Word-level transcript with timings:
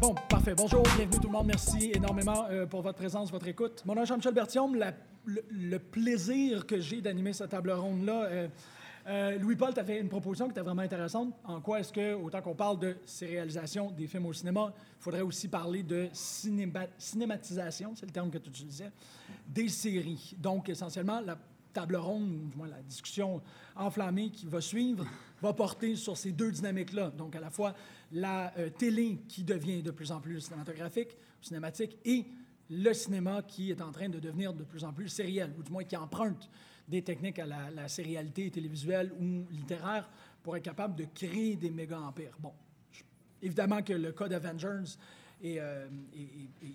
Bon, 0.00 0.14
parfait. 0.28 0.54
Bonjour, 0.54 0.82
bienvenue 0.82 1.18
tout 1.18 1.28
le 1.28 1.32
monde. 1.32 1.46
Merci 1.46 1.92
énormément 1.94 2.44
euh, 2.50 2.66
pour 2.66 2.82
votre 2.82 2.98
présence, 2.98 3.30
votre 3.30 3.48
écoute. 3.48 3.82
Mon 3.86 3.94
nom 3.94 4.02
est 4.02 4.06
Jean-Michel 4.06 4.34
Berthiaume. 4.34 4.78
le, 5.24 5.78
plaisir 5.78 6.66
que 6.66 6.78
j'ai 6.78 7.00
d'animer 7.00 7.32
cette 7.32 7.50
table 7.50 7.70
ronde-là. 7.70 8.24
Euh, 8.24 8.48
euh, 9.06 9.38
Louis-Paul, 9.38 9.72
tu 9.72 9.80
as 9.80 9.84
fait 9.84 9.98
une 9.98 10.10
proposition 10.10 10.44
qui 10.46 10.50
était 10.50 10.60
vraiment 10.60 10.82
intéressante. 10.82 11.34
En 11.44 11.62
quoi 11.62 11.80
est-ce 11.80 11.90
que, 11.90 12.12
autant 12.12 12.42
qu'on 12.42 12.54
parle 12.54 12.80
de 12.80 12.96
sérialisation 13.06 13.90
des 13.90 14.06
films 14.06 14.26
au 14.26 14.34
cinéma, 14.34 14.74
il 14.76 15.02
faudrait 15.02 15.22
aussi 15.22 15.48
parler 15.48 15.82
de 15.82 16.08
cinématisation, 16.12 17.94
c'est 17.96 18.06
le 18.06 18.12
terme 18.12 18.30
que 18.30 18.38
tu 18.38 18.50
utilisais, 18.50 18.92
des 19.48 19.68
séries. 19.68 20.34
Donc, 20.36 20.68
essentiellement, 20.68 21.20
la 21.20 21.38
table 21.72 21.96
ronde, 21.96 22.50
du 22.50 22.56
moins 22.58 22.68
la 22.68 22.82
discussion 22.82 23.40
enflammée 23.74 24.30
qui 24.30 24.44
va 24.44 24.60
suivre, 24.60 25.06
va 25.40 25.54
porter 25.54 25.96
sur 25.96 26.16
ces 26.16 26.32
deux 26.32 26.52
dynamiques-là. 26.52 27.10
Donc, 27.16 27.34
à 27.34 27.40
la 27.40 27.48
fois 27.48 27.74
la 28.12 28.52
euh, 28.58 28.70
télé 28.70 29.20
qui 29.28 29.42
devient 29.42 29.82
de 29.82 29.90
plus 29.90 30.12
en 30.12 30.20
plus 30.20 30.40
cinématographique, 30.40 31.16
cinématique, 31.40 31.98
et 32.04 32.26
le 32.70 32.92
cinéma 32.92 33.42
qui 33.42 33.70
est 33.70 33.80
en 33.80 33.90
train 33.90 34.08
de 34.08 34.18
devenir 34.18 34.52
de 34.52 34.64
plus 34.64 34.84
en 34.84 34.92
plus 34.92 35.08
sériel, 35.08 35.52
ou 35.58 35.62
du 35.62 35.72
moins 35.72 35.84
qui 35.84 35.96
emprunte 35.96 36.48
des 36.88 37.02
techniques 37.02 37.38
à 37.38 37.46
la, 37.46 37.88
sérialité 37.88 38.50
télévisuelle 38.50 39.12
ou 39.18 39.46
littéraire 39.50 40.08
pour 40.42 40.56
être 40.56 40.64
capable 40.64 40.96
de 40.96 41.06
créer 41.14 41.56
des 41.56 41.70
méga-empires. 41.70 42.36
Bon, 42.38 42.52
évidemment 43.40 43.82
que 43.82 43.92
le 43.92 44.12
cas 44.12 44.28
d'Avengers 44.28 44.96
est, 45.42 45.58
euh, 45.58 45.86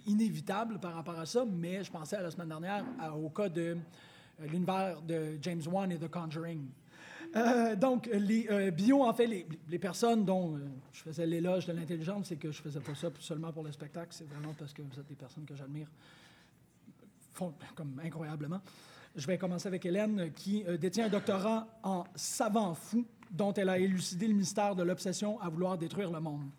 inévitable 0.05 0.80
par 0.80 0.93
rapport 0.93 1.19
à 1.19 1.25
ça, 1.25 1.45
mais 1.45 1.83
je 1.83 1.91
pensais 1.91 2.21
la 2.21 2.31
semaine 2.31 2.49
dernière 2.49 2.83
au 3.15 3.30
cas 3.30 3.49
de 3.49 3.77
euh, 4.41 4.47
l'univers 4.47 5.02
de 5.02 5.38
James 5.41 5.61
Wan 5.67 5.91
et 5.91 5.97
The 5.97 6.09
Conjuring. 6.09 6.67
Euh, 7.36 7.75
donc, 7.75 8.09
les 8.11 8.47
euh, 8.50 8.72
bio, 8.72 9.03
en 9.03 9.14
fait, 9.14 9.28
les, 9.28 9.80
personnes 9.80 10.25
dont 10.25 10.59
je 10.92 11.02
faisais 11.02 11.25
l'éloge 11.25 11.66
de 11.66 11.73
l'intelligence, 11.73 12.28
c'est 12.28 12.38
que 12.38 12.52
je 12.52 12.61
faisais 12.61 12.80
pas 12.80 12.95
ça 12.95 13.09
seulement 13.20 13.52
pour 13.52 13.64
le 13.64 13.72
spectacle, 13.72 14.09
c'est 14.11 14.28
vraiment 14.28 14.53
parce 14.58 14.73
que 14.73 14.81
vous 14.81 15.00
êtes 15.00 15.08
des 15.08 15.16
personnes 15.16 15.45
que 15.45 15.55
j'admire 15.55 15.88
comme 17.75 18.02
incroyablement. 18.03 18.61
Je 19.16 19.28
vais 19.28 19.38
commencer 19.38 19.67
avec 19.67 19.86
Hélène, 19.86 20.31
qui 20.33 20.64
détient 20.80 21.05
un 21.05 21.09
doctorat 21.09 21.67
en 21.83 22.03
savant 22.16 22.73
fou, 22.73 23.05
dont 23.30 23.53
elle 23.53 23.70
a 23.70 23.78
élucidé 23.78 24.28
le 24.28 24.33
mystère 24.33 24.75
de 24.75 24.81
l'obsession 24.81 25.39
à 25.39 25.50
vouloir 25.50 25.78
détruire 25.78 26.11
le 26.11 26.20
monde. 26.20 26.50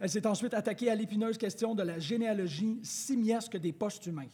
Elle 0.00 0.10
s'est 0.10 0.26
ensuite 0.26 0.54
attaquée 0.54 0.90
à 0.90 0.94
l'épineuse 0.94 1.38
question 1.38 1.74
de 1.74 1.82
la 1.82 1.98
généalogie 1.98 2.78
simiesque 2.82 3.56
des 3.56 3.72
post-humains. 3.72 4.28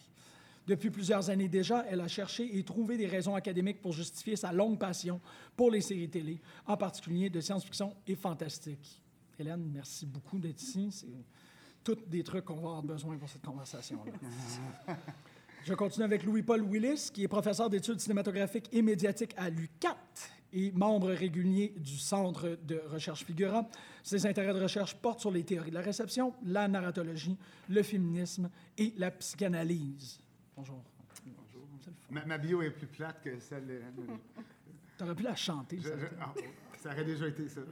Depuis 0.66 0.90
plusieurs 0.90 1.30
années 1.30 1.48
déjà, 1.48 1.84
elle 1.88 2.00
a 2.00 2.08
cherché 2.08 2.56
et 2.56 2.62
trouvé 2.62 2.96
des 2.96 3.06
raisons 3.06 3.34
académiques 3.34 3.80
pour 3.80 3.92
justifier 3.92 4.36
sa 4.36 4.52
longue 4.52 4.78
passion 4.78 5.20
pour 5.56 5.70
les 5.70 5.80
séries 5.80 6.08
télé, 6.08 6.40
en 6.66 6.76
particulier 6.76 7.30
de 7.30 7.40
science-fiction 7.40 7.94
et 8.06 8.14
fantastique. 8.14 9.02
Hélène, 9.38 9.70
merci 9.72 10.06
beaucoup 10.06 10.38
d'être 10.38 10.60
ici. 10.60 10.88
C'est 10.92 11.06
tous 11.82 11.96
des 12.06 12.22
trucs 12.22 12.44
qu'on 12.44 12.56
va 12.56 12.60
avoir 12.60 12.82
besoin 12.82 13.16
pour 13.16 13.28
cette 13.28 13.44
conversation-là. 13.44 14.96
Je 15.64 15.74
continue 15.74 16.04
avec 16.04 16.24
Louis-Paul 16.24 16.62
Willis, 16.62 17.10
qui 17.12 17.22
est 17.22 17.28
professeur 17.28 17.68
d'études 17.68 18.00
cinématographiques 18.00 18.68
et 18.72 18.80
médiatiques 18.80 19.34
à 19.36 19.50
l'UCAT 19.50 19.96
et 20.52 20.72
membre 20.72 21.10
régulier 21.10 21.74
du 21.76 21.98
Centre 21.98 22.58
de 22.66 22.82
recherche 22.88 23.24
Figura. 23.24 23.68
Ses 24.02 24.26
intérêts 24.26 24.54
de 24.54 24.62
recherche 24.62 24.94
portent 24.94 25.20
sur 25.20 25.30
les 25.30 25.44
théories 25.44 25.70
de 25.70 25.74
la 25.74 25.82
réception, 25.82 26.34
la 26.44 26.66
narratologie, 26.66 27.36
le 27.68 27.82
féminisme 27.82 28.50
et 28.78 28.94
la 28.96 29.10
psychanalyse. 29.10 30.18
Bonjour. 30.60 30.82
Bonjour. 31.24 32.26
Ma, 32.26 32.36
bio 32.36 32.60
est 32.60 32.68
plus 32.68 32.86
plate 32.86 33.22
que 33.24 33.38
celle 33.38 33.66
de... 33.66 33.80
Tu 34.98 35.04
aurais 35.04 35.14
pu 35.14 35.22
la 35.22 35.34
chanter. 35.34 35.80
Ça, 35.80 35.88
ah, 36.20 36.34
ça 36.78 36.90
aurait 36.90 37.04
déjà 37.06 37.28
été 37.28 37.48
ça. 37.48 37.62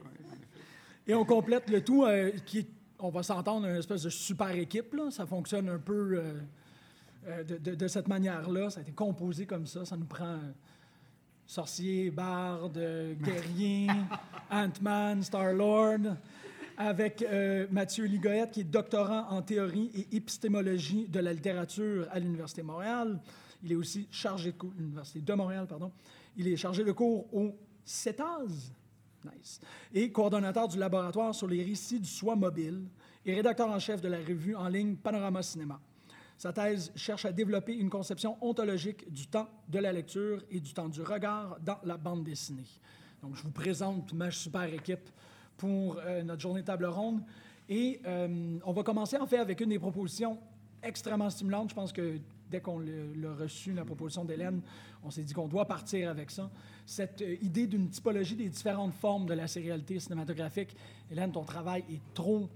Et 1.07 1.13
on 1.13 1.27
complète 1.27 1.69
le 1.69 1.85
tout, 1.85 2.07
euh, 2.07 2.31
qui 2.47 2.67
on 2.99 3.11
va 3.11 3.23
s'entendre, 3.23 3.67
une 3.67 3.77
espèce 3.77 4.05
de 4.05 4.09
super 4.09 4.53
équipe. 4.53 4.95
Là. 4.95 5.11
Ça 5.11 5.27
fonctionne 5.27 5.69
un 5.69 5.79
peu 5.79 6.19
euh, 6.19 6.41
euh, 7.27 7.45
de, 7.45 7.89
cette 7.89 8.09
manière-là. 8.09 8.71
Ça 8.71 8.79
a 8.79 8.83
été 8.83 8.93
composé 8.93 9.45
comme 9.45 9.67
ça. 9.67 9.85
Ça 9.85 9.99
nous 9.99 10.07
prend 10.07 10.39
sorcier, 11.45 12.11
barde, 12.11 12.79
guerrier, 13.21 13.89
Ant-Man, 14.51 15.23
Star-Lord 15.23 16.17
avec 16.79 17.23
euh, 17.23 17.67
Mathieu 17.73 18.05
Ligoët, 18.05 18.53
qui 18.53 18.61
est 18.61 18.65
doctorant 18.65 19.29
en 19.31 19.43
théorie 19.43 19.91
et 19.95 20.17
épistémologie 20.17 21.09
de 21.09 21.19
la 21.19 21.33
littérature 21.33 22.07
à 22.13 22.21
l'Université 22.21 22.63
Montréal. 22.63 23.19
Il 23.65 23.73
est 23.73 23.75
aussi 23.75 24.07
chargé 24.13 24.53
de 24.53 24.57
cours, 24.57 24.73
l'Université 24.79 25.21
de 25.21 25.35
Montréal, 25.35 25.67
pardon. 25.67 25.91
Il 26.37 26.47
est 26.47 26.57
chargé 26.57 26.85
de 26.85 26.93
cours 26.93 27.27
au 27.35 27.53
CETAS, 27.85 28.71
nice, 29.25 29.61
et 29.93 30.13
coordonnateur 30.13 30.69
du 30.69 30.79
laboratoire 30.79 31.35
sur 31.35 31.49
les 31.49 31.65
récits 31.65 31.99
du 31.99 32.09
soi 32.09 32.37
mobile 32.37 32.85
et 33.27 33.35
rédacteur 33.35 33.69
en 33.69 33.81
chef 33.81 34.01
de 34.01 34.09
la 34.09 34.19
revue 34.19 34.55
en 34.55 34.69
ligne 34.69 34.95
Panorama 34.95 35.43
Cinéma. 35.43 35.81
Sa 36.37 36.53
thèse 36.53 36.93
cherche 36.95 37.25
à 37.25 37.33
développer 37.33 37.75
une 37.75 37.91
conception 37.91 38.37
ontologique 38.41 39.13
du 39.13 39.27
temps 39.27 39.49
de 39.69 39.81
la 39.81 39.93
lecture 39.93 40.45
et 40.49 40.61
du 40.61 40.73
temps 40.73 40.89
du 40.89 41.03
regard 41.03 41.59
dans 41.61 41.79
la 41.83 41.97
bande 41.97 42.23
dessinée. 42.23 42.69
Donc, 43.21 43.35
je 43.35 43.43
vous 43.43 43.51
présente 43.51 44.13
ma 44.13 44.31
super 44.31 44.73
équipe 44.73 45.11
pour 45.59 45.99
euh, 45.99 46.23
notre 46.23 46.41
journée 46.41 46.63
de 46.63 46.67
table 46.67 46.87
ronde. 46.87 47.21
Et 47.69 48.01
euh, 48.07 48.59
on 48.65 48.73
va 48.73 48.83
commencer 48.83 49.19
en 49.19 49.27
fait 49.27 49.37
avec 49.37 49.61
une 49.61 49.69
des 49.69 49.79
propositions 49.79 50.39
extrêmement 50.83 51.29
stimulantes. 51.29 51.71
Je 51.71 51.75
pense 51.75 51.93
que 51.93 52.19
dès 52.49 52.61
qu'on 52.61 52.79
l'a 52.79 53.35
reçu, 53.35 53.75
la 53.75 53.85
proposition 53.85 54.25
d'Hélène, 54.25 54.63
on 55.05 55.11
s'est 55.11 55.23
dit 55.23 55.35
qu'on 55.35 55.49
doit 55.49 55.67
partir 55.67 56.09
avec 56.09 56.31
ça. 56.31 56.51
Cette 56.87 57.21
euh, 57.21 57.37
idée 57.43 57.67
d'une 57.67 57.91
typologie 57.91 58.37
des 58.37 58.49
différentes 58.49 58.95
formes 58.95 59.27
de 59.27 59.35
la 59.35 59.47
sérialité 59.47 60.01
cinématographique. 60.01 60.75
Hélène, 61.11 61.33
ton 61.33 61.45
travail 61.45 61.85
est 61.91 62.01
trop 62.15 62.49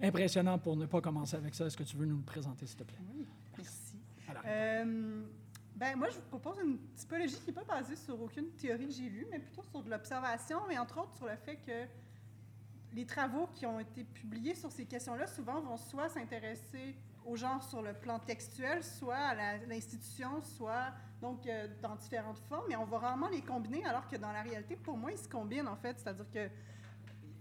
impressionnant 0.00 0.58
pour 0.58 0.76
ne 0.76 0.86
pas 0.86 1.00
commencer 1.00 1.36
avec 1.36 1.54
ça. 1.54 1.66
Est-ce 1.66 1.76
que 1.76 1.82
tu 1.82 1.96
veux 1.96 2.06
nous 2.06 2.16
le 2.16 2.22
présenter, 2.22 2.66
s'il 2.66 2.76
te 2.76 2.84
plaît? 2.84 2.98
Oui, 3.14 3.26
merci. 3.58 3.96
ben, 5.76 5.96
moi, 5.96 6.08
je 6.10 6.16
vous 6.16 6.38
propose 6.38 6.58
une 6.62 6.78
typologie 6.94 7.36
qui 7.36 7.46
n'est 7.48 7.52
pas 7.52 7.64
basée 7.64 7.96
sur 7.96 8.20
aucune 8.20 8.50
théorie 8.50 8.86
que 8.86 8.92
j'ai 8.92 9.08
vue, 9.08 9.26
mais 9.30 9.38
plutôt 9.38 9.62
sur 9.62 9.82
de 9.82 9.90
l'observation 9.90 10.58
et 10.70 10.78
entre 10.78 11.00
autres 11.00 11.16
sur 11.16 11.26
le 11.26 11.36
fait 11.36 11.56
que 11.56 11.88
les 12.94 13.06
travaux 13.06 13.48
qui 13.54 13.66
ont 13.66 13.80
été 13.80 14.04
publiés 14.04 14.54
sur 14.54 14.70
ces 14.70 14.84
questions-là, 14.84 15.26
souvent, 15.26 15.60
vont 15.60 15.76
soit 15.76 16.08
s'intéresser 16.08 16.94
au 17.24 17.36
genre 17.36 17.62
sur 17.62 17.82
le 17.82 17.94
plan 17.94 18.18
textuel, 18.18 18.82
soit 18.82 19.16
à 19.16 19.56
l'institution, 19.66 20.42
soit 20.42 20.92
donc 21.20 21.46
euh, 21.46 21.68
dans 21.80 21.94
différentes 21.96 22.38
formes, 22.48 22.64
mais 22.68 22.76
on 22.76 22.84
va 22.84 22.98
rarement 22.98 23.28
les 23.28 23.42
combiner, 23.42 23.84
alors 23.84 24.08
que 24.08 24.16
dans 24.16 24.32
la 24.32 24.42
réalité, 24.42 24.76
pour 24.76 24.96
moi, 24.96 25.12
ils 25.12 25.18
se 25.18 25.28
combinent 25.28 25.68
en 25.68 25.76
fait. 25.76 25.98
C'est-à-dire 25.98 26.30
que 26.30 26.48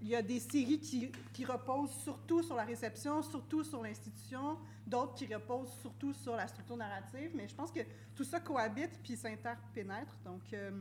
il 0.03 0.07
y 0.07 0.15
a 0.15 0.21
des 0.23 0.39
séries 0.39 0.79
qui, 0.79 1.11
qui, 1.31 1.45
reposent 1.45 1.93
surtout 2.03 2.41
sur 2.41 2.55
la 2.55 2.63
réception, 2.63 3.21
surtout 3.21 3.63
sur 3.63 3.83
l'institution, 3.83 4.57
d'autres 4.87 5.13
qui 5.13 5.31
reposent 5.31 5.71
surtout 5.79 6.11
sur 6.11 6.35
la 6.35 6.47
structure 6.47 6.75
narrative, 6.75 7.31
mais 7.35 7.47
je 7.47 7.53
pense 7.53 7.71
que 7.71 7.81
tout 8.15 8.23
ça 8.23 8.39
cohabite 8.39 8.99
puis 9.03 9.15
s'interpénètre. 9.15 10.17
Donc, 10.25 10.41
euh, 10.53 10.71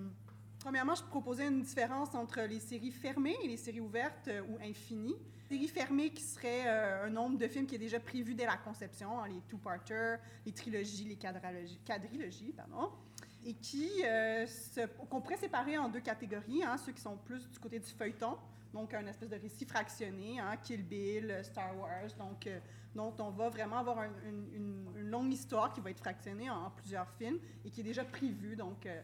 Premièrement, 0.61 0.95
je 0.95 1.03
proposais 1.03 1.49
une 1.49 1.63
différence 1.63 2.15
entre 2.15 2.43
les 2.43 2.61
séries 2.61 2.91
fermées 2.91 3.37
et 3.43 3.49
les 3.49 3.57
séries 3.57 3.81
ouvertes 3.81 4.29
euh, 4.29 4.43
ou 4.43 4.59
infinies. 4.63 5.17
Séries 5.49 5.69
fermées 5.69 6.11
qui 6.11 6.23
seraient 6.23 6.67
euh, 6.67 7.07
un 7.07 7.11
nombre 7.11 7.39
de 7.39 7.49
films 7.49 7.67
qui 7.67 7.77
est 7.77 7.79
déjà 7.79 7.99
prévu 7.99 8.35
dès 8.35 8.45
la 8.45 8.59
conception, 8.59 9.21
hein, 9.21 9.29
les 9.29 9.41
two-parters, 9.49 10.19
les 10.45 10.53
trilogies, 10.53 11.05
les 11.05 11.17
quadrilogies, 11.17 12.53
pardon, 12.53 12.91
et 13.45 13.55
qui 13.55 13.89
euh, 14.05 14.47
qu'on 15.09 15.23
pourrait 15.23 15.39
séparer 15.39 15.79
en 15.79 15.89
deux 15.89 16.01
catégories, 16.01 16.63
hein, 16.63 16.77
ceux 16.77 16.93
qui 16.93 17.01
sont 17.01 17.17
plus 17.17 17.49
du 17.49 17.59
côté 17.59 17.79
du 17.79 17.91
feuilleton, 17.91 18.37
donc 18.75 18.93
un 18.93 19.07
espèce 19.07 19.31
de 19.31 19.37
récit 19.37 19.65
fractionné, 19.65 20.41
hein, 20.41 20.57
Kill 20.63 20.85
Bill, 20.85 21.41
Star 21.43 21.77
Wars, 21.79 22.15
donc 22.19 22.47
dont 22.95 23.15
on 23.19 23.31
va 23.31 23.49
vraiment 23.49 23.79
avoir 23.79 24.05
une, 24.25 25.09
longue 25.11 25.33
histoire 25.33 25.73
qui 25.73 25.81
va 25.81 25.91
être 25.91 25.99
fractionnée 25.99 26.49
en, 26.51 26.71
plusieurs 26.71 27.09
films 27.19 27.39
et 27.65 27.71
qui 27.71 27.81
est 27.81 27.85
déjà 27.85 28.05
prévue, 28.05 28.55
donc 28.55 28.87
euh, 28.87 29.01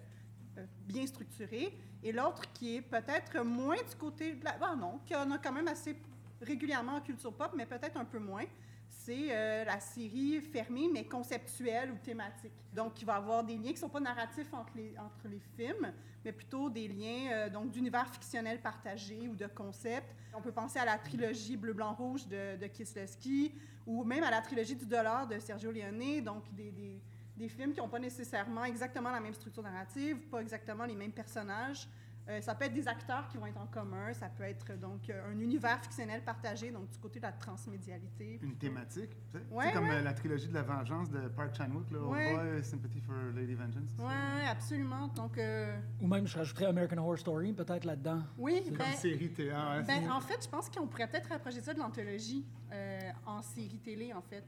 bien 0.86 1.06
structuré, 1.06 1.76
et 2.02 2.12
l'autre 2.12 2.42
qui 2.52 2.76
est 2.76 2.82
peut-être 2.82 3.42
moins 3.42 3.76
du 3.76 3.96
côté 3.96 4.34
de 4.34 4.44
la... 4.44 4.56
Ah 4.60 4.76
non, 4.76 5.00
qui 5.04 5.14
en 5.14 5.30
a 5.30 5.38
quand 5.38 5.52
même 5.52 5.68
assez 5.68 5.96
régulièrement 6.40 6.96
en 6.96 7.00
culture 7.00 7.32
pop, 7.32 7.52
mais 7.56 7.66
peut-être 7.66 7.96
un 7.96 8.04
peu 8.04 8.18
moins. 8.18 8.44
c'est 8.88 9.28
euh, 9.30 9.64
la 9.64 9.80
série 9.80 10.40
fermée, 10.40 10.88
mais 10.92 11.04
conceptuelle 11.04 11.90
ou 11.90 11.96
thématique. 11.96 12.52
Donc, 12.72 13.00
il 13.00 13.04
va 13.04 13.14
y 13.14 13.16
avoir 13.16 13.44
des 13.44 13.56
liens 13.56 13.68
qui 13.68 13.74
ne 13.74 13.78
sont 13.78 13.88
pas 13.88 14.00
narratifs 14.00 14.52
entre 14.52 14.72
les, 14.76 15.40
films, 15.56 15.92
mais 16.24 16.32
plutôt 16.32 16.68
des 16.70 16.88
liens 16.88 17.32
euh, 17.32 17.50
donc 17.50 17.70
d'univers 17.70 18.08
fictionnel 18.08 18.60
partagé 18.60 19.28
ou 19.28 19.34
de 19.34 19.46
concepts. 19.46 20.14
On 20.34 20.42
peut 20.42 20.52
penser 20.52 20.78
à 20.78 20.84
la 20.84 20.98
trilogie 20.98 21.56
Bleu, 21.56 21.72
Blanc, 21.72 21.94
Rouge 21.94 22.26
de, 22.26 22.56
de 22.56 22.66
Kieslowski 22.66 23.54
ou 23.86 24.04
même 24.04 24.24
à 24.24 24.30
la 24.30 24.40
trilogie 24.40 24.74
du 24.74 24.84
dollar 24.84 25.26
de 25.26 25.38
Sergio 25.38 25.70
Leone, 25.70 26.22
donc 26.22 26.42
des, 26.52 27.00
des 27.36 27.48
films 27.48 27.72
qui 27.72 27.80
n'ont 27.80 27.88
pas 27.88 27.98
nécessairement 27.98 28.64
exactement 28.64 29.10
la 29.10 29.20
même 29.20 29.34
structure 29.34 29.62
narrative, 29.62 30.16
pas 30.30 30.40
exactement 30.40 30.84
les 30.86 30.94
mêmes 30.94 31.12
personnages, 31.12 31.88
euh, 32.28 32.40
ça 32.40 32.56
peut 32.56 32.64
être 32.64 32.74
des 32.74 32.88
acteurs 32.88 33.28
qui 33.28 33.36
vont 33.36 33.46
être 33.46 33.60
en 33.60 33.66
commun, 33.66 34.12
ça 34.12 34.28
peut 34.28 34.42
être 34.42 34.76
donc 34.80 35.08
euh, 35.10 35.30
un 35.30 35.38
univers 35.38 35.80
fictionnel 35.80 36.22
partagé, 36.24 36.72
donc 36.72 36.88
du 36.90 36.98
côté 36.98 37.20
de 37.20 37.24
la 37.24 37.30
transmédialité. 37.30 38.40
Une 38.42 38.56
thématique, 38.56 39.10
tu 39.30 39.38
sais, 39.38 39.44
Ouais, 39.48 39.70
comme 39.72 39.84
ouais. 39.84 39.96
euh, 39.98 40.02
la 40.02 40.12
trilogie 40.12 40.48
de 40.48 40.54
la 40.54 40.62
vengeance 40.62 41.08
de 41.08 41.28
Park 41.28 41.54
Chan-wook, 41.56 41.88
là, 41.92 42.00
Ouais. 42.00 42.34
Old 42.34 42.52
Boy, 42.54 42.64
Sympathy 42.64 43.00
for 43.00 43.14
Lady 43.32 43.54
Vengeance. 43.54 43.90
Oui, 44.00 44.46
absolument. 44.48 45.06
Donc, 45.08 45.38
euh, 45.38 45.78
Ou 46.02 46.08
même, 46.08 46.26
je 46.26 46.36
rajouterais 46.36 46.66
American 46.66 46.98
Horror 46.98 47.18
Story, 47.18 47.52
peut-être 47.52 47.84
là-dedans. 47.84 48.22
oui, 48.38 48.60
ben, 48.70 48.76
comme 48.76 48.92
série 48.94 49.28
théâtre. 49.30 49.82
ouais, 49.82 49.84
ben, 49.86 50.02
c'est- 50.02 50.10
en 50.10 50.20
fait, 50.20 50.42
je 50.42 50.48
pense 50.48 50.68
qu'on 50.68 50.88
pourrait 50.88 51.06
peut-être 51.06 51.28
rapprocher 51.28 51.60
ça 51.60 51.74
de 51.74 51.78
l'anthologie 51.78 52.44
euh, 52.72 53.10
en 53.24 53.40
série 53.42 53.78
télé, 53.78 54.12
en 54.12 54.22
fait. 54.22 54.42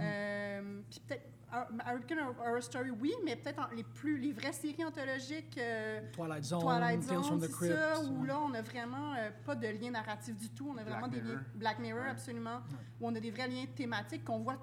Euh, 0.00 0.80
Puis 0.90 1.00
peut-être 1.00 1.28
American 1.52 2.16
Horror 2.40 2.62
Story, 2.62 2.90
oui, 2.90 3.12
mais 3.24 3.36
peut-être 3.36 3.68
les 3.76 3.82
plus 3.84 4.18
les 4.18 4.32
vraies 4.32 4.52
séries 4.52 4.84
anthologiques. 4.84 5.58
euh, 5.58 6.00
Twilight 6.12 6.44
Zone, 6.44 6.60
Twilight 6.60 7.06
Tales 7.06 7.22
from 7.24 7.40
Zone, 7.40 7.48
the 7.48 7.52
Crypt. 7.52 7.74
ça, 7.76 8.00
où 8.00 8.24
là, 8.24 8.38
on 8.40 8.54
a 8.54 8.62
vraiment 8.62 9.14
euh, 9.14 9.30
pas 9.44 9.54
de 9.54 9.66
lien 9.68 9.90
narratif 9.90 10.36
du 10.36 10.48
tout. 10.50 10.70
On 10.74 10.78
a 10.78 10.82
vraiment 10.82 11.08
Black 11.08 11.10
des 11.10 11.20
liens. 11.20 11.24
Mirror. 11.26 11.44
Black 11.54 11.78
Mirror, 11.78 12.02
Ouais. 12.04 12.08
absolument. 12.10 12.60
Où 13.00 13.06
on 13.08 13.14
a 13.14 13.20
des 13.20 13.30
vrais 13.30 13.48
liens 13.48 13.66
thématiques 13.76 14.24
qu'on 14.24 14.38
voit 14.40 14.56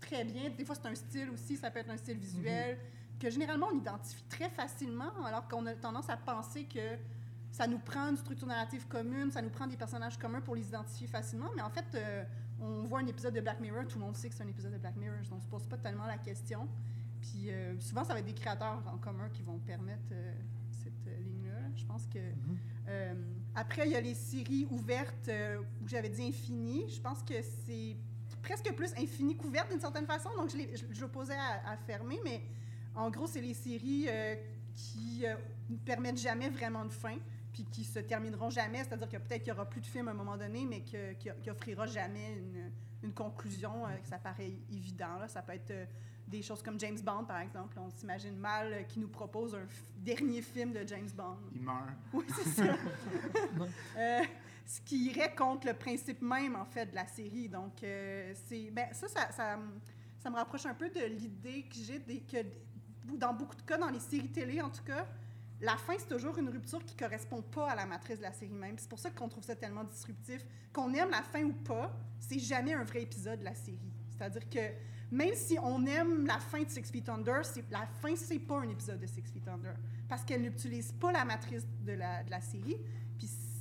très 0.00 0.24
bien. 0.24 0.50
Des 0.50 0.64
fois, 0.64 0.74
c'est 0.74 0.86
un 0.86 0.94
style 0.94 1.30
aussi, 1.30 1.56
ça 1.56 1.70
peut 1.70 1.80
être 1.80 1.90
un 1.90 1.96
style 1.96 2.18
visuel, 2.18 2.78
que 3.18 3.28
généralement, 3.30 3.68
on 3.72 3.76
identifie 3.78 4.22
très 4.28 4.48
facilement, 4.50 5.10
alors 5.24 5.48
qu'on 5.48 5.66
a 5.66 5.74
tendance 5.74 6.08
à 6.10 6.16
penser 6.16 6.64
que 6.64 6.96
ça 7.50 7.66
nous 7.66 7.78
prend 7.78 8.08
une 8.10 8.16
structure 8.18 8.46
narrative 8.46 8.86
commune, 8.86 9.30
ça 9.32 9.40
nous 9.42 9.48
prend 9.48 9.66
des 9.66 9.76
personnages 9.76 10.18
communs 10.18 10.42
pour 10.42 10.54
les 10.54 10.68
identifier 10.68 11.06
facilement. 11.08 11.48
Mais 11.56 11.62
en 11.62 11.70
fait, 11.70 11.86
euh, 11.94 12.22
on 12.60 12.84
voit 12.84 13.00
un 13.00 13.06
épisode 13.06 13.34
de 13.34 13.40
Black 13.40 13.60
Mirror, 13.60 13.86
tout 13.86 13.98
le 13.98 14.04
monde 14.04 14.16
sait 14.16 14.28
que 14.28 14.34
c'est 14.34 14.42
un 14.44 14.48
épisode 14.48 14.72
de 14.72 14.78
Black 14.78 14.96
Mirror, 14.96 15.18
donc 15.30 15.38
on 15.38 15.40
se 15.40 15.46
pose 15.48 15.66
pas 15.66 15.76
tellement 15.76 16.06
la 16.06 16.18
question. 16.18 16.68
Puis 17.20 17.50
euh, 17.50 17.78
souvent, 17.80 18.04
ça 18.04 18.12
va 18.12 18.20
être 18.20 18.26
des 18.26 18.34
créateurs 18.34 18.82
en 18.86 18.98
commun 18.98 19.28
qui 19.30 19.42
vont 19.42 19.58
permettre 19.58 20.08
euh, 20.12 20.32
cette 20.70 21.06
euh, 21.08 21.18
ligne-là. 21.18 21.58
Je 21.76 21.84
pense 21.84 22.06
que. 22.06 22.18
Mhm. 22.18 22.58
euh, 22.88 23.14
après, 23.54 23.86
il 23.86 23.92
y 23.92 23.96
a 23.96 24.00
les 24.00 24.14
séries 24.14 24.66
ouvertes 24.70 25.30
où 25.82 25.88
j'avais 25.88 26.10
dit 26.10 26.22
infini. 26.22 26.88
Je 26.90 27.00
pense 27.00 27.22
que 27.22 27.34
c'est 27.64 27.96
presque 28.42 28.70
plus 28.74 28.92
infini 28.98 29.34
qu'ouverte 29.34 29.70
d'une 29.70 29.80
certaine 29.80 30.06
façon. 30.06 30.28
Donc, 30.36 30.50
je, 30.50 30.58
l'ai- 30.58 30.76
je, 30.76 30.84
je 30.90 31.00
l'opposais 31.00 31.34
à, 31.36 31.70
à 31.72 31.76
fermé, 31.78 32.20
mais 32.22 32.42
en 32.94 33.08
gros, 33.10 33.26
c'est 33.26 33.40
les 33.40 33.54
séries 33.54 34.08
qui 34.74 35.24
ne 35.70 35.76
permettent 35.78 36.18
jamais 36.18 36.50
vraiment 36.50 36.84
de 36.84 36.92
fin, 36.92 37.16
puis 37.56 37.64
qui 37.72 37.84
se 37.84 38.00
termineront 38.00 38.50
jamais. 38.50 38.84
C'est-à-dire 38.84 39.08
que 39.08 39.16
peut-être 39.16 39.42
qu'il 39.42 39.50
n'y 39.54 39.58
aura 39.58 39.66
plus 39.66 39.80
de 39.80 39.86
film 39.86 40.08
à 40.08 40.10
un 40.10 40.14
moment 40.14 40.36
donné, 40.36 40.66
mais 40.66 40.82
que- 40.82 41.14
qui 41.14 41.30
qui 41.42 41.48
offrira 41.50 41.86
jamais 41.86 42.34
une, 42.34 42.70
une 43.02 43.14
conclusion. 43.14 43.86
euh, 43.86 43.96
que 43.96 44.08
ça 44.08 44.18
paraît 44.18 44.52
évident. 44.70 45.18
là. 45.18 45.26
Ça 45.26 45.40
peut 45.40 45.54
être 45.54 45.70
euh, 45.70 45.86
des 46.28 46.42
choses 46.42 46.62
comme 46.62 46.78
James 46.78 47.00
Bond, 47.00 47.24
par 47.24 47.40
exemple. 47.40 47.78
On 47.80 47.88
s'imagine 47.88 48.36
mal 48.36 48.72
euh, 48.74 48.82
qui 48.82 48.98
nous 48.98 49.08
propose 49.08 49.54
un 49.54 49.66
dernier 49.96 50.42
film 50.42 50.74
de 50.74 50.86
James 50.86 51.08
Bond. 51.16 51.38
Il 51.54 51.62
meurt. 51.62 51.88
Oui, 52.12 52.26
c'est 52.36 52.62
ça. 52.62 52.74
Euh, 53.96 54.20
ce 54.66 54.80
qui 54.82 55.06
irait 55.06 55.34
contre 55.34 55.66
le 55.68 55.72
principe 55.74 56.20
même, 56.20 56.56
en 56.56 56.64
fait, 56.66 56.86
de 56.86 56.94
la 56.94 57.06
série. 57.06 57.48
Donc, 57.48 57.82
euh, 57.82 58.34
c'est, 58.46 58.70
ben, 58.70 58.88
ça, 58.92 59.08
ça, 59.08 59.30
ça, 59.32 59.56
me- 59.56 59.78
ça 60.18 60.28
me 60.28 60.34
rapproche 60.36 60.66
un 60.66 60.74
peu 60.74 60.90
de 60.90 61.00
l'idée 61.06 61.62
que 61.62 61.76
j'ai 61.76 62.00
que 62.20 62.38
dans 63.16 63.32
beaucoup 63.32 63.54
de 63.56 63.62
cas, 63.62 63.78
dans 63.78 63.88
les 63.90 64.00
séries 64.00 64.28
télé, 64.32 64.60
en 64.60 64.68
tout 64.70 64.82
cas, 64.82 65.06
la 65.60 65.76
fin, 65.76 65.94
c'est 65.98 66.08
toujours 66.08 66.36
une 66.38 66.50
rupture 66.50 66.84
qui 66.84 66.94
correspond 66.94 67.40
pas 67.40 67.70
à 67.70 67.74
la 67.74 67.86
matrice 67.86 68.18
de 68.18 68.24
la 68.24 68.32
série 68.32 68.52
même. 68.52 68.76
C'est 68.78 68.88
pour 68.88 68.98
ça 68.98 69.10
qu'on 69.10 69.28
trouve 69.28 69.44
ça 69.44 69.56
tellement 69.56 69.84
disruptif. 69.84 70.44
Qu'on 70.72 70.92
aime 70.92 71.10
la 71.10 71.22
fin 71.22 71.42
ou 71.44 71.52
pas, 71.52 71.90
c'est 72.20 72.38
jamais 72.38 72.74
un 72.74 72.84
vrai 72.84 73.02
épisode 73.02 73.40
de 73.40 73.44
la 73.44 73.54
série. 73.54 73.92
C'est-à-dire 74.10 74.48
que 74.48 74.72
même 75.10 75.34
si 75.34 75.58
on 75.62 75.86
aime 75.86 76.26
la 76.26 76.38
fin 76.38 76.62
de 76.62 76.68
Six 76.68 76.82
Feet 76.82 77.08
Under, 77.08 77.42
la 77.70 77.86
fin, 77.86 78.14
c'est 78.16 78.38
pas 78.38 78.58
un 78.60 78.68
épisode 78.68 79.00
de 79.00 79.06
Six 79.06 79.22
Feet 79.22 79.48
Under. 79.48 79.74
Parce 80.08 80.24
qu'elle 80.24 80.42
n'utilise 80.42 80.92
pas 80.92 81.12
la 81.12 81.24
matrice 81.24 81.66
de 81.80 81.92
la, 81.92 82.22
de 82.22 82.30
la 82.30 82.40
série. 82.40 82.76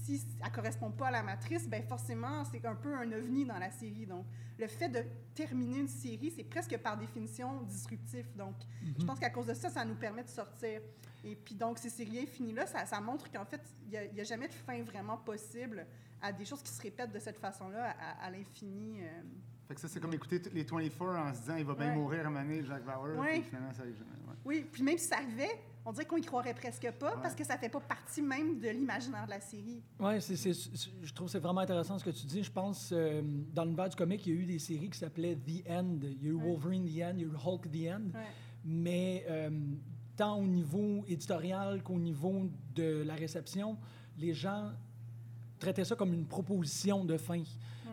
Si 0.05 0.23
elle 0.43 0.51
correspond 0.51 0.91
pas 0.91 1.07
à 1.07 1.11
la 1.11 1.23
matrice, 1.23 1.67
ben 1.67 1.81
forcément, 1.83 2.43
c'est 2.45 2.63
un 2.65 2.75
peu 2.75 2.93
un 2.95 3.11
ovni 3.11 3.43
dans 3.43 3.57
la 3.57 3.71
série. 3.71 4.05
Donc, 4.05 4.25
le 4.59 4.67
fait 4.67 4.87
de 4.89 5.03
terminer 5.33 5.79
une 5.79 5.87
série, 5.87 6.31
c'est 6.35 6.43
presque 6.43 6.77
par 6.77 6.95
définition 6.97 7.61
disruptif. 7.63 8.27
Donc, 8.35 8.55
je 8.99 9.03
pense 9.03 9.19
qu'à 9.19 9.31
cause 9.31 9.47
de 9.47 9.53
ça, 9.55 9.69
ça 9.69 9.83
nous 9.83 9.95
permet 9.95 10.23
de 10.23 10.29
sortir. 10.29 10.79
Et 11.23 11.35
puis, 11.35 11.55
donc, 11.55 11.79
ces 11.79 11.89
séries 11.89 12.19
infinies-là, 12.19 12.67
ça, 12.67 12.85
ça 12.85 13.01
montre 13.01 13.31
qu'en 13.31 13.45
fait, 13.45 13.61
il 13.91 14.11
n'y 14.13 14.21
a, 14.21 14.23
jamais 14.23 14.47
de 14.47 14.53
fin 14.53 14.83
vraiment 14.83 15.17
possible 15.17 15.87
à 16.21 16.31
des 16.31 16.45
choses 16.45 16.61
qui 16.61 16.71
se 16.71 16.81
répètent 16.81 17.11
de 17.11 17.19
cette 17.19 17.39
façon-là, 17.39 17.95
à, 17.99 18.25
à 18.25 18.29
l'infini. 18.29 19.01
euh. 19.01 19.21
Fait 19.67 19.73
que 19.73 19.81
ça, 19.81 19.87
c'est 19.87 19.99
comme 19.99 20.13
écouter 20.13 20.39
les 20.53 20.61
24 20.63 21.01
en 21.01 21.33
se 21.33 21.39
disant 21.39 21.55
il 21.55 21.65
va 21.65 21.73
bien 21.73 21.89
Ouais. 21.89 21.95
mourir 21.95 22.19
à 22.19 22.27
un 22.27 22.29
moment 22.29 22.43
donné, 22.43 22.63
Jack 22.63 22.83
Bauer, 22.85 23.17
Ouais. 23.17 23.39
puis 23.39 23.49
finalement, 23.49 23.73
ça 23.73 23.81
arrive 23.81 23.97
jamais. 23.97 24.11
ouais. 24.27 24.35
Oui, 24.45 24.67
puis 24.71 24.83
même 24.83 24.97
si 24.99 25.07
ça 25.07 25.17
arrivait, 25.17 25.59
on 25.85 25.91
dirait 25.91 26.05
qu'on 26.05 26.17
y 26.17 26.21
croirait 26.21 26.53
presque 26.53 26.89
pas 26.99 27.15
Ouais. 27.15 27.21
parce 27.21 27.35
que 27.35 27.43
ça 27.43 27.57
fait 27.57 27.69
pas 27.69 27.79
partie 27.79 28.21
même 28.21 28.59
de 28.59 28.69
l'imaginaire 28.69 29.25
de 29.25 29.31
la 29.31 29.39
série. 29.39 29.81
Oui, 29.99 30.13
je 30.19 31.13
trouve 31.13 31.27
que 31.27 31.31
c'est 31.31 31.39
vraiment 31.39 31.61
intéressant 31.61 31.99
ce 31.99 32.03
que 32.03 32.09
tu 32.09 32.25
dis. 32.25 32.43
Je 32.43 32.51
pense, 32.51 32.91
euh, 32.91 33.21
dans 33.53 33.63
l'univers 33.63 33.89
du 33.89 33.95
comic, 33.95 34.25
il 34.25 34.33
y 34.33 34.37
a 34.37 34.41
eu 34.41 34.45
des 34.45 34.59
séries 34.59 34.89
qui 34.89 34.97
s'appelaient 34.97 35.35
The 35.35 35.69
End. 35.69 35.97
Il 36.01 36.23
y 36.23 36.27
a 36.27 36.31
eu. 36.31 36.39
Wolverine 36.39 36.85
The 36.85 37.01
End, 37.03 37.13
il 37.17 37.21
y 37.21 37.23
a 37.23 37.27
eu 37.27 37.31
Hulk 37.45 37.69
The 37.71 37.75
End. 37.93 38.17
Ouais. 38.17 38.25
Mais 38.65 39.25
euh, 39.29 39.49
tant 40.17 40.39
au 40.39 40.47
niveau 40.47 41.03
éditorial 41.07 41.83
qu'au 41.83 41.99
niveau 41.99 42.49
de 42.73 43.03
la 43.05 43.13
réception, 43.13 43.77
les 44.17 44.33
gens 44.33 44.71
traitaient 45.59 45.85
ça 45.85 45.95
comme 45.95 46.13
une 46.13 46.25
proposition 46.25 47.05
de 47.05 47.17
fin. 47.17 47.43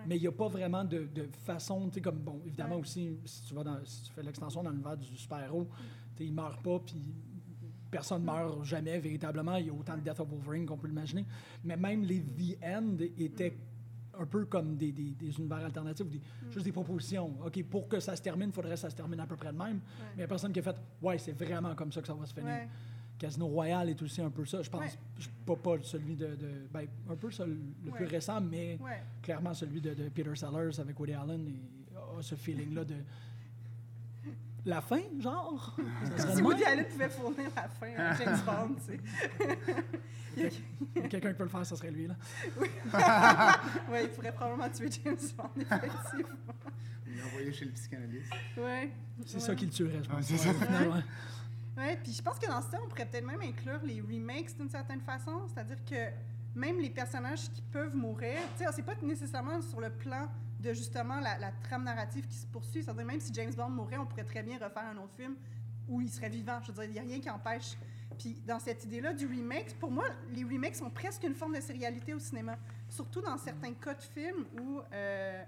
Mais 0.06 0.16
il 0.16 0.20
n'y 0.22 0.26
a 0.26 0.32
pas 0.32 0.48
vraiment 0.48 0.82
de, 0.84 1.06
de 1.14 1.28
façon, 1.44 1.88
tu 1.88 1.94
sais, 1.94 2.00
comme, 2.00 2.18
bon, 2.18 2.40
évidemment 2.44 2.76
aussi, 2.76 3.16
si 3.24 3.42
tu, 3.44 3.54
vas 3.54 3.62
dans, 3.62 3.78
si 3.84 4.02
tu 4.02 4.12
fais 4.12 4.22
l'extension 4.24 4.62
dans 4.62 4.70
l'univers 4.70 4.96
du 4.96 5.16
super-héros, 5.16 5.68
tu 6.16 6.18
sais, 6.18 6.24
il 6.24 6.30
ne 6.30 6.36
meurt 6.36 6.60
pas, 6.60 6.80
puis 6.80 7.14
personne 7.92 8.22
ne 8.22 8.26
meurt 8.26 8.64
jamais 8.64 8.98
véritablement. 8.98 9.56
Il 9.56 9.66
y 9.66 9.70
a 9.70 9.72
autant 9.72 9.94
de 9.96 10.00
Death 10.00 10.18
of 10.18 10.28
Wolverine 10.28 10.64
qu'on 10.66 10.78
peut 10.78 10.88
l'imaginer. 10.88 11.24
Mais 11.62 11.76
même 11.76 12.02
les 12.02 12.20
The 12.22 12.56
End 12.64 12.96
étaient 13.18 13.54
un 14.18 14.26
peu 14.26 14.46
comme 14.46 14.76
des, 14.76 14.90
des- 14.92 15.12
des 15.12 15.38
univers 15.38 15.58
alternatifs, 15.64 16.08
des- 16.08 16.20
juste 16.50 16.64
des 16.64 16.72
propositions. 16.72 17.34
OK, 17.44 17.62
pour 17.64 17.88
que 17.88 18.00
ça 18.00 18.16
se 18.16 18.22
termine, 18.22 18.48
il 18.48 18.52
faudrait 18.54 18.72
que 18.72 18.76
ça 18.80 18.90
se 18.90 18.96
termine 18.96 19.20
à 19.20 19.26
peu 19.26 19.36
près 19.36 19.52
de 19.52 19.58
même. 19.58 19.76
Mais 20.00 20.06
il 20.14 20.16
n'y 20.18 20.22
a 20.24 20.26
personne 20.28 20.52
qui 20.52 20.58
a 20.60 20.62
fait 20.62 20.76
Ouais, 21.02 21.18
c'est 21.18 21.32
vraiment 21.32 21.74
comme 21.74 21.92
ça 21.92 22.00
que 22.00 22.06
ça 22.06 22.14
va 22.14 22.24
se 22.26 22.32
finir. 22.34 22.48
Ouais. 22.48 22.68
Casino 23.18 23.46
Royale 23.46 23.90
est 23.90 24.02
aussi 24.02 24.20
un 24.20 24.30
peu 24.30 24.44
ça. 24.46 24.62
Je 24.62 24.70
pense, 24.70 24.80
Ouais. 24.80 25.26
pas, 25.46 25.56
pas 25.56 25.76
celui 25.82 26.16
de. 26.16 26.26
de- 26.34 26.66
ben, 26.72 26.86
un 27.10 27.14
peu 27.16 27.30
ça, 27.30 27.44
le 27.46 27.90
plus 27.92 28.06
récent, 28.06 28.40
mais 28.40 28.78
clairement 29.22 29.52
celui 29.54 29.80
de, 29.82 29.94
de 29.94 30.08
Peter 30.08 30.34
Sellers 30.34 30.80
avec 30.80 30.98
Woody 30.98 31.12
Allen 31.12 31.46
et 31.46 31.96
a 32.18 32.22
ce 32.22 32.34
feeling-là 32.34 32.84
de. 32.84 32.94
La 34.64 34.80
fin, 34.80 35.00
genre? 35.18 35.76
Ça 36.16 36.34
Si 36.36 36.42
Woody? 36.42 36.62
Allen 36.64 36.86
pouvait 36.86 37.08
fournir 37.08 37.50
la 37.56 37.68
fin 37.68 37.94
à 37.96 38.14
James 38.14 38.40
Bond, 38.46 38.74
tu 38.86 38.98
sais. 40.36 40.50
Quelqu'un 41.10 41.30
qui 41.32 41.36
peut 41.36 41.42
le 41.44 41.48
faire, 41.50 41.66
ça 41.66 41.76
serait 41.76 41.90
lui. 41.90 42.06
Là. 42.06 42.14
Oui, 42.60 42.68
il 44.02 44.08
pourrait 44.10 44.32
probablement 44.32 44.68
tuer 44.70 44.88
James 45.04 45.16
Bond, 45.36 45.50
effectivement. 45.60 46.36
Il 47.06 47.18
l'a 47.18 47.26
envoyé 47.26 47.52
chez 47.52 47.64
le 47.66 47.72
psychanalyste. 47.72 48.32
Ouais. 48.56 48.90
C'est 49.26 49.34
ouais. 49.34 49.40
ça 49.40 49.54
qui 49.54 49.66
le 49.66 49.72
tuerait, 49.72 50.02
je 50.02 50.08
Ouais, 50.08 50.16
pense. 50.16 50.26
ça. 50.26 50.48
Ouais. 50.50 51.02
Oui, 51.76 51.96
puis 52.02 52.12
je 52.12 52.22
pense 52.22 52.38
que 52.38 52.46
dans 52.46 52.62
ce 52.62 52.70
temps, 52.70 52.78
on 52.84 52.88
pourrait 52.88 53.06
peut-être 53.06 53.26
même 53.26 53.40
inclure 53.42 53.80
les 53.84 54.00
remakes 54.00 54.56
d'une 54.56 54.68
certaine 54.70 55.00
façon. 55.00 55.42
C'est-à-dire 55.52 55.78
que 55.84 56.58
même 56.58 56.78
les 56.78 56.90
personnages 56.90 57.50
qui 57.50 57.62
peuvent 57.62 57.96
mourir, 57.96 58.36
tu 58.56 58.64
sais, 58.64 58.70
c'est 58.72 58.82
pas 58.82 58.94
nécessairement 59.02 59.60
sur 59.60 59.80
le 59.80 59.90
plan 59.90 60.28
de 60.62 60.72
justement 60.72 61.20
la, 61.20 61.52
trame 61.64 61.84
narrative 61.84 62.26
qui 62.26 62.36
se 62.36 62.46
poursuit. 62.46 62.82
C'est-à-dire 62.82 63.04
même 63.04 63.20
si 63.20 63.32
James 63.34 63.52
Bond 63.54 63.68
mourait, 63.68 63.98
on 63.98 64.06
pourrait 64.06 64.24
très 64.24 64.42
bien 64.42 64.54
refaire 64.54 64.84
un 64.84 64.96
autre 64.96 65.14
film 65.14 65.34
où 65.88 66.00
il 66.00 66.08
serait 66.08 66.28
vivant. 66.28 66.60
Je 66.62 66.72
veux 66.72 66.86
dire, 66.86 66.86
il 66.86 66.92
n'y 66.92 66.98
a 66.98 67.02
rien 67.02 67.20
qui 67.20 67.30
empêche. 67.30 67.76
Puis 68.18 68.40
dans 68.46 68.58
cette 68.58 68.84
idée-là 68.84 69.12
du 69.12 69.26
remake, 69.26 69.78
pour 69.78 69.90
moi, 69.90 70.04
les 70.32 70.44
remakes 70.44 70.76
sont 70.76 70.90
presque 70.90 71.24
une 71.24 71.34
forme 71.34 71.56
de 71.56 71.60
sérialité 71.60 72.14
au 72.14 72.18
cinéma. 72.18 72.56
Surtout 72.88 73.20
dans 73.20 73.36
certains 73.36 73.72
cas 73.74 73.94
de 73.94 74.02
films 74.02 74.46
où 74.60 74.80
euh, 74.92 75.44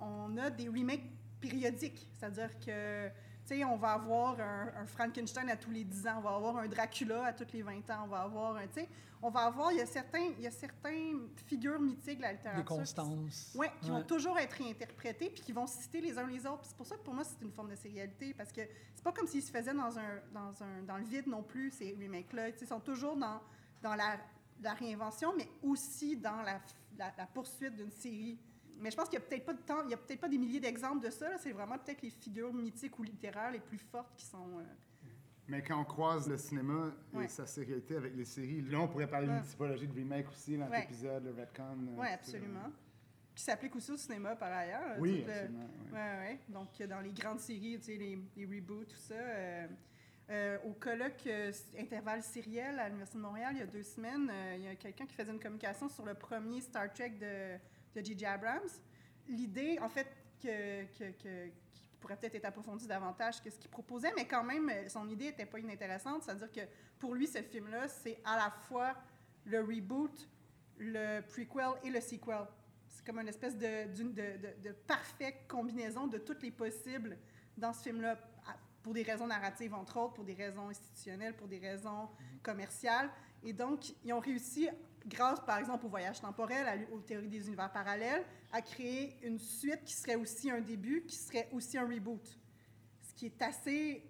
on 0.00 0.36
a 0.36 0.50
des 0.50 0.68
remakes 0.68 1.10
périodiques. 1.40 2.06
C'est-à-dire 2.18 2.50
que, 2.60 3.08
sais, 3.46 3.64
on 3.64 3.76
va 3.76 3.92
avoir 3.92 4.38
un, 4.40 4.72
un 4.82 4.86
Frankenstein 4.86 5.48
à 5.50 5.56
tous 5.56 5.70
les 5.70 5.84
10 5.84 6.06
ans, 6.08 6.14
on 6.18 6.20
va 6.20 6.34
avoir 6.34 6.56
un 6.58 6.68
Dracula 6.68 7.26
à 7.26 7.32
tous 7.32 7.52
les 7.52 7.62
20 7.62 7.88
ans, 7.90 8.04
on 8.04 8.08
va 8.08 8.20
avoir 8.22 8.56
un, 8.56 8.66
tu 8.66 8.80
sais, 8.80 8.88
on 9.22 9.30
va 9.30 9.40
avoir, 9.40 9.72
il 9.72 9.78
y 9.78 9.80
a 9.80 9.86
certains, 9.86 10.32
il 10.36 10.42
y 10.42 10.46
a 10.46 10.50
certaines 10.50 11.28
figures 11.46 11.80
mythiques 11.80 12.18
de 12.18 12.22
la 12.22 12.32
littérature. 12.32 12.62
Des 12.62 12.68
constances. 12.68 13.52
Oui, 13.56 13.66
qui 13.80 13.90
vont 13.90 14.02
toujours 14.02 14.38
être 14.38 14.52
réinterprétés 14.52 15.30
puis 15.30 15.42
qui 15.42 15.52
vont 15.52 15.66
se 15.66 15.78
citer 15.78 16.00
les 16.00 16.18
uns 16.18 16.26
les 16.26 16.46
autres. 16.46 16.64
C'est 16.64 16.76
pour 16.76 16.86
ça 16.86 16.96
que 16.96 17.02
pour 17.02 17.14
moi, 17.14 17.24
c'est 17.24 17.42
une 17.42 17.52
forme 17.52 17.70
de 17.70 17.76
sérialité 17.76 18.34
parce 18.34 18.52
que 18.52 18.60
c'est 18.94 19.04
pas 19.04 19.12
comme 19.12 19.26
s'ils 19.26 19.42
se 19.42 19.50
faisaient 19.50 19.74
dans, 19.74 19.98
un, 19.98 20.20
dans, 20.32 20.62
un, 20.62 20.82
dans 20.86 20.98
le 20.98 21.04
vide 21.04 21.26
non 21.26 21.42
plus, 21.42 21.70
ces 21.70 21.96
remakes-là. 22.00 22.50
Ils 22.50 22.66
sont 22.66 22.80
toujours 22.80 23.16
dans, 23.16 23.40
dans 23.82 23.94
la, 23.94 24.18
la 24.62 24.74
réinvention, 24.74 25.32
mais 25.36 25.48
aussi 25.62 26.16
dans 26.16 26.42
la, 26.42 26.60
la, 26.98 27.12
la 27.16 27.26
poursuite 27.26 27.74
d'une 27.74 27.90
série 27.90 28.38
mais 28.80 28.90
je 28.90 28.96
pense 28.96 29.08
qu'il 29.08 29.18
n'y 29.18 29.24
a 29.24 29.28
peut-être 29.28 29.44
pas 29.44 29.54
de 29.54 29.62
temps, 29.62 29.82
il 29.84 29.90
y 29.90 29.94
a 29.94 29.96
peut-être 29.96 30.20
pas 30.20 30.28
des 30.28 30.38
milliers 30.38 30.60
d'exemples 30.60 31.04
de 31.04 31.10
ça. 31.10 31.38
C'est 31.38 31.52
vraiment 31.52 31.78
peut-être 31.78 32.02
les 32.02 32.10
figures 32.10 32.52
mythiques 32.52 32.98
ou 32.98 33.02
littéraires 33.02 33.50
les 33.50 33.60
plus 33.60 33.78
fortes 33.78 34.14
qui 34.16 34.24
sont. 34.24 34.62
Mais 35.48 35.62
quand 35.62 35.80
on 35.80 35.84
croise 35.84 36.28
le 36.28 36.36
cinéma 36.36 36.92
et 37.22 37.28
sa 37.28 37.46
sérialité 37.46 37.96
avec 37.96 38.16
les 38.16 38.24
séries, 38.24 38.62
là, 38.62 38.80
on 38.80 38.88
pourrait 38.88 39.06
parler 39.06 39.28
d'une 39.28 39.42
typologie 39.42 39.86
de 39.86 39.94
remake 39.94 40.28
aussi, 40.28 40.56
dans 40.56 40.68
l'épisode, 40.68 41.24
le 41.24 41.30
retcon. 41.30 41.94
Oui, 41.96 42.08
absolument. 42.08 42.72
Qui 43.34 43.44
s'applique 43.44 43.76
aussi 43.76 43.92
au 43.92 43.96
cinéma 43.96 44.34
par 44.34 44.50
ailleurs. 44.50 44.96
Oui, 44.98 45.24
absolument. 45.28 45.68
Oui, 45.92 46.00
oui. 46.20 46.38
Donc, 46.48 46.82
dans 46.88 47.00
les 47.00 47.12
grandes 47.12 47.40
séries, 47.40 47.78
tu 47.78 47.84
sais, 47.84 47.96
les, 47.96 48.18
les 48.34 48.46
reboots, 48.46 48.88
tout 48.88 48.96
ça. 48.96 49.14
Euh, 49.14 49.66
euh, 50.28 50.58
au 50.64 50.72
colloque 50.72 51.24
euh, 51.26 51.52
intervalle 51.78 52.22
sériel 52.22 52.80
à 52.80 52.86
l'Université 52.86 53.18
de 53.18 53.22
Montréal, 53.22 53.50
il 53.52 53.58
y 53.60 53.62
a 53.62 53.66
deux 53.66 53.84
semaines, 53.84 54.32
il 54.56 54.64
y 54.64 54.68
a 54.68 54.74
quelqu'un 54.74 55.06
qui 55.06 55.14
faisait 55.14 55.30
une 55.30 55.38
communication 55.38 55.88
sur 55.88 56.04
le 56.04 56.14
premier 56.14 56.60
Star 56.60 56.92
Trek 56.92 57.10
de 57.10 57.58
J.J. 58.00 58.26
Abrams. 58.26 58.68
L'idée, 59.28 59.78
en 59.80 59.88
fait, 59.88 60.06
que, 60.40 60.84
que, 60.98 61.10
que, 61.22 61.48
qui 61.72 61.88
pourrait 62.00 62.16
peut-être 62.16 62.36
être 62.36 62.44
approfondie 62.44 62.86
davantage 62.86 63.42
que 63.42 63.50
ce 63.50 63.58
qu'il 63.58 63.70
proposait, 63.70 64.12
mais 64.16 64.26
quand 64.26 64.44
même, 64.44 64.70
son 64.88 65.08
idée 65.08 65.26
n'était 65.26 65.46
pas 65.46 65.58
inintéressante. 65.58 66.22
C'est-à-dire 66.24 66.52
que 66.52 66.60
pour 66.98 67.14
lui, 67.14 67.26
ce 67.26 67.42
film-là, 67.42 67.88
c'est 67.88 68.18
à 68.24 68.36
la 68.36 68.50
fois 68.50 68.94
le 69.44 69.60
reboot, 69.60 70.28
le 70.78 71.20
prequel 71.22 71.72
et 71.84 71.90
le 71.90 72.00
sequel 72.00 72.46
comme 73.06 73.20
une 73.20 73.28
espèce 73.28 73.56
de, 73.56 73.86
de, 73.94 74.02
de, 74.02 74.68
de, 74.68 74.72
parfaite 74.72 75.46
combinaison 75.46 76.08
de 76.08 76.18
toutes 76.18 76.42
les 76.42 76.50
possibles 76.50 77.16
dans 77.56 77.72
ce 77.72 77.84
film-là, 77.84 78.18
pour 78.82 78.92
des 78.92 79.02
raisons 79.02 79.26
narratives, 79.26 79.74
entre 79.74 79.96
autres, 79.98 80.14
pour 80.14 80.24
des 80.24 80.34
raisons 80.34 80.68
institutionnelles, 80.68 81.34
pour 81.34 81.48
des 81.48 81.58
raisons 81.58 82.08
commerciales. 82.42 83.10
Et 83.42 83.52
donc, 83.52 83.92
ils 84.04 84.12
ont 84.12 84.20
réussi, 84.20 84.68
grâce 85.06 85.40
par 85.40 85.58
exemple 85.58 85.86
au 85.86 85.88
voyage 85.88 86.20
temporel, 86.20 86.86
aux 86.92 87.00
théories 87.00 87.28
des 87.28 87.46
univers 87.46 87.70
parallèles, 87.70 88.24
à 88.52 88.60
créer 88.60 89.16
une 89.22 89.38
suite 89.38 89.84
qui 89.84 89.94
serait 89.94 90.16
aussi 90.16 90.50
un 90.50 90.60
début, 90.60 91.04
qui 91.06 91.16
serait 91.16 91.48
aussi 91.52 91.78
un 91.78 91.86
reboot. 91.86 92.26
Ce 93.02 93.14
qui 93.14 93.26
est 93.26 93.42
assez, 93.42 94.02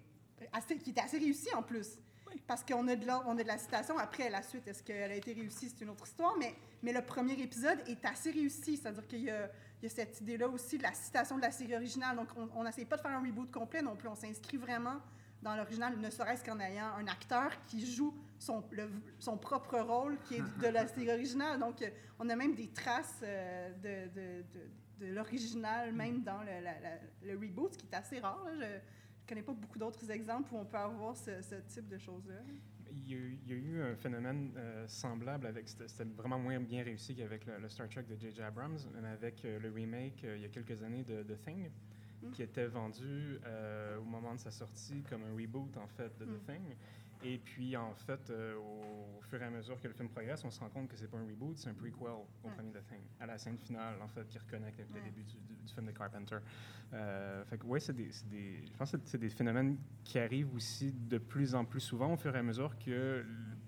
assez 0.51 0.77
qui 0.77 0.91
est 0.91 0.99
assez 0.99 1.17
réussi 1.17 1.53
en 1.53 1.63
plus. 1.63 1.99
Parce 2.45 2.63
qu'on 2.63 2.87
a, 2.87 2.95
de 2.95 3.05
la, 3.05 3.25
on 3.25 3.37
a 3.37 3.43
de 3.43 3.47
la 3.47 3.57
citation. 3.57 3.97
Après, 3.97 4.29
la 4.29 4.41
suite, 4.41 4.67
est-ce 4.67 4.83
qu'elle 4.83 5.11
a 5.11 5.15
été 5.15 5.33
réussie? 5.33 5.69
C'est 5.69 5.83
une 5.83 5.89
autre 5.89 6.05
histoire. 6.05 6.35
Mais, 6.37 6.53
mais 6.83 6.91
le 6.91 7.01
premier 7.01 7.33
épisode 7.33 7.79
est 7.87 8.03
assez 8.05 8.31
réussi. 8.31 8.77
C'est-à-dire 8.77 9.07
qu'il 9.07 9.21
y, 9.21 9.23
y 9.23 9.29
a, 9.29 9.49
cette 9.89 10.19
idée-là 10.21 10.47
aussi 10.49 10.77
de 10.77 10.83
la 10.83 10.93
citation 10.93 11.37
de 11.37 11.41
la 11.41 11.51
série 11.51 11.75
originale. 11.75 12.17
Donc, 12.17 12.27
on 12.55 12.63
n'essaie 12.63 12.85
pas 12.85 12.97
de 12.97 13.01
faire 13.01 13.11
un 13.11 13.21
reboot 13.21 13.49
complet 13.49 13.81
non 13.81 13.95
plus. 13.95 14.09
On 14.09 14.15
s'inscrit 14.15 14.57
vraiment 14.57 14.97
dans 15.41 15.55
l'original, 15.55 15.97
ne 15.97 16.09
serait-ce 16.09 16.43
qu'en 16.43 16.59
ayant 16.59 16.93
un 16.97 17.07
acteur 17.07 17.51
qui 17.65 17.85
joue 17.85 18.13
son, 18.39 18.63
son 19.19 19.37
propre 19.37 19.79
rôle, 19.79 20.17
qui 20.27 20.35
est 20.35 20.61
de 20.61 20.67
la 20.67 20.87
série 20.87 21.11
originale. 21.11 21.59
Donc, 21.59 21.83
on 22.19 22.29
a 22.29 22.35
même 22.35 22.55
des 22.55 22.69
traces 22.69 23.21
euh, 23.23 23.71
de, 23.75 24.09
de, 24.13 24.41
de, 24.53 25.05
de 25.05 25.13
l'original, 25.13 25.93
même 25.93 26.23
dans 26.23 26.41
le, 26.41 27.27
le, 27.27 27.37
reboot, 27.37 27.73
ce 27.73 27.77
qui 27.77 27.85
est 27.85 27.95
assez 27.95 28.19
rare. 28.19 28.45
Là. 28.57 28.79
Je 29.27 29.33
connais 29.33 29.43
pas 29.43 29.53
beaucoup 29.53 29.77
d'autres 29.77 30.09
exemples 30.09 30.53
où 30.53 30.57
on 30.57 30.63
peut 30.63 30.77
avoir 30.77 31.13
ce, 31.17 31.55
type 31.67 31.89
de 31.89 31.97
choses-là. 31.97 32.35
Il 32.89 33.11
y, 33.11 33.13
a, 33.13 33.55
eu 33.55 33.81
un 33.81 33.95
phénomène 33.97 34.53
euh, 34.55 34.87
semblable 34.87 35.47
avec. 35.47 35.67
C'était 35.67 36.05
vraiment 36.05 36.39
moins 36.39 36.61
bien 36.61 36.81
réussi 36.81 37.13
qu'avec 37.13 37.45
le, 37.45 37.67
Star 37.67 37.89
Trek 37.89 38.03
de 38.03 38.15
J.J. 38.15 38.41
Abrams, 38.41 38.79
mais 38.93 39.05
avec 39.09 39.43
euh, 39.43 39.59
le 39.59 39.69
remake 39.69 40.23
euh, 40.23 40.37
il 40.37 40.43
y 40.43 40.45
a 40.45 40.47
quelques 40.47 40.81
années 40.81 41.03
de 41.03 41.23
The 41.23 41.41
Thing, 41.41 41.69
mm. 42.21 42.31
qui 42.31 42.43
était 42.43 42.67
vendu 42.67 43.39
au 43.99 44.03
moment 44.03 44.33
de 44.33 44.39
sa 44.39 44.51
sortie 44.51 45.03
comme 45.09 45.23
un 45.23 45.35
reboot 45.35 45.75
en 45.77 45.87
fait 45.87 46.17
de 46.17 46.25
The 46.25 46.29
mm. 46.29 46.45
Thing. 46.45 46.75
Et 47.23 47.39
puis, 47.39 47.75
en 47.75 47.93
fait, 47.93 48.31
au, 48.31 49.21
fur 49.21 49.41
et 49.41 49.45
à 49.45 49.49
mesure 49.49 49.79
que 49.81 49.87
le 49.87 49.93
film 49.93 50.09
progresse, 50.09 50.43
on 50.45 50.51
se 50.51 50.59
rend 50.59 50.69
compte 50.69 50.87
que 50.87 50.95
c'est 50.95 51.09
pas 51.09 51.17
un 51.17 51.27
reboot, 51.27 51.57
c'est 51.57 51.69
un 51.69 51.73
prequel 51.73 52.09
au 52.09 52.27
premier 52.41 52.71
The 52.71 52.85
Thing, 52.87 53.01
à 53.19 53.25
la 53.25 53.37
scène 53.37 53.57
finale, 53.57 53.95
en 54.01 54.07
fait, 54.07 54.27
qui 54.27 54.37
reconnecte 54.37 54.79
avec 54.79 54.93
le 54.93 55.01
début 55.01 55.23
du, 55.23 55.37
du, 55.37 55.73
film 55.73 55.87
de 55.87 55.91
Carpenter. 55.91 56.37
Euh, 56.93 57.43
fait 57.45 57.57
que, 57.57 57.65
ouais, 57.65 57.79
c'est 57.79 57.93
des, 57.93 58.09
des, 58.29 58.65
je 58.65 58.77
pense 58.77 58.91
que 58.91 58.97
c'est 59.03 59.17
des 59.17 59.29
phénomènes 59.29 59.77
qui 60.03 60.19
arrivent 60.19 60.53
aussi 60.55 60.93
de 60.93 61.17
plus 61.17 61.55
en 61.55 61.65
plus 61.65 61.81
souvent 61.81 62.13
au 62.13 62.17
fur 62.17 62.35
et 62.35 62.39
à 62.39 62.43
mesure 62.43 62.77
que, 62.77 63.25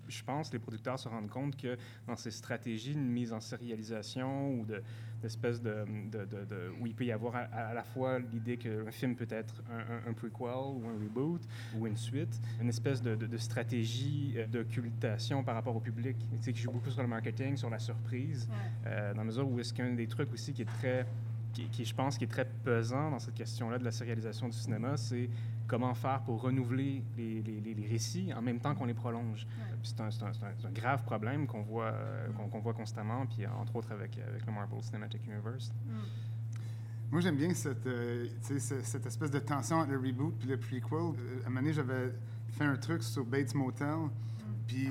je 0.08 0.22
pense, 0.22 0.52
les 0.52 0.58
producteurs 0.58 0.98
se 0.98 1.08
rendent 1.08 1.30
compte 1.30 1.56
que 1.56 1.76
dans 2.06 2.16
ces 2.16 2.30
stratégies 2.30 2.94
de 2.94 3.00
mise 3.00 3.32
en 3.32 3.40
sérialisation 3.40 4.52
ou 4.54 4.64
de, 4.64 4.82
d'espèce 5.22 5.60
de, 5.60 5.84
de, 6.10 6.24
de, 6.24 6.72
où 6.80 6.86
il 6.86 6.94
peut 6.94 7.04
y 7.04 7.12
avoir 7.12 7.36
à, 7.36 7.74
la 7.74 7.82
fois 7.82 8.18
l'idée 8.18 8.56
qu'un 8.56 8.90
film 8.90 9.14
peut 9.14 9.26
être 9.30 9.62
un, 9.70 10.10
un, 10.10 10.12
prequel 10.12 10.40
ou 10.40 10.82
un 10.88 11.02
reboot 11.02 11.42
ou 11.76 11.86
une 11.86 11.96
suite, 11.96 12.40
une 12.60 12.68
espèce 12.68 13.02
de, 13.02 13.36
stratégie 13.36 14.34
euh, 14.36 14.46
d'occultation 14.46 15.42
par 15.42 15.54
rapport 15.54 15.74
au 15.74 15.80
public, 15.80 16.16
tu 16.18 16.36
sais, 16.40 16.52
qui 16.52 16.60
joue 16.60 16.70
beaucoup 16.70 16.90
sur 16.90 17.02
le 17.02 17.08
marketing, 17.08 17.56
sur 17.56 17.70
la 17.70 17.78
surprise, 17.78 18.48
euh, 18.86 19.12
dans 19.12 19.20
la 19.20 19.24
mesure 19.24 19.50
où 19.50 19.58
est-ce 19.60 19.72
qu'un 19.72 19.94
des 19.94 20.06
trucs 20.06 20.32
aussi 20.32 20.52
qui 20.52 20.62
est 20.62 20.72
très 20.80 21.06
qui, 21.52 21.84
je 21.84 21.94
pense, 21.94 22.18
qui 22.18 22.24
est 22.24 22.28
très 22.28 22.48
pesant 22.64 23.10
dans 23.10 23.18
cette 23.18 23.34
question-là 23.34 23.78
de 23.78 23.84
la 23.84 23.90
sérialisation 23.92 24.48
du 24.48 24.56
cinéma, 24.56 24.96
c'est 24.96 25.28
comment 25.70 25.94
faire 25.94 26.20
pour 26.22 26.42
renouveler 26.42 27.04
les, 27.16 27.42
les, 27.42 27.74
les 27.74 27.86
récits 27.86 28.34
en 28.34 28.42
même 28.42 28.58
temps 28.58 28.74
qu'on 28.74 28.86
les 28.86 28.94
prolonge. 28.94 29.46
C'est 29.84 30.00
un, 30.00 30.08
un, 30.08 30.66
un, 30.66 30.72
grave 30.72 31.04
problème 31.04 31.46
qu'on 31.46 31.62
voit, 31.62 31.92
euh, 31.92 32.28
qu'on 32.50 32.58
voit 32.58 32.74
constamment, 32.74 33.24
puis 33.26 33.46
entre 33.46 33.76
autres 33.76 33.92
avec, 33.92 34.18
avec 34.18 34.44
le 34.44 34.52
Marvel 34.52 34.82
Cinematic 34.82 35.24
Universe. 35.24 35.72
Mm. 35.86 35.92
Moi, 37.12 37.20
j'aime 37.20 37.36
bien 37.36 37.54
cette, 37.54 37.86
euh, 37.86 38.26
cette 38.42 39.06
espèce 39.06 39.30
de 39.30 39.38
tension 39.38 39.76
entre 39.76 39.92
le 39.92 39.98
reboot 39.98 40.34
et 40.42 40.48
le 40.48 40.56
prequel. 40.58 40.92
Euh, 40.92 41.42
à 41.44 41.46
un 41.46 41.50
moment 41.50 41.60
donné, 41.60 41.72
j'avais 41.72 42.12
fait 42.50 42.64
un 42.64 42.76
truc 42.76 43.04
sur 43.04 43.24
Bates 43.24 43.54
Motel. 43.54 43.86
Mm. 43.86 44.10
Puis 44.66 44.88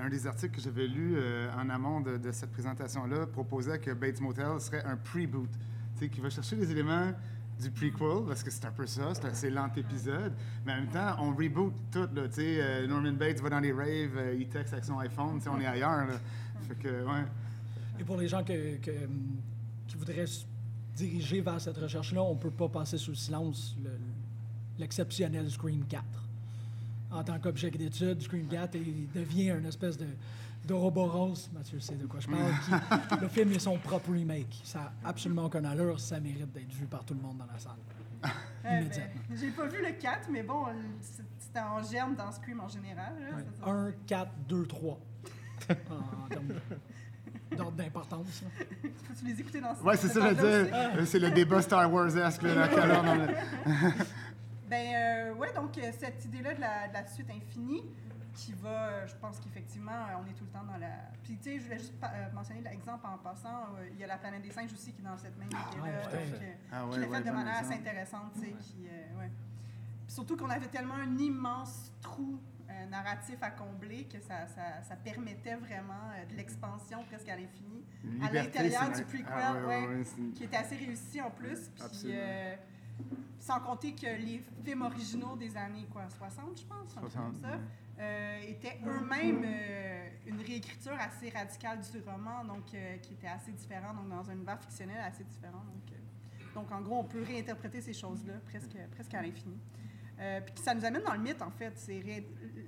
un 0.00 0.08
des 0.08 0.26
articles 0.26 0.54
que 0.54 0.60
j'avais 0.60 0.86
lu 0.86 1.16
en 1.56 1.68
amont 1.68 2.00
de, 2.00 2.16
de 2.16 2.32
cette 2.32 2.50
présentation-là 2.50 3.26
proposait 3.26 3.78
que 3.78 3.92
Bates 3.92 4.20
Motel 4.20 4.60
serait 4.60 4.84
un 4.84 4.96
pre-boot 4.96 5.50
qui 5.96 6.20
va 6.20 6.30
chercher 6.30 6.56
les 6.56 6.70
éléments 6.70 7.12
du 7.58 7.70
prequel, 7.70 8.26
parce 8.26 8.42
que 8.42 8.50
c'est 8.50 8.64
un 8.66 8.70
peu 8.70 8.86
ça, 8.86 9.12
c'est 9.32 9.50
l'antépisode, 9.50 10.32
mais 10.64 10.72
en 10.72 10.76
même 10.76 10.88
temps, 10.88 11.16
on 11.20 11.34
reboot 11.34 11.72
tout, 11.90 12.08
là, 12.14 12.22
euh, 12.38 12.86
Norman 12.86 13.12
Bates 13.12 13.40
va 13.40 13.48
dans 13.48 13.60
les 13.60 13.72
raves, 13.72 14.16
euh, 14.16 14.36
il 14.38 14.48
texte 14.48 14.74
avec 14.74 14.84
son 14.84 14.98
iPhone, 14.98 15.40
on 15.46 15.60
est 15.60 15.66
ailleurs, 15.66 16.06
là. 16.06 16.20
Fait 16.68 16.74
que, 16.74 17.04
ouais. 17.04 17.24
Et 17.98 18.04
pour 18.04 18.18
les 18.18 18.28
gens 18.28 18.44
que, 18.44 18.76
qui 18.76 19.96
voudraient 19.96 20.26
se 20.26 20.44
diriger 20.94 21.40
vers 21.40 21.60
cette 21.60 21.78
recherche-là, 21.78 22.22
on 22.22 22.34
ne 22.34 22.38
peut 22.38 22.50
pas 22.50 22.68
passer 22.68 22.98
sous 22.98 23.14
silence 23.14 23.76
l'exceptionnel 24.78 25.50
Scream 25.50 25.84
4. 25.88 26.04
En 27.12 27.24
tant 27.24 27.38
qu'objet 27.38 27.70
d'étude, 27.70 28.20
Scream 28.20 28.46
4 28.46 28.76
devient 29.14 29.50
une 29.58 29.66
espèce 29.66 29.96
de 29.96 30.06
d'Ouroboros, 30.66 31.48
Mathieu 31.52 31.80
sait 31.80 31.94
de 31.94 32.06
quoi 32.06 32.20
je 32.20 32.28
parle, 32.28 32.52
qui, 32.64 33.16
le 33.20 33.28
film 33.28 33.52
est 33.52 33.58
son 33.58 33.78
propre 33.78 34.10
remake. 34.10 34.60
Ça 34.64 34.78
n'a 34.80 34.92
absolument 35.04 35.44
aucun 35.44 35.64
allure, 35.64 36.00
ça 36.00 36.20
mérite 36.20 36.52
d'être 36.52 36.72
vu 36.72 36.86
par 36.86 37.04
tout 37.04 37.14
le 37.14 37.20
monde 37.20 37.38
dans 37.38 37.46
la 37.46 37.58
salle. 37.58 37.72
Euh, 38.64 38.80
immédiatement. 38.80 39.22
J'ai 39.34 39.50
pas 39.50 39.66
vu 39.66 39.80
le 39.80 39.92
4, 39.92 40.28
mais 40.30 40.42
bon, 40.42 40.64
c'était 41.38 41.60
en 41.60 41.82
germe 41.82 42.16
dans 42.16 42.32
Scream 42.32 42.60
en 42.60 42.68
général. 42.68 43.14
1, 43.64 43.92
4, 44.06 44.30
2, 44.48 44.66
3. 44.66 44.98
en 45.90 46.28
termes 46.28 46.52
d'ordre 47.54 47.76
d'importance. 47.76 48.42
Faut-tu 48.82 49.24
les 49.24 49.40
écouter 49.40 49.60
dans 49.60 49.74
ce 49.74 49.82
Ouais, 49.82 49.96
c'est 49.96 50.08
ça, 50.08 50.20
je 50.30 50.34
veux 50.34 50.64
dire. 50.64 51.06
C'est 51.06 51.18
le 51.18 51.30
débat 51.30 51.62
Star 51.62 51.92
Wars-esque. 51.92 52.42
ben, 54.68 54.94
euh, 54.94 55.34
ouais, 55.34 55.52
donc 55.54 55.78
euh, 55.78 55.90
cette 55.98 56.24
idée-là 56.24 56.54
de 56.54 56.60
la, 56.60 56.88
de 56.88 56.94
la 56.94 57.06
suite 57.06 57.30
infinie, 57.30 57.84
qui 58.36 58.52
va, 58.52 58.68
euh, 58.68 59.06
je 59.06 59.14
pense 59.16 59.40
qu'effectivement, 59.40 59.90
euh, 59.90 60.20
on 60.22 60.30
est 60.30 60.34
tout 60.34 60.44
le 60.44 60.50
temps 60.50 60.64
dans 60.64 60.76
la. 60.76 60.90
Puis, 61.24 61.36
tu 61.38 61.44
sais, 61.44 61.58
je 61.58 61.64
voulais 61.64 61.78
juste 61.78 61.94
euh, 62.02 62.32
mentionner 62.32 62.60
l'exemple 62.60 63.06
en 63.06 63.18
passant. 63.18 63.68
il 63.90 63.98
y 63.98 64.04
a 64.04 64.06
la 64.06 64.18
planète 64.18 64.42
des 64.42 64.50
singes 64.50 64.72
aussi 64.72 64.92
qui 64.92 65.00
est 65.00 65.04
dans 65.04 65.16
cette 65.16 65.36
même 65.38 65.48
ah, 65.54 65.70
idée-là, 65.72 66.02
ah, 66.70 66.84
qui, 66.92 67.00
l'a 67.00 67.08
fait 67.08 67.24
de 67.24 67.30
manière 67.30 67.56
assez 67.56 67.74
intéressante, 67.74 68.32
tu 68.34 68.40
sais. 68.40 68.52
Qui, 68.60 68.82
ouais. 69.18 69.30
surtout 70.06 70.36
qu'on 70.36 70.50
avait 70.50 70.68
tellement 70.68 70.94
un 70.94 71.18
immense 71.18 71.90
trou 72.00 72.38
narratif 72.90 73.36
à 73.40 73.50
combler 73.50 74.04
que 74.04 74.20
ça, 74.20 74.46
ça, 74.48 74.82
ça 74.82 74.96
permettait 74.96 75.56
vraiment 75.56 76.10
de 76.30 76.36
l'expansion 76.36 77.02
presque 77.04 77.28
à 77.28 77.36
l'infini 77.36 77.82
à 78.22 78.30
l'intérieur 78.30 78.92
du 78.92 79.02
prequel, 79.02 79.26
ah, 79.28 79.66
ouais, 79.66 80.02
qui 80.34 80.44
était 80.44 80.56
assez 80.56 80.76
réussi 80.76 81.20
en 81.22 81.30
plus. 81.30 81.70
Puis, 81.74 82.12
sans 83.40 83.60
compter 83.60 83.94
que 83.94 84.06
les 84.06 84.42
films 84.64 84.82
originaux 84.82 85.36
des 85.36 85.56
années 85.56 85.86
quoi, 85.90 86.08
60, 86.08 86.58
je 86.58 86.64
pense, 86.64 86.90
60, 86.92 87.12
comme 87.12 87.34
ça, 87.42 87.58
euh, 87.98 88.40
étaient 88.46 88.78
eux-mêmes 88.86 89.42
euh, 89.42 90.08
une 90.26 90.40
réécriture 90.42 90.92
assez 91.00 91.30
radicale 91.30 91.80
du 91.80 91.98
roman, 92.00 92.44
donc 92.44 92.74
euh, 92.74 92.98
qui 92.98 93.14
était 93.14 93.26
assez 93.26 93.52
différent, 93.52 93.94
donc 93.94 94.10
dans 94.10 94.30
un 94.30 94.34
univers 94.34 94.60
fictionnel 94.60 94.98
assez 95.00 95.24
différent. 95.24 95.64
Donc, 95.64 95.98
donc 96.54 96.72
en 96.72 96.82
gros, 96.82 96.98
on 96.98 97.04
peut 97.04 97.22
réinterpréter 97.22 97.80
ces 97.80 97.94
choses-là 97.94 98.34
presque, 98.46 98.76
presque 98.90 99.14
à 99.14 99.22
l'infini. 99.22 99.58
puis 100.16 100.54
ça 100.62 100.74
nous 100.74 100.84
amène 100.84 101.02
dans 101.02 101.14
le 101.14 101.20
mythe, 101.20 101.40
en 101.40 101.50
fait. 101.50 101.74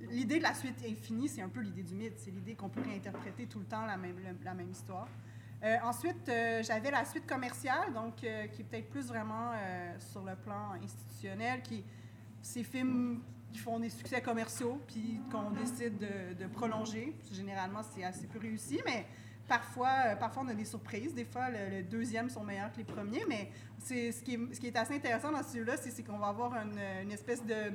L'idée 0.09 0.39
de 0.39 0.43
la 0.43 0.53
suite 0.55 0.83
infinie, 0.87 1.27
c'est 1.27 1.41
un 1.41 1.49
peu 1.49 1.61
l'idée 1.61 1.83
du 1.83 1.93
mythe. 1.93 2.17
C'est 2.17 2.31
l'idée 2.31 2.55
qu'on 2.55 2.69
peut 2.69 2.81
réinterpréter 2.81 3.45
tout 3.45 3.59
le 3.59 3.65
temps 3.65 3.85
la 3.85 3.97
même, 3.97 4.15
la 4.43 4.53
même 4.53 4.69
histoire. 4.69 5.07
ensuite, 5.83 6.31
j'avais 6.61 6.91
la 6.91 7.05
suite 7.05 7.27
commerciale, 7.27 7.93
donc 7.93 8.17
qui 8.17 8.27
est 8.27 8.63
peut-être 8.69 8.89
plus 8.89 9.07
vraiment 9.07 9.53
sur 9.99 10.23
le 10.23 10.35
plan 10.35 10.73
institutionnel, 10.83 11.61
qui 11.61 11.83
ces 12.41 12.63
films 12.63 13.21
qui 13.51 13.59
font 13.59 13.79
des 13.79 13.89
succès 13.89 14.21
commerciaux, 14.21 14.79
puis 14.87 15.19
qu'on 15.31 15.51
décide 15.51 15.97
de, 15.97 16.45
prolonger. 16.47 17.15
Généralement, 17.31 17.81
c'est 17.93 18.03
assez 18.03 18.27
peu 18.27 18.39
réussi, 18.39 18.79
mais 18.85 19.05
Parfois, 19.47 19.89
euh, 20.05 20.15
parfois, 20.15 20.43
on 20.45 20.49
a 20.49 20.53
des 20.53 20.63
surprises. 20.63 21.11
Des 21.15 21.25
fois, 21.25 21.49
le, 21.49 21.77
le 21.77 21.83
deuxième 21.83 22.29
sont 22.29 22.43
meilleurs 22.43 22.71
que 22.71 22.77
les 22.77 22.83
premiers. 22.83 23.23
Mais 23.27 23.49
c'est 23.79 24.11
ce 24.11 24.21
qui 24.21 24.35
est, 24.35 24.53
ce 24.53 24.59
qui 24.59 24.67
est 24.67 24.77
assez 24.77 24.93
intéressant 24.93 25.31
dans 25.31 25.41
celui-là, 25.41 25.73
c'est 25.77 25.89
c'est 25.89 26.03
qu'on 26.03 26.19
va 26.19 26.27
avoir 26.27 26.53
une, 26.53 26.77
une 27.01 27.11
espèce 27.11 27.43
de, 27.43 27.71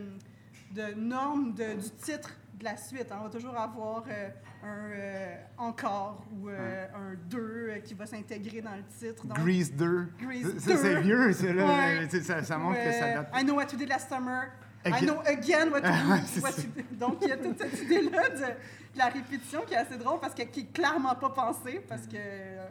de 0.71 0.95
norme 0.95 1.53
de- 1.53 1.75
du 1.75 1.91
titre 1.91 2.31
de 2.61 2.63
la 2.63 2.77
suite. 2.77 3.11
hein. 3.11 3.17
On 3.21 3.25
va 3.25 3.31
toujours 3.31 3.57
avoir 3.59 4.05
euh, 4.09 4.29
un 4.63 4.91
euh, 4.93 5.35
encore 5.59 6.25
ou 6.31 6.49
euh, 6.49 6.87
un 6.95 7.15
2 7.29 7.75
qui 7.85 7.95
va 7.95 8.07
s'intégrer 8.07 8.61
dans 8.63 8.77
le 8.77 8.85
titre. 8.97 9.27
Donc, 9.27 9.37
Grease 9.41 9.73
2. 9.75 10.09
Grease 10.21 10.57
Ça, 10.61 10.77
c'est 10.77 10.95
2. 10.95 11.01
vieux, 11.01 11.33
c'est 11.33 11.53
là. 11.53 11.67
Ouais. 11.67 12.21
Ça, 12.21 12.45
ça 12.45 12.57
montre 12.57 12.79
que 12.85 12.93
ça 12.93 13.15
date. 13.15 13.31
I 13.35 13.43
know 13.43 13.57
what 13.57 13.67
to 13.67 13.77
do 13.77 13.85
last 13.85 14.09
summer. 14.09 14.45
I 14.87 14.89
Again. 14.91 15.07
know 15.07 15.21
again 15.27 15.71
what 15.71 15.81
to 15.81 15.89
Ah, 15.91 16.21
what. 16.43 16.53
Donc, 16.93 17.19
il 17.23 17.29
y 17.29 17.33
a 17.33 17.37
toute 17.39 17.59
cette 17.59 17.83
idée-là 17.83 18.29
de, 18.31 18.37
de 18.37 18.99
la 18.99 19.07
répétition 19.09 19.63
qui 19.67 19.73
est 19.75 19.79
assez 19.79 19.97
drôle 19.97 20.21
parce 20.21 20.35
que, 20.35 20.43
qui 20.43 20.61
est 20.61 20.73
clairement 20.73 21.15
pas 21.15 21.31
pensée 21.31 21.81
parce 21.89 22.07
que 22.07 22.17
euh, 22.17 22.65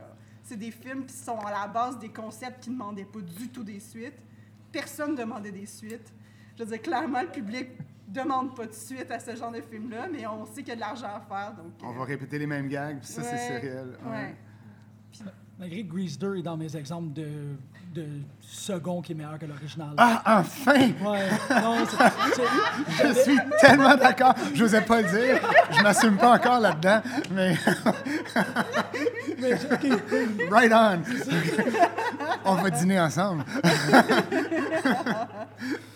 c'est 0.43 0.58
des 0.58 0.72
films 0.72 1.05
qui 1.05 1.13
sont 1.15 1.39
à 1.39 1.51
la 1.51 1.67
base 1.67 1.98
des 2.00 2.10
concepts 2.10 2.63
qui 2.63 2.70
ne 2.70 2.75
demandaient 2.75 3.05
pas 3.05 3.20
du 3.22 3.50
tout 3.50 3.63
des 3.63 3.79
suites. 3.79 4.13
Personne 4.72 5.12
ne 5.13 5.17
demandait 5.17 5.51
des 5.51 5.65
suites. 5.65 6.13
Je 6.58 6.63
veux 6.63 6.70
dire, 6.70 6.82
clairement, 6.82 7.22
le 7.22 7.29
public 7.29 7.70
demande 8.08 8.55
pas 8.55 8.67
de 8.67 8.74
suite 8.74 9.10
à 9.10 9.20
ce 9.20 9.36
genre 9.36 9.51
de 9.51 9.62
film-là, 9.62 10.08
mais 10.12 10.27
on 10.27 10.46
sait 10.46 10.62
qu'il 10.62 10.67
y 10.67 10.72
a 10.72 10.75
de 10.75 10.82
l'argent 10.82 11.08
à 11.08 11.20
faire. 11.22 11.53
Donc, 11.55 11.74
On 11.82 11.93
euh, 11.96 11.98
va 11.98 12.03
répéter 12.05 12.38
les 12.38 12.46
mêmes 12.46 12.67
gags, 12.67 13.00
puis 13.00 13.08
ça, 13.08 13.24
c'est 13.24 13.32
ouais, 13.32 13.38
sériel. 13.62 13.98
ouais. 14.05 14.36
Malgré 15.58 15.84
que 15.84 15.91
Grease 15.93 16.17
2 16.20 16.38
est 16.38 16.41
dans 16.43 16.58
mes 16.58 16.75
exemples 16.75 17.13
de, 17.13 17.55
de 17.93 18.05
second 18.41 19.01
qui 19.01 19.12
est 19.12 19.15
meilleur 19.15 19.38
que 19.38 19.45
l'original. 19.45 19.89
Ah, 19.97 20.21
enfin! 20.39 20.89
Ouais, 21.03 21.29
non, 21.62 21.77
c'est- 22.97 23.07
Je 23.07 23.13
suis 23.21 23.38
tellement 23.59 23.95
d'accord. 23.95 24.33
Je 24.53 24.63
n'osais 24.63 24.81
pas 24.81 25.01
le 25.01 25.07
dire. 25.09 25.39
Je 25.71 25.81
m'assume 25.81 26.17
pas 26.17 26.33
encore 26.35 26.59
là-dedans, 26.59 27.01
mais 27.31 27.55
mais, 29.39 29.53
right 30.51 30.71
on. 30.73 31.00
On 32.45 32.55
va 32.55 32.69
dîner 32.69 33.00
ensemble. 33.00 33.43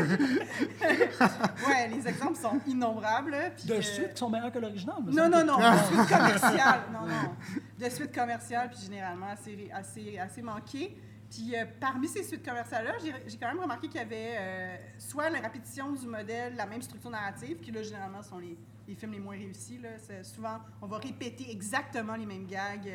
ouais, 1.68 1.88
les 1.88 2.08
exemples 2.08 2.36
sont 2.36 2.60
innombrables. 2.66 3.36
puis, 3.56 3.66
de 3.66 3.74
euh, 3.74 3.82
suite 3.82 4.12
qui 4.14 4.18
sont 4.18 4.30
meilleurs 4.30 4.52
que 4.52 4.58
l'original. 4.58 4.96
Non, 5.06 5.28
non, 5.28 5.44
non, 5.44 5.58
de 5.58 5.78
suite 5.86 6.08
commerciale. 6.08 6.80
Non, 6.92 7.06
non. 7.06 7.36
De 7.78 7.88
suite 7.88 8.14
commerciale, 8.14 8.68
puis 8.68 8.78
généralement 8.84 9.28
assez, 9.28 9.70
assez, 9.72 10.18
assez 10.18 10.42
manqué. 10.42 10.94
Puis 11.30 11.54
euh, 11.56 11.64
parmi 11.80 12.08
ces 12.08 12.22
suites 12.24 12.44
commerciales-là, 12.44 12.92
j'ai 13.00 13.36
quand 13.38 13.48
même 13.48 13.60
remarqué 13.60 13.88
qu'il 13.88 14.00
y 14.00 14.04
avait 14.04 14.36
euh, 14.38 14.76
soit 14.98 15.30
la 15.30 15.38
répétition 15.38 15.92
du 15.92 16.06
modèle, 16.06 16.56
la 16.56 16.66
même 16.66 16.82
structure 16.82 17.08
narrative, 17.08 17.58
qui 17.60 17.70
là, 17.70 17.82
généralement, 17.82 18.22
sont 18.22 18.38
les, 18.38 18.58
les 18.86 18.94
films 18.94 19.12
les 19.12 19.20
moins 19.20 19.36
réussis. 19.36 19.78
Là. 19.78 19.90
C'est 19.98 20.24
Souvent, 20.24 20.58
on 20.82 20.86
va 20.86 20.98
répéter 20.98 21.50
exactement 21.50 22.16
les 22.16 22.26
mêmes 22.26 22.46
gags. 22.46 22.92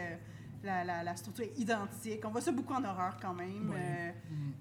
La, 0.66 0.84
la- 0.84 1.04
la 1.04 1.16
structure 1.16 1.46
est 1.46 1.58
identique. 1.60 2.24
On 2.26 2.30
voit 2.32 2.42
ça 2.42 2.52
beaucoup 2.52 2.74
en 2.74 2.84
horreur 2.84 3.18
quand 3.22 3.34
même. 3.34 3.72
Euh, 3.76 4.12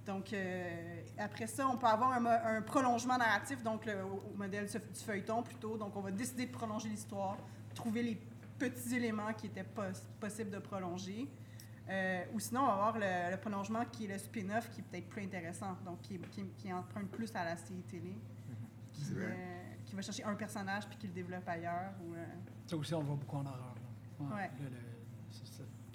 donc, 0.07 0.33
euh, 0.33 1.01
après 1.19 1.47
ça, 1.47 1.67
on 1.69 1.77
peut 1.77 1.87
avoir 1.87 2.13
un, 2.13 2.63
prolongement 2.63 3.17
narratif, 3.19 3.63
donc 3.63 3.87
le, 3.87 4.05
au 4.05 4.37
modèle 4.37 4.67
du 4.67 5.01
feuilleton 5.05 5.43
plutôt. 5.43 5.77
Donc, 5.77 5.97
on 5.97 6.01
va 6.01 6.11
décider 6.11 6.47
de 6.47 6.53
prolonger 6.53 6.89
l'histoire, 6.89 7.37
trouver 7.75 8.03
les 8.03 8.21
petits 8.59 8.95
éléments 8.97 9.33
qui 9.33 9.47
étaient 9.47 9.65
pos- 9.65 9.83
possibles 10.21 10.51
de 10.51 10.59
prolonger. 10.59 11.29
Euh, 11.89 12.25
ou 12.33 12.41
sinon, 12.41 12.63
on 12.63 12.67
va 12.67 12.73
avoir 12.73 12.99
le, 12.99 13.31
le 13.33 13.37
prolongement 13.37 13.85
qui 13.93 14.05
est 14.07 14.09
le 14.09 14.19
spin-off, 14.19 14.71
qui 14.71 14.81
est 14.81 14.85
peut-être 14.85 15.09
plus 15.09 15.23
intéressant, 15.25 15.77
donc 15.85 16.01
qui, 16.03 16.19
qui, 16.31 16.45
qui 16.57 16.73
emprunte 16.73 17.09
plus 17.11 17.35
à 17.37 17.45
la 17.45 17.57
série 17.57 17.83
télé, 17.83 18.17
qui, 18.93 19.13
euh, 19.17 19.35
qui 19.85 19.95
va 19.95 20.01
chercher 20.03 20.25
un 20.25 20.35
personnage 20.35 20.87
puis 20.89 20.97
qui 20.97 21.07
le 21.09 21.13
développe 21.13 21.47
ailleurs. 21.47 21.93
Ou, 22.07 22.15
euh, 22.15 22.25
Ça 22.67 22.77
aussi, 22.77 22.95
on 22.95 23.03
voit 23.03 23.17
beaucoup 23.17 23.37
en 23.37 23.45
horreur. 23.47 23.75
là. 24.21 24.37
Ouais. 24.37 24.51
le- 24.61 24.94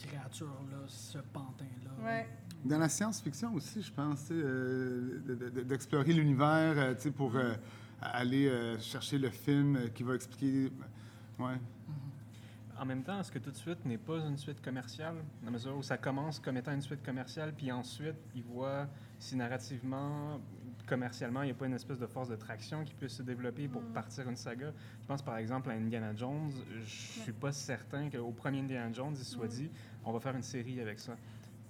créature-là, 0.08 0.78
ce 0.88 1.18
pantin-là. 1.20 1.92
ouais. 2.06 2.28
Dans 2.66 2.78
la 2.78 2.90
science-fiction 2.90 3.54
aussi, 3.54 3.82
je 3.82 3.92
pense, 3.94 4.20
tu 4.22 4.28
sais, 4.28 4.34
euh, 4.36 5.22
de- 5.26 5.36
de- 5.50 5.62
d'explorer 5.62 6.12
l'univers 6.12 6.74
euh, 6.78 6.94
tu 6.94 7.04
sais, 7.04 7.12
pour 7.12 7.36
euh, 7.38 7.54
aller 8.02 8.48
euh, 8.50 8.78
chercher 8.80 9.18
le 9.18 9.30
film 9.30 9.78
euh, 9.78 9.88
qui 9.88 10.04
va 10.04 10.16
expliquer. 10.16 10.72
Ouais. 11.40 11.56
En 12.78 12.86
même 12.86 13.04
temps, 13.04 13.20
est-ce 13.20 13.32
que 13.32 13.40
tout 13.40 13.52
de 13.52 13.56
suite 13.56 13.86
n'est 13.86 13.98
pas 13.98 14.18
une 14.18 14.38
suite 14.38 14.62
commerciale, 14.62 15.16
dans 15.42 15.46
la 15.46 15.52
mesure 15.52 15.78
où 15.78 15.84
ça 15.84 15.98
commence 15.98 16.40
comme 16.40 16.58
étant 16.58 16.74
une 16.74 16.82
suite 16.82 17.04
commerciale, 17.04 17.54
puis 17.56 17.72
ensuite, 17.72 18.16
il 18.36 18.44
voit 18.44 18.88
si 19.20 19.36
narrativement, 19.38 20.40
commercialement, 20.90 21.44
il 21.44 21.46
n'y 21.46 21.52
a 21.52 21.56
pas 21.56 21.68
une 21.68 21.74
espèce 21.74 22.00
de 22.00 22.08
force 22.08 22.28
de 22.30 22.36
traction 22.36 22.84
qui 22.84 22.94
peut 22.96 23.08
se 23.08 23.22
développer 23.22 23.68
pour 23.68 23.82
partir 23.94 24.28
une 24.28 24.36
saga. 24.36 24.74
Je 25.02 25.06
pense 25.08 25.22
par 25.22 25.38
exemple 25.38 25.70
à 25.70 25.74
Indiana 25.74 26.14
Jones. 26.16 26.52
Je 26.84 27.22
suis 27.22 27.32
pas 27.32 27.52
certain 27.52 28.10
qu'au 28.10 28.32
premier 28.32 28.60
Indiana 28.60 28.92
Jones, 28.92 29.16
il 29.18 29.24
soit 29.24 29.48
dit, 29.48 29.70
on 30.04 30.12
va 30.12 30.20
faire 30.20 30.36
une 30.36 30.44
série 30.44 30.82
avec 30.82 31.00
ça. 31.00 31.16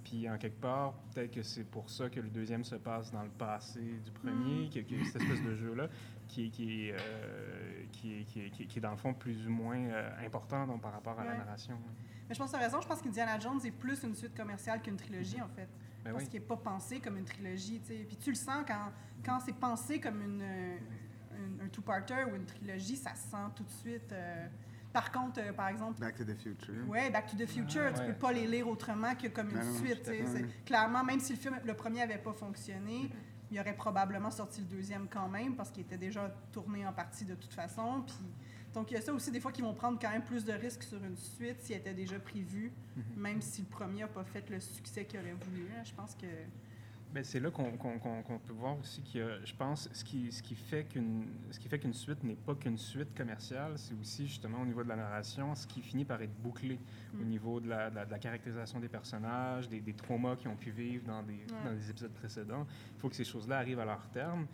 Puis 0.02 0.28
en 0.28 0.38
quelque 0.38 0.60
part, 0.60 0.94
peut-être 1.14 1.30
que 1.30 1.42
c'est 1.42 1.64
pour 1.64 1.90
ça 1.90 2.08
que 2.08 2.18
le 2.20 2.30
deuxième 2.30 2.64
se 2.64 2.74
passe 2.76 3.12
dans 3.12 3.22
le 3.22 3.28
passé 3.28 3.80
du 4.02 4.10
premier, 4.10 4.64
y 4.64 4.78
a 4.78 5.04
cette 5.04 5.20
espèce 5.22 5.42
de 5.44 5.54
jeu-là 5.54 5.88
qui, 6.26 6.46
est- 6.46 6.48
qui, 6.48 6.88
est, 6.88 6.94
euh, 6.98 7.82
qui, 7.92 8.14
est- 8.14 8.24
qui, 8.24 8.40
est- 8.40 8.50
qui 8.50 8.62
est- 8.62 8.66
qui 8.66 8.78
est 8.78 8.82
dans 8.82 8.90
le 8.92 8.96
fond 8.96 9.12
plus 9.12 9.46
ou 9.46 9.50
moins 9.50 9.76
euh, 9.78 10.26
important 10.26 10.66
donc, 10.66 10.80
par 10.80 10.92
rapport 10.92 11.20
à 11.20 11.24
la 11.24 11.32
narration. 11.38 11.76
Mais 12.28 12.34
je 12.34 12.38
pense 12.40 12.50
que 12.52 12.56
tu 12.56 12.62
as 12.62 12.64
raison. 12.66 12.80
Je 12.80 12.88
pense 12.88 13.02
qu'Indiana 13.02 13.38
Jones 13.38 13.60
est 13.64 13.70
plus 13.72 14.02
une 14.02 14.14
suite 14.14 14.34
commerciale 14.36 14.80
qu'une 14.80 14.96
trilogie, 14.96 15.40
en 15.42 15.48
fait. 15.48 15.68
Ben 16.04 16.12
parce 16.12 16.24
oui. 16.24 16.30
qu'il 16.30 16.40
n'est 16.40 16.46
pas 16.46 16.56
pensé 16.56 17.00
comme 17.00 17.16
une 17.18 17.24
trilogie. 17.24 17.80
tu 17.80 17.88
sais. 17.88 18.04
Puis 18.06 18.16
tu 18.16 18.30
le 18.30 18.36
sens 18.36 18.64
quand, 18.66 18.90
quand 19.24 19.40
c'est 19.44 19.54
pensé 19.54 20.00
comme 20.00 20.22
une, 20.22 20.42
euh, 20.42 20.76
un, 21.60 21.64
un 21.66 21.68
two-parter 21.68 22.24
ou 22.30 22.36
une 22.36 22.46
trilogie, 22.46 22.96
ça 22.96 23.14
se 23.14 23.30
sent 23.30 23.36
tout 23.54 23.64
de 23.64 23.70
suite. 23.70 24.12
euh. 24.12 24.46
Par 24.92 25.12
contre, 25.12 25.40
euh, 25.40 25.52
par 25.52 25.68
exemple, 25.68 26.00
Back 26.00 26.16
to 26.16 26.24
the 26.24 26.34
Future. 26.34 26.88
ouais, 26.88 27.10
Back 27.10 27.26
to 27.26 27.36
the 27.36 27.46
Future, 27.46 27.92
tu 27.94 28.00
ouais. 28.00 28.06
peux 28.08 28.14
pas 28.18 28.32
les 28.32 28.46
lire 28.46 28.66
autrement 28.66 29.14
que 29.14 29.28
comme 29.28 29.50
une 29.50 29.58
Ben 29.58 29.64
non, 29.66 29.78
suite. 29.78 30.10
Clairement, 30.64 31.04
même 31.04 31.20
si 31.20 31.34
le 31.34 31.38
film, 31.38 31.60
le 31.64 31.74
premier 31.74 32.02
avait 32.02 32.18
pas 32.18 32.32
fonctionné, 32.32 33.08
il 33.52 33.60
aurait 33.60 33.76
probablement 33.76 34.30
sorti 34.30 34.60
le 34.62 34.66
deuxième 34.66 35.06
quand 35.08 35.28
même 35.28 35.54
parce 35.54 35.70
qu'il 35.70 35.82
était 35.82 35.98
déjà 35.98 36.28
tourné 36.52 36.86
en 36.86 36.92
partie 36.92 37.24
de 37.24 37.34
toute 37.34 37.52
façon. 37.52 38.02
Puis, 38.06 38.16
donc 38.74 38.90
il 38.90 38.94
y 38.94 38.96
a 38.96 39.00
ça 39.00 39.12
aussi 39.12 39.30
des 39.30 39.40
fois 39.40 39.52
qui 39.52 39.62
vont 39.62 39.74
prendre 39.74 39.98
quand 40.00 40.10
même 40.10 40.24
plus 40.24 40.44
de 40.44 40.52
risques 40.52 40.82
sur 40.84 41.02
une 41.04 41.16
suite 41.16 41.60
s'il 41.60 41.76
était 41.76 41.94
déjà 41.94 42.18
prévu, 42.18 42.72
même 43.16 43.40
si 43.40 43.62
le 43.62 43.66
premier 43.68 44.00
n'a 44.02 44.08
pas 44.08 44.24
fait 44.24 44.48
le 44.50 44.60
succès 44.60 45.04
qu'il 45.04 45.18
aurait 45.20 45.32
voulu. 45.34 45.66
hein. 45.76 45.82
Je 45.84 45.92
pense 45.94 46.14
que 46.14 46.26
Ben, 47.12 47.24
c'est 47.24 47.40
là 47.40 47.50
qu'on 47.50 47.72
peut 48.38 48.52
voir 48.52 48.78
aussi 48.78 49.02
qu'il 49.02 49.20
y 49.20 49.24
a, 49.24 49.44
je 49.44 49.52
pense, 49.52 49.88
ce 49.92 50.04
qui, 50.04 50.30
ce 50.30 50.40
qui 50.44 50.54
fait 50.54 50.84
qu'une 50.84 51.26
ce 51.50 51.58
qui 51.58 51.68
fait 51.68 51.80
qu'une 51.80 51.92
suite 51.92 52.22
n'est 52.22 52.36
pas 52.36 52.54
qu'une 52.54 52.78
suite 52.78 53.12
commerciale, 53.16 53.72
c'est 53.76 53.94
aussi 54.00 54.28
justement 54.28 54.62
au 54.62 54.64
niveau 54.64 54.84
de 54.84 54.88
la 54.88 54.94
narration, 54.94 55.52
ce 55.56 55.66
qui 55.66 55.80
finit 55.82 56.04
par 56.04 56.22
être 56.22 56.34
bouclé 56.40 56.78
au 57.20 57.24
niveau 57.24 57.58
de 57.58 57.68
la, 57.68 57.90
de 57.90 57.96
la- 57.96 58.06
de 58.06 58.10
la 58.12 58.18
caractérisation 58.20 58.78
des 58.78 58.88
personnages, 58.88 59.68
des, 59.68 59.80
des 59.80 59.92
traumas 59.94 60.36
qu'ils 60.36 60.50
ont 60.50 60.56
pu 60.56 60.70
vivre 60.70 61.04
dans 61.04 61.24
des, 61.24 61.40
dans 61.64 61.74
des 61.74 61.90
épisodes 61.90 62.12
précédents. 62.14 62.64
Il 62.96 63.00
faut 63.00 63.08
que 63.08 63.16
ces 63.16 63.24
choses-là 63.24 63.58
arrivent 63.58 63.80
à 63.80 63.84
leur 63.84 64.08
terme. 64.10 64.46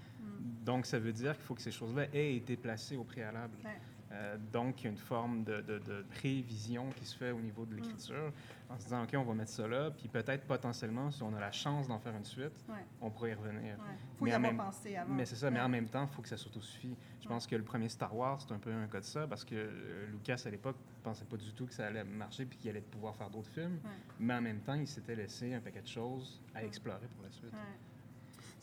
Donc, 0.65 0.87
ça 0.87 0.99
veut 0.99 1.13
dire 1.13 1.35
qu'il 1.37 1.45
faut 1.45 1.55
que 1.55 1.63
ces 1.63 1.71
choses-là 1.71 2.07
aient 2.15 2.37
été 2.37 2.57
placées 2.57 2.97
au 2.97 3.05
préalable. 3.05 3.55
Ouais. 3.65 3.79
Euh, 4.13 4.37
donc, 4.53 4.81
il 4.81 4.85
y 4.85 4.87
a 4.87 4.91
une 4.91 4.97
forme 4.99 5.43
de, 5.43 5.61
de- 5.63 5.79
de 5.81 6.05
prévision 6.11 6.89
qui 6.91 7.05
se 7.05 7.17
fait 7.17 7.33
au 7.33 7.41
niveau 7.41 7.67
de 7.67 7.75
l'écriture 7.75 8.33
en 8.71 8.79
se 8.79 8.85
disant, 8.85 9.03
OK, 9.03 9.11
on 9.17 9.23
va 9.25 9.35
mettre 9.35 9.51
ça 9.51 9.67
là, 9.67 9.91
puis 9.91 10.07
peut-être 10.09 10.47
potentiellement, 10.47 11.11
si 11.11 11.23
on 11.25 11.35
a 11.35 11.41
la 11.41 11.51
chance 11.53 11.89
d'en 11.89 11.99
faire 11.99 12.15
une 12.17 12.25
suite, 12.25 12.65
Ouais. 12.69 12.85
on 13.01 13.11
pourrait 13.11 13.31
y 13.31 13.35
revenir. 13.35 13.75
ouais. 13.77 13.97
faut 14.19 14.25
Mais 14.25 14.31
y 14.31 14.35
avoir 14.35 14.53
même- 14.53 14.61
pensé 14.65 14.97
avant. 14.97 15.13
Mais 15.15 15.27
c'est 15.27 15.35
ça, 15.37 15.51
mais 15.51 15.61
en 15.61 15.69
même 15.69 15.89
temps, 15.89 16.03
il 16.09 16.15
faut 16.15 16.23
que 16.23 16.29
ça 16.29 16.37
s'autosuffit. 16.37 16.97
Je 17.21 17.29
pense 17.29 17.47
que 17.47 17.57
le 17.57 17.65
premier 17.65 17.89
Star 17.89 18.15
Wars, 18.17 18.41
c'est 18.41 18.53
un 18.55 18.59
peu 18.59 18.73
un 18.73 18.87
cas 18.87 19.01
de 19.01 19.05
ça, 19.05 19.27
parce 19.27 19.45
que 19.45 19.55
euh, 19.57 20.07
Lucas, 20.13 20.41
à 20.47 20.51
l'époque, 20.51 20.77
pensait 21.03 21.25
pas 21.25 21.37
du 21.37 21.53
tout 21.53 21.67
que 21.67 21.75
ça 21.75 21.87
allait 21.87 22.05
marcher 22.05 22.47
puis 22.47 22.59
qu'il 22.59 22.71
allait 22.71 22.81
pouvoir 22.81 23.15
faire 23.17 23.31
d'autres 23.31 23.51
films. 23.51 23.79
Mais 24.21 24.35
en 24.35 24.41
même 24.43 24.61
temps, 24.61 24.75
il 24.75 24.87
s'était 24.87 25.15
laissé 25.17 25.53
un 25.55 25.61
paquet 25.61 25.83
de 25.83 25.87
choses 25.89 26.41
à 26.55 26.65
explorer 26.65 27.07
pour 27.15 27.25
la 27.25 27.31
suite. 27.31 27.53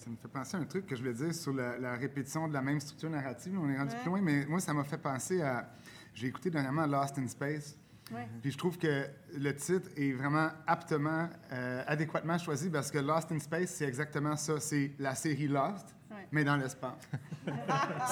Ça 0.03 0.09
me 0.09 0.17
fait 0.17 0.27
penser 0.27 0.57
à 0.57 0.59
un 0.59 0.65
truc 0.65 0.85
que 0.85 0.97
je 0.97 1.01
voulais 1.01 1.13
dire 1.13 1.33
sur 1.33 1.53
la, 1.53 1.77
la 1.77 1.93
répétition 1.95 2.49
de 2.49 2.53
la 2.53 2.61
même 2.61 2.79
structure 2.81 3.09
narrative. 3.09 3.57
On 3.57 3.69
est 3.69 3.77
rendu 3.77 3.93
Ouais. 3.93 4.01
plus 4.01 4.09
loin, 4.09 4.21
mais 4.21 4.45
moi, 4.45 4.59
ça 4.59 4.73
m'a 4.73 4.83
fait 4.83 4.97
penser 4.97 5.41
à. 5.41 5.69
J'ai 6.13 6.27
écouté 6.27 6.49
dernièrement 6.49 6.85
Lost 6.85 7.17
in 7.19 7.27
Space. 7.27 7.77
Ouais. 8.11 8.27
Puis 8.41 8.51
je 8.51 8.57
trouve 8.57 8.77
que 8.77 9.05
le 9.37 9.55
titre 9.55 9.89
est 9.95 10.11
vraiment 10.11 10.49
aptement, 10.67 11.29
euh, 11.53 11.83
adéquatement 11.87 12.37
choisi 12.37 12.69
parce 12.69 12.91
que 12.91 12.97
Lost 12.97 13.31
in 13.31 13.39
Space, 13.39 13.69
c'est 13.75 13.85
exactement 13.85 14.35
ça. 14.35 14.59
C'est 14.59 14.91
la 14.99 15.15
série 15.15 15.47
Lost, 15.47 15.95
Ouais. 16.11 16.27
mais 16.33 16.43
dans 16.43 16.57
l'espace. 16.57 17.07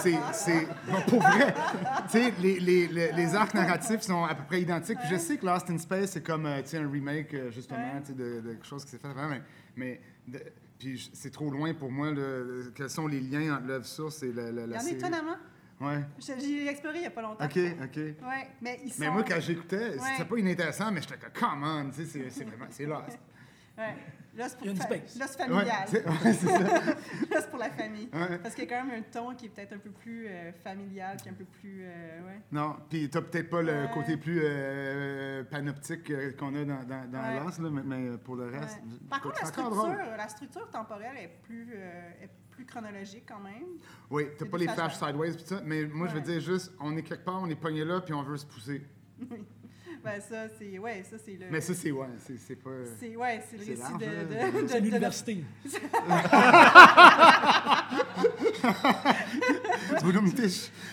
c'est, 0.02 0.16
c'est, 0.32 0.66
bon, 0.90 1.02
pour 1.10 1.22
vrai. 1.22 1.54
tu 2.04 2.10
sais, 2.12 2.34
les, 2.40 2.60
les, 2.60 2.88
les, 2.88 3.12
les 3.12 3.36
arcs 3.36 3.54
narratifs 3.54 4.02
sont 4.02 4.24
à 4.24 4.34
peu 4.34 4.44
près 4.46 4.62
identiques. 4.62 4.98
Puis 5.00 5.10
je 5.12 5.18
sais 5.18 5.38
que 5.38 5.46
Lost 5.46 5.70
in 5.70 5.78
Space, 5.78 6.12
c'est 6.12 6.24
comme, 6.26 6.46
euh, 6.46 6.62
un 6.74 6.90
remake, 6.90 7.34
euh, 7.34 7.52
justement, 7.52 8.00
de, 8.08 8.40
de 8.40 8.52
quelque 8.54 8.66
chose 8.66 8.86
qui 8.86 8.92
s'est 8.92 8.98
fait 8.98 9.10
avant. 9.10 9.28
Mais, 9.30 9.42
mais 9.76 10.02
de- 10.28 10.42
puis 10.82 11.10
c'est 11.14 11.30
trop 11.32 11.50
loin 11.52 11.74
pour 11.74 11.92
moi. 11.92 12.12
là. 12.12 12.44
quels 12.76 12.90
sont 12.90 13.08
les 13.08 13.20
liens 13.22 13.56
entre 13.58 13.68
l'œuvre 13.68 13.86
source 13.86 14.24
et 14.24 14.32
la, 14.34 14.52
la, 14.52 14.64
Il 14.64 14.68
y 14.68 14.72
la 14.72 14.76
en 14.76 14.80
a 14.80 14.84
série? 14.84 14.96
étonnamment. 14.96 15.36
Ouais. 15.80 16.04
Je- 16.20 16.40
J'ai 16.40 16.68
exploré 16.68 16.98
il 16.98 17.02
n'y 17.02 17.08
a 17.08 17.12
pas 17.12 17.22
longtemps. 17.22 17.46
OK, 17.46 17.58
OK. 17.84 17.96
Ouais, 17.98 18.48
mais 18.62 18.80
ils 18.84 18.92
sont. 18.94 19.00
Mais 19.00 19.10
moi, 19.12 19.24
quand 19.24 19.40
j'écoutais, 19.40 19.90
Ouais. 19.92 19.98
c'était 20.18 20.26
pas 20.30 20.38
inintéressant, 20.38 20.92
mais 20.92 21.02
j'étais 21.02 21.18
comme, 21.18 21.32
come 21.34 21.64
on, 21.64 21.90
tu 21.90 21.98
sais, 21.98 22.06
c'est, 22.06 22.30
c'est 22.30 22.44
vraiment, 22.46 22.66
c'est 22.70 22.86
Lost. 22.86 23.18
Ouais. 23.78 23.96
Là, 24.34 24.48
c'est 24.48 24.58
pour, 24.58 24.68
fa- 24.78 24.90
Ouais, 24.90 25.02
familial. 25.38 25.88
ouais, 25.94 27.42
pour 27.50 27.60
la 27.60 27.70
famille. 27.70 28.10
Ouais. 28.14 28.38
Parce 28.42 28.56
qu'il 28.56 28.64
y 28.64 28.68
a 28.68 28.70
quand 28.80 28.86
même 28.86 29.00
un 29.00 29.04
ton 29.04 29.36
qui 29.36 29.48
est 29.48 29.50
peut-être 29.50 29.74
un 29.74 29.78
peu 29.80 29.90
plus 29.90 30.26
euh, 30.28 30.52
familial, 30.64 31.18
qui 31.18 31.28
est 31.28 31.32
un 31.32 31.36
peu 31.36 31.44
plus. 31.44 31.82
euh, 31.84 32.22
ouais. 32.26 32.42
Non, 32.52 32.78
puis 32.90 33.10
t'as 33.10 33.22
peut-être 33.22 33.50
pas 33.50 33.62
le 33.62 33.72
Ouais. 33.74 33.90
côté 33.94 34.16
plus 34.16 34.40
euh, 34.44 35.44
panoptique 35.44 36.12
qu'on 36.38 36.56
a 36.56 36.64
dans, 36.64 36.84
dans, 36.86 37.70
mais, 37.72 37.84
mais 37.84 38.18
pour 38.20 38.36
le 38.38 38.46
reste. 38.46 38.80
Ouais. 38.86 38.98
Par 39.10 39.22
contre, 39.22 39.40
la 39.42 39.48
structure, 39.48 39.98
la 40.18 40.28
structure 40.30 40.70
temporelle 40.70 41.18
est 41.18 41.32
plus, 41.44 41.70
euh, 41.76 42.24
est 42.24 42.30
plus 42.52 42.66
chronologique 42.66 43.26
quand 43.28 43.40
même. 43.40 43.64
Oui, 44.10 44.28
t'as 44.38 44.46
pas 44.46 44.58
les 44.58 44.66
flash 44.68 44.96
flashbacks. 44.98 45.10
sideways 45.10 45.34
pis 45.38 45.44
ça, 45.46 45.62
mais 45.66 45.84
moi 45.86 46.08
je 46.08 46.14
veux 46.16 46.22
dire 46.22 46.40
juste, 46.40 46.72
on 46.80 46.96
est 46.96 47.04
quelque 47.04 47.26
part, 47.26 47.42
on 47.42 47.50
est 47.50 47.56
pogné 47.56 47.84
là, 47.84 48.00
puis 48.02 48.14
on 48.14 48.24
veut 48.24 48.38
se 48.38 48.46
pousser. 48.46 48.82
Oui. 50.04 50.12
Ben 50.12 50.22
ça, 50.22 50.48
c'est 50.58 50.80
ouais, 50.80 51.04
ça 51.04 51.18
c'est 51.24 51.34
le. 51.38 51.46
Mais 51.52 51.62
ça, 51.62 51.74
c'est 51.76 51.92
ouais, 51.92 52.08
c'est 52.26 52.38
c'est 52.38 52.56
pas. 52.56 52.70
c'est 53.00 53.16
ouais, 53.16 53.44
c'est 53.50 53.58
le 53.58 53.64
récit 53.66 53.80
large, 53.82 54.00
de, 54.00 54.06
de, 54.06 54.62
de- 54.64 54.68
C'est 54.68 54.80
de- 54.82 54.86
l'université. 54.86 55.44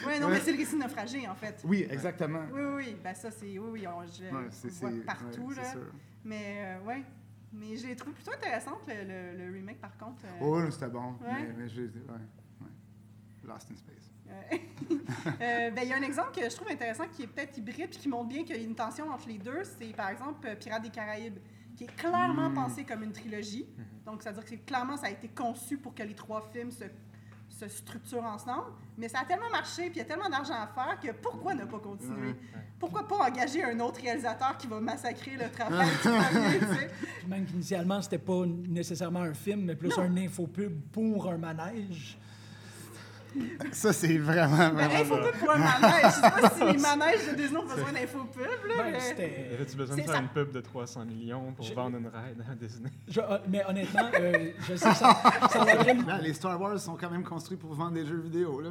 Ouais, 0.07 0.19
non, 0.21 0.27
Ouais. 0.27 0.33
mais 0.35 0.41
c'est 0.41 0.53
le 0.53 0.59
récit 0.59 0.77
de 0.77 0.83
naufragé 0.83 1.29
en 1.29 1.35
fait. 1.35 1.61
Oui, 1.65 1.87
exactement. 1.91 2.43
Oui, 2.53 2.61
oui, 2.63 2.75
oui. 2.87 2.97
Ben 3.03 3.15
ça 3.15 3.31
c'est 3.31 3.59
oui, 3.59 3.69
oui, 3.73 3.87
on, 3.87 4.03
je, 4.07 4.25
Ouais, 4.25 4.49
on 4.65 4.69
voit 4.69 5.05
partout 5.07 5.43
ouais, 5.43 5.55
là. 5.57 5.73
sûr. 5.73 5.93
Mais 6.25 6.57
euh, 6.59 6.81
ouais. 6.87 7.03
Mais 7.53 7.77
j'ai 7.77 7.97
trouvé 7.97 8.13
plutôt 8.15 8.33
intéressante 8.33 8.81
le, 8.87 8.95
le- 9.05 9.45
le 9.47 9.53
remake 9.53 9.81
par 9.81 9.97
contre. 9.97 10.23
euh, 10.25 10.39
Oh, 10.41 10.71
c'était 10.71 10.89
bon. 10.89 11.13
Ouais. 11.23 11.33
Mais, 11.33 11.55
mais 11.57 11.69
j'ai. 11.69 11.83
Ouais, 11.85 11.89
ouais. 12.61 12.67
Lost 13.47 13.71
in 13.73 13.77
Space. 13.77 14.08
Euh, 14.31 14.57
euh, 15.41 15.71
ben, 15.71 15.83
il 15.83 15.89
y 15.89 15.93
a 15.93 15.97
un 15.97 16.03
exemple 16.03 16.31
que 16.39 16.49
je 16.49 16.55
trouve 16.55 16.69
intéressant 16.71 17.05
qui 17.13 17.23
est 17.23 17.27
peut-être 17.27 17.57
hybride 17.59 17.89
puis 17.91 17.99
qui 17.99 18.09
montre 18.09 18.29
bien 18.29 18.45
qu'il 18.45 18.57
y 18.57 18.59
a 18.59 18.63
une 18.63 18.75
tension 18.75 19.11
entre 19.11 19.29
les 19.29 19.39
deux. 19.39 19.63
C'est 19.79 19.95
par 19.95 20.11
exemple 20.11 20.47
euh, 20.47 20.55
Pirates 20.57 20.83
des 20.83 20.91
Caraïbes, 20.91 21.39
qui 21.77 21.85
est 21.85 21.97
clairement 21.97 22.51
Mm. 22.51 22.55
pensé 22.55 22.85
comme 22.85 23.03
une 23.03 23.13
trilogie. 23.13 23.67
Donc, 24.05 24.23
c'est-à-dire 24.23 24.45
que 24.45 24.55
clairement, 24.57 24.97
ça 24.97 25.07
a 25.07 25.11
été 25.11 25.29
conçu 25.29 25.77
pour 25.77 25.95
que 25.95 26.03
les 26.03 26.15
trois 26.15 26.41
films 26.53 26.71
se, 26.71 26.85
se 27.51 27.69
structurent 27.69 28.25
ensemble. 28.25 28.73
Mais 28.97 29.09
ça 29.09 29.21
a 29.21 29.25
tellement 29.25 29.51
marché 29.51 29.83
puis 29.91 29.97
il 29.97 29.99
y 29.99 30.01
a 30.01 30.05
tellement 30.05 30.29
d'argent 30.29 30.55
à 30.55 30.67
faire 30.67 30.99
que 31.01 31.13
pourquoi 31.21 31.55
ne 31.55 31.65
pas 31.65 31.79
continuer? 31.79 32.29
Ouais. 32.29 32.37
Pourquoi 32.79 33.07
pas 33.07 33.29
engager 33.29 33.63
un 33.65 33.79
autre 33.81 34.01
réalisateur 34.01 34.57
qui 34.57 34.67
va 34.67 34.81
massacrer 34.81 35.33
le 35.37 35.51
travail 35.51 35.89
du 35.91 35.97
premier, 36.09 36.59
tu 36.59 36.67
sais? 36.67 36.91
Même 37.27 37.45
qu'initialement, 37.45 38.01
c'était 38.01 38.19
pas 38.19 38.45
nécessairement 38.47 39.21
un 39.23 39.35
film, 39.35 39.65
mais 39.65 39.75
plus 39.77 39.89
Non. 39.97 40.05
un 40.05 40.17
infopub 40.17 40.81
pour 40.93 41.29
un 41.29 41.39
manège. 41.39 42.17
Ça, 43.73 43.93
c'est 43.93 44.19
vraiment. 44.19 44.57
Ben, 44.57 44.89
vraiment 44.89 44.95
infopub 45.17 45.39
pour 45.41 45.51
un 45.51 45.59
manège. 45.59 46.05
Je 46.05 46.11
sais 46.11 46.21
pas 46.41 46.51
si 46.51 46.65
les 46.65 46.79
manèges 46.83 47.29
de 47.31 47.35
Disney 47.37 47.59
ont 47.59 47.67
besoin 47.67 47.93
d'infopub, 47.93 48.43
là. 48.69 48.75
Ben, 48.79 48.93
mais-. 48.93 49.51
Avais-tu 49.55 49.77
besoin 49.77 49.97
de 49.97 50.03
faire 50.03 50.13
ça. 50.15 50.21
une 50.21 50.29
pub 50.29 50.53
de 50.53 50.61
300 50.61 51.05
millions 51.05 51.53
pour 51.53 51.65
J'ai- 51.65 51.75
vendre 51.75 51.99
une 51.99 52.07
ride 52.07 52.45
à 52.51 52.55
Disney? 52.55 52.91
Je- 53.09 53.21
euh, 53.21 53.39
mais 53.49 53.65
honnêtement, 53.67 54.11
euh, 54.19 54.51
je 54.61 54.75
sais, 54.77 54.95
ça, 54.95 55.23
ça 55.51 55.65
vraiment... 55.65 56.17
Les 56.23 56.35
Star 56.35 56.61
Wars 56.61 56.79
sont 56.79 56.97
quand 56.97 57.11
même 57.11 57.25
construits 57.25 57.59
pour 57.59 57.75
vendre 57.75 57.93
des 57.93 58.07
jeux 58.07 58.21
vidéo, 58.21 58.61
là. 58.61 58.71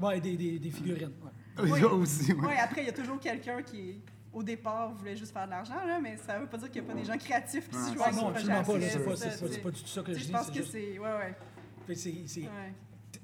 Ouais, 0.00 0.20
des, 0.20 0.36
des, 0.36 0.58
des 0.58 0.70
figurines. 0.70 1.12
ouais. 1.58 1.70
Oui. 1.70 1.82
Aussi, 1.84 2.32
ouais. 2.32 2.38
Oui, 2.46 2.52
après, 2.62 2.82
il 2.82 2.86
y 2.86 2.90
a 2.90 2.92
toujours 2.92 3.18
quelqu'un 3.18 3.62
qui, 3.62 4.00
au 4.32 4.42
départ, 4.44 4.94
voulait 4.94 5.16
juste 5.16 5.32
faire 5.32 5.44
de 5.46 5.50
l'argent, 5.50 5.74
là, 5.86 5.98
mais 6.00 6.16
ça 6.16 6.38
veut 6.38 6.46
pas 6.46 6.56
dire 6.56 6.70
qu'il 6.70 6.82
n'y 6.82 6.88
a 6.88 6.92
pas 6.92 6.98
des 7.00 7.04
gens 7.04 7.18
créatifs 7.18 7.68
qui 7.68 7.76
Ouais, 7.76 7.82
se 7.82 7.88
jouent 7.92 7.98
Ouais, 7.98 8.04
Ah 8.06 8.08
à 8.08 8.12
non, 8.12 8.20
ce 8.20 8.26
absolument 8.30 8.62
pas. 8.62 8.72
C'est 9.16 9.58
pas, 9.58 9.62
pas, 9.62 9.70
du 9.70 9.82
tout 9.82 9.88
ça 9.88 10.02
que 10.02 10.12
je 10.14 10.18
dis. 10.18 10.26
Je 10.28 10.32
pense 10.32 10.50
que 10.50 10.62
c'est. 10.62 10.98
Ouais, 10.98 11.08
ouais. 11.88 11.94
c'est- 11.96 12.14
c'est- 12.26 12.40
ouais. 12.42 12.72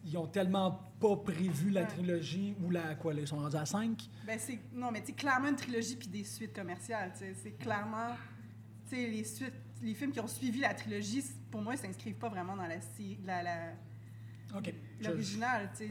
Ils 0.06 0.18
ont 0.18 0.26
tellement 0.26 0.80
pas 1.00 1.16
prévu 1.16 1.70
la 1.70 1.84
trilogie 1.84 2.54
ou 2.62 2.70
la 2.70 2.94
quoi, 2.94 3.14
ils 3.14 3.26
sont 3.26 3.38
rendus 3.38 3.56
à 3.56 3.64
5. 3.64 4.08
Ben, 4.26 4.38
c'est. 4.38 4.58
Non, 4.72 4.90
mais 4.90 5.02
sais, 5.04 5.12
clairement 5.12 5.48
une 5.48 5.56
trilogie 5.56 5.96
puis 5.96 6.08
des 6.08 6.24
suites 6.24 6.54
commerciales. 6.54 7.12
C'est 7.14 7.58
clairement. 7.58 8.16
Les 8.92 9.24
suites. 9.24 9.52
Les 9.82 9.94
films 9.94 10.12
qui 10.12 10.20
ont 10.20 10.28
suivi 10.28 10.60
la 10.60 10.72
trilogie, 10.72 11.22
pour 11.50 11.60
moi, 11.60 11.74
ils 11.74 11.78
s'inscrivent 11.78 12.14
pas 12.14 12.28
vraiment 12.28 12.56
dans 12.56 12.66
la. 12.66 12.76
la, 13.24 13.42
la 13.42 13.72
OK. 14.56 14.72
L'original, 15.02 15.70
tu 15.76 15.90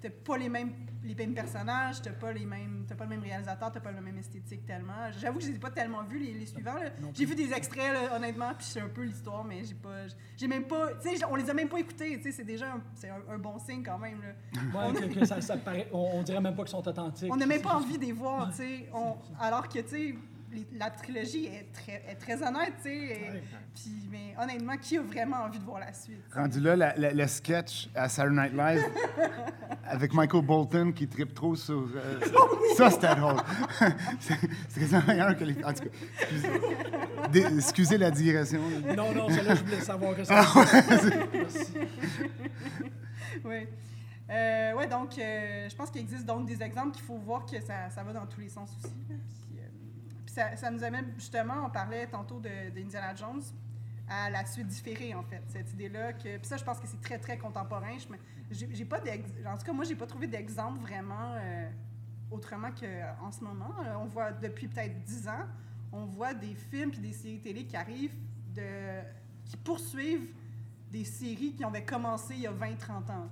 t'as 0.00 0.10
pas 0.10 0.36
les 0.36 0.48
mêmes, 0.48 0.72
les 1.02 1.14
mêmes 1.14 1.34
personnages, 1.34 2.00
t'as 2.02 2.10
pas 2.12 2.32
les 2.32 2.44
mêmes, 2.46 2.84
t'as 2.88 2.94
pas 2.94 3.04
le 3.04 3.10
même 3.10 3.22
réalisateur, 3.22 3.72
t'as 3.72 3.80
pas 3.80 3.92
le 3.92 4.00
même 4.00 4.18
esthétique 4.18 4.64
tellement. 4.66 5.10
J'avoue 5.18 5.38
que 5.38 5.44
je 5.44 5.50
les 5.50 5.56
ai 5.56 5.58
pas 5.58 5.70
tellement 5.70 6.02
vus 6.04 6.18
les, 6.18 6.34
les 6.34 6.46
suivants. 6.46 6.74
J'ai 7.14 7.24
vu 7.24 7.34
des 7.34 7.52
extraits 7.52 7.92
là, 7.92 8.16
honnêtement, 8.16 8.52
puis 8.56 8.66
je 8.66 8.72
sais 8.72 8.80
un 8.80 8.88
peu 8.88 9.02
l'histoire, 9.02 9.44
mais 9.44 9.64
j'ai 9.64 9.74
pas, 9.74 10.06
j'ai 10.36 10.48
même 10.48 10.64
pas, 10.64 10.94
tu 10.94 11.16
sais, 11.16 11.24
on 11.30 11.34
les 11.36 11.48
a 11.48 11.54
même 11.54 11.68
pas 11.68 11.78
écoutés. 11.80 12.16
Tu 12.18 12.24
sais, 12.24 12.32
c'est 12.32 12.44
déjà 12.44 12.72
un, 12.74 12.82
c'est 12.94 13.10
un, 13.10 13.20
un 13.28 13.38
bon 13.38 13.58
signe 13.58 13.82
quand 13.82 13.98
même. 13.98 14.20
Là. 14.22 14.88
Ouais, 14.90 15.00
que, 15.00 15.18
que 15.20 15.24
ça, 15.24 15.40
ça 15.40 15.56
paraît, 15.56 15.88
on, 15.92 15.98
on 16.14 16.22
dirait 16.22 16.40
même 16.40 16.54
pas 16.54 16.62
qu'ils 16.62 16.70
sont 16.72 16.86
authentiques. 16.88 17.32
On 17.32 17.36
n'a 17.36 17.46
même 17.46 17.62
pas 17.62 17.74
envie 17.76 17.98
de 17.98 18.04
les 18.04 18.12
voir, 18.12 18.50
tu 18.50 18.56
sais, 18.56 18.88
on- 18.94 19.16
alors 19.40 19.68
que 19.68 19.78
tu 19.80 19.88
sais, 19.88 20.14
les- 20.52 20.66
la 20.78 20.90
trilogie 20.90 21.46
est 21.46 21.72
très, 21.72 22.02
est 22.08 22.14
très 22.16 22.42
honnête, 22.42 22.72
tu 22.82 22.90
sais. 22.90 23.08
Ouais. 23.08 23.42
Puis, 23.74 24.08
mais 24.10 24.34
honnêtement, 24.40 24.76
qui 24.76 24.98
a 24.98 25.02
vraiment 25.02 25.38
envie 25.44 25.58
de 25.58 25.64
voir 25.64 25.80
la 25.80 25.92
suite? 25.92 26.22
Rendu 26.34 26.60
là, 26.60 26.76
la- 26.76 26.94
la- 26.96 27.12
le 27.12 27.26
sketch 27.26 27.88
à 27.94 28.08
Saturday 28.08 28.42
Night 28.42 28.52
Live 28.54 28.84
avec 29.86 30.12
Michael 30.14 30.44
Bolton 30.44 30.92
qui 30.92 31.08
tripe 31.08 31.32
trop 31.34 31.56
sur. 31.56 31.88
euh, 31.96 32.20
ça, 32.76 32.90
c'était 32.90 33.14
drôle. 33.14 33.36
c'est 34.68 35.06
meilleur 35.08 35.36
que 35.36 35.44
les. 35.44 35.64
En 35.64 35.72
tout 35.72 35.84
cas, 35.84 35.90
excusez, 36.20 36.48
Dé- 37.30 37.46
excusez 37.56 37.98
la 37.98 38.10
digression. 38.10 38.60
Non, 38.96 39.12
non, 39.14 39.28
celle-là, 39.30 39.54
je 39.54 39.64
voulais 39.64 39.80
savoir 39.80 40.14
que 40.16 40.24
ça. 40.24 40.42
Ah 40.44 40.64
Merci. 41.32 41.74
oui. 43.44 43.66
Euh, 44.30 44.72
ouais, 44.74 44.86
donc, 44.86 45.18
euh, 45.18 45.68
je 45.68 45.74
pense 45.74 45.90
qu'il 45.90 46.00
existe 46.00 46.24
donc 46.24 46.46
des 46.46 46.62
exemples 46.62 46.92
qu'il 46.92 47.04
faut 47.04 47.18
voir 47.18 47.44
que 47.44 47.60
ça, 47.60 47.90
ça 47.90 48.02
va 48.02 48.12
dans 48.12 48.26
tous 48.26 48.40
les 48.40 48.48
sens 48.48 48.70
aussi. 48.78 48.92
là. 49.10 49.16
Puis, 49.50 49.58
euh, 49.58 49.66
puis 50.21 50.21
ça, 50.56 50.70
nous 50.70 50.82
amène, 50.82 51.12
justement, 51.16 51.66
on 51.66 51.70
parlait 51.70 52.06
tantôt 52.06 52.40
de- 52.40 52.70
d'Indiana 52.70 53.14
Jones, 53.14 53.42
à 54.08 54.30
la 54.30 54.44
suite 54.46 54.66
différée, 54.66 55.14
en 55.14 55.22
fait. 55.22 55.42
Cette 55.48 55.72
idée-là, 55.72 56.12
que, 56.12 56.36
puis 56.38 56.46
ça, 56.46 56.56
je 56.56 56.64
pense 56.64 56.78
que 56.80 56.86
c'est 56.86 57.00
très, 57.00 57.18
très 57.18 57.38
contemporain. 57.38 57.96
Je 58.50 58.66
J'ai 58.72 58.84
pas 58.84 58.98
en 59.46 59.56
tout 59.56 59.64
cas, 59.64 59.72
moi, 59.72 59.84
j'ai 59.84 59.94
pas 59.96 60.06
trouvé 60.06 60.26
d'exemple 60.26 60.80
vraiment 60.80 61.34
euh, 61.36 61.70
autrement 62.30 62.70
qu'en 62.70 63.30
ce 63.30 63.42
moment. 63.42 63.72
Euh, 63.84 63.94
on 64.00 64.06
voit, 64.06 64.32
depuis 64.32 64.68
peut-être 64.68 65.02
10 65.04 65.28
ans, 65.28 65.46
on 65.92 66.04
voit 66.06 66.34
des 66.34 66.54
films 66.54 66.90
puis 66.90 67.00
des 67.00 67.12
séries 67.12 67.40
télé 67.40 67.64
qui 67.64 67.76
arrivent, 67.76 68.14
de, 68.54 69.00
qui 69.46 69.56
poursuivent 69.56 70.32
des 70.90 71.04
séries 71.04 71.54
qui 71.54 71.64
avaient 71.64 71.84
commencé 71.84 72.34
il 72.34 72.40
y 72.40 72.46
a 72.46 72.52
20-30 72.52 73.10
ans. 73.10 73.28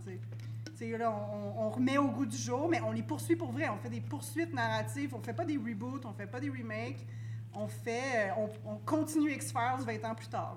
On, 0.83 1.71
remet 1.71 1.99
au 1.99 2.09
goût 2.09 2.27
du 2.27 2.37
jour, 2.37 2.69
mais 2.69 2.81
on 2.81 2.93
les 2.93 3.03
poursuit 3.03 3.37
pour 3.37 3.53
vrai. 3.53 3.69
On 3.69 3.77
fait 3.77 3.90
des 3.90 4.01
poursuites 4.01 4.53
narratives. 4.55 5.14
On 5.14 5.21
fait 5.21 5.33
pas 5.33 5.45
des 5.45 5.57
reboots, 5.57 6.05
on 6.05 6.12
fait 6.12 6.27
pas 6.27 6.40
des 6.40 6.51
remakes. 6.51 7.07
On 7.55 7.66
fait, 7.66 8.31
euh, 8.31 8.47
on, 8.64 8.73
on 8.73 8.77
continue 8.77 9.33
X-Files 9.33 9.85
20 9.85 10.09
ans 10.09 10.14
plus 10.14 10.29
tard. 10.29 10.57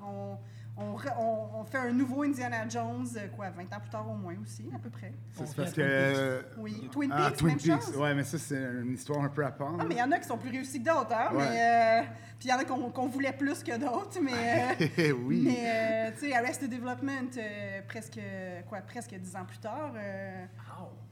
On, 0.76 0.96
re- 0.96 1.14
on- 1.20 1.60
on 1.60 1.64
fait 1.66 1.78
un 1.78 1.92
nouveau 1.92 2.24
Indiana 2.24 2.68
Jones, 2.68 3.08
euh, 3.16 3.28
quoi, 3.36 3.50
20 3.52 3.64
ans 3.76 3.80
plus 3.80 3.90
tard 3.92 4.10
au 4.10 4.16
moins 4.16 4.36
aussi, 4.42 4.70
à 4.76 4.80
peu 4.80 4.90
près. 4.90 5.14
Ça, 5.34 5.46
c'est 5.46 5.56
parce 5.56 5.72
que. 5.72 5.82
Twin 5.82 5.86
Peaks. 5.86 6.18
euh, 6.18 6.42
Oui, 6.58 6.90
Twin 6.92 7.12
ah, 7.14 7.26
Peaks, 7.28 7.38
Twin 7.38 7.48
même 7.50 7.58
Peaks. 7.58 7.86
chose. 7.86 7.98
Ouais, 7.98 8.14
mais 8.16 8.24
ça, 8.24 8.38
c'est 8.40 8.58
une 8.58 8.94
histoire 8.94 9.22
un 9.24 9.30
peu 9.30 9.46
à 9.46 9.52
part. 9.52 9.76
Ah, 9.80 9.84
mais 9.88 9.96
il 9.96 10.00
y 10.00 10.04
en 10.04 10.12
a 10.12 10.18
qui 10.20 10.28
sont 10.28 10.38
plus 10.38 10.50
réussis 10.50 10.82
que 10.82 10.90
d'autres, 10.90 11.14
hein? 11.14 11.30
Ouais. 11.34 11.48
Mais, 11.50 12.02
euh, 12.02 12.08
puis 12.40 12.50
il 12.50 12.52
y 12.52 12.54
en 12.54 12.58
a 12.58 12.64
qu'on 12.66 12.90
qu'on 12.90 13.08
voulait 13.08 13.34
plus 13.34 13.64
que 13.64 13.78
d'autres, 13.78 14.20
mais... 14.22 14.76
euh, 15.00 15.12
oui. 15.26 15.44
Mais, 15.46 16.10
euh, 16.10 16.12
tu 16.18 16.28
sais, 16.30 16.36
Arrested 16.36 16.70
Development, 16.72 17.30
euh, 17.38 17.82
presque, 17.88 18.20
quoi, 18.68 18.80
presque 18.82 19.14
10 19.14 19.36
ans 19.36 19.46
plus 19.46 19.60
tard. 19.60 19.94
euh, 19.96 20.46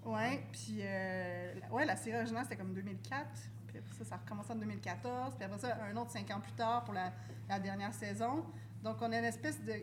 Wow. 0.03 0.13
ouais, 0.15 0.43
puis, 0.51 0.79
euh, 0.81 1.53
la- 1.61 1.71
ouais, 1.75 1.85
la 1.85 1.95
série 1.95 2.17
originale, 2.17 2.43
c'était 2.45 2.55
comme 2.57 2.73
2004. 2.73 3.27
Puis 3.67 3.77
après 3.77 3.93
ça, 3.99 4.03
ça 4.05 4.15
a 4.15 4.17
recommencé 4.17 4.51
en 4.51 4.55
2014. 4.55 5.35
Puis 5.35 5.45
après 5.45 5.59
ça, 5.59 5.77
un 5.89 5.95
autre 5.97 6.09
5 6.11 6.29
ans 6.31 6.39
plus 6.41 6.51
tard 6.53 6.83
pour 6.83 6.93
la, 6.95 7.11
la 7.47 7.59
dernière 7.59 7.93
saison. 7.93 8.43
Donc, 8.83 8.97
on 9.01 9.11
a 9.11 9.19
une 9.19 9.25
espèce 9.25 9.61
de... 9.63 9.73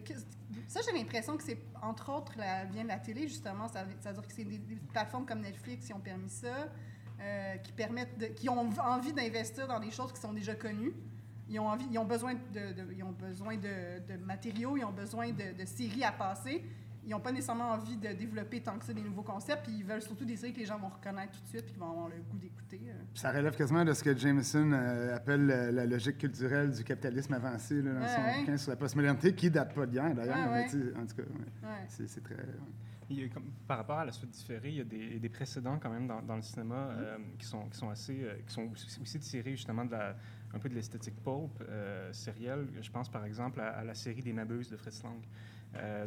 Ça, 0.66 0.80
j'ai 0.84 0.96
l'impression 0.96 1.36
que 1.36 1.42
c'est, 1.42 1.58
entre 1.82 2.12
autres, 2.12 2.32
la, 2.36 2.64
vient 2.64 2.82
de 2.82 2.88
la 2.88 2.98
télé, 2.98 3.28
justement. 3.28 3.68
Ça, 3.68 3.84
ça 4.00 4.10
veut 4.10 4.18
dire 4.18 4.26
que 4.26 4.34
c'est 4.34 4.44
des, 4.44 4.58
plateformes 4.92 5.24
comme 5.24 5.40
Netflix 5.40 5.86
qui 5.86 5.92
ont 5.92 6.00
permis 6.00 6.28
ça, 6.30 6.68
euh, 7.20 7.56
qui 7.56 7.72
permettent 7.72 8.34
qui 8.34 8.48
ont 8.48 8.70
envie 8.80 9.12
d'investir 9.12 9.68
dans 9.68 9.80
des 9.80 9.90
choses 9.90 10.12
qui 10.12 10.20
sont 10.20 10.32
déjà 10.32 10.54
connues. 10.54 10.94
Ils 11.48 11.60
ont, 11.60 11.68
envie, 11.68 11.86
ils 11.90 11.98
ont 11.98 12.04
besoin, 12.04 12.34
ils 12.54 13.02
ont 13.02 13.12
besoin 13.12 13.56
de, 13.56 14.16
matériaux, 14.26 14.76
ils 14.76 14.84
ont 14.84 14.92
besoin 14.92 15.30
de 15.30 15.64
séries 15.64 16.04
à 16.04 16.12
passer. 16.12 16.62
Ils 17.08 17.12
n'ont 17.12 17.20
pas 17.20 17.32
nécessairement 17.32 17.70
envie 17.70 17.96
de 17.96 18.08
développer 18.12 18.60
tant 18.60 18.78
que 18.78 18.84
ça 18.84 18.92
des 18.92 19.00
nouveaux 19.00 19.22
concepts, 19.22 19.62
puis 19.64 19.72
ils 19.78 19.84
veulent 19.84 20.02
surtout 20.02 20.26
des 20.26 20.36
séries 20.36 20.52
que 20.52 20.58
les 20.58 20.66
gens 20.66 20.78
vont 20.78 20.88
reconnaître 20.90 21.32
tout 21.32 21.42
de 21.42 21.48
suite, 21.48 21.64
puis 21.64 21.72
qui 21.72 21.78
vont 21.80 21.90
avoir 21.90 22.08
le 22.08 22.16
goût 22.30 22.36
d'écouter. 22.36 22.80
euh. 22.86 22.92
Ça 23.14 23.32
relève 23.32 23.56
quasiment 23.56 23.82
de 23.82 23.94
ce 23.94 24.04
que 24.04 24.14
Jameson 24.14 24.72
euh, 24.72 25.16
appelle 25.16 25.50
euh, 25.50 25.72
la 25.72 25.86
logique 25.86 26.18
culturelle 26.18 26.70
du 26.70 26.84
capitalisme 26.84 27.32
avancé 27.32 27.80
là, 27.80 27.94
dans 27.94 28.00
Ouais, 28.02 28.08
son 28.08 28.20
ouais. 28.22 28.40
bouquin 28.40 28.56
sur 28.58 28.70
la 28.72 28.76
postmodernité, 28.76 29.34
qui 29.34 29.50
date 29.50 29.74
pas 29.74 29.86
d'hier 29.86 30.14
d'ailleurs. 30.14 30.36
Ouais, 30.36 30.44
mais 30.44 30.52
ouais. 30.52 30.66
tu 30.68 30.82
sais, 30.82 30.96
en 30.98 31.06
tout 31.06 31.16
cas, 31.16 31.22
ouais, 31.22 31.68
Ouais. 31.70 31.84
c'est 31.88 32.06
c'est 32.08 32.20
très. 32.20 32.34
ouais. 32.34 32.44
Il 33.10 33.20
y 33.20 33.24
a 33.24 33.28
comme- 33.30 33.50
par 33.66 33.78
rapport 33.78 33.98
à 34.00 34.04
la 34.04 34.12
suite 34.12 34.28
différée, 34.30 34.68
il 34.68 34.74
y 34.76 34.80
a 34.82 34.84
des, 34.84 35.18
des 35.18 35.28
précédents 35.30 35.78
quand 35.78 35.88
même 35.88 36.06
dans, 36.06 36.20
dans 36.20 36.36
le 36.36 36.42
cinéma 36.42 36.90
euh, 36.90 37.16
qui, 37.38 37.46
sont, 37.46 37.62
qui 37.70 37.78
sont 37.78 37.88
assez, 37.88 38.22
euh, 38.22 38.34
qui 38.46 38.52
sont 38.52 38.68
aussi, 38.70 39.00
aussi 39.00 39.18
tirés 39.18 39.52
justement 39.52 39.86
de 39.86 39.92
la, 39.92 40.14
un 40.52 40.58
peu 40.58 40.68
de 40.68 40.74
l'esthétique 40.74 41.16
pulp 41.24 41.48
euh, 41.70 42.12
sérielle. 42.12 42.66
Je 42.82 42.90
pense 42.90 43.08
par 43.08 43.24
exemple 43.24 43.60
à, 43.62 43.68
à 43.78 43.82
la 43.84 43.94
série 43.94 44.20
des 44.20 44.34
Nabeuses 44.34 44.68
de 44.68 44.76
Fritz 44.76 45.02
Lang, 45.02 45.14
euh, 45.16 45.26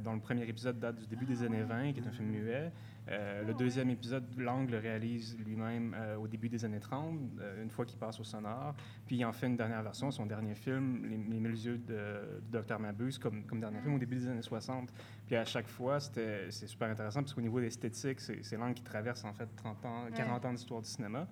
dont 0.04 0.13
le 0.13 0.19
premier 0.19 0.47
épisode 0.47 0.80
date 0.80 0.97
du 0.97 1.08
début 1.08 1.26
des 1.26 1.43
années 1.43 1.63
20, 1.63 1.93
qui 1.93 2.00
est 2.00 2.08
un 2.08 2.12
film 2.12 2.30
muet. 2.30 2.71
Euh, 3.10 3.43
le 3.43 3.54
deuxième 3.54 3.89
épisode, 3.89 4.24
Lang 4.38 4.69
le 4.69 4.78
réalise 4.78 5.36
lui-même 5.39 5.95
euh, 5.97 6.17
au 6.17 6.28
début 6.28 6.50
des 6.50 6.63
années 6.65 6.80
30, 6.80 7.19
euh, 7.39 7.63
une 7.63 7.69
fois 7.71 7.86
qu'il 7.86 7.97
passe 7.97 8.19
au 8.19 8.24
sonore. 8.24 8.76
Puis 9.08 9.17
il 9.17 9.26
en 9.26 9.34
fait 9.34 9.47
une 9.47 9.58
dernière 9.58 9.82
version, 9.82 10.12
son 10.12 10.26
dernier 10.26 10.54
film, 10.54 11.04
Les, 11.06 11.17
Les 11.17 11.39
Mille 11.39 11.58
Yeux 11.58 11.78
de, 11.78 12.39
du 12.41 12.52
Docteur 12.52 12.80
Mabuse, 12.80 13.17
comme, 13.17 13.43
comme 13.45 13.60
dernier 13.60 13.82
film 13.82 13.95
au 13.95 14.00
début 14.00 14.17
des 14.17 14.28
années 14.28 14.41
60. 14.41 14.93
Puis 15.26 15.36
à 15.36 15.45
chaque 15.45 15.67
fois, 15.67 16.00
c'est 16.00 16.52
super 16.52 16.89
intéressant 16.89 17.21
parce 17.21 17.34
qu'au 17.34 17.41
niveau 17.41 17.60
esthétique, 17.60 18.19
c'est 18.19 18.43
c'est 18.43 18.58
Lang 18.58 18.74
qui 18.74 18.84
traverse 18.84 19.24
en 19.24 19.34
fait 19.34 19.47
30 19.56 19.86
ans, 19.86 20.06
40 20.15 20.45
ans 20.45 20.54
d'histoire 20.54 20.82
du 20.82 20.89
cinéma. 20.89 21.28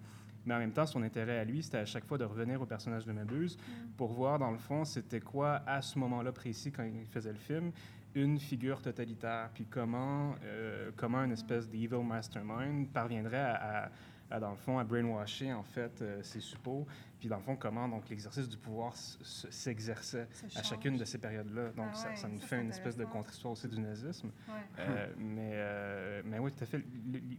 Mais 0.46 0.54
en 0.56 0.60
même 0.60 0.72
temps, 0.72 0.86
son 0.86 1.02
intérêt 1.04 1.38
à 1.40 1.44
lui, 1.44 1.62
c'était 1.64 1.78
à 1.80 1.86
chaque 1.86 2.06
fois 2.06 2.18
de 2.18 2.24
revenir 2.26 2.62
au 2.62 2.66
personnage 2.66 3.06
de 3.06 3.12
Mabuse 3.12 3.58
pour 3.98 4.12
voir, 4.14 4.40
dans 4.40 4.52
le 4.52 4.58
fond, 4.58 4.86
c'était 4.86 5.20
quoi, 5.20 5.62
à 5.68 5.82
ce 5.82 6.00
moment-là 6.00 6.32
précis, 6.32 6.72
quand 6.72 6.84
il 6.84 7.06
faisait 7.06 7.32
le 7.34 7.38
film, 7.38 7.72
une 8.16 8.40
figure 8.40 8.82
totalitaire, 8.82 9.50
puis 9.54 9.66
comment, 9.70 10.34
euh, 10.44 10.90
comment 10.96 11.24
une 11.24 11.32
espèce 11.34 11.70
d'evil 11.70 12.04
mastermind 12.04 12.88
parviendrait 12.90 13.38
à, 13.38 13.86
à- 13.86 13.90
à, 14.32 14.40
dans 14.40 14.52
le 14.52 14.58
fond, 14.58 14.78
à 14.78 14.84
brainwasher, 14.84 15.52
en 15.54 15.64
fait, 15.64 16.04
euh, 16.04 16.22
ses 16.22 16.40
suppôts, 16.40 16.86
puis 17.20 17.28
dans 17.28 17.38
le 17.38 17.42
fond, 17.42 17.56
comment, 17.56 17.88
donc, 17.90 18.08
l'exercice 18.10 18.48
du 18.48 18.58
pouvoir 18.58 18.94
s'exerçait 18.96 20.28
Ça 20.32 20.60
à 20.60 20.64
chacune 20.64 20.98
de 20.98 21.04
ces 21.06 21.18
périodes-là. 21.18 21.70
Donc, 21.76 21.88
Ah 21.92 21.96
ça, 21.96 22.10
ouais, 22.10 22.16
ça 22.16 22.28
nous 22.28 22.40
ça, 22.40 22.46
fait 22.48 22.62
une 22.62 22.70
espèce 22.70 22.96
de 22.96 23.06
contre-histoire 23.06 23.54
aussi 23.54 23.68
du 23.68 23.80
nazisme. 23.80 24.28
Ouais. 24.48 24.54
Euh, 24.80 25.08
mais, 25.18 25.52
euh, 25.54 26.22
mais 26.26 26.40
oui, 26.40 26.52
tout 26.52 26.64
à 26.64 26.68
fait. 26.68 26.78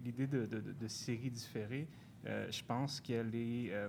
L'idée 0.04 0.26
de, 0.26 0.46
de, 0.46 0.60
de, 0.60 0.72
de 0.72 0.88
série 0.88 1.30
différée, 1.30 1.86
je 2.24 2.62
pense 2.64 3.00
qu'elle 3.00 3.34
est. 3.34 3.72
euh, 3.72 3.88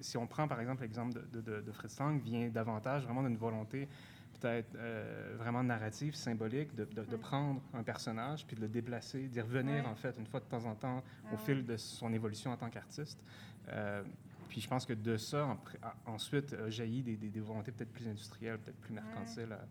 si 0.00 0.16
on 0.16 0.26
prend 0.26 0.48
par 0.48 0.60
exemple 0.60 0.82
l'exemple 0.82 1.12
de, 1.30 1.40
de, 1.40 1.60
de, 1.60 1.72
Fritz 1.72 1.98
Lang, 1.98 2.20
vient 2.22 2.48
davantage 2.48 3.04
vraiment 3.04 3.22
d'une 3.22 3.36
volonté 3.36 3.86
peut-être 4.40 4.74
euh, 4.76 5.34
vraiment 5.38 5.62
narrative, 5.62 6.14
symbolique, 6.14 6.74
de, 6.74 6.86
prendre 7.16 7.60
un 7.74 7.82
personnage 7.82 8.46
puis 8.46 8.56
de 8.56 8.62
le 8.62 8.68
déplacer, 8.68 9.28
d'y 9.28 9.40
revenir 9.42 9.84
Ouais. 9.84 9.90
en 9.90 9.94
fait 9.94 10.16
une 10.18 10.26
fois 10.26 10.40
de 10.40 10.46
temps 10.46 10.64
en 10.64 10.74
temps 10.74 11.02
Ah 11.24 11.28
au 11.28 11.36
ouais. 11.36 11.42
fil 11.44 11.66
de 11.66 11.76
son 11.76 12.10
évolution 12.14 12.50
en 12.50 12.56
tant 12.56 12.70
qu'artiste. 12.70 13.22
Euh, 13.68 14.02
puis 14.48 14.60
je 14.62 14.68
pense 14.68 14.86
que 14.86 14.94
de 14.94 15.16
ça, 15.18 15.44
en 15.46 15.58
ensuite, 16.14 16.54
a 16.54 16.70
jailli 16.70 17.02
des, 17.02 17.16
des, 17.16 17.28
des 17.28 17.40
volontés 17.40 17.70
peut-être 17.72 17.92
plus 17.92 18.08
industrielles, 18.08 18.58
peut-être 18.58 18.80
plus 18.80 18.94
mercantiles. 18.94 19.52
à- 19.52 19.60
Ah 19.62 19.66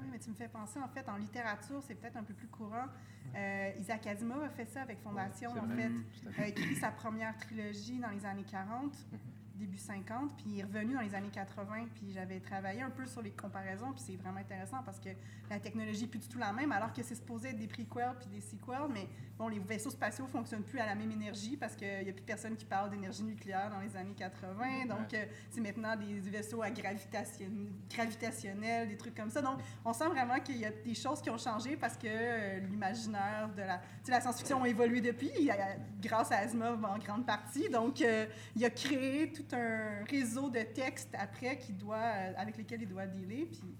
oui, 0.00 0.06
mais 0.10 0.18
tu 0.18 0.30
me 0.30 0.34
fais 0.34 0.48
penser, 0.48 0.78
en 0.80 0.88
fait, 0.88 1.08
en 1.08 1.16
littérature, 1.16 1.82
c'est 1.86 1.94
peut-être 1.94 2.16
un 2.16 2.24
peu 2.24 2.34
plus 2.34 2.48
courant. 2.48 2.86
Euh, 3.34 3.72
Isaac 3.78 4.06
Asimov 4.06 4.42
a 4.42 4.48
fait 4.50 4.66
ça 4.66 4.82
avec 4.82 5.00
Fondation, 5.02 5.50
en 5.50 5.66
vrai. 5.66 5.90
fait. 6.24 6.30
Fait. 6.30 6.42
a 6.42 6.46
écrit 6.48 6.76
sa 6.76 6.90
première 6.90 7.36
trilogie 7.36 7.98
dans 7.98 8.10
les 8.10 8.24
années 8.24 8.44
40, 8.44 8.92
Mhm. 9.12 9.18
Début 9.56 9.78
50, 9.78 10.36
puis 10.36 10.44
il 10.48 10.60
est 10.60 10.64
revenu 10.64 10.94
dans 10.94 11.00
les 11.00 11.14
années 11.14 11.30
80, 11.32 11.86
puis 11.94 12.12
j'avais 12.12 12.40
travaillé 12.40 12.82
un 12.82 12.90
peu 12.90 13.06
sur 13.06 13.22
les 13.22 13.30
comparaisons, 13.30 13.92
puis 13.92 14.02
c'est 14.06 14.16
vraiment 14.16 14.38
intéressant 14.40 14.78
parce 14.84 15.00
que 15.00 15.08
la 15.50 15.58
technologie 15.58 16.02
n'est 16.02 16.08
plus 16.08 16.18
du 16.18 16.28
tout 16.28 16.38
la 16.38 16.52
même, 16.52 16.72
alors 16.72 16.92
que 16.92 17.02
c'est 17.02 17.14
supposé 17.14 17.48
être 17.50 17.58
des 17.58 17.66
prequels 17.66 18.14
puis 18.18 18.28
des 18.28 18.40
sequels, 18.40 18.88
mais 18.92 19.08
bon, 19.38 19.48
les 19.48 19.58
vaisseaux 19.58 19.90
spatiaux 19.90 20.26
fonctionnent 20.26 20.62
plus 20.64 20.78
à 20.78 20.86
la 20.86 20.94
même 20.94 21.10
énergie 21.10 21.56
parce 21.56 21.74
qu'il 21.76 22.02
n'y 22.04 22.10
a 22.10 22.12
plus 22.12 22.24
personne 22.24 22.56
qui 22.56 22.64
parle 22.64 22.90
d'énergie 22.90 23.22
nucléaire 23.22 23.70
dans 23.70 23.80
les 23.80 23.96
années 23.96 24.14
80, 24.16 24.86
donc 24.86 25.14
euh, 25.14 25.24
c'est 25.50 25.60
maintenant 25.60 25.96
des 25.96 26.20
vaisseaux 26.20 26.62
à 26.62 26.70
gravitation, 26.70 27.46
gravitationnels, 27.90 28.88
des 28.88 28.96
trucs 28.96 29.14
comme 29.14 29.30
ça. 29.30 29.42
Donc, 29.42 29.58
on 29.84 29.92
sent 29.92 30.08
vraiment 30.08 30.38
qu'il 30.40 30.58
y 30.58 30.64
a 30.64 30.70
des 30.70 30.94
choses 30.94 31.20
qui 31.20 31.30
ont 31.30 31.38
changé 31.38 31.76
parce 31.76 31.96
que 31.96 32.06
euh, 32.06 32.58
l'imaginaire 32.60 33.48
de 33.56 33.62
la, 33.62 34.20
science-fiction 34.20 34.62
a 34.62 34.68
évolué 34.68 35.00
depuis, 35.00 35.50
a- 35.50 35.76
grâce 36.00 36.30
à 36.32 36.38
Asimov 36.38 36.84
en 36.84 36.98
grande 36.98 37.26
partie. 37.26 37.68
Donc, 37.68 38.00
euh, 38.00 38.26
il 38.54 38.64
a 38.64 38.70
créé 38.70 39.32
tout 39.32 39.45
un 39.54 40.04
réseau 40.04 40.50
de 40.50 40.60
textes 40.60 41.14
après 41.18 41.58
doit, 41.70 41.96
euh, 41.96 42.32
avec 42.36 42.56
lesquels 42.56 42.82
il 42.82 42.88
doit 42.88 43.06
dealer. 43.06 43.46
Puis, 43.46 43.76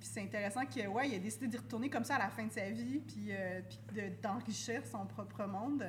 c'est 0.00 0.22
intéressant 0.22 0.64
qu'il 0.64 0.86
ouais, 0.88 1.08
il 1.08 1.14
a 1.16 1.18
décidé 1.18 1.48
d'y 1.48 1.56
retourner 1.56 1.90
comme 1.90 2.04
ça 2.04 2.16
à 2.16 2.18
la 2.18 2.28
fin 2.28 2.46
de 2.46 2.52
sa 2.52 2.70
vie, 2.70 3.00
puis, 3.00 3.28
euh, 3.30 3.60
d'enrichir 4.22 4.86
son 4.86 5.06
propre 5.06 5.46
monde. 5.46 5.84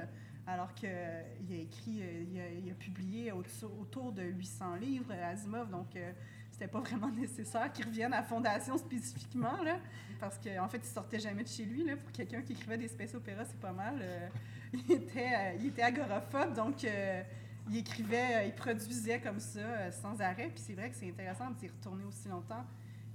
Alors 0.50 0.74
qu'il 0.74 0.89
a 0.89 1.62
écrit, 1.62 2.02
euh, 2.02 2.60
il 2.63 2.72
a, 2.72 2.74
publié 2.74 3.32
autour, 3.32 4.12
de 4.12 4.24
800 4.24 4.76
livres, 4.78 5.12
Asimov, 5.12 5.70
donc 5.70 5.96
euh, 5.96 6.12
c'était 6.50 6.68
pas 6.68 6.80
vraiment 6.80 7.12
nécessaire 7.18 7.72
qu'il 7.72 7.86
revienne 7.86 8.13
à 8.13 8.24
Fondation 8.24 8.76
spécifiquement, 8.78 9.62
là, 9.62 9.78
parce 10.20 10.39
qu'en 10.39 10.68
fait, 10.68 10.80
il 10.80 10.89
sortait 10.89 11.20
jamais 11.20 11.44
de 11.44 11.48
chez 11.48 11.65
lui. 11.65 11.84
Là, 11.84 11.98
pour 11.98 12.12
quelqu'un 12.12 12.42
qui 12.42 12.54
écrivait 12.54 12.78
des 12.78 12.88
space 12.88 13.13
opéras, 13.13 13.46
c'est 13.46 13.60
pas 13.60 13.72
mal. 13.72 14.00
euh, 14.02 14.28
il, 14.74 14.92
était, 14.92 15.34
euh, 15.36 15.54
il 15.60 15.68
était 15.68 15.84
agoraphobe, 15.84 16.54
donc 16.56 16.84
euh, 16.84 17.22
il 17.69 17.77
écrivait, 17.77 18.36
euh, 18.36 18.43
il 18.45 18.53
produisait 18.55 19.19
comme 19.21 19.39
ça, 19.39 19.60
euh, 19.60 19.91
sans 19.91 20.19
arrêt. 20.21 20.49
Puis 20.49 20.63
c'est 20.65 20.73
vrai 20.73 20.89
que 20.89 20.95
c'est 20.95 21.10
intéressant 21.10 21.51
d'y 21.51 21.67
retourner 21.67 22.03
aussi 22.03 22.27
longtemps. 22.27 22.65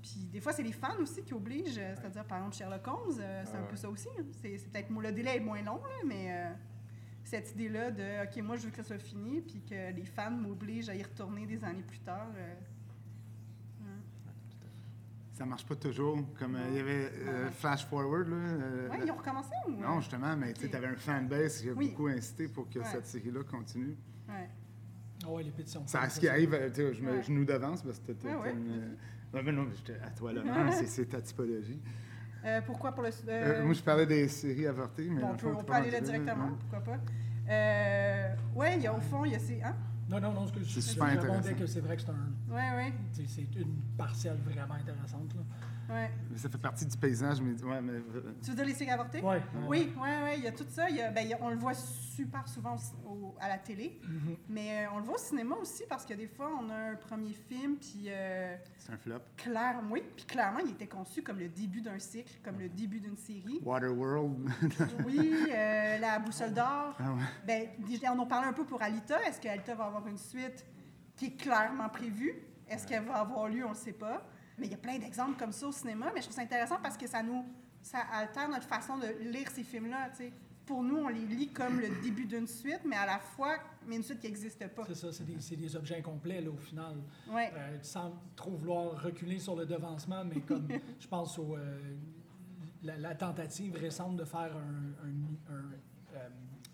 Puis 0.02 0.28
des 0.32 0.40
fois, 0.40 0.52
c'est 0.52 0.62
les 0.62 0.72
fans 0.72 0.96
aussi 1.00 1.22
qui 1.22 1.32
obligent, 1.34 1.78
euh, 1.78 1.94
c'est-à-dire 1.96 2.24
par 2.24 2.38
exemple 2.38 2.56
Sherlock 2.56 2.86
Holmes, 2.86 3.12
c'est 3.44 3.56
un 3.56 3.62
peu 3.62 3.76
ça 3.76 3.88
aussi. 3.88 4.08
hein. 4.18 4.24
C'est 4.42 4.70
peut-être 4.70 4.90
le 4.90 5.12
délai 5.12 5.36
est 5.36 5.40
moins 5.40 5.62
long, 5.62 5.76
là, 5.82 5.96
mais 6.06 6.26
euh, 6.28 6.50
cette 7.24 7.52
idée-là 7.52 7.90
de 7.90 8.24
OK, 8.24 8.36
moi 8.42 8.56
je 8.56 8.64
veux 8.64 8.70
que 8.70 8.76
ça 8.76 8.84
soit 8.84 8.98
fini, 8.98 9.40
puis 9.40 9.62
que 9.62 9.92
les 9.92 10.04
fans 10.04 10.30
m'obligent 10.30 10.90
à 10.90 10.94
y 10.94 11.02
retourner 11.02 11.46
des 11.46 11.64
années 11.64 11.82
plus 11.82 12.00
tard. 12.00 12.28
euh. 12.36 12.54
Ça 15.32 15.44
marche 15.44 15.66
pas 15.66 15.74
toujours. 15.74 16.16
Comme 16.38 16.54
euh, 16.54 16.68
il 16.70 16.76
y 16.76 16.78
avait 16.78 17.10
euh. 17.26 17.50
Flash 17.50 17.84
Forward, 17.86 18.28
là. 18.28 18.36
euh, 18.36 18.88
Ouais, 18.88 18.98
ils 19.04 19.10
ont 19.10 19.16
recommencé 19.16 19.50
ou 19.66 19.72
Non, 19.72 20.00
justement, 20.00 20.36
mais 20.36 20.52
tu 20.52 20.70
avais 20.74 20.86
un 20.86 20.96
fanbase 20.96 21.60
qui 21.60 21.70
a 21.70 21.72
Oui. 21.72 21.88
beaucoup 21.90 22.06
incité 22.06 22.46
pour 22.46 22.68
que 22.70 22.78
Ouais. 22.78 22.84
cette 22.84 23.06
série-là 23.06 23.42
continue. 23.42 23.96
Ouais. 24.34 24.48
Ah 25.24 25.30
ouais, 25.30 25.42
les 25.42 25.50
pétitions. 25.50 25.82
Ça, 25.86 26.08
ce 26.08 26.20
qui 26.20 26.28
arrive, 26.28 26.52
euh, 26.54 26.68
tu 26.68 26.76
sais, 26.82 26.94
je, 26.94 27.02
me- 27.02 27.12
Ouais. 27.12 27.22
je 27.22 27.32
nous 27.32 27.44
devance 27.44 27.82
parce 27.82 27.98
que 28.00 28.12
ouais. 28.12 28.52
une- 28.52 28.96
Ouais, 29.32 29.42
mais 29.42 29.52
non, 29.52 29.64
mais 29.64 29.74
j'étais 29.74 29.98
à 30.00 30.10
toi 30.10 30.32
l'honneur, 30.32 30.72
c'est- 30.72 30.86
c'est 30.86 31.06
ta 31.06 31.20
typologie. 31.20 31.80
Euh, 32.44 32.60
pourquoi 32.66 32.92
pour 32.92 33.02
le. 33.02 33.08
Euh, 33.08 33.10
euh, 33.28 33.64
moi, 33.64 33.72
je 33.72 33.82
parlais 33.82 34.06
des 34.06 34.28
séries 34.28 34.66
avortées, 34.66 35.08
mais 35.10 35.22
bon, 35.22 35.28
on 35.32 35.36
peut, 35.36 35.48
on 35.48 35.72
aller 35.72 35.90
là 35.90 36.00
directement, 36.00 36.48
non? 36.50 36.56
pourquoi 36.60 36.80
pas. 36.80 37.00
Euh, 37.48 38.34
ouais, 38.54 38.76
il 38.76 38.82
y 38.82 38.86
a 38.86 38.94
au 38.94 39.00
fond, 39.00 39.24
il 39.24 39.32
y 39.32 39.34
a 39.34 39.38
ces. 39.38 39.62
Hein? 39.62 39.74
Non, 40.10 40.20
non, 40.20 40.32
non, 40.32 40.46
ce 40.46 40.52
que 40.52 40.60
je, 40.60 40.64
C'est 40.66 40.74
je 40.74 40.80
super 40.80 41.06
répondais 41.08 41.30
intéressant. 41.38 41.58
que 41.60 41.66
c'est 41.66 41.80
vrai 41.80 41.96
que 41.96 42.02
c'est 42.02 42.10
un, 42.10 42.54
Ouais, 42.54 42.76
ouais, 42.76 42.92
tu 43.14 43.22
sais, 43.26 43.28
c'est 43.52 43.60
une 43.60 43.74
parcelle 43.96 44.36
vraiment 44.44 44.74
intéressante. 44.74 45.34
Là. 45.34 45.42
Ouais. 45.90 46.10
Ça 46.36 46.48
fait 46.48 46.58
partie 46.58 46.86
du 46.86 46.96
paysage, 46.96 47.40
mais 47.40 47.60
ouais, 47.62 47.80
mais 47.80 47.92
euh, 47.92 48.34
Tu 48.42 48.50
veux 48.50 48.56
dire 48.56 48.64
les 48.64 48.74
séries 48.74 48.90
avortées? 48.90 49.20
Ouais. 49.20 49.40
Oui, 49.68 49.92
oui, 49.96 50.08
oui, 50.24 50.30
il 50.38 50.44
y 50.44 50.46
a 50.46 50.52
tout 50.52 50.64
ça. 50.68 50.88
Il 50.90 50.96
y 50.96 51.02
a- 51.02 51.10
ben, 51.10 51.22
il 51.22 51.28
y 51.30 51.34
a- 51.34 51.38
on 51.40 51.50
le 51.50 51.56
voit 51.56 51.74
super 51.74 52.46
souvent 52.48 52.76
au- 53.06 53.08
au- 53.10 53.34
à 53.40 53.48
la 53.48 53.58
télé, 53.58 54.00
Mhm. 54.02 54.36
mais 54.48 54.86
euh, 54.86 54.90
on 54.94 54.98
le 54.98 55.04
voit 55.04 55.14
au 55.14 55.18
cinéma 55.18 55.54
aussi 55.56 55.84
parce 55.88 56.04
que 56.04 56.14
des 56.14 56.26
fois, 56.28 56.50
on 56.60 56.68
a 56.70 56.74
un 56.92 56.94
premier 56.96 57.32
film, 57.32 57.76
puis 57.76 58.04
euh, 58.08 58.56
c'est 58.78 58.92
un 58.92 58.96
flop. 58.98 59.18
clairement, 59.36 59.90
oui, 59.90 60.02
puis 60.16 60.24
clairement, 60.24 60.60
il 60.60 60.70
était 60.72 60.86
conçu 60.88 61.22
comme 61.22 61.38
le 61.38 61.48
début 61.48 61.80
d'un 61.80 61.98
cycle, 61.98 62.32
comme 62.44 62.58
le 62.58 62.68
début 62.68 63.00
d'une 63.00 63.16
série. 63.16 63.60
Waterworld. 63.64 64.48
Oui, 65.06 65.46
euh, 65.50 65.98
La 65.98 66.18
Boussole 66.18 66.52
d'Or. 66.54 66.96
ah 66.98 67.12
ouais. 67.12 67.20
Ben, 67.46 67.68
on 68.14 68.18
en 68.18 68.26
parlait 68.26 68.48
un 68.48 68.52
peu 68.52 68.64
pour 68.64 68.82
Alita. 68.82 69.22
Est-ce 69.26 69.40
qu'Alita 69.40 69.74
va 69.74 69.84
avoir 69.84 70.06
une 70.06 70.18
suite 70.18 70.64
qui 71.16 71.26
est 71.26 71.36
clairement 71.36 71.88
prévue? 71.88 72.34
Est-ce 72.68 72.86
qu'elle 72.86 73.04
va 73.04 73.14
avoir 73.16 73.48
lieu? 73.48 73.64
On 73.64 73.68
ne 73.70 73.74
le 73.74 73.78
sait 73.78 73.92
pas. 73.92 74.26
Mais 74.58 74.66
il 74.66 74.70
y 74.70 74.74
a 74.74 74.78
plein 74.78 74.98
d'exemples 74.98 75.36
comme 75.38 75.52
ça 75.52 75.66
au 75.68 75.72
cinéma. 75.72 76.06
Mais 76.14 76.20
je 76.20 76.26
trouve 76.26 76.36
ça 76.36 76.42
intéressant 76.42 76.76
parce 76.82 76.96
que 76.96 77.06
ça 77.06 77.22
nous 77.22 77.44
ça 77.82 77.98
altère 78.12 78.48
notre 78.48 78.66
façon 78.66 78.96
de 78.98 79.06
lire 79.30 79.50
ces 79.50 79.62
films-là. 79.62 80.08
tu 80.10 80.16
sais. 80.16 80.32
Pour 80.64 80.82
nous, 80.82 80.96
on 80.96 81.08
les 81.08 81.26
lit 81.26 81.48
comme 81.52 81.78
le 81.78 81.88
début 82.02 82.24
d'une 82.24 82.46
suite, 82.46 82.80
mais 82.86 82.96
à 82.96 83.04
la 83.04 83.18
fois, 83.18 83.56
mais 83.86 83.96
une 83.96 84.02
suite 84.02 84.20
qui 84.20 84.28
n'existe 84.28 84.66
pas. 84.68 84.84
C'est 84.86 84.94
ça, 84.94 85.12
c'est 85.12 85.24
des, 85.24 85.38
c'est 85.38 85.56
des 85.56 85.76
objets 85.76 85.98
incomplets 85.98 86.40
là, 86.40 86.48
au 86.50 86.56
final. 86.56 86.94
Ouais. 87.28 87.52
Euh, 87.54 87.76
sans 87.82 88.14
trop 88.34 88.52
vouloir 88.52 89.02
reculer 89.02 89.38
sur 89.38 89.54
le 89.56 89.66
devancement, 89.66 90.24
mais 90.24 90.40
comme 90.40 90.66
je 90.98 91.06
pense 91.06 91.38
au 91.38 91.54
euh, 91.56 91.78
la, 92.82 92.96
la 92.96 93.14
tentative 93.14 93.76
récente 93.76 94.16
de 94.16 94.24
faire 94.24 94.56
un, 94.56 95.06
un- 95.06 95.54
un, 95.54 96.16
euh, 96.16 96.28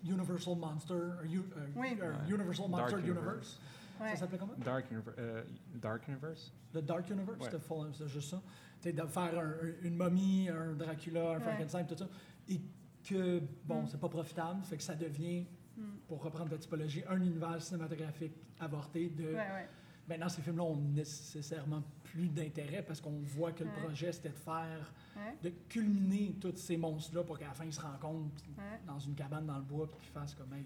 Universal 0.05 0.55
Monster, 0.55 0.93
un, 1.21 1.25
U- 1.29 1.43
Oui. 1.75 1.89
Universal 2.29 2.69
Dark 2.69 2.91
Monster 2.93 2.97
Universe. 2.99 3.17
Universe. 3.17 3.59
Ouais. 4.01 4.09
Ça 4.09 4.15
s'appelait 4.17 4.37
comment? 4.37 4.53
Dark, 4.57 4.91
Univer- 4.91 5.13
euh, 5.19 5.43
Dark 5.75 6.07
Universe? 6.07 6.53
Le 6.73 6.81
Dark 6.81 7.09
Universe, 7.09 7.37
Ouais. 7.39 7.45
c'était 7.45 7.59
full- 7.59 7.93
c'était 7.93 8.09
juste 8.09 8.29
ça. 8.31 8.41
C'était 8.79 9.01
de 9.01 9.07
faire 9.07 9.39
un- 9.39 9.65
un- 9.67 9.83
une 9.83 9.95
momie, 9.95 10.49
un 10.49 10.73
Dracula, 10.73 11.31
un 11.31 11.33
Ouais. 11.35 11.39
Frankenstein, 11.41 11.85
tout 11.87 11.97
ça. 11.97 12.07
Et 12.49 12.59
que, 13.07 13.41
bon, 13.65 13.83
Mm. 13.83 13.87
c'est 13.87 13.99
pas 13.99 14.09
profitable, 14.09 14.63
fait 14.63 14.77
que 14.77 14.83
ça 14.83 14.95
devient, 14.95 15.45
Mm. 15.77 15.81
pour 16.07 16.23
reprendre 16.23 16.49
ta 16.49 16.57
typologie, 16.57 17.03
un 17.07 17.21
univers 17.21 17.61
cinématographique 17.61 18.33
avorté 18.59 19.09
de. 19.09 19.23
Ouais, 19.25 19.33
ouais. 19.35 19.69
Maintenant, 20.09 20.29
ces 20.29 20.41
films-là 20.41 20.63
ont 20.63 20.75
nécessairement 20.75 21.83
plus 22.03 22.27
d'intérêt 22.27 22.81
parce 22.83 22.99
qu'on 22.99 23.19
voit 23.21 23.51
que 23.53 23.63
le 23.63 23.69
Ouais. 23.69 23.81
projet, 23.83 24.11
c'était 24.11 24.29
de 24.29 24.33
faire, 24.33 24.91
Ouais. 25.15 25.37
de 25.43 25.49
culminer 25.69 26.35
tous 26.41 26.55
ces 26.57 26.75
monstres-là 26.75 27.23
pour 27.23 27.37
qu'à 27.37 27.47
la 27.47 27.53
fin, 27.53 27.65
ils 27.65 27.71
se 27.73 27.79
rencontrent 27.81 28.43
Ouais. 28.57 28.79
dans 28.85 28.99
une 28.99 29.13
cabane 29.15 29.45
dans 29.45 29.57
le 29.57 29.63
bois 29.63 29.87
puis 29.87 29.97
qu'ils 29.99 30.09
fassent 30.09 30.33
comme, 30.35 30.51
hey. 30.53 30.65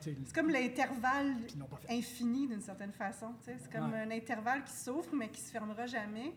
C'est 0.00 0.34
comme 0.34 0.50
l'intervalle 0.50 1.36
infini 1.88 2.48
d'une 2.48 2.60
certaine 2.60 2.92
façon. 2.92 3.28
C'est 3.40 3.70
comme 3.70 3.92
Ouais. 3.92 4.00
un 4.00 4.10
intervalle 4.10 4.64
qui 4.64 4.72
s'ouvre 4.72 5.08
mais 5.14 5.28
qui 5.28 5.40
se 5.40 5.50
fermera 5.52 5.86
jamais. 5.86 6.32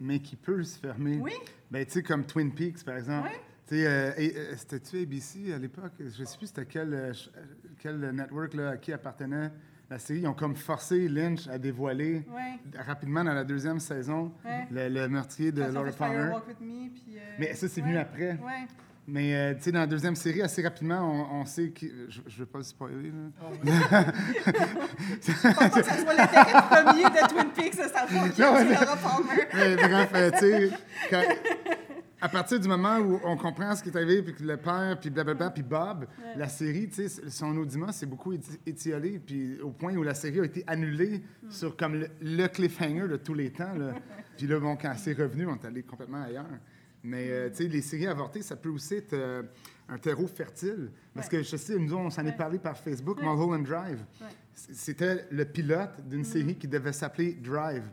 mais 0.00 0.18
qui 0.20 0.36
peut 0.36 0.62
se 0.62 0.78
fermer. 0.78 1.18
Oui, 1.18 1.32
Ben, 1.70 1.84
tu 1.86 1.92
sais, 1.92 2.02
comme 2.02 2.24
Twin 2.26 2.52
Peaks, 2.54 2.84
par 2.84 2.96
exemple. 2.96 3.30
Sais, 3.66 3.84
euh, 3.86 4.12
euh, 4.18 4.54
c'était-tu 4.56 5.00
ABC 5.02 5.52
à 5.52 5.58
l'époque? 5.58 5.92
Je 5.98 6.22
sais 6.24 6.36
plus 6.38 6.46
c'était 6.48 6.66
quel, 6.66 6.92
euh, 6.94 7.12
euh, 7.36 7.42
quel 7.78 7.98
network 8.10 8.54
là, 8.54 8.70
à 8.70 8.76
qui 8.76 8.92
appartenait 8.92 9.50
la 9.90 9.98
série. 9.98 10.20
Ils 10.20 10.26
ont 10.28 10.34
comme 10.34 10.54
forcé 10.54 11.08
Lynch 11.08 11.48
à 11.48 11.58
dévoiler 11.58 12.24
oui. 12.28 12.60
rapidement 12.78 13.24
dans 13.24 13.32
la 13.34 13.42
deuxième 13.44 13.80
saison 13.80 14.32
Ouais. 14.44 14.66
le, 14.70 14.88
le 14.88 15.08
meurtrier 15.08 15.50
de 15.50 15.62
Laura 15.64 15.90
Palmer. 15.92 16.32
Me, 16.60 16.86
euh, 16.86 16.88
Mais 17.38 17.54
ça, 17.54 17.66
c'est 17.68 17.80
ouais. 17.80 17.86
venu 17.88 17.96
après. 17.98 18.38
Mais, 19.08 19.34
euh, 19.36 19.54
tu 19.54 19.62
sais, 19.62 19.72
dans 19.72 19.78
la 19.80 19.86
deuxième 19.86 20.16
série, 20.16 20.42
assez 20.42 20.62
rapidement, 20.62 20.98
on, 21.32 21.40
on 21.40 21.44
sait 21.44 21.70
que. 21.70 21.86
Je 22.08 22.20
ne 22.20 22.30
veux 22.38 22.46
pas 22.46 22.58
le 22.58 22.64
spoiler, 22.64 23.10
là. 23.12 23.48
Ouais. 23.64 24.12
Je 25.22 25.32
pense 25.32 25.54
pas 25.54 25.68
que 25.70 25.82
ça 25.84 25.98
soit 25.98 26.14
l'intérêt 26.14 26.52
premier 26.70 27.04
de 27.04 27.28
Twin 27.28 27.50
Peaks 27.54 27.76
de 27.76 27.82
savoir 27.88 28.32
qui 28.32 28.40
Non, 28.40 28.56
est 28.56 28.64
mais- 28.64 28.74
Laura 28.74 28.96
Palmer. 28.96 29.42
Mais 29.54 29.76
bref, 29.76 30.10
euh, 30.14 30.30
tu 30.32 30.38
sais, 30.38 30.70
quand- 31.10 31.22
à 32.20 32.28
partir 32.28 32.58
du 32.58 32.66
moment 32.66 32.96
où 32.98 33.20
on 33.24 33.36
comprend 33.36 33.76
ce 33.76 33.82
qui 33.82 33.90
est 33.90 33.96
arrivé, 33.96 34.22
puis 34.22 34.34
que 34.34 34.42
le 34.42 34.56
père, 34.56 34.96
puis 35.00 35.10
blablabla, 35.10 35.50
puis 35.50 35.62
Bob, 35.62 36.06
la 36.34 36.48
série, 36.48 36.88
tu 36.88 37.08
sais, 37.08 37.28
son 37.30 37.56
audimat 37.58 37.92
s'est 37.92 38.06
beaucoup 38.06 38.32
éti- 38.32 38.58
étiolé, 38.66 39.20
puis 39.24 39.60
au 39.60 39.70
point 39.70 39.94
où 39.94 40.02
la 40.02 40.14
série 40.14 40.40
a 40.40 40.44
été 40.44 40.64
annulée 40.66 41.22
sur 41.50 41.76
comme 41.76 41.94
le, 42.00 42.08
le 42.22 42.46
cliffhanger 42.48 43.06
de 43.08 43.16
tous 43.18 43.34
les 43.34 43.50
temps. 43.50 43.74
Là. 43.74 43.92
Puis 44.36 44.46
là, 44.46 44.58
bon, 44.58 44.76
quand 44.76 44.92
c'est 44.96 45.12
revenu, 45.16 45.46
on 45.46 45.54
est 45.54 45.64
allé 45.66 45.82
complètement 45.82 46.22
ailleurs. 46.22 46.44
Mais, 47.06 47.28
euh, 47.30 47.48
tu 47.50 47.56
sais, 47.56 47.68
les 47.68 47.82
séries 47.82 48.06
avortées, 48.08 48.42
ça 48.42 48.56
peut 48.56 48.68
aussi 48.68 48.94
être 48.94 49.12
euh, 49.12 49.42
un 49.88 49.96
terreau 49.96 50.26
fertile. 50.26 50.90
Parce 51.14 51.28
Ouais. 51.28 51.38
que 51.38 51.42
je 51.44 51.56
sais, 51.56 51.78
nous, 51.78 51.94
on 51.94 52.10
s'en 52.10 52.24
Ouais. 52.24 52.30
est 52.30 52.36
parlé 52.36 52.58
par 52.58 52.76
Facebook, 52.76 53.18
Ouais. 53.18 53.24
Mulholland 53.24 53.62
Drive. 53.64 53.98
C'était 54.54 55.26
le 55.30 55.44
pilote 55.44 56.00
d'une 56.08 56.24
série 56.24 56.56
qui 56.56 56.66
devait 56.66 56.92
s'appeler 56.92 57.34
Drive. 57.34 57.84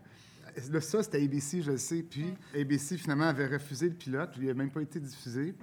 Là, 0.71 0.81
ça, 0.81 1.03
c'était 1.03 1.21
ABC, 1.23 1.61
je 1.61 1.71
le 1.71 1.77
sais. 1.77 2.03
Puis 2.03 2.33
ABC, 2.55 2.97
finalement, 2.97 3.25
avait 3.25 3.47
refusé 3.47 3.89
le 3.89 3.95
pilote. 3.95 4.31
Il 4.39 4.45
n'a 4.47 4.53
même 4.53 4.69
pas 4.71 4.81
été 4.81 4.99
diffusé. 4.99 5.53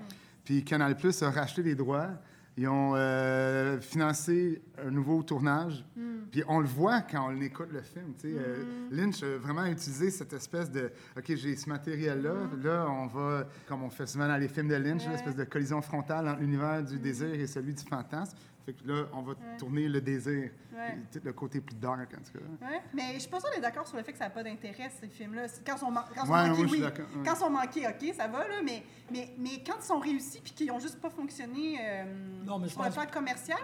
Puis 0.44 0.64
Canal 0.64 0.96
Plus 0.96 1.22
a 1.22 1.30
racheté 1.30 1.62
les 1.62 1.74
droits. 1.74 2.10
Ils 2.56 2.68
ont 2.68 2.92
euh, 2.94 3.80
financé 3.80 4.60
un 4.84 4.90
nouveau 4.90 5.22
tournage. 5.22 5.84
Puis 6.30 6.42
on 6.46 6.60
le 6.60 6.66
voit 6.66 7.00
quand 7.00 7.28
on 7.32 7.40
écoute 7.40 7.68
le 7.72 7.80
film. 7.80 8.12
Euh, 8.24 8.64
Lynch 8.90 9.22
a 9.22 9.38
vraiment 9.38 9.64
utilisé 9.66 10.10
cette 10.10 10.32
espèce 10.32 10.70
de 10.70 10.90
OK, 11.16 11.34
j'ai 11.34 11.56
ce 11.56 11.68
matériel-là. 11.68 12.34
Là, 12.62 12.86
on 12.88 13.06
va, 13.06 13.46
comme 13.66 13.82
on 13.82 13.90
fait 13.90 14.06
souvent 14.06 14.28
dans 14.28 14.36
les 14.36 14.48
films 14.48 14.68
de 14.68 14.74
Lynch, 14.76 15.04
Ouais. 15.06 15.12
l'espèce 15.12 15.36
de 15.36 15.44
collision 15.44 15.80
frontale 15.80 16.28
entre 16.28 16.40
l'univers 16.40 16.82
du 16.84 16.98
désir 16.98 17.32
et 17.32 17.46
celui 17.46 17.72
du 17.74 17.82
fantasme. 17.82 18.36
Fait 18.66 18.74
que 18.74 18.86
là, 18.86 19.06
on 19.14 19.22
va 19.22 19.34
tourner 19.58 19.88
le 19.88 20.00
désir. 20.00 20.50
Ouais. 20.74 20.98
Le 21.24 21.32
côté 21.32 21.60
plus 21.60 21.74
dark, 21.76 22.12
en 22.14 22.22
tout 22.22 22.38
cas. 22.38 22.66
Ouais, 22.68 22.80
mais 22.92 23.14
je 23.14 23.20
suis 23.20 23.30
pas 23.30 23.40
sûre 23.40 23.50
d'être 23.50 23.62
d'accord 23.62 23.86
sur 23.86 23.96
le 23.96 24.02
fait 24.02 24.12
que 24.12 24.18
ça 24.18 24.24
n'a 24.24 24.30
pas 24.30 24.42
d'intérêt, 24.42 24.90
ces 25.00 25.08
films-là. 25.08 25.46
Quand 25.66 25.76
ils 25.76 25.78
sont, 25.78 25.90
man- 25.90 26.04
quand 26.14 26.26
sont 26.26 26.32
manqués, 26.32 26.48
moi, 26.48 26.54
je 26.56 26.66
suis 26.66 26.72
oui. 26.76 26.80
d'accord, 26.80 27.06
ouais. 27.16 27.22
Quand 27.24 27.34
ils 27.34 27.38
sont 27.38 27.50
manqués, 27.50 27.86
OK, 27.88 28.14
ça 28.14 28.28
va, 28.28 28.46
là, 28.46 28.54
mais, 28.62 28.82
mais, 29.10 29.30
mais 29.38 29.62
quand 29.66 29.76
ils 29.80 29.84
sont 29.86 29.98
réussis 29.98 30.40
puis 30.40 30.52
qu'ils 30.52 30.66
n'ont 30.68 30.78
juste 30.78 31.00
pas 31.00 31.10
fonctionné 31.10 31.78
euh, 31.80 32.04
Non, 32.44 32.58
mais 32.58 32.68
sur 32.68 32.82
le 32.82 32.90
plan 32.90 33.06
commercial, 33.10 33.58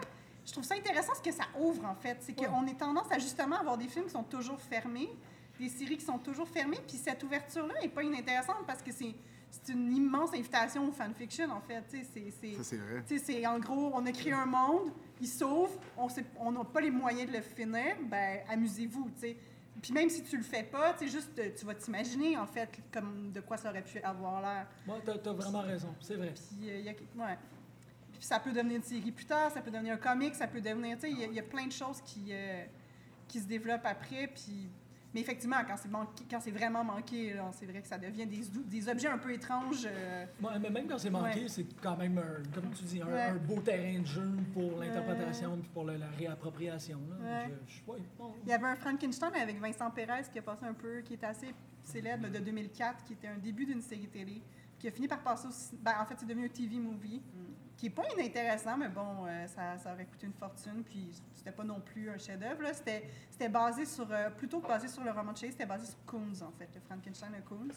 je 0.47 0.53
trouve 0.53 0.65
ça 0.65 0.75
intéressant 0.77 1.13
ce 1.15 1.23
que 1.23 1.33
ça 1.35 1.45
ouvre, 1.61 1.85
en 1.85 1.95
fait. 1.95 2.17
C'est 2.21 2.39
Ouais. 2.41 2.47
qu'on 2.47 2.67
est 2.67 2.79
tendance 2.79 3.11
à 3.13 3.19
justement 3.19 3.57
avoir 3.57 3.77
des 3.77 3.89
films 3.89 4.07
qui 4.07 4.13
sont 4.13 4.23
toujours 4.25 4.61
fermés, 4.61 5.11
des 5.61 5.69
séries 5.69 5.99
qui 5.99 6.05
sont 6.05 6.19
toujours 6.19 6.49
fermées, 6.49 6.79
puis 6.87 6.97
cette 6.97 7.23
ouverture-là 7.23 7.75
n'est 7.83 7.89
pas 7.89 8.03
inintéressante 8.03 8.65
parce 8.67 8.83
que 8.83 8.93
c'est 8.93 9.15
c'est 9.65 9.73
une 9.73 9.93
immense 9.97 10.33
invitation 10.35 10.89
au 10.89 10.93
fanfiction, 10.93 11.51
en 11.51 11.61
fait. 11.61 11.83
Tu 11.91 11.99
sais, 11.99 12.07
c'est- 12.13 12.31
c'est- 12.41 12.55
Ça, 12.57 12.65
c'est 12.65 12.77
vrai. 12.77 13.03
tu 13.07 13.19
sais, 13.19 13.25
c'est 13.25 13.47
en 13.47 13.59
gros, 13.59 13.91
on 13.95 14.05
a 14.07 14.13
créé 14.13 14.33
un 14.33 14.47
monde, 14.47 14.91
il 15.21 15.29
sauve, 15.29 15.77
on 15.97 16.09
sait- 16.09 16.25
on 16.39 16.53
n'a 16.53 16.65
pas 16.65 16.81
les 16.81 16.91
moyens 16.91 17.31
de 17.31 17.37
le 17.37 17.43
finir, 17.43 17.97
ben 18.03 18.41
amusez-vous, 18.49 19.11
tu 19.15 19.21
sais. 19.21 19.37
Puis 19.83 19.93
même 19.93 20.09
si 20.09 20.23
tu 20.23 20.37
le 20.39 20.43
fais 20.43 20.63
pas, 20.63 20.95
tu 20.95 21.05
sais, 21.07 21.11
juste 21.13 21.39
euh, 21.39 21.51
tu 21.57 21.67
vas 21.67 21.75
t'imaginer 21.75 22.37
en 22.39 22.47
fait 22.47 22.69
comme 22.93 23.31
de 23.33 23.41
quoi 23.41 23.57
ça 23.59 23.69
aurait 23.71 23.83
pu 23.85 24.01
avoir 24.01 24.41
l'air. 24.41 24.67
Moi, 24.87 24.99
t'as 25.05 25.13
as 25.13 25.33
vraiment 25.35 25.61
raison, 25.61 25.95
c'est 26.01 26.15
vrai. 26.17 26.33
Puis 26.35 26.71
euh, 26.71 26.79
il 26.79 26.85
y 26.85 26.89
a 26.89 26.93
ouais. 26.93 27.39
Puis 28.15 28.25
ça 28.25 28.41
peut 28.41 28.51
devenir 28.53 28.77
une 28.77 28.83
série 28.83 29.13
plus 29.13 29.27
tard, 29.27 29.51
ça 29.53 29.61
peut 29.61 29.71
devenir 29.71 29.93
un 29.93 29.99
comic, 29.99 30.35
ça 30.35 30.47
peut 30.47 30.63
devenir, 30.63 30.97
tu 30.97 31.03
sais, 31.03 31.11
il 31.11 31.19
y 31.19 31.25
a- 31.25 31.27
il 31.27 31.35
y, 31.35 31.39
a 31.39 31.43
plein 31.43 31.67
de 31.67 31.73
choses 31.73 32.01
qui 32.03 32.29
euh, 32.31 32.65
qui 33.29 33.39
se 33.41 33.47
développent 33.47 33.85
après, 33.85 34.29
puis 34.29 34.69
mais 35.17 35.23
effectivement, 35.23 35.57
quand 35.67 35.77
c'est 35.79 35.91
manqué, 35.91 36.25
quand 36.31 36.41
c'est 36.43 36.51
vraiment 36.51 36.85
manqué, 36.85 37.33
là, 37.33 37.49
c'est 37.53 37.65
vrai 37.65 37.81
que 37.81 37.89
ça 37.89 37.97
devient 37.97 38.27
des, 38.27 38.43
des 38.67 38.89
objets 38.91 39.09
un 39.09 39.17
peu 39.17 39.33
étranges. 39.33 39.87
euh, 39.87 40.27
Moi, 40.39 40.53
mais 40.61 40.69
même 40.69 40.87
quand 40.87 40.99
c'est 40.99 41.09
manqué, 41.09 41.41
Ouais. 41.41 41.49
c'est 41.49 41.65
quand 41.81 41.97
même, 41.97 42.19
un, 42.19 42.43
comme 42.55 42.71
tu 42.73 42.85
dis, 42.85 43.01
un, 43.01 43.07
Ouais. 43.07 43.23
un 43.23 43.37
beau 43.37 43.59
terrain 43.63 43.99
de 43.99 44.05
jeu 44.07 44.29
pour 44.53 44.79
l'interprétation 44.79 45.57
puis 45.57 45.71
pour 45.73 45.85
la 45.85 46.07
réappropriation. 46.19 47.01
Là. 47.09 47.17
Ouais. 47.47 47.55
Je- 47.67 47.77
je- 47.87 47.91
ouais, 47.91 47.99
bon. 48.19 48.35
Il 48.45 48.51
y 48.51 48.53
avait 48.53 48.67
un 48.67 48.77
Frankenstein 48.77 49.31
avec 49.41 49.59
Vincent 49.59 49.91
Perez 49.91 50.25
qui 50.31 50.39
a 50.39 50.43
passé 50.43 50.67
un 50.67 50.75
peu, 50.75 51.01
qui 51.01 51.15
est 51.15 51.25
assez 51.25 51.55
célèbre 51.83 52.29
de 52.29 52.39
2004, 52.39 53.03
qui 53.05 53.15
était 53.15 53.29
un 53.29 53.39
début 53.39 53.65
d'une 53.65 53.81
série 53.81 54.09
télé, 54.09 54.43
qui 54.79 54.87
a 54.87 54.91
fini 54.91 55.09
par 55.09 55.21
passer 55.21 55.49
au 55.49 55.77
ben, 55.81 55.95
en 55.99 56.05
fait, 56.05 56.17
c'est 56.19 56.27
devenu 56.27 56.45
un 56.45 56.51
TV 56.51 56.77
movie, 56.79 57.23
qui 57.77 57.87
est 57.87 57.91
pas 57.91 58.05
inintéressant, 58.17 58.77
mais 58.77 58.89
bon, 58.89 59.27
euh, 59.27 59.47
ça, 59.49 59.77
ça 59.79 59.93
aurait 59.93 60.07
coûté 60.07 60.27
une 60.27 60.33
fortune, 60.33 60.83
puis 60.83 61.11
c'était 61.35 61.53
pas 61.53 61.65
non 61.65 61.81
plus 61.81 62.09
un 62.11 62.17
chef-d'œuvre. 62.19 62.63
là. 62.63 62.73
C'était, 62.73 63.09
c'était 63.31 63.49
basé 63.51 63.85
sur, 63.85 64.11
euh, 64.11 64.31
plutôt 64.31 64.61
que 64.61 64.67
basé 64.69 64.89
sur 64.89 65.05
le 65.05 65.11
roman 65.11 65.33
de 65.33 65.37
Chase, 65.39 65.51
c'était 65.51 65.67
basé 65.67 65.87
sur 65.87 66.03
Coons, 66.07 66.41
en 66.43 66.53
fait, 66.53 66.69
le 66.75 66.81
Frankenstein 66.81 67.33
de 67.33 67.41
Coons. 67.47 67.69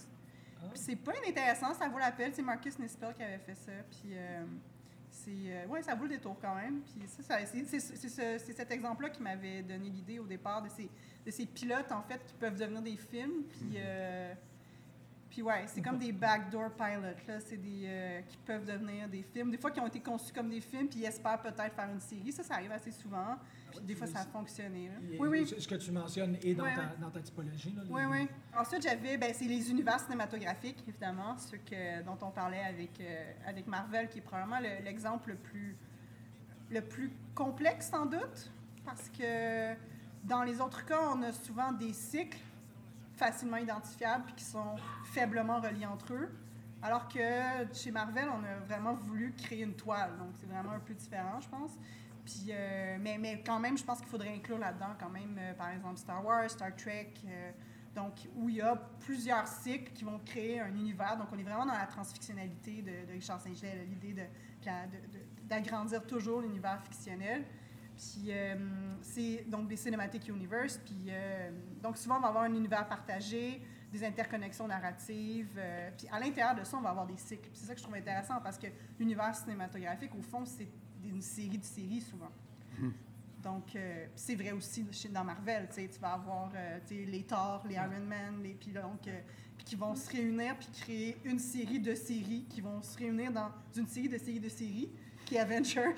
Ah. 0.62 0.66
Puis 0.72 0.80
c'est 0.80 0.96
pas 0.96 1.12
inintéressant, 1.24 1.74
ça 1.74 1.88
vaut 1.90 2.00
la 2.00 2.12
peine. 2.12 2.32
C'est 2.34 2.42
Marcus 2.42 2.78
Nispel 2.80 3.14
qui 3.14 3.24
avait 3.24 3.40
fait 3.40 3.56
ça. 3.56 3.72
Puis 3.92 4.12
euh, 4.14 4.44
c'est 5.10 5.32
euh, 5.32 5.66
ouais, 5.68 5.82
ça 5.82 5.96
vaut 5.96 6.04
le 6.04 6.10
détour 6.10 6.38
quand 6.42 6.56
même. 6.56 6.82
Puis 6.82 7.08
ça, 7.08 7.24
ça- 7.24 7.46
c'est, 7.46 7.64
c'est- 7.66 7.80
c'est 7.80 8.10
ce- 8.10 8.44
c'est 8.46 8.54
cet 8.54 8.70
exemple-là 8.72 9.10
qui 9.10 9.22
m'avait 9.22 9.62
donné 9.64 9.90
l'idée 9.90 10.20
au 10.20 10.26
départ 10.26 10.62
de 10.62 10.70
ces, 10.70 10.90
de 11.26 11.32
ces 11.32 11.46
pilotes 11.46 11.92
en 11.92 12.02
fait 12.02 12.26
qui 12.26 12.34
peuvent 12.36 12.58
devenir 12.58 12.82
des 12.82 12.98
films. 12.98 13.44
Puis 13.50 13.74
euh, 13.78 14.34
puis 15.30 15.42
ouais, 15.44 15.64
c'est 15.68 15.82
comme 15.82 15.98
des 16.00 16.12
backdoor 16.12 16.72
pilots 16.72 17.02
là, 17.28 17.40
c'est 17.40 17.58
des 17.58 17.84
euh, 17.86 18.22
qui 18.22 18.38
peuvent 18.38 18.66
devenir 18.66 19.08
des 19.08 19.22
films. 19.24 19.52
Des 19.52 19.58
fois 19.58 19.70
qui 19.72 19.80
ont 19.80 19.86
été 19.88 20.00
conçus 20.00 20.34
comme 20.34 20.50
des 20.50 20.62
films, 20.62 20.88
puis 20.88 21.00
ils 21.02 21.06
espèrent 21.06 21.40
peut-être 21.42 21.76
faire 21.76 21.90
une 21.92 22.00
série. 22.00 22.32
Ça, 22.32 22.44
ça 22.44 22.56
arrive 22.56 22.72
assez 22.72 22.92
souvent. 22.92 23.38
Puis 23.72 23.82
des 23.82 23.94
fois, 23.94 24.08
ça 24.08 24.22
a 24.22 24.26
fonctionné. 24.26 24.88
là. 24.88 24.96
Oui, 25.20 25.28
oui. 25.30 25.48
Ce 25.60 25.68
que 25.68 25.76
tu 25.76 25.92
mentionnes 25.92 26.36
est 26.42 26.56
dans, 26.56 26.64
Ouais, 26.64 26.74
ta, 26.74 26.82
ouais. 26.82 26.88
dans 27.00 27.12
ta 27.12 27.22
typologie. 27.22 27.72
Là, 27.78 27.84
les- 27.86 27.92
Oui, 27.92 28.02
oui. 28.10 28.28
Ensuite, 28.58 28.82
j'avais, 28.82 29.18
ben, 29.18 29.32
c'est 29.34 29.46
les 29.46 29.70
univers 29.70 30.00
cinématographiques, 30.00 30.84
évidemment, 30.88 31.38
ceux 31.38 31.58
que, 31.58 32.02
dont 32.04 32.18
on 32.24 32.32
parlait 32.32 32.64
avec, 32.64 33.00
euh, 33.00 33.32
avec 33.46 33.68
Marvel, 33.68 34.10
qui 34.10 34.18
est 34.18 34.22
probablement 34.22 34.60
le- 34.60 34.84
l'exemple 34.84 35.30
le 35.30 35.36
plus, 35.36 35.78
le 36.72 36.82
plus 36.82 37.12
complexe, 37.36 37.90
sans 37.92 38.08
doute, 38.08 38.52
parce 38.84 39.08
que 39.10 39.76
dans 40.24 40.42
les 40.44 40.60
autres 40.60 40.84
cas, 40.86 41.02
on 41.16 41.22
a 41.22 41.32
souvent 41.32 41.72
des 41.72 41.94
cycles 41.94 42.40
facilement 43.20 43.58
identifiables 43.58 44.24
puis 44.26 44.36
qui 44.36 44.46
sont 44.46 44.76
faiblement 45.04 45.60
reliés 45.60 45.86
entre 45.86 46.14
eux. 46.14 46.30
Alors 46.82 47.08
que 47.10 47.20
chez 47.74 47.92
Marvel, 47.92 48.30
on 48.30 48.44
a 48.44 48.56
vraiment 48.66 48.94
voulu 48.94 49.34
créer 49.34 49.64
une 49.64 49.76
toile. 49.76 50.18
Donc, 50.18 50.30
c'est 50.40 50.48
vraiment 50.48 50.72
un 50.72 50.80
peu 50.80 50.94
différent, 50.94 51.40
je 51.42 51.50
pense. 51.50 51.72
Puis, 52.24 52.52
euh, 52.52 52.98
mais, 53.02 53.18
mais 53.18 53.42
quand 53.46 53.60
même, 53.60 53.78
je 53.78 53.84
pense 53.84 54.00
qu'il 54.00 54.08
faudrait 54.08 54.34
inclure 54.34 54.58
là-dedans, 54.58 54.94
quand 54.98 55.10
même, 55.10 55.36
euh, 55.38 55.54
par 55.54 55.70
exemple, 55.72 55.98
Star 55.98 56.24
Wars, 56.24 56.50
Star 56.50 56.74
Trek, 56.76 57.12
euh, 57.26 57.52
donc 57.96 58.14
où 58.38 58.48
il 58.48 58.56
y 58.56 58.62
a 58.62 58.76
plusieurs 59.02 59.48
cycles 59.48 59.92
qui 59.92 60.06
vont 60.06 60.20
créer 60.20 60.62
un 60.62 60.74
univers. 60.74 61.18
Donc, 61.18 61.28
on 61.34 61.38
est 61.38 61.44
vraiment 61.44 61.66
dans 61.66 61.78
la 61.78 61.88
transfictionnalité 61.88 62.82
de, 62.82 63.12
Richard 63.12 63.42
Saint-Gelais, 63.42 63.86
l'idée 63.90 64.30
d'agrandir 65.44 66.06
toujours 66.06 66.42
l'univers 66.42 66.82
fictionnel. 66.84 67.44
Puis, 68.00 68.32
euh, 68.32 68.56
c'est 69.02 69.44
donc 69.50 69.68
des 69.68 69.76
cinématiques 69.76 70.30
universe. 70.30 70.80
Puis, 70.86 71.08
euh, 71.10 71.52
donc, 71.84 71.98
souvent, 71.98 72.18
on 72.18 72.22
va 72.22 72.28
avoir 72.30 72.44
un 72.46 72.54
univers 72.54 72.88
partagé, 72.88 73.62
des 73.92 74.04
interconnexions 74.06 74.68
narratives. 74.68 75.58
euh, 75.58 75.90
puis, 75.98 76.08
à 76.10 76.18
l'intérieur 76.18 76.56
de 76.56 76.64
ça, 76.64 76.78
on 76.78 76.82
va 76.82 76.92
avoir 76.92 77.06
des 77.06 77.18
cycles. 77.18 77.50
Puis, 77.50 77.60
c'est 77.60 77.66
ça 77.66 77.74
que 77.74 77.80
je 77.80 77.84
trouve 77.84 77.96
intéressant 77.96 78.40
parce 78.42 78.58
que 78.58 78.68
l'univers 78.98 79.36
cinématographique, 79.36 80.16
au 80.16 80.22
fond, 80.22 80.46
c'est 80.46 80.70
une 81.04 81.22
série 81.22 81.58
de 81.58 81.66
séries 81.66 82.00
souvent. 82.02 82.32
Donc, 83.44 83.76
euh, 83.76 84.06
c'est 84.16 84.36
vrai 84.36 84.52
aussi 84.52 84.86
dans 85.10 85.24
Marvel, 85.24 85.68
tu 85.70 85.76
sais, 85.76 85.90
tu 85.90 86.00
vas 86.00 86.14
avoir 86.14 86.52
euh, 86.56 86.80
les 86.90 87.24
Thor, 87.24 87.64
les 87.68 87.76
Iron 87.76 88.06
Man, 88.06 88.42
les, 88.44 88.54
puis 88.54 88.72
donc, 88.72 89.10
qui 89.58 89.76
vont 89.76 89.96
se 89.96 90.10
réunir 90.10 90.58
puis 90.58 90.68
créer 90.82 91.18
une 91.24 91.40
série 91.40 91.80
de 91.80 91.96
séries 91.96 92.46
qui 92.50 92.60
vont 92.60 92.82
se 92.82 92.98
réunir 92.98 93.32
dans 93.32 93.50
une 93.76 93.88
série 93.88 94.10
de 94.10 94.18
séries 94.18 94.40
de 94.40 94.50
séries 94.50 94.90
qui 95.30 95.38
Avengers. 95.38 95.96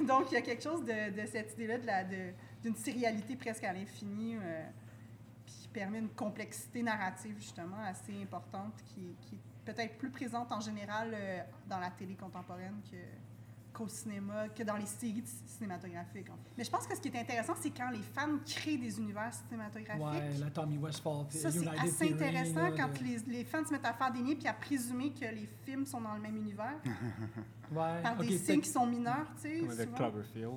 donc, 0.00 0.30
il 0.30 0.34
y 0.34 0.36
a 0.36 0.42
quelque 0.42 0.62
chose 0.62 0.84
de, 0.84 1.10
de 1.20 1.26
cette 1.26 1.52
idée-là 1.54 1.78
de 1.78 1.86
la- 1.86 2.04
de- 2.04 2.32
d'une 2.62 2.76
sérialité 2.76 3.34
presque 3.36 3.64
à 3.64 3.72
l'infini 3.72 4.36
euh, 4.36 4.64
qui 5.46 5.68
permet 5.68 5.98
une 5.98 6.08
complexité 6.10 6.82
narrative 6.82 7.34
justement 7.38 7.78
assez 7.84 8.20
importante 8.22 8.74
qui, 8.86 9.14
qui 9.22 9.34
est 9.36 9.72
peut-être 9.72 9.98
plus 9.98 10.10
présente 10.10 10.50
en 10.52 10.60
général 10.60 11.10
euh, 11.12 11.40
dans 11.68 11.78
la 11.80 11.90
télé 11.90 12.14
contemporaine 12.14 12.80
que 12.90 12.96
qu'au 13.78 13.88
cinéma, 13.88 14.48
que 14.48 14.62
dans 14.64 14.76
les 14.76 14.86
séries 14.86 15.22
cinématographiques. 15.46 16.28
en 16.28 16.34
fait. 16.36 16.50
Mais 16.58 16.64
je 16.64 16.70
pense 16.70 16.86
que 16.86 16.96
ce 16.96 17.00
qui 17.00 17.08
est 17.08 17.20
intéressant, 17.20 17.54
c'est 17.60 17.70
quand 17.70 17.90
les 17.90 18.02
fans 18.02 18.36
créent 18.44 18.76
des 18.76 18.98
univers 18.98 19.32
cinématographiques. 19.32 20.04
Ouais, 20.04 20.38
la 20.38 20.50
Tommy 20.50 20.76
Westphal. 20.78 21.26
Ça, 21.30 21.50
c'est 21.50 21.66
assez 21.68 22.08
Theory, 22.08 22.12
intéressant 22.14 22.62
là, 22.62 22.70
quand 22.76 22.88
de- 22.98 23.04
les, 23.04 23.18
les 23.38 23.44
fans 23.44 23.64
se 23.64 23.72
mettent 23.72 23.86
à 23.86 23.92
faire 23.94 24.12
des 24.12 24.20
liens 24.22 24.34
puis 24.34 24.48
à 24.48 24.52
présumer 24.54 25.12
que 25.12 25.24
les 25.26 25.48
films 25.64 25.86
sont 25.86 26.00
dans 26.00 26.14
le 26.14 26.20
même 26.20 26.36
univers 26.36 26.74
Ouais, 27.70 28.02
par 28.02 28.16
des 28.16 28.36
signes 28.38 28.60
qui 28.60 28.70
sont 28.70 28.86
mineurs, 28.86 29.30
tu 29.36 29.42
sais. 29.42 29.58
Comme 29.60 29.70
avec. 29.70 29.94
Cloverfield. 29.94 30.52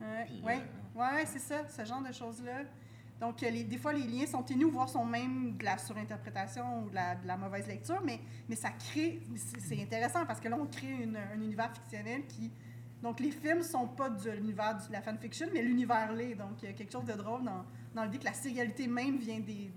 Ouais, 0.00 0.24
Puis, 0.26 0.42
ouais, 0.42 0.62
euh, 0.96 0.98
ouais, 1.16 1.26
c'est 1.26 1.38
ça, 1.38 1.66
ce 1.68 1.84
genre 1.84 2.02
de 2.02 2.12
choses-là. 2.12 2.62
Donc, 3.20 3.40
des 3.40 3.78
fois, 3.78 3.92
les 3.94 4.06
liens 4.06 4.26
sont 4.26 4.42
ténus, 4.42 4.68
voire 4.70 4.88
sont 4.88 5.04
même 5.04 5.56
de 5.56 5.64
la 5.64 5.78
surinterprétation 5.78 6.82
ou 6.84 6.90
de 6.90 6.94
la, 6.94 7.36
mauvaise 7.36 7.66
lecture, 7.66 8.00
mais, 8.04 8.20
mais 8.48 8.56
ça 8.56 8.70
crée. 8.70 9.22
c'est- 9.36 9.80
intéressant 9.82 10.26
parce 10.26 10.38
que 10.40 10.48
là, 10.48 10.56
on 10.60 10.66
crée 10.66 11.08
un 11.32 11.40
univers 11.40 11.72
fictionnel 11.72 12.26
qui. 12.26 12.50
Donc, 13.02 13.20
les 13.20 13.30
films 13.30 13.62
sont 13.62 13.86
pas 13.88 14.10
de 14.10 14.30
l'univers 14.30 14.76
de 14.86 14.92
la 14.92 15.00
fanfiction, 15.00 15.46
mais 15.52 15.62
l'univers 15.62 16.12
l'est. 16.12 16.34
Donc, 16.34 16.62
il 16.62 16.66
y 16.66 16.68
a 16.68 16.74
quelque 16.74 16.92
chose 16.92 17.04
de 17.04 17.12
drôle 17.12 17.44
dans, 17.44 17.64
dans 17.94 18.04
l'idée 18.04 18.18
que 18.18 18.24
la 18.24 18.32
sérialité 18.32 18.86
même 18.86 19.18
vient 19.18 19.40
des, 19.40 19.70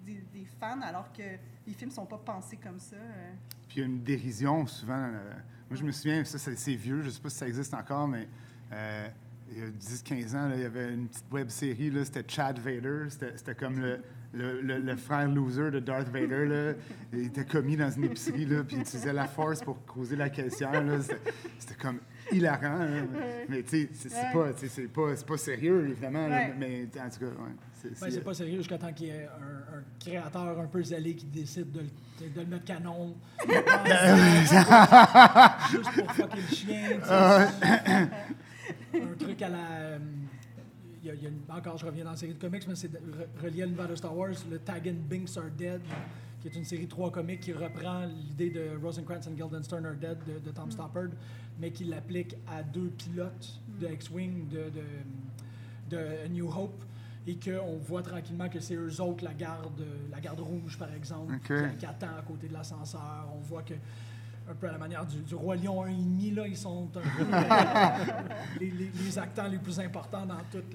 fans, 0.59 0.81
alors 0.81 1.11
que 1.13 1.23
les 1.67 1.73
films 1.73 1.91
sont 1.91 2.05
pas 2.05 2.17
pensés 2.17 2.57
comme 2.57 2.79
ça. 2.79 2.95
euh. 2.95 3.31
Puis 3.67 3.77
il 3.77 3.79
y 3.79 3.83
a 3.83 3.85
une 3.85 4.03
dérision 4.03 4.65
souvent. 4.67 4.97
euh, 4.97 5.33
moi, 5.69 5.77
je 5.77 5.83
me 5.83 5.91
souviens, 5.91 6.23
ça, 6.25 6.37
c'est 6.39 6.57
c'est 6.57 6.75
vieux, 6.75 7.01
je 7.01 7.07
ne 7.07 7.11
sais 7.11 7.21
pas 7.21 7.29
si 7.29 7.37
ça 7.37 7.47
existe 7.47 7.73
encore, 7.73 8.07
mais 8.07 8.27
euh, 8.71 9.07
il 9.51 9.57
y 9.59 9.61
a 9.61 9.69
10-15 9.69 10.35
ans, 10.35 10.47
là, 10.49 10.55
il 10.55 10.61
y 10.61 10.65
avait 10.65 10.93
une 10.93 11.07
petite 11.07 11.31
web 11.31 11.49
série, 11.49 11.89
là, 11.89 12.05
c'était 12.05 12.23
Chad 12.27 12.59
Vader. 12.59 13.05
C'était 13.09 13.33
c'était 13.35 13.55
comme 13.55 13.79
le, 13.79 13.99
le, 14.33 14.61
le- 14.61 14.77
le 14.79 14.95
frère 14.95 15.27
loser 15.27 15.71
de 15.71 15.79
Darth 15.79 16.07
Vader. 16.09 16.45
Là. 16.45 16.73
Il 17.13 17.25
était 17.27 17.45
commis 17.45 17.75
dans 17.77 17.89
une 17.89 18.03
épicerie, 18.05 18.45
là, 18.45 18.63
puis 18.63 18.75
il 18.77 18.81
utilisait 18.81 19.13
la 19.13 19.25
force 19.27 19.61
pour 19.61 19.83
causer 19.85 20.15
la 20.15 20.29
caissière. 20.29 20.83
là. 20.83 21.01
C'était 21.01 21.19
c'était 21.57 21.75
comme 21.81 21.99
hilarant. 22.31 22.77
là. 22.79 23.01
Mais 23.49 23.63
tu 23.63 23.69
sais, 23.83 23.89
c'est 23.93 24.09
c'est 24.09 24.15
Ouais. 24.15 24.33
pas, 24.33 24.53
tu 24.53 24.59
sais, 24.59 24.67
c'est 24.67 24.87
pas, 24.87 25.15
c'est 25.15 25.25
pas 25.27 25.37
sérieux, 25.37 25.87
évidemment. 25.89 26.27
là, 26.27 26.47
mais 26.57 26.87
en 27.03 27.09
tout 27.09 27.19
cas, 27.19 27.25
ouais. 27.25 27.91
c'est- 28.11 28.23
pas 28.23 28.33
sérieux 28.35 28.57
jusqu'à 28.57 28.77
temps 28.77 28.93
qu'il 28.93 29.07
y 29.07 29.09
ait 29.11 29.25
un, 29.27 29.77
un 29.77 29.83
créateur 29.99 30.59
un 30.59 30.67
peu 30.67 30.83
zélé 30.83 31.15
qui 31.15 31.25
décide 31.25 31.71
de, 31.71 31.79
le- 31.79 32.29
de 32.29 32.41
le 32.41 32.45
mettre 32.45 32.65
canon. 32.65 33.15
juste 35.71 35.91
pour 35.95 36.11
fucker 36.13 36.35
le 36.37 36.55
chien. 36.55 36.99
un 38.93 39.15
truc 39.17 39.41
à 39.41 39.49
la. 39.49 39.57
euh, 39.71 39.99
il 41.01 41.07
y 41.07 41.11
a- 41.11 41.15
il 41.15 41.23
y 41.23 41.25
a 41.25 41.29
une- 41.29 41.39
encore, 41.49 41.77
je 41.77 41.85
reviens 41.85 42.03
dans 42.03 42.11
la 42.11 42.17
série 42.17 42.33
de 42.33 42.39
comics, 42.39 42.67
mais 42.67 42.75
c'est 42.75 42.91
re- 42.91 43.41
relié 43.43 43.61
à 43.63 43.65
l'univers 43.65 43.87
de 43.87 43.95
Star 43.95 44.15
Wars, 44.15 44.31
le 44.51 44.59
Tag 44.59 44.87
and 44.89 45.07
Binks 45.09 45.37
Are 45.37 45.49
Dead, 45.57 45.81
qui 46.41 46.47
est 46.49 46.55
une 46.55 46.65
série 46.65 46.85
de 46.85 46.89
trois 46.89 47.11
comics 47.11 47.39
qui 47.39 47.53
reprend 47.53 48.05
l'idée 48.05 48.49
de 48.49 48.71
Rosencrantz 48.83 49.27
and 49.27 49.31
Guildenstern 49.33 49.85
Are 49.85 49.95
Dead 49.95 50.17
de, 50.27 50.39
de 50.39 50.51
Tom 50.51 50.69
Stoppard, 50.71 51.09
mais 51.59 51.71
qui 51.71 51.85
l'applique 51.85 52.35
à 52.47 52.63
deux 52.63 52.89
pilotes 52.89 53.59
de 53.79 53.87
X-Wing 53.87 54.49
de, 54.49 54.57
de, 54.69 54.83
de 55.89 55.97
A 56.25 56.27
New 56.29 56.47
Hope 56.49 56.83
et 57.27 57.35
qu'on 57.35 57.77
voit 57.77 58.01
tranquillement 58.01 58.49
que 58.49 58.59
c'est 58.59 58.75
eux 58.75 59.01
autres, 59.01 59.23
la 59.23 59.33
garde, 59.33 59.83
la 60.11 60.19
garde 60.19 60.39
rouge, 60.39 60.77
par 60.77 60.91
exemple, 60.93 61.33
qui 61.77 61.85
attend 61.85 62.07
à 62.17 62.21
côté 62.23 62.47
de 62.47 62.53
l'ascenseur. 62.53 63.27
On 63.35 63.39
voit 63.39 63.61
que, 63.63 63.73
un 64.49 64.55
peu 64.55 64.67
à 64.67 64.71
la 64.71 64.77
manière 64.79 65.05
du, 65.05 65.21
du 65.21 65.35
Roi 65.35 65.55
Lion 65.57 65.85
1,5, 65.85 66.33
là, 66.35 66.47
ils 66.47 66.57
sont 66.57 66.89
un 66.95 66.99
peu 67.01 67.25
les, 68.59 68.71
les- 68.71 68.89
les 69.03 69.19
acteurs 69.19 69.47
les 69.47 69.59
plus 69.59 69.79
importants 69.79 70.25
dans 70.25 70.39
toute 70.51 70.73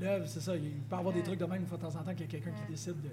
l'œuvre. 0.00 0.26
C'est 0.26 0.40
ça, 0.40 0.56
il 0.56 0.70
peut 0.70 0.96
y 0.96 0.98
avoir 0.98 1.12
des 1.14 1.22
trucs 1.22 1.38
de 1.38 1.44
même 1.44 1.60
une 1.62 1.66
fois 1.66 1.76
de 1.78 1.82
temps 1.82 1.88
en 1.96 2.02
temps 2.02 2.12
qu'il 2.12 2.22
y 2.22 2.24
a 2.24 2.28
quelqu'un 2.28 2.52
qui 2.52 2.70
décide 2.70 3.00
de 3.02 3.10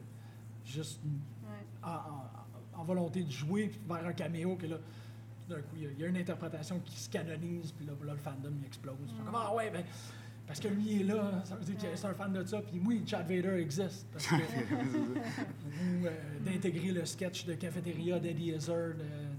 juste 0.65 0.99
Ouais. 1.03 1.65
en, 1.83 1.89
en- 1.89 2.81
en 2.81 2.83
volonté 2.85 3.23
de 3.23 3.31
jouer 3.31 3.67
puis 3.67 3.79
vers 3.87 4.05
un 4.07 4.13
caméo 4.13 4.55
que 4.55 4.65
là, 4.67 4.77
tout 4.77 5.53
d'un 5.53 5.59
coup, 5.61 5.75
il 5.75 5.83
y 5.83 5.87
a- 5.87 5.89
il 5.91 5.99
y, 5.99 6.03
a 6.05 6.07
une 6.07 6.17
interprétation 6.17 6.79
qui 6.85 6.97
se 6.97 7.09
canonise, 7.09 7.73
puis 7.73 7.85
là, 7.85 7.91
là, 8.05 8.13
le 8.13 8.17
fandom 8.19 8.51
il 8.61 8.65
explose. 8.65 8.95
Comme, 9.25 9.35
ah 9.35 9.53
ouais, 9.53 9.69
ben, 9.69 9.83
parce 10.47 10.59
que 10.61 10.69
lui 10.69 10.83
il 10.87 11.01
est 11.01 11.13
là, 11.13 11.41
ça 11.43 11.55
veut 11.55 11.65
dire 11.65 11.75
que 11.77 11.95
c'est 11.95 12.07
un 12.07 12.13
fan 12.13 12.31
de 12.31 12.43
ça, 12.45 12.61
puis 12.61 12.81
oui, 12.85 13.03
Chad 13.05 13.27
Vader 13.27 13.59
existe. 13.59 14.07
Parce 14.13 14.27
que, 14.27 14.35
ou 14.35 16.05
euh, 16.05 16.09
d'intégrer 16.45 16.91
le 16.91 17.05
sketch 17.05 17.45
de 17.45 17.53
cafétéria 17.55 18.19
d'Eddie 18.19 18.51
Izzard 18.53 18.75
euh, 18.77 19.30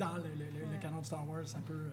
dans 0.00 0.14
le, 0.16 0.22
le- 0.22 0.50
le- 0.66 0.72
le 0.72 0.78
canon 0.80 1.00
de 1.00 1.06
Star 1.06 1.28
Wars, 1.28 1.46
ça 1.46 1.58
peut, 1.60 1.74
euh, 1.74 1.90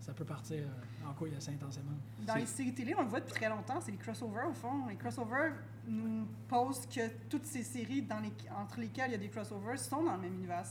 ça 0.00 0.12
peut 0.12 0.24
partir 0.24 0.62
euh, 0.64 1.08
en 1.08 1.12
couille 1.14 1.34
assez 1.36 1.50
intensément. 1.52 1.92
Dans 2.26 2.34
les 2.34 2.46
séries 2.46 2.74
télé, 2.74 2.94
on 2.96 3.02
le 3.02 3.08
voit 3.08 3.20
depuis 3.20 3.34
très 3.34 3.48
longtemps, 3.48 3.80
c'est 3.80 3.90
les 3.92 3.96
crossovers 3.98 4.48
au 4.48 4.54
fond. 4.54 4.86
Les 4.88 4.96
crossovers 4.96 5.52
nous 5.86 6.26
posent 6.48 6.86
que 6.86 7.08
toutes 7.28 7.44
ces 7.46 7.62
séries 7.62 8.02
dans 8.02 8.20
les, 8.20 8.32
entre 8.56 8.80
lesquelles 8.80 9.10
il 9.10 9.12
y 9.12 9.16
a 9.16 9.18
des 9.18 9.28
crossovers 9.28 9.78
sont 9.78 10.02
dans 10.02 10.16
le 10.16 10.22
même 10.22 10.34
univers, 10.34 10.64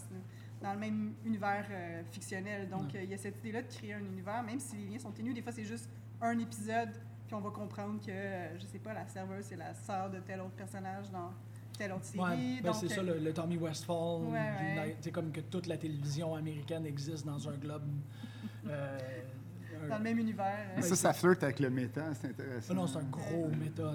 dans 0.61 0.73
le 0.73 0.79
même 0.79 1.13
univers 1.23 1.65
euh, 1.69 2.03
fictionnel. 2.11 2.67
Donc 2.69 2.91
Ouais. 2.93 2.99
euh, 2.99 3.03
il 3.03 3.09
y 3.11 3.13
a 3.13 3.17
cette 3.17 3.37
idée-là 3.39 3.61
de 3.61 3.67
créer 3.67 3.93
un 3.93 3.99
univers, 3.99 4.41
même 4.43 4.59
si 4.59 4.75
les 4.77 4.87
liens 4.87 4.99
sont 4.99 5.11
ténus. 5.11 5.33
Des 5.35 5.41
fois, 5.41 5.51
c'est 5.51 5.65
juste 5.65 5.89
un 6.21 6.37
épisode, 6.39 6.91
puis 7.27 7.35
on 7.35 7.41
va 7.41 7.49
comprendre 7.51 7.99
que, 8.05 8.11
je 8.59 8.65
sais 8.65 8.79
pas, 8.79 8.93
la 8.93 9.05
serveuse, 9.07 9.45
c'est 9.45 9.55
la 9.57 9.73
sœur 9.75 10.09
de 10.09 10.19
tel 10.19 10.39
autre 10.41 10.55
personnage 10.55 11.09
dans 11.11 11.31
telle 11.77 11.91
autre 11.91 12.05
série. 12.05 12.19
Ouais, 12.19 12.61
ben 12.61 12.73
c'est 12.73 12.87
ça, 12.89 13.01
euh, 13.01 13.15
le, 13.15 13.19
le 13.23 13.33
Tommy 13.33 13.57
Westfall. 13.57 14.23
Ouais, 14.23 14.31
ouais. 14.39 14.83
Unite, 14.85 14.97
C'est 15.01 15.11
comme 15.11 15.31
que 15.31 15.41
toute 15.41 15.67
la 15.67 15.77
télévision 15.77 16.35
américaine 16.35 16.85
existe 16.85 17.25
dans 17.25 17.47
un 17.49 17.53
globe. 17.57 17.83
euh, 18.67 18.99
dans 19.89 19.97
le 19.97 20.03
même 20.03 20.17
univers. 20.19 20.67
Mais 20.75 20.81
ça, 20.81 20.95
ça 20.95 21.13
flirte 21.13 21.43
avec 21.43 21.59
le 21.59 21.69
méta, 21.69 22.13
c'est 22.15 22.29
intéressant. 22.29 22.67
Ah 22.71 22.73
non, 22.73 22.87
c'est 22.87 22.97
un 22.97 23.03
gros. 23.03 23.47
Ouais. 23.49 23.91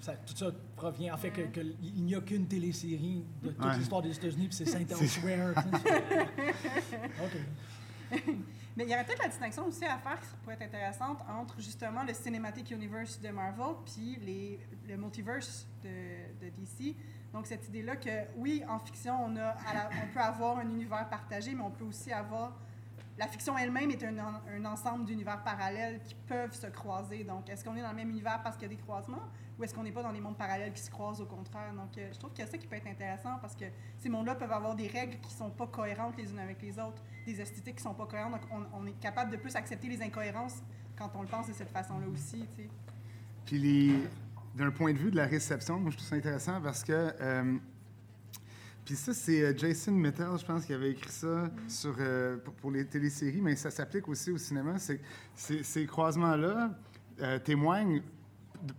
Ça- 0.00 0.12
tout 0.14 0.36
ça 0.36 0.50
provient 0.76 1.14
en 1.14 1.16
fait 1.16 1.30
que, 1.30 1.40
que 1.42 1.60
l- 1.60 1.74
il 1.82 2.04
n'y 2.04 2.14
a 2.14 2.20
qu'une 2.20 2.46
télésérie 2.46 3.24
de 3.42 3.48
toute 3.50 3.64
Ouais. 3.64 3.76
l'histoire 3.78 4.02
des 4.02 4.14
États-Unis, 4.14 4.48
puis 4.48 4.56
c'est 4.56 4.66
Saint 4.66 4.80
Elsewhere. 4.80 5.54
OK. 7.22 8.24
Mais 8.76 8.84
il 8.84 8.90
y 8.90 8.94
aurait 8.94 9.04
peut-être 9.04 9.22
la 9.22 9.28
distinction 9.28 9.66
aussi 9.66 9.84
à 9.84 9.98
faire 9.98 10.18
qui 10.20 10.26
pourrait 10.42 10.54
être 10.54 10.62
intéressante 10.62 11.18
entre 11.28 11.60
justement 11.60 12.04
le 12.04 12.14
Cinematic 12.14 12.70
Universe 12.70 13.20
de 13.20 13.28
Marvel 13.28 13.74
puis 13.84 14.16
les, 14.24 14.60
le 14.88 14.96
multiverse 14.96 15.66
de, 15.82 15.88
de 16.46 16.50
DC. 16.56 16.94
Donc 17.32 17.46
cette 17.46 17.66
idée-là 17.68 17.96
que 17.96 18.10
oui, 18.36 18.62
en 18.68 18.78
fiction, 18.78 19.24
on, 19.24 19.34
peut 20.12 20.20
avoir 20.20 20.58
un 20.58 20.68
univers 20.68 21.08
partagé, 21.08 21.54
mais 21.54 21.62
on 21.62 21.70
peut 21.70 21.84
aussi 21.84 22.12
avoir... 22.12 22.52
La 23.18 23.26
fiction 23.26 23.56
elle-même 23.58 23.90
est 23.90 24.02
un, 24.04 24.18
en- 24.18 24.40
un 24.50 24.64
ensemble 24.64 25.04
d'univers 25.04 25.42
parallèles 25.42 26.00
qui 26.02 26.14
peuvent 26.14 26.54
se 26.54 26.66
croiser. 26.66 27.24
Donc 27.24 27.48
est-ce 27.50 27.62
qu'on 27.64 27.76
est 27.76 27.82
dans 27.82 27.90
le 27.90 27.96
même 27.96 28.10
univers 28.10 28.40
parce 28.42 28.56
qu'il 28.56 28.70
y 28.70 28.72
a 28.72 28.76
des 28.76 28.80
croisements 28.82 29.22
ou 29.58 29.64
est-ce 29.64 29.74
qu'on 29.74 29.82
n'est 29.82 29.92
pas 29.92 30.02
dans 30.02 30.12
des 30.12 30.20
mondes 30.20 30.38
parallèles 30.38 30.72
qui 30.72 30.80
se 30.80 30.90
croisent 30.90 31.20
au 31.20 31.26
contraire? 31.26 31.72
Donc 31.74 31.96
euh, 31.98 32.08
je 32.12 32.18
trouve 32.18 32.32
a 32.38 32.46
ça 32.46 32.56
qui 32.56 32.66
peut 32.66 32.76
être 32.76 32.86
intéressant 32.86 33.36
parce 33.40 33.54
que 33.54 33.66
ces 33.98 34.08
mondes-là 34.08 34.34
peuvent 34.34 34.52
avoir 34.52 34.74
des 34.74 34.88
règles 34.88 35.18
qui 35.20 35.30
sont 35.32 35.50
pas 35.50 35.66
cohérentes 35.66 36.16
les 36.16 36.30
unes 36.30 36.38
avec 36.38 36.60
les 36.62 36.78
autres, 36.78 37.02
des 37.26 37.38
esthétiques 37.38 37.76
qui 37.76 37.82
sont 37.82 37.92
pas 37.94 38.06
cohérentes. 38.06 38.32
Donc, 38.32 38.64
on, 38.72 38.86
est 38.86 38.98
capable 38.98 39.30
de 39.30 39.36
plus 39.36 39.54
accepter 39.56 39.88
les 39.88 40.02
incohérences 40.02 40.62
quand 40.96 41.10
on 41.14 41.20
le 41.22 41.28
pense 41.28 41.48
de 41.48 41.52
cette 41.52 41.70
façon-là 41.70 42.06
aussi. 42.08 42.46
Puis 43.44 43.58
les- 43.58 44.08
d'un 44.54 44.70
point 44.70 44.92
de 44.92 44.98
vue 44.98 45.10
de 45.10 45.16
la 45.16 45.26
réception, 45.26 45.78
moi 45.78 45.90
je 45.90 45.96
trouve 45.96 46.08
ça 46.08 46.16
intéressant 46.16 46.60
parce 46.60 46.84
que. 46.84 46.92
euh, 46.92 47.58
puis 48.84 48.96
ça, 48.96 49.14
c'est 49.14 49.42
euh, 49.42 49.56
Jason 49.56 49.92
Mitchell, 49.92 50.36
je 50.40 50.44
pense, 50.44 50.64
qui 50.64 50.74
avait 50.74 50.90
écrit 50.90 51.10
ça 51.10 51.48
sur, 51.68 51.94
euh, 52.00 52.36
pour, 52.60 52.72
les 52.72 52.84
téléséries, 52.84 53.40
mais 53.40 53.54
ça 53.54 53.70
s'applique 53.70 54.08
aussi 54.08 54.32
au 54.32 54.38
cinéma. 54.38 54.74
C'est, 54.78 55.00
ces 55.62 55.86
croisements-là 55.86 56.70
témoignent, 57.44 58.02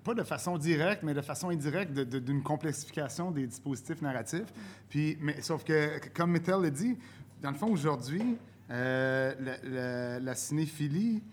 pas 0.04 0.14
de 0.14 0.24
façon 0.24 0.58
directe, 0.58 1.04
mais 1.04 1.14
de 1.14 1.22
façon 1.22 1.50
indirecte, 1.50 1.94
d'une 1.94 2.44
complexification 2.44 3.32
des 3.32 3.48
dispositifs 3.48 4.02
narratifs. 4.02 4.52
Puis, 4.90 5.18
mais, 5.22 5.42
sauf 5.42 5.64
que, 5.64 6.00
comme 6.10 6.32
Mitchell 6.32 6.62
l'a 6.62 6.70
dit, 6.70 6.98
dans 7.42 7.52
le 7.52 7.58
fond, 7.58 7.72
aujourd'hui, 7.72 8.38
la, 8.70 10.36
cinéphilie 10.36 11.24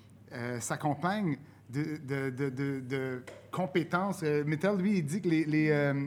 s'accompagne 0.61 1.39
de, 1.73 1.97
de- 1.99 2.31
de- 2.31 2.51
de- 2.51 2.81
de 2.81 3.23
compétences. 3.51 4.21
Euh, 4.23 4.45
lui, 4.79 4.99
il 4.99 5.05
dit 5.07 5.21
que 5.21 5.29
les, 5.29 5.45
les, 5.45 5.71
euh, 5.71 6.07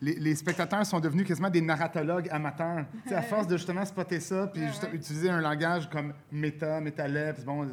les- 0.00 0.14
les 0.18 0.34
spectateurs 0.34 0.84
sont 0.86 1.00
devenus 1.00 1.26
quasiment 1.26 1.50
des 1.50 1.60
narratologues 1.60 2.28
amateurs. 2.30 2.84
Tu 3.04 3.10
sais, 3.10 3.14
à 3.14 3.22
force 3.22 3.46
de 3.46 3.56
justement 3.56 3.84
spotter 3.84 4.20
ça, 4.20 4.46
puis 4.48 4.62
Ouais, 4.62 4.68
juste 4.68 4.82
ouais. 4.84 4.94
utiliser 4.94 5.30
un 5.30 5.40
langage 5.40 5.88
comme 5.90 6.14
méta, 6.32 6.80
métalep, 6.80 7.44
bon, 7.44 7.64
Ouais, 7.66 7.72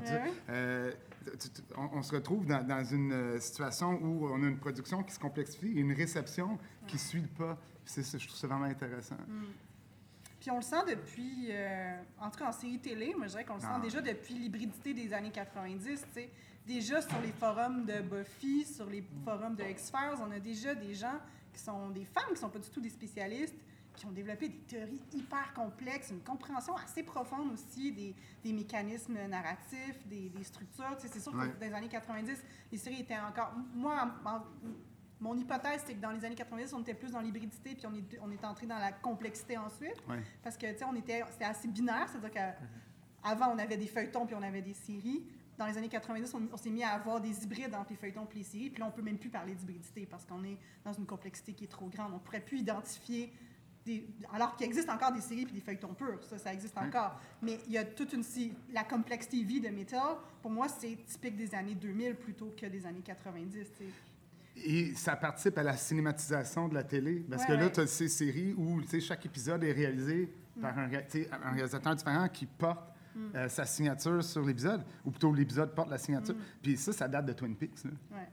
euh, 0.50 0.92
on, 1.76 1.98
on 1.98 2.02
se 2.04 2.14
retrouve 2.16 2.46
dans, 2.46 2.64
dans 2.64 2.84
une 2.84 3.12
euh, 3.12 3.40
situation 3.40 4.00
où 4.02 4.28
on 4.30 4.44
a 4.44 4.48
une 4.48 4.58
production 4.58 5.02
qui 5.04 5.14
se 5.14 5.20
complexifie 5.20 5.74
et 5.78 5.82
une 5.82 5.94
réception 5.94 6.58
qui 6.88 6.98
suit 6.98 7.22
le 7.22 7.28
pas. 7.28 7.58
C'est 7.86 8.04
je 8.20 8.28
trouve 8.28 8.38
ça 8.40 8.48
vraiment 8.48 8.66
intéressant. 8.66 9.16
Puis 10.40 10.52
on 10.52 10.58
le 10.58 10.62
sent 10.64 10.84
depuis, 10.88 11.48
euh, 11.52 11.96
en 12.20 12.30
tout 12.30 12.38
cas 12.40 12.50
en 12.50 12.52
série 12.52 12.78
télé, 12.80 13.14
moi 13.18 13.26
je 13.26 13.32
dirais 13.32 13.46
qu'on 13.46 13.56
le 13.56 13.62
sent 13.62 13.68
Ah. 13.70 13.80
déjà 13.82 14.02
depuis 14.02 14.36
l'hybridité 14.36 14.94
des 14.94 15.12
années 15.14 15.32
90, 15.32 15.84
tu 15.84 15.96
sais. 16.14 16.30
Déjà 16.66 17.02
sur 17.02 17.20
les 17.22 17.32
forums 17.32 17.86
de 17.86 18.02
Buffy, 18.02 18.66
sur 18.66 18.88
les 18.90 19.04
forums 19.24 19.56
de 19.56 19.64
X-Files, 19.64 20.18
on 20.20 20.32
a 20.32 20.40
déjà 20.40 20.74
des 20.74 20.96
gens 20.96 21.20
qui 21.54 21.60
sont 21.62 21.90
des 21.90 22.06
femmes 22.06 22.34
qui 22.34 22.40
sont 22.40 22.50
pas 22.50 22.60
du 22.60 22.70
tout 22.70 22.82
des 22.82 22.90
spécialistes, 22.90 23.56
qui 23.96 24.06
ont 24.08 24.12
développé 24.12 24.50
des 24.50 24.58
théories 24.58 25.00
hyper 25.14 25.54
complexes, 25.54 26.10
une 26.12 26.22
compréhension 26.22 26.76
assez 26.76 27.04
profonde 27.04 27.54
aussi 27.54 27.92
des, 27.92 28.16
des 28.44 28.52
mécanismes 28.52 29.18
narratifs, 29.30 30.06
des, 30.08 30.30
des 30.30 30.44
structures. 30.44 30.98
Tu 31.00 31.08
sais, 31.08 31.14
c'est 31.14 31.20
sûr 31.22 31.34
Ouais. 31.36 31.50
que 31.50 31.60
dans 31.60 31.68
les 31.68 31.74
années 31.74 31.88
90, 31.88 32.44
les 32.72 32.78
séries 32.78 33.02
étaient 33.02 33.18
encore... 33.18 33.54
Moi, 33.74 33.96
en- 34.26 34.42
mon 35.22 35.38
hypothèse, 35.38 35.82
c'est 35.86 35.94
que 35.94 36.02
dans 36.02 36.12
les 36.12 36.26
années 36.26 36.36
90, 36.36 36.74
on 36.74 36.82
était 36.82 36.94
plus 36.94 37.12
dans 37.12 37.22
l'hybridité, 37.22 37.74
puis 37.76 37.86
on 37.88 37.94
est, 37.94 38.20
on 38.22 38.30
est 38.32 38.44
entré 38.44 38.66
dans 38.68 38.78
la 38.78 38.92
complexité 38.92 39.58
ensuite. 39.58 39.96
Ouais. 40.10 40.20
Parce 40.44 40.58
que, 40.58 40.70
tu 40.74 40.80
sais, 40.80 40.84
on 40.84 40.96
était, 40.96 41.24
c'était 41.32 41.46
assez 41.46 41.70
binaire, 41.70 42.10
c'est-à-dire 42.10 42.32
qu'avant, 42.32 43.54
on 43.54 43.58
avait 43.60 43.78
des 43.78 43.88
feuilletons 43.88 44.26
puis 44.26 44.36
on 44.36 44.42
avait 44.44 44.62
des 44.62 44.74
séries. 44.74 45.24
Dans 45.58 45.66
les 45.68 45.78
années 45.78 45.88
90, 45.90 46.34
on, 46.34 46.42
on 46.52 46.58
s'est 46.58 46.70
mis 46.70 46.84
à 46.84 46.90
avoir 46.90 47.22
des 47.22 47.44
hybrides 47.44 47.74
entre 47.74 47.92
les 47.92 47.96
feuilletons 47.96 48.28
et 48.34 48.38
les 48.38 48.44
séries. 48.44 48.70
Puis 48.70 48.80
là, 48.82 48.88
on 48.88 48.92
peut 48.92 49.02
même 49.02 49.18
plus 49.18 49.30
parler 49.30 49.54
d'hybridité 49.56 50.06
parce 50.06 50.26
qu'on 50.26 50.44
est 50.44 50.58
dans 50.84 50.94
une 50.94 51.06
complexité 51.06 51.54
qui 51.54 51.64
est 51.64 51.68
trop 51.70 51.88
grande. 51.88 52.12
On 52.14 52.20
pourrait 52.20 52.42
plus 52.42 52.60
identifier 52.60 53.32
des, 53.86 54.08
alors 54.34 54.56
qu'il 54.56 54.66
existe 54.66 54.90
encore 54.90 55.12
des 55.12 55.22
séries 55.22 55.44
et 55.44 55.46
des 55.54 55.62
feuilletons 55.62 55.94
purs, 55.94 56.24
ça, 56.24 56.38
ça 56.38 56.54
existe 56.54 56.78
encore. 56.78 57.20
Mais 57.42 57.60
il 57.68 57.74
y 57.74 57.78
a 57.78 57.86
toute 57.86 58.14
une 58.14 58.24
la 58.74 58.84
Complex 58.84 59.30
TV 59.30 59.60
de 59.60 59.70
Metal, 59.70 60.18
pour 60.42 60.52
moi, 60.52 60.68
c'est 60.68 60.98
typique 61.06 61.36
des 61.38 61.54
années 61.54 61.76
2000 61.76 62.16
plutôt 62.16 62.54
que 62.60 62.66
des 62.66 62.86
années 62.86 63.02
90. 63.04 63.52
tu 63.52 63.66
sais. 63.78 63.90
Et 64.58 64.96
ça 64.96 65.16
participe 65.16 65.58
à 65.58 65.64
la 65.64 65.76
cinématisation 65.76 66.68
de 66.68 66.74
la 66.74 66.84
télé. 66.84 67.26
Parce 67.30 67.44
Ouais, 67.44 67.48
que 67.50 67.54
là, 67.54 67.66
ouais. 67.66 67.72
tu 67.72 67.80
as 67.82 67.88
ces 67.88 68.08
séries 68.08 68.54
où 68.54 68.82
chaque 69.00 69.26
épisode 69.26 69.64
est 69.64 69.74
réalisé 69.74 70.34
par 70.62 70.78
un, 70.80 70.90
sais, 71.08 71.30
un 71.32 71.52
réalisateur 71.52 71.96
différent 71.96 72.28
qui 72.30 72.46
porte 72.46 72.95
euh, 73.36 73.48
sa 73.50 73.66
signature 73.66 74.24
sur 74.24 74.44
l'épisode, 74.46 74.84
ou 75.06 75.12
plutôt 75.12 75.34
l'épisode 75.34 75.74
porte 75.74 75.90
la 75.90 75.98
signature. 75.98 76.36
Puis 76.62 76.78
ça, 76.78 76.92
ça 76.94 77.08
date 77.08 77.26
de 77.26 77.34
Twin 77.34 77.56
Peaks. 77.56 77.84
là. 77.86 77.92
Ouais. 78.12 78.28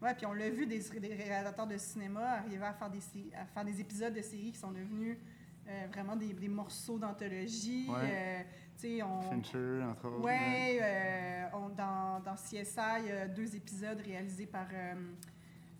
Ouais, 0.00 0.14
puis 0.14 0.26
on 0.26 0.32
l'a 0.32 0.48
vu 0.48 0.64
des, 0.64 0.78
des 0.78 1.14
réalisateurs 1.14 1.66
de 1.66 1.76
cinéma 1.76 2.20
arriver 2.38 2.64
à 2.64 2.72
faire 2.72 2.88
des, 2.90 3.00
sé- 3.00 3.32
à 3.36 3.44
faire 3.46 3.64
des 3.64 3.80
épisodes 3.80 4.14
de 4.14 4.22
séries 4.22 4.52
qui 4.52 4.58
sont 4.58 4.70
devenus 4.70 5.18
euh, 5.68 5.86
vraiment 5.92 6.14
des, 6.14 6.32
des 6.32 6.48
morceaux 6.48 6.98
d'anthologie. 6.98 7.88
Ouais. 7.90 7.96
Euh, 8.04 8.42
tu 8.80 8.98
sais, 8.98 9.02
on. 9.02 9.20
Fincher, 9.22 9.82
entre 9.82 10.06
autres. 10.06 10.24
Ouais, 10.24 10.78
euh, 10.80 11.46
on- 11.54 11.68
dans, 11.70 12.20
dans 12.20 12.34
CSI, 12.36 12.78
il 13.00 13.06
y 13.06 13.10
a 13.10 13.26
deux 13.26 13.56
épisodes 13.56 14.00
réalisés 14.00 14.46
par, 14.46 14.68
euh, 14.72 14.94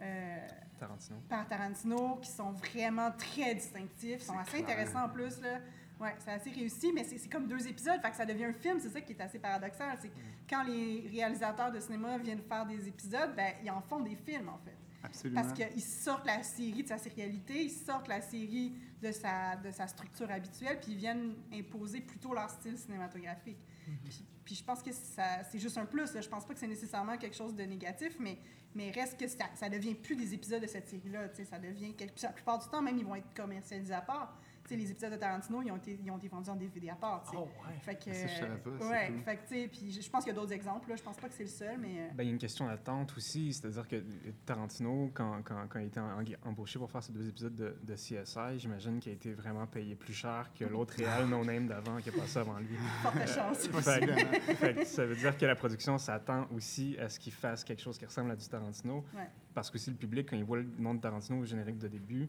euh, 0.01 0.37
Tarantino. 0.81 1.17
par 1.29 1.47
Tarantino 1.47 2.17
qui 2.17 2.31
sont 2.31 2.51
vraiment 2.51 3.13
très 3.13 3.55
distinctifs, 3.55 4.23
sont 4.23 4.37
assez 4.37 4.63
clair. 4.63 4.79
intéressants 4.79 5.05
en 5.05 5.09
plus. 5.09 5.41
Là. 5.41 5.61
Ouais, 6.01 6.15
c'est 6.21 6.31
assez 6.31 6.51
réussi, 6.51 6.93
mais 6.93 7.03
c'est 7.05 7.19
c'est 7.19 7.29
comme 7.29 7.49
deux 7.49 7.67
épisodes, 7.67 8.01
fait 8.01 8.11
que 8.11 8.17
ça 8.17 8.25
devient 8.25 8.45
un 8.45 8.53
film. 8.53 8.79
C'est 8.81 8.91
ça 8.91 9.01
qui 9.01 9.13
est 9.13 9.21
assez 9.21 9.39
paradoxal. 9.39 9.99
C'est 10.01 10.09
que 10.09 10.15
quand 10.49 10.63
les 10.63 11.09
réalisateurs 11.11 11.73
de 11.73 11.81
cinéma 11.81 12.19
viennent 12.19 12.43
faire 12.43 12.65
des 12.67 12.87
épisodes, 12.87 13.35
ben, 13.37 13.53
ils 13.65 13.71
en 13.71 13.81
font 13.81 14.01
des 14.01 14.15
films, 14.17 14.49
en 14.49 14.59
fait. 14.59 14.77
Absolument. 15.03 15.43
Parce 15.43 15.53
qu'ils 15.55 15.83
sortent 15.83 16.27
la 16.27 16.43
série 16.43 16.83
de 16.83 16.89
sa 16.89 16.99
sérialité, 16.99 17.65
ils 17.65 17.71
sortent 17.71 18.09
la 18.09 18.21
série 18.21 18.75
de 19.03 19.11
sa, 19.13 19.57
de 19.57 19.71
sa 19.71 19.87
structure 19.87 20.31
habituelle, 20.31 20.79
puis 20.81 20.93
ils 20.93 20.99
viennent 20.99 21.35
imposer 21.53 22.01
plutôt 22.01 22.35
leur 22.35 22.51
style 22.51 22.77
cinématographique. 22.77 23.59
Puis, 24.05 24.25
puis 24.45 24.55
je 24.55 24.65
pense 24.65 24.83
que 24.83 24.93
ça- 24.93 25.43
c'est 25.51 25.59
juste 25.59 25.79
un 25.79 25.87
plus. 25.87 26.13
là. 26.15 26.21
Je 26.21 26.29
pense 26.29 26.45
pas 26.45 26.53
que 26.55 26.61
c'est 26.61 26.67
nécessairement 26.67 27.17
quelque 27.17 27.37
chose 27.37 27.55
de 27.55 27.63
négatif, 27.63 28.17
mais, 28.21 28.39
mais 28.75 28.91
reste 28.91 29.19
que 29.19 29.27
ça, 29.29 29.47
ça 29.55 29.69
devient 29.69 29.95
plus 29.95 30.17
des 30.17 30.35
épisodes 30.35 30.61
de 30.63 30.67
cette 30.67 30.89
série-là. 30.89 31.29
Ça 31.49 31.59
devient 31.59 31.95
quelque, 31.95 32.21
la 32.23 32.33
plupart 32.33 32.59
du 32.59 32.69
temps, 32.69 32.83
même, 32.83 32.99
ils 32.99 33.05
vont 33.05 33.15
être 33.15 33.33
commercialisés 33.35 33.95
à 33.95 34.03
part. 34.03 34.37
Tu 34.69 34.75
sais, 34.75 34.81
les 34.83 34.91
épisodes 34.91 35.13
de 35.13 35.17
Tarantino, 35.17 35.63
ils 35.63 35.71
ont 35.73 35.77
été, 35.79 35.99
ils 36.05 36.11
ont 36.11 36.19
été 36.19 36.29
vendus 36.29 36.51
en 36.51 36.57
DVD 36.57 36.91
à 36.91 36.95
part. 36.95 37.23
tu 37.23 37.31
sais. 37.31 37.37
Oh, 37.39 37.45
ouais. 37.67 37.79
Fait 37.81 37.95
que, 37.95 38.13
Ça, 38.13 38.27
je 38.27 38.35
savais 38.39 38.57
pas, 38.59 38.71
c'est 38.79 38.87
ouais, 38.89 39.07
cool. 39.09 39.21
fait 39.23 39.37
que, 39.37 39.43
tu 39.49 39.55
sais, 39.55 39.69
puis 39.69 39.91
je 39.93 40.01
je 40.03 40.11
pense 40.11 40.25
qu'il 40.25 40.33
y 40.35 40.37
a 40.37 40.39
d'autres 40.41 40.53
exemples. 40.53 40.91
Là. 40.91 40.97
Je 40.97 41.03
pense 41.03 41.17
pas 41.17 41.29
que 41.29 41.35
c'est 41.35 41.45
le 41.45 41.49
seul, 41.49 41.79
mais. 41.79 42.01
euh, 42.01 42.09
Ben, 42.15 42.25
il 42.25 42.27
y 42.27 42.29
a 42.29 42.33
une 42.33 42.39
question 42.39 42.67
d'attente 42.67 43.15
aussi, 43.17 43.53
c'est-à-dire 43.55 43.89
que 43.89 43.97
Tarantino, 44.45 45.11
quand, 45.15 45.43
quand, 45.43 45.67
quand 45.69 45.79
il 45.79 45.85
a 45.85 45.87
été 45.87 46.01
en- 46.01 46.49
embauché 46.51 46.79
pour 46.79 46.91
faire 46.91 47.03
ces 47.03 47.13
deux 47.13 47.29
épisodes 47.29 47.55
de, 47.55 47.77
de 47.83 47.95
CSI, 47.95 48.59
j'imagine 48.59 48.99
qu'il 49.01 49.13
a 49.13 49.15
été 49.15 49.33
vraiment 49.33 49.67
payé 49.67 49.95
plus 49.95 50.13
cher 50.13 50.51
que 50.59 50.65
l'autre 50.65 50.95
réal 50.97 51.27
no-name 51.29 51.67
d'avant 51.67 51.99
qui 51.99 52.11
a 52.11 52.13
passé 52.13 52.39
avant 52.39 52.59
lui. 52.59 52.77
forte 53.03 53.27
chance. 53.29 53.69
Fait 53.69 54.01
que- 54.07 54.55
fait 54.55 54.75
que 54.75 54.85
ça 54.85 55.05
veut 55.07 55.17
dire 55.17 55.37
que 55.37 55.47
la 55.47 55.57
production 55.57 55.99
s'attend 55.99 56.47
aussi 56.55 56.97
à 56.99 57.09
ce 57.09 57.19
qu'il 57.19 57.33
fasse 57.33 57.65
quelque 57.65 57.81
chose 57.83 57.99
qui 57.99 58.05
ressemble 58.05 58.31
à 58.31 58.37
du 58.37 58.47
Tarantino. 58.47 59.05
Ouais. 59.15 59.29
Parce 59.55 59.71
que 59.71 59.79
si 59.79 59.91
le 59.91 59.97
public, 59.97 60.29
quand 60.31 60.37
il 60.37 60.45
voit 60.45 60.59
le 60.59 60.69
nom 60.79 60.95
de 60.95 61.01
Tarantino 61.01 61.39
au 61.41 61.45
générique 61.45 61.79
de 61.79 61.89
début, 61.89 62.29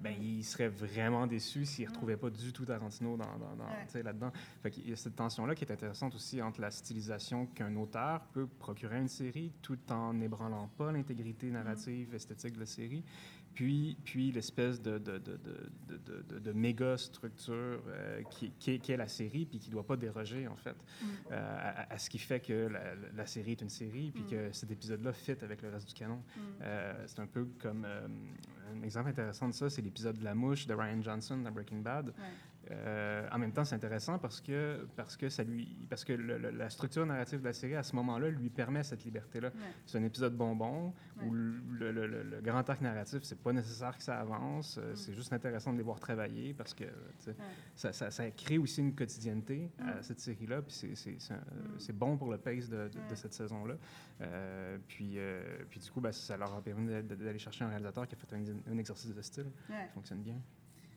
ben, 0.00 0.14
il 0.20 0.42
serait 0.44 0.68
vraiment 0.68 1.26
déçu 1.26 1.66
s'il 1.66 1.84
ne 1.84 1.90
retrouvait 1.90 2.16
pas 2.16 2.30
du 2.30 2.52
tout 2.52 2.64
Tarantino 2.64 3.16
dans, 3.16 3.24
dans- 3.38 3.56
dans- 3.56 3.64
Ouais. 3.64 3.84
tu 3.86 3.92
sais, 3.92 4.02
là-dedans. 4.02 4.32
Qu'il 4.70 4.88
y 4.88 4.92
a 4.92 4.96
cette 4.96 5.14
tension-là 5.16 5.54
qui 5.54 5.64
est 5.64 5.72
intéressante 5.72 6.14
aussi 6.14 6.40
entre 6.40 6.60
la 6.60 6.70
stylisation 6.70 7.46
qu'un 7.46 7.76
auteur 7.76 8.22
peut 8.32 8.46
procurer 8.46 8.96
à 8.96 9.00
une 9.00 9.08
série 9.08 9.52
tout 9.62 9.78
en 9.90 10.14
n'ébranlant 10.14 10.68
pas 10.78 10.90
l'intégrité 10.90 11.50
narrative, 11.50 12.14
esthétique 12.14 12.54
de 12.54 12.60
la 12.60 12.66
série. 12.66 13.04
Puis, 13.54 13.96
puis 14.04 14.32
l'espèce 14.32 14.80
de, 14.80 14.98
méga 16.52 16.96
structure 16.96 17.80
euh, 17.88 18.22
qui, 18.30 18.52
qui 18.58 18.72
est, 18.72 18.78
qui 18.78 18.92
est 18.92 18.96
la 18.96 19.08
série, 19.08 19.46
puis 19.46 19.58
qui 19.58 19.68
ne 19.68 19.72
doit 19.72 19.86
pas 19.86 19.96
déroger, 19.96 20.46
en 20.48 20.56
fait, 20.56 20.76
Mm. 21.02 21.06
euh, 21.32 21.56
à, 21.58 21.92
à 21.94 21.98
ce 21.98 22.08
qui 22.10 22.18
fait 22.18 22.40
que 22.40 22.68
la, 22.68 22.94
la 23.14 23.26
série 23.26 23.52
est 23.52 23.60
une 23.60 23.68
série, 23.68 24.10
puis 24.12 24.22
Mm. 24.24 24.26
que 24.26 24.52
cet 24.52 24.70
épisode-là 24.70 25.12
fit 25.12 25.36
avec 25.42 25.62
le 25.62 25.68
reste 25.70 25.88
du 25.88 25.94
canon. 25.94 26.16
Mm. 26.36 26.40
Euh, 26.62 27.04
c'est 27.06 27.20
un 27.20 27.26
peu 27.26 27.46
comme 27.60 27.84
euh, 27.84 28.06
un 28.72 28.82
exemple 28.82 29.08
intéressant 29.10 29.48
de 29.48 29.54
ça, 29.54 29.68
c'est 29.70 29.82
l'épisode 29.82 30.18
de 30.18 30.24
la 30.24 30.34
mouche 30.34 30.66
de 30.66 30.74
Ryan 30.74 31.02
Johnson 31.02 31.38
dans 31.38 31.50
Breaking 31.50 31.80
Bad. 31.80 32.12
Euh, 32.70 33.26
en 33.32 33.38
même 33.38 33.52
temps, 33.52 33.64
c'est 33.64 33.74
intéressant 33.74 34.18
parce 34.18 34.40
que 34.40 34.86
parce 34.94 35.16
que 35.16 35.28
ça 35.28 35.42
lui 35.42 35.76
parce 35.88 36.04
que 36.04 36.12
le- 36.12 36.38
le- 36.38 36.50
la 36.50 36.70
structure 36.70 37.04
narrative 37.04 37.40
de 37.40 37.44
la 37.46 37.52
série 37.52 37.74
à 37.74 37.82
ce 37.82 37.96
moment-là 37.96 38.28
lui 38.30 38.48
permet 38.48 38.84
cette 38.84 39.04
liberté-là. 39.04 39.48
Ouais. 39.48 39.54
C'est 39.86 39.98
un 39.98 40.04
épisode 40.04 40.36
bonbon 40.36 40.92
où 41.22 41.32
Ouais. 41.32 41.38
le, 41.80 41.90
le- 41.92 42.06
le- 42.06 42.22
le 42.22 42.40
grand 42.40 42.68
arc 42.70 42.80
narratif, 42.80 43.22
c'est 43.24 43.40
pas 43.40 43.52
nécessaire 43.52 43.96
que 43.96 44.02
ça 44.04 44.20
avance. 44.20 44.78
euh, 44.78 44.92
Mm. 44.92 44.96
C'est 44.96 45.14
juste 45.14 45.32
intéressant 45.32 45.72
de 45.72 45.78
les 45.78 45.82
voir 45.82 45.98
travailler 45.98 46.54
parce 46.54 46.72
que 46.74 46.84
Ouais. 46.84 47.34
ça, 47.74 47.92
ça- 47.92 48.10
ça 48.12 48.30
crée 48.30 48.58
aussi 48.58 48.80
une 48.80 48.94
quotidienneté 48.94 49.70
à 49.80 49.96
Mm. 49.96 50.02
cette 50.02 50.20
série-là. 50.20 50.62
Puis 50.62 50.94
c'est- 50.94 51.90
Mm. 51.90 51.92
bon 51.96 52.16
pour 52.16 52.30
le 52.30 52.38
pace 52.38 52.68
de, 52.68 52.76
de- 52.76 52.88
de 52.88 52.98
Ouais. 53.00 53.16
cette 53.16 53.34
saison-là. 53.34 53.74
Euh, 54.20 54.78
puis, 54.86 55.14
euh, 55.18 55.42
puis 55.68 55.80
du 55.80 55.90
coup, 55.90 56.00
ben, 56.00 56.12
ça 56.12 56.36
leur 56.36 56.54
a 56.54 56.62
permis 56.62 56.86
d'a- 56.88 57.02
d'aller 57.02 57.38
chercher 57.38 57.64
un 57.64 57.68
réalisateur 57.68 58.06
qui 58.06 58.14
a 58.14 58.18
fait 58.18 58.32
un, 58.36 58.72
un 58.72 58.78
exercice 58.78 59.14
de 59.14 59.22
style 59.22 59.50
qui 59.66 59.92
fonctionne 59.94 60.22
bien. 60.22 60.36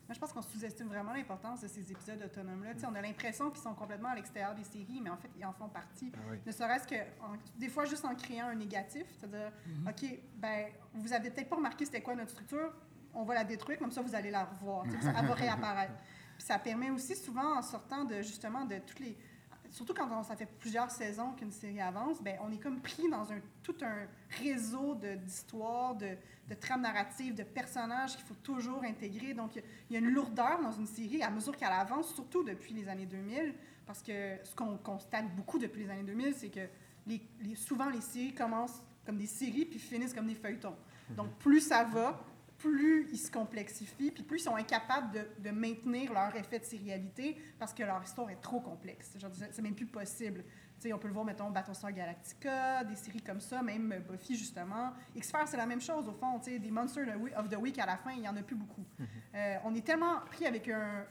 Moi, 0.07 0.13
je 0.13 0.19
pense 0.19 0.33
qu'on 0.33 0.41
sous-estime 0.41 0.87
vraiment 0.87 1.13
l'importance 1.13 1.61
de 1.61 1.67
ces 1.67 1.91
épisodes 1.91 2.21
autonomes-là. 2.23 2.71
On 2.89 2.93
a 2.95 3.01
l'impression 3.01 3.49
qu'ils 3.49 3.61
sont 3.61 3.73
complètement 3.73 4.09
à 4.09 4.15
l'extérieur 4.15 4.53
des 4.53 4.63
séries, 4.65 4.99
mais 5.01 5.09
en 5.09 5.15
fait, 5.17 5.29
ils 5.37 5.45
en 5.45 5.53
font 5.53 5.69
partie. 5.69 6.11
Ah 6.15 6.19
oui. 6.29 6.37
Ne 6.45 6.51
serait-ce 6.51 6.85
que, 6.87 6.95
en- 7.21 7.37
des 7.57 7.69
fois, 7.69 7.85
juste 7.85 8.03
en 8.03 8.13
créant 8.13 8.47
un 8.47 8.55
négatif, 8.55 9.05
c'est-à-dire, 9.17 9.51
OK, 9.87 10.19
ben, 10.35 10.67
vous 10.93 11.13
avez 11.13 11.29
peut-être 11.31 11.49
pas 11.49 11.55
remarqué 11.55 11.85
c'était 11.85 12.01
quoi 12.01 12.15
notre 12.15 12.31
structure, 12.31 12.73
on 13.13 13.23
va 13.23 13.33
la 13.35 13.43
détruire, 13.45 13.79
comme 13.79 13.91
ça, 13.91 14.01
vous 14.01 14.13
allez 14.15 14.29
la 14.31 14.43
revoir. 14.43 14.85
Elle 14.85 15.25
va 15.25 15.33
réapparaître. 15.35 15.93
Puis 16.37 16.45
ça 16.47 16.59
permet 16.59 16.89
aussi 16.89 17.15
souvent, 17.15 17.57
en 17.57 17.61
sortant 17.61 18.03
de, 18.03 18.21
justement, 18.21 18.65
de 18.65 18.79
toutes 18.79 18.99
les... 18.99 19.17
Surtout 19.73 19.93
quand 19.95 20.07
on- 20.11 20.23
ça 20.23 20.35
fait 20.35 20.45
plusieurs 20.59 20.91
saisons 20.91 21.31
qu'une 21.33 21.51
série 21.51 21.81
avance, 21.81 22.21
ben, 22.21 22.37
on 22.41 22.51
est 22.51 22.59
comme 22.59 22.79
pris 22.79 23.09
dans 23.09 23.25
tout 23.63 23.75
un 23.81 24.05
réseau 24.41 24.95
d'histoires, 24.95 25.95
de, 25.95 26.15
trames 26.61 26.81
narratives, 26.81 27.33
de 27.33 27.41
personnages 27.43 28.15
qu'il 28.15 28.23
faut 28.25 28.35
toujours 28.35 28.83
intégrer. 28.83 29.33
Donc, 29.33 29.55
il 29.55 29.63
y 29.93 29.95
a- 29.95 29.99
une 29.99 30.11
lourdeur 30.11 30.61
dans 30.61 30.71
une 30.71 30.85
série 30.85 31.23
à 31.23 31.31
mesure 31.31 31.57
qu'elle 31.57 31.71
avance, 31.71 32.13
surtout 32.13 32.43
depuis 32.43 32.73
les 32.75 32.87
années 32.87 33.07
2000, 33.07 33.55
parce 33.87 34.03
que 34.03 34.37
ce 34.43 34.55
qu'on 34.55 34.77
constate 34.77 35.35
beaucoup 35.35 35.57
depuis 35.57 35.83
les 35.83 35.89
années 35.89 36.03
2000, 36.03 36.35
c'est 36.35 36.49
que 36.49 36.67
souvent 37.55 37.89
les 37.89 38.01
séries 38.01 38.35
commencent 38.35 38.81
comme 39.05 39.17
des 39.17 39.25
séries 39.27 39.65
puis 39.65 39.79
finissent 39.79 40.13
comme 40.13 40.27
des 40.27 40.35
feuilletons. 40.35 40.75
Donc, 41.09 41.31
plus 41.39 41.61
ça 41.61 41.83
va, 41.83 42.23
plus 42.63 43.07
ils 43.11 43.17
se 43.17 43.29
complexifient, 43.29 44.11
puis 44.11 44.23
plus 44.23 44.39
ils 44.39 44.43
sont 44.43 44.55
incapables 44.55 45.11
de, 45.11 45.27
de 45.49 45.51
maintenir 45.51 46.13
leur 46.13 46.35
effet 46.35 46.59
de 46.59 46.63
sérialité 46.65 47.37
parce 47.59 47.73
que 47.73 47.83
leur 47.83 48.01
histoire 48.03 48.29
est 48.29 48.41
trop 48.41 48.61
complexe. 48.61 49.17
C'est 49.51 49.61
même 49.61 49.75
plus 49.75 49.85
possible. 49.85 50.43
On 50.93 50.97
peut 50.97 51.07
le 51.07 51.13
voir, 51.13 51.23
mettons, 51.23 51.49
Battlestar 51.49 51.93
Galactica, 51.93 52.83
des 52.83 52.95
séries 52.97 53.21
comme 53.21 53.39
ça, 53.39 53.61
même 53.61 54.03
Buffy, 54.09 54.35
justement. 54.35 54.91
X-Files, 55.15 55.47
c'est 55.47 55.55
la 55.57 55.65
même 55.65 55.79
chose, 55.79 56.09
au 56.09 56.13
fond. 56.13 56.39
Des 56.45 56.71
Monsters 56.71 57.07
of 57.37 57.47
the 57.47 57.55
Week, 57.55 57.79
à 57.79 57.85
la 57.85 57.95
fin, 57.95 58.11
il 58.11 58.19
n'y 58.21 58.27
en 58.27 58.35
a 58.35 58.43
plus 58.43 58.55
beaucoup. 58.57 58.83
Euh, 59.33 59.55
on 59.63 59.73
est 59.75 59.85
tellement 59.85 60.19
pris 60.25 60.45
avec 60.45 60.67
un- 60.67 61.05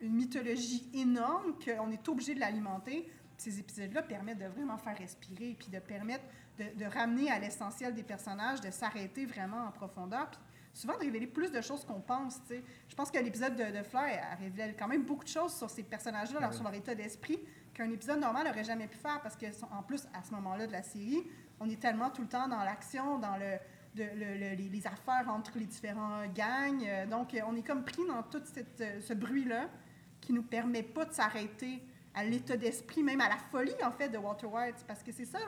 une 0.00 0.12
mythologie 0.14 0.88
énorme 0.94 1.54
qu'on 1.64 1.90
est 1.90 2.08
obligé 2.08 2.34
de 2.36 2.40
l'alimenter. 2.40 3.10
Ces 3.36 3.58
épisodes-là 3.58 4.02
permettent 4.02 4.38
de 4.38 4.46
vraiment 4.46 4.78
faire 4.78 4.96
respirer, 4.96 5.56
puis 5.58 5.68
de 5.72 5.78
permettre 5.80 6.24
de, 6.58 6.78
de 6.78 6.84
ramener 6.84 7.28
à 7.30 7.38
l'essentiel 7.40 7.94
des 7.94 8.04
personnages, 8.04 8.60
de 8.60 8.70
s'arrêter 8.70 9.26
vraiment 9.26 9.64
en 9.66 9.72
profondeur, 9.72 10.30
puis 10.30 10.40
souvent 10.76 10.94
de 10.94 11.00
révéler 11.00 11.26
plus 11.26 11.50
de 11.50 11.60
choses 11.60 11.84
qu'on 11.84 12.00
pense. 12.00 12.40
tu 12.42 12.48
sais. 12.56 12.62
Je 12.88 12.94
pense 12.94 13.10
que 13.10 13.18
l'épisode 13.18 13.56
de, 13.56 13.78
de 13.78 13.82
Fly 13.82 14.12
elle 14.12 14.38
révèle 14.44 14.76
quand 14.78 14.88
même 14.88 15.04
beaucoup 15.04 15.24
de 15.24 15.28
choses 15.28 15.54
sur 15.54 15.70
ces 15.70 15.82
personnages-là, 15.82 16.48
Oui. 16.48 16.54
sur 16.54 16.64
leur 16.64 16.74
état 16.74 16.94
d'esprit, 16.94 17.38
qu'un 17.74 17.90
épisode 17.90 18.20
normal 18.20 18.46
n'aurait 18.46 18.64
jamais 18.64 18.86
pu 18.86 18.96
faire, 18.98 19.20
parce 19.22 19.36
que 19.36 19.46
en 19.72 19.82
plus, 19.82 20.06
à 20.14 20.22
ce 20.22 20.32
moment-là 20.32 20.66
de 20.66 20.72
la 20.72 20.82
série, 20.82 21.24
on 21.60 21.68
est 21.68 21.80
tellement 21.80 22.10
tout 22.10 22.22
le 22.22 22.28
temps 22.28 22.48
dans 22.48 22.62
l'action, 22.62 23.18
dans 23.18 23.36
le, 23.36 23.56
de- 23.94 24.04
le- 24.14 24.34
le- 24.38 24.54
les, 24.56 24.68
les 24.68 24.86
affaires 24.86 25.26
entre 25.28 25.58
les 25.58 25.64
différents 25.66 26.26
gangs. 26.34 26.84
euh, 26.86 27.06
donc, 27.06 27.34
euh, 27.34 27.40
on 27.46 27.56
est 27.56 27.62
comme 27.66 27.82
pris 27.84 28.06
dans 28.06 28.22
tout 28.22 28.42
cette, 28.44 28.80
euh, 28.82 29.00
ce 29.00 29.14
bruit-là 29.14 29.68
qui 30.20 30.32
nous 30.34 30.42
permet 30.42 30.82
pas 30.82 31.04
de 31.06 31.12
s'arrêter 31.12 31.82
à 32.14 32.24
l'état 32.24 32.56
d'esprit, 32.56 33.02
même 33.02 33.20
à 33.20 33.28
la 33.28 33.36
folie, 33.36 33.74
en 33.84 33.90
fait, 33.90 34.08
de 34.08 34.16
Walter 34.18 34.46
White. 34.46 34.84
Parce 34.86 35.02
que 35.02 35.12
c'est 35.12 35.26
ça, 35.26 35.38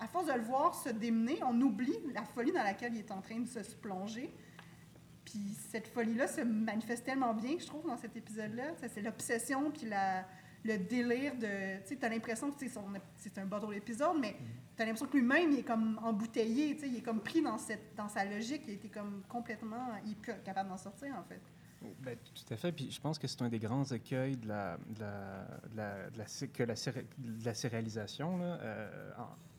à 0.00 0.06
force 0.08 0.26
de 0.26 0.32
le 0.32 0.40
voir 0.42 0.74
se 0.74 0.88
démener, 0.90 1.38
on 1.44 1.60
oublie 1.60 1.96
la 2.12 2.24
folie 2.24 2.50
dans 2.52 2.62
laquelle 2.64 2.92
il 2.94 3.00
est 3.00 3.10
en 3.12 3.20
train 3.20 3.38
de 3.38 3.46
se 3.48 3.60
plonger. 3.76 4.32
Puis 5.30 5.54
cette 5.70 5.88
folie-là 5.88 6.26
se 6.26 6.40
manifeste 6.40 7.04
tellement 7.04 7.34
bien, 7.34 7.56
je 7.58 7.66
trouve, 7.66 7.86
dans 7.86 7.96
cet 7.96 8.16
épisode-là. 8.16 8.72
C'est 8.88 9.02
l'obsession, 9.02 9.70
puis 9.70 9.86
la, 9.88 10.24
le 10.64 10.78
délire 10.78 11.34
de... 11.34 11.80
Tu 11.82 11.88
sais, 11.88 11.96
t'as 11.96 12.08
l'impression 12.08 12.50
que 12.50 12.56
c'est 13.16 13.38
un 13.38 13.44
bottle 13.46 13.74
épisode, 13.74 14.16
mais 14.20 14.36
t'as 14.76 14.84
l'impression 14.84 15.06
que 15.06 15.18
lui-même, 15.18 15.52
il 15.52 15.58
est 15.58 15.62
comme 15.64 15.98
embouteillé, 16.02 16.74
tu 16.74 16.80
sais, 16.82 16.88
il 16.88 16.96
est 16.96 17.02
comme 17.02 17.20
pris 17.20 17.42
dans, 17.42 17.58
cette, 17.58 17.94
dans 17.96 18.08
sa 18.08 18.24
logique, 18.24 18.62
il 18.68 18.74
était 18.74 18.88
comme 18.88 19.22
complètement... 19.28 19.96
Il 20.04 20.12
est 20.12 20.14
plus 20.14 20.32
capable 20.44 20.70
d'en 20.70 20.78
sortir, 20.78 21.14
en 21.14 21.24
fait. 21.24 21.40
Ben, 22.00 22.16
tout 22.16 22.52
à 22.54 22.56
fait. 22.56 22.72
Puis 22.72 22.90
je 22.90 23.00
pense 23.00 23.18
que 23.18 23.28
c'est 23.28 23.40
un 23.42 23.48
des 23.48 23.60
grands 23.60 23.84
écueils 23.84 24.36
de 24.36 24.48
la, 24.48 24.78
de 24.78 25.00
la, 25.00 25.46
de 25.70 25.76
la, 25.76 26.10
de 26.10 26.18
la 26.18 26.26
sé- 26.26 26.48
que 26.48 26.64
la, 26.64 26.74
séré- 26.74 27.06
de 27.18 27.44
la 27.44 27.54
sérialisation, 27.54 28.36
là, 28.38 28.58
euh, 28.60 29.10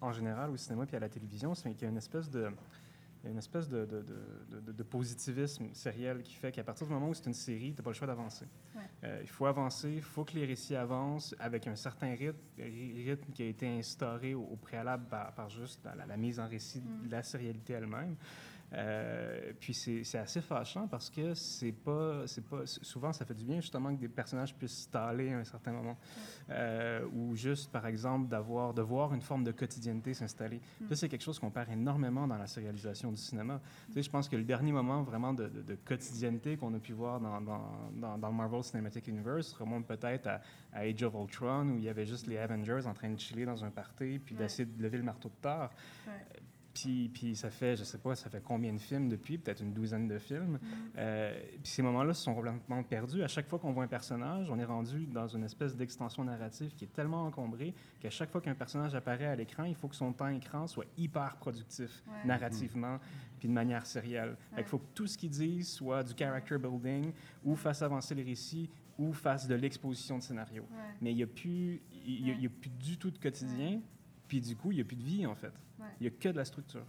en, 0.01 0.07
en 0.07 0.11
général, 0.11 0.49
au 0.49 0.57
cinéma 0.57 0.85
puis 0.85 0.97
à 0.97 0.99
la 0.99 1.07
télévision, 1.09 1.55
c'est 1.55 1.71
qu'il 1.71 1.83
y 1.83 1.85
a 1.85 1.89
une 1.89 1.97
espèce 1.97 2.29
de, 2.29 2.49
il 3.21 3.25
y 3.25 3.27
a 3.27 3.31
une 3.31 3.37
espèce 3.37 3.67
de, 3.67 3.85
de, 3.85 4.01
de- 4.01 4.59
de- 4.61 4.71
de 4.71 4.83
positivisme 4.83 5.67
sériel 5.73 6.23
qui 6.23 6.35
fait 6.35 6.51
qu'à 6.51 6.63
partir 6.63 6.87
du 6.87 6.93
moment 6.93 7.09
où 7.09 7.13
c'est 7.13 7.25
une 7.25 7.33
série, 7.33 7.73
tu 7.73 7.77
n'as 7.79 7.83
pas 7.83 7.89
le 7.89 7.95
choix 7.95 8.07
d'avancer. 8.07 8.45
Ouais. 8.75 8.81
Euh, 9.03 9.19
il 9.21 9.27
faut 9.27 9.45
avancer, 9.45 9.91
il 9.91 10.01
faut 10.01 10.23
que 10.23 10.33
les 10.35 10.45
récits 10.45 10.75
avancent 10.75 11.35
avec 11.39 11.67
un 11.67 11.75
certain 11.75 12.11
rythme, 12.15 12.37
ry- 12.57 13.03
rythme 13.09 13.31
qui 13.33 13.43
a 13.43 13.47
été 13.47 13.67
instauré 13.67 14.33
au, 14.33 14.43
au 14.43 14.55
préalable 14.55 15.05
par, 15.09 15.33
par 15.33 15.49
juste 15.49 15.83
la, 15.83 16.05
la 16.05 16.17
mise 16.17 16.39
en 16.39 16.47
récit 16.47 16.79
Mm. 16.81 17.07
de 17.07 17.11
la 17.11 17.23
sérialité 17.23 17.73
elle-même. 17.73 18.15
Euh, 18.73 19.51
puis 19.59 19.73
c'est 19.73 20.17
assez 20.17 20.41
fâchant 20.41 20.87
parce 20.87 21.09
que 21.09 21.33
c'est 21.33 21.71
pas, 21.71 22.27
c'est 22.27 22.45
pas, 22.45 22.65
souvent 22.65 23.11
ça 23.11 23.25
fait 23.25 23.33
du 23.33 23.43
bien 23.43 23.59
justement 23.61 23.95
que 23.95 23.99
des 23.99 24.07
personnages 24.07 24.53
puissent 24.53 24.83
staller 24.83 25.33
à 25.33 25.39
un 25.39 25.43
certain 25.43 25.71
moment, 25.71 25.97
euh, 26.49 27.05
ou 27.11 27.35
juste 27.35 27.71
par 27.71 27.87
exemple 27.87 28.27
d'avoir, 28.27 28.73
de 28.73 28.81
voir 28.81 29.13
une 29.13 29.21
forme 29.21 29.43
de 29.43 29.51
quotidienneté 29.51 30.13
s'installer. 30.13 30.61
Mm. 30.81 30.87
Ça 30.89 30.95
c'est 30.95 31.09
quelque 31.09 31.23
chose 31.23 31.39
qu'on 31.39 31.49
perd 31.49 31.71
énormément 31.71 32.27
dans 32.27 32.37
la 32.37 32.47
sérialisation 32.47 33.11
du 33.11 33.17
cinéma. 33.17 33.59
Tu 33.87 33.93
sais, 33.93 34.03
je 34.03 34.09
pense 34.09 34.29
que 34.29 34.35
le 34.35 34.43
dernier 34.43 34.71
moment 34.71 35.01
vraiment 35.01 35.33
de, 35.33 35.47
de, 35.47 35.75
quotidienneté 35.75 36.57
qu'on 36.57 36.73
a 36.75 36.79
pu 36.79 36.93
voir 36.93 37.19
dans, 37.19 37.41
dans, 37.41 38.31
Marvel 38.31 38.63
Cinematic 38.63 39.07
Universe 39.07 39.53
remonte 39.53 39.87
peut-être 39.87 40.27
à, 40.27 40.41
Age 40.73 41.01
of 41.01 41.15
Ultron 41.15 41.69
où 41.69 41.77
il 41.79 41.85
y 41.85 41.89
avait 41.89 42.05
juste 42.05 42.27
les 42.27 42.37
Avengers 42.37 42.85
en 42.85 42.93
train 42.93 43.09
de 43.09 43.19
chiller 43.19 43.45
dans 43.45 43.65
un 43.65 43.71
party 43.71 44.19
puis 44.19 44.35
d'essayer 44.35 44.65
de 44.65 44.81
lever 44.81 44.97
le 44.97 45.03
marteau 45.03 45.29
de 45.29 45.35
Thor. 45.41 45.69
Puis, 46.81 47.09
puis, 47.09 47.35
ça 47.35 47.49
fait, 47.49 47.75
je 47.75 47.83
sais 47.83 47.97
pas, 47.97 48.15
ça 48.15 48.29
fait 48.29 48.41
combien 48.41 48.73
de 48.73 48.79
films 48.79 49.09
depuis, 49.09 49.37
peut-être 49.37 49.61
une 49.61 49.73
douzaine 49.73 50.07
de 50.07 50.17
films. 50.17 50.53
Mm. 50.53 50.59
Euh, 50.97 51.41
puis 51.61 51.71
ces 51.71 51.81
moments-là 51.81 52.13
se 52.13 52.23
sont 52.23 52.33
complètement 52.33 52.83
perdus. 52.83 53.23
À 53.23 53.27
chaque 53.27 53.47
fois 53.47 53.59
qu'on 53.59 53.71
voit 53.71 53.83
un 53.83 53.87
personnage, 53.87 54.49
on 54.49 54.57
est 54.59 54.65
rendu 54.65 55.05
dans 55.07 55.27
une 55.27 55.43
espèce 55.43 55.75
d'extension 55.75 56.23
narrative 56.23 56.73
qui 56.75 56.85
est 56.85 56.93
tellement 56.93 57.25
encombrée 57.25 57.73
qu'à 57.99 58.09
chaque 58.09 58.31
fois 58.31 58.41
qu'un 58.41 58.55
personnage 58.55 58.95
apparaît 58.95 59.25
à 59.25 59.35
l'écran, 59.35 59.63
il 59.65 59.75
faut 59.75 59.87
que 59.87 59.95
son 59.95 60.13
temps 60.13 60.29
écran 60.29 60.67
soit 60.67 60.85
hyper 60.97 61.35
productif 61.37 62.03
narrativement, 62.25 62.99
puis 63.39 63.47
de 63.47 63.53
manière 63.53 63.85
sérielle. 63.85 64.37
Il 64.57 64.63
faut 64.63 64.79
que 64.79 64.87
tout 64.93 65.07
ce 65.07 65.17
qu'il 65.17 65.29
dise 65.29 65.69
soit 65.69 66.03
du 66.03 66.13
character 66.17 66.57
building 66.57 67.11
ou 67.43 67.55
fasse 67.55 67.81
avancer 67.81 68.15
les 68.15 68.23
récits 68.23 68.69
ou 68.97 69.13
fasse 69.13 69.47
de 69.47 69.55
l'exposition 69.55 70.17
de 70.17 70.23
scénario. 70.23 70.65
Mais 71.01 71.11
il 71.11 71.15
n'y 71.15 71.23
a, 71.23 71.27
plus, 71.27 71.81
il 72.05 72.45
a 72.45 72.49
plus 72.49 72.69
du 72.69 72.97
tout 72.97 73.11
de 73.11 73.17
quotidien, 73.17 73.79
puis 74.29 74.39
du 74.39 74.55
coup, 74.55 74.71
il 74.71 74.75
n'y 74.75 74.81
a 74.81 74.85
plus 74.85 74.95
de 74.95 75.03
vie 75.03 75.25
en 75.25 75.35
fait. 75.35 75.51
Il 75.99 76.03
n'y 76.03 76.07
a 76.07 76.11
que 76.11 76.29
de 76.29 76.37
la 76.37 76.45
structure. 76.45 76.85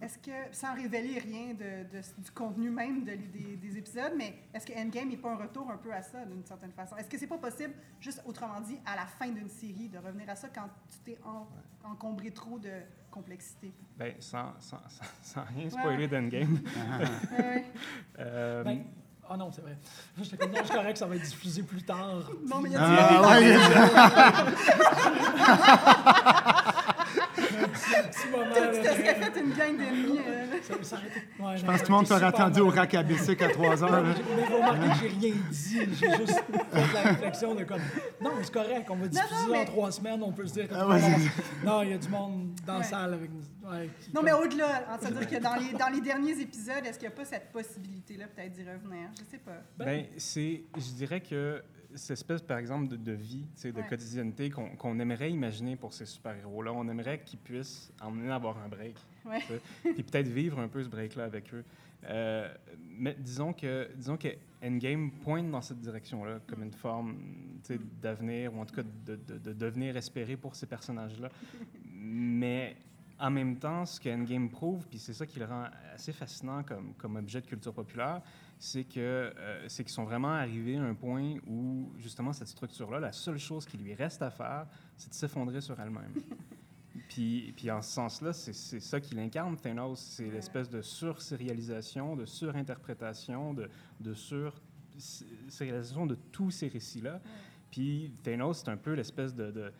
Est-ce 0.00 0.18
que, 0.18 0.32
sans 0.50 0.74
révéler 0.74 1.20
rien 1.20 1.54
de, 1.54 1.84
du 2.20 2.30
contenu 2.32 2.70
même 2.70 3.04
de, 3.04 3.12
des, 3.14 3.78
épisodes, 3.78 4.14
mais 4.16 4.34
est-ce 4.52 4.66
que 4.66 4.72
Endgame 4.72 5.10
n'est 5.10 5.16
pas 5.16 5.30
un 5.30 5.36
retour 5.36 5.70
un 5.70 5.76
peu 5.76 5.92
à 5.92 6.02
ça, 6.02 6.24
d'une 6.24 6.44
certaine 6.44 6.72
façon? 6.72 6.96
Est-ce 6.96 7.08
que 7.08 7.16
c'est 7.16 7.28
pas 7.28 7.38
possible, 7.38 7.72
juste 8.00 8.20
autrement 8.26 8.60
dit, 8.60 8.78
à 8.84 8.96
la 8.96 9.06
fin 9.06 9.28
d'une 9.28 9.48
série, 9.48 9.88
de 9.88 9.98
revenir 9.98 10.28
à 10.28 10.34
ça 10.34 10.48
quand 10.52 10.68
tu 10.90 10.98
t'es 11.04 11.18
encombré 11.84 12.32
trop 12.32 12.58
de 12.58 12.72
complexité? 13.12 13.72
Bien, 13.96 14.14
sans, 14.18 14.58
sans, 14.58 14.80
sans, 15.22 15.44
rien 15.44 15.70
spoiler 15.70 16.08
d'Endgame. 16.08 16.58
euh, 18.18 18.64
ben, 18.64 18.84
ah 19.30 19.36
non, 19.36 19.50
c'est 19.52 19.62
vrai. 19.62 19.76
Je 20.18 20.24
suis 20.24 20.36
correct, 20.36 20.96
ça 20.96 21.06
va 21.06 21.14
être 21.16 21.22
diffusé 21.22 21.62
plus 21.62 21.82
tard. 21.82 22.30
Non, 22.46 22.60
mais 22.60 22.70
il 22.70 22.72
y 22.72 22.76
a 22.76 22.80
ah, 22.82 23.22
petit 27.76 28.28
moment. 28.30 28.54
Tu 28.54 28.82
t'es 28.82 29.14
fait 29.14 29.40
une 29.40 29.52
gang 29.52 29.76
d'ennemis. 29.76 30.20
Euh. 30.26 31.56
je 31.56 31.64
pense 31.64 31.80
que 31.80 31.86
tout 31.86 31.92
le 31.92 31.96
monde 31.96 32.08
t'aurait 32.08 32.24
attendu 32.24 32.60
au 32.60 32.70
rack 32.70 32.94
à 32.94 33.02
3 33.02 33.84
heures. 33.84 34.04
Mais 34.36 34.44
vous 34.44 34.56
remarquez 34.56 34.88
que 34.88 34.94
j'ai 35.00 35.08
rien 35.08 35.34
dit. 35.50 35.78
J'ai 36.00 36.10
juste 36.16 36.44
fait 36.72 36.94
la 36.94 37.02
réflexion 37.02 37.54
de 37.54 37.64
comme. 37.64 37.80
Non, 38.20 38.32
c'est 38.42 38.52
correct, 38.52 38.86
on 38.90 38.96
va 38.96 39.08
diffuser 39.08 39.56
en 39.56 39.64
trois 39.64 39.92
semaines, 39.92 40.22
on 40.22 40.32
peut 40.32 40.46
se 40.46 40.54
dire. 40.54 40.68
Ah 40.72 40.98
non, 41.64 41.82
il 41.82 41.90
y 41.90 41.92
a 41.94 41.98
du 41.98 42.08
monde 42.08 42.50
dans 42.66 42.78
la 42.78 42.84
salle 42.84 43.14
avec 43.14 43.30
nous. 43.30 43.42
non, 44.14 44.22
mais 44.22 44.32
au-delà, 44.32 44.98
c'est-à-dire 45.00 45.28
que 45.28 45.42
dans 45.42 45.54
les, 45.54 45.72
dans 45.72 45.88
les 45.88 46.00
derniers 46.00 46.40
épisodes, 46.40 46.84
est-ce 46.84 46.98
qu'il 46.98 47.08
n'y 47.08 47.14
a 47.14 47.16
pas 47.16 47.24
cette 47.24 47.52
possibilité-là, 47.52 48.26
peut-être, 48.34 48.52
d'y 48.52 48.62
revenir? 48.62 49.08
Je 49.18 49.30
sais 49.30 49.38
pas. 49.38 49.62
Ben, 49.76 50.06
c'est. 50.16 50.64
Je 50.76 50.92
dirais 50.94 51.20
que 51.20 51.62
cette 51.96 52.12
espèce, 52.12 52.42
par 52.42 52.58
exemple, 52.58 52.88
de, 52.88 52.96
de 52.96 53.12
vie, 53.12 53.46
de 53.64 53.88
quotidienneté 53.88 54.50
qu'on 54.50 54.98
aimerait 54.98 55.30
imaginer 55.30 55.76
pour 55.76 55.92
ces 55.92 56.06
super-héros-là. 56.06 56.72
On 56.72 56.88
aimerait 56.88 57.20
qu'ils 57.24 57.38
puissent 57.38 57.92
emmener 58.00 58.30
à 58.30 58.36
avoir 58.36 58.58
un 58.58 58.68
break. 58.68 58.96
Puis 59.82 60.02
peut-être 60.02 60.28
vivre 60.28 60.58
un 60.60 60.68
peu 60.68 60.82
ce 60.82 60.88
break-là 60.88 61.24
avec 61.24 61.52
eux. 61.54 61.64
Euh, 62.04 62.54
mais 62.98 63.16
disons 63.18 63.52
que, 63.52 63.90
disons 63.96 64.16
que 64.16 64.28
Endgame 64.62 65.10
pointe 65.10 65.50
dans 65.50 65.62
cette 65.62 65.80
direction-là, 65.80 66.40
comme 66.46 66.62
une 66.62 66.72
forme 66.72 67.16
d'avenir, 68.00 68.54
ou 68.54 68.60
en 68.60 68.66
tout 68.66 68.76
cas 68.76 68.82
de, 68.82 69.16
de, 69.16 69.38
de 69.38 69.52
devenir 69.52 69.96
espéré 69.96 70.36
pour 70.36 70.54
ces 70.54 70.66
personnages-là. 70.66 71.30
Mais 71.92 72.76
en 73.18 73.30
même 73.30 73.56
temps, 73.56 73.86
ce 73.86 73.98
que 73.98 74.08
Endgame 74.08 74.48
prouve, 74.50 74.86
puis 74.88 74.98
c'est 74.98 75.14
ça 75.14 75.26
qui 75.26 75.38
le 75.38 75.46
rend 75.46 75.64
assez 75.94 76.12
fascinant 76.12 76.62
comme, 76.62 76.92
comme 76.94 77.16
objet 77.16 77.40
de 77.40 77.46
culture 77.46 77.72
populaire, 77.72 78.20
c'est 78.58 78.84
que 78.84 79.00
euh, 79.00 79.68
c'est 79.68 79.84
qu'ils 79.84 79.92
sont 79.92 80.04
vraiment 80.04 80.32
arrivés 80.32 80.76
à 80.76 80.82
un 80.82 80.94
point 80.94 81.36
où 81.46 81.92
justement 81.98 82.32
cette 82.32 82.48
structure-là, 82.48 83.00
la 83.00 83.12
seule 83.12 83.38
chose 83.38 83.66
qui 83.66 83.76
lui 83.76 83.94
reste 83.94 84.22
à 84.22 84.30
faire, 84.30 84.66
c'est 84.96 85.10
de 85.10 85.14
s'effondrer 85.14 85.60
sur 85.60 85.78
elle-même. 85.78 86.12
puis, 87.08 87.52
puis 87.56 87.70
en 87.70 87.82
ce 87.82 87.92
sens-là, 87.92 88.32
c'est 88.32 88.80
ça 88.80 89.00
qu'il 89.00 89.18
incarne, 89.18 89.56
Thanos, 89.56 90.00
c'est 90.00 90.30
l'espèce 90.30 90.70
de 90.70 90.80
sur-sérialisation, 90.80 92.16
de 92.16 92.24
surinterprétation, 92.24 93.52
de, 93.52 93.68
de 94.00 94.14
sur-sérialisation 94.14 96.06
de 96.06 96.14
tous 96.32 96.50
ces 96.50 96.68
récits-là. 96.68 97.20
Puis 97.70 98.14
Thanos, 98.22 98.58
c'est 98.58 98.70
un 98.70 98.76
peu 98.78 98.94
l'espèce 98.94 99.34
de 99.34 99.50
de, 99.50 99.72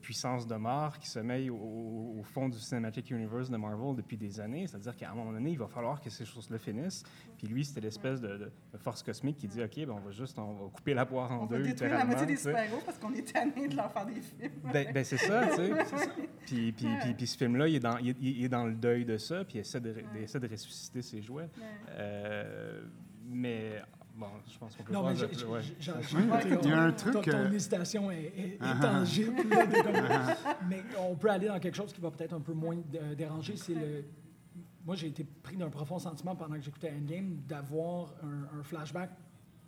puissance 0.00 0.46
de 0.46 0.54
mort 0.54 0.98
qui 0.98 1.08
sommeille 1.08 1.50
au, 1.50 1.56
au, 1.56 2.22
fond 2.22 2.48
du 2.48 2.58
Cinematic 2.58 3.10
Universe 3.10 3.50
de 3.50 3.56
Marvel 3.56 3.96
depuis 3.96 4.16
des 4.16 4.40
années. 4.40 4.66
C'est-à-dire 4.66 4.96
qu'à 4.96 5.10
un 5.10 5.14
moment 5.14 5.32
donné, 5.32 5.50
il 5.50 5.58
va 5.58 5.66
falloir 5.66 6.00
que 6.00 6.10
ces 6.10 6.24
choses-là 6.24 6.58
finissent. 6.58 7.02
Puis 7.38 7.46
lui, 7.46 7.64
c'était 7.64 7.80
l'espèce 7.80 8.20
de, 8.20 8.50
force 8.78 9.02
cosmique 9.02 9.36
qui 9.36 9.48
dit 9.48 9.62
OK, 9.62 9.76
ben 9.76 9.90
on 9.90 10.00
va 10.00 10.10
juste 10.10 10.38
on 10.38 10.52
va 10.52 10.70
couper 10.70 10.94
la 10.94 11.06
poire 11.06 11.32
en 11.32 11.46
deux. 11.46 11.56
On 11.56 11.58
va 11.58 11.64
détruire 11.64 11.94
la 11.94 12.04
moitié 12.04 12.26
des 12.26 12.36
super-héros 12.36 12.82
parce 12.84 12.98
qu'on 12.98 13.12
est 13.14 13.32
tanné 13.32 13.68
de 13.68 13.76
leur 13.76 13.90
faire 13.92 14.06
des 14.06 14.20
films. 14.20 14.52
Ben, 14.72 14.92
ben 14.92 15.04
c'est 15.04 15.16
ça, 15.16 15.48
tu 15.48 15.56
sais. 15.56 15.72
Puis, 16.46 16.72
puis, 16.72 16.86
puis, 17.00 17.14
puis, 17.14 17.26
ce 17.26 17.38
film-là, 17.38 17.68
il, 17.68 17.76
est 17.76 17.80
dans, 17.80 17.96
il, 17.96 18.44
est 18.44 18.48
dans 18.50 18.66
le 18.66 18.74
deuil 18.74 19.06
de 19.06 19.16
ça, 19.16 19.44
puis 19.44 19.56
il 19.56 19.60
essaie 19.60 19.80
de, 19.80 19.94
essaie 20.16 20.38
de 20.38 20.46
ressusciter 20.46 21.00
ses 21.00 21.22
jouets. 21.22 21.48
Euh, 21.88 22.82
mais 23.26 23.80
Bon, 24.16 24.26
je 24.46 24.58
pense 24.58 24.76
qu'on 24.76 24.84
peut 24.84 24.92
non, 24.92 25.02
mais 25.02 25.14
Il 26.62 26.68
y 26.68 26.72
a 26.72 26.82
un 26.82 26.92
truc. 26.92 27.14
Ton, 27.14 27.22
ton 27.22 27.52
hésitation 27.52 28.10
est, 28.12 28.58
uh-huh. 28.60 28.80
tangible. 28.80 29.42
mais 30.68 30.84
on 31.00 31.16
peut 31.16 31.30
aller 31.30 31.48
dans 31.48 31.58
quelque 31.58 31.74
chose 31.74 31.92
qui 31.92 32.00
va 32.00 32.12
peut-être 32.12 32.32
un 32.32 32.40
peu 32.40 32.52
moins 32.52 32.76
déranger. 33.16 33.56
C'est 33.56 33.74
le. 33.74 34.04
Moi, 34.84 34.94
j'ai 34.94 35.08
été 35.08 35.24
pris 35.24 35.56
d'un 35.56 35.70
profond 35.70 35.98
sentiment 35.98 36.36
pendant 36.36 36.54
que 36.54 36.60
j'écoutais 36.60 36.90
Endgame 36.90 37.40
d'avoir 37.48 38.14
un, 38.22 38.62
flashback 38.62 39.10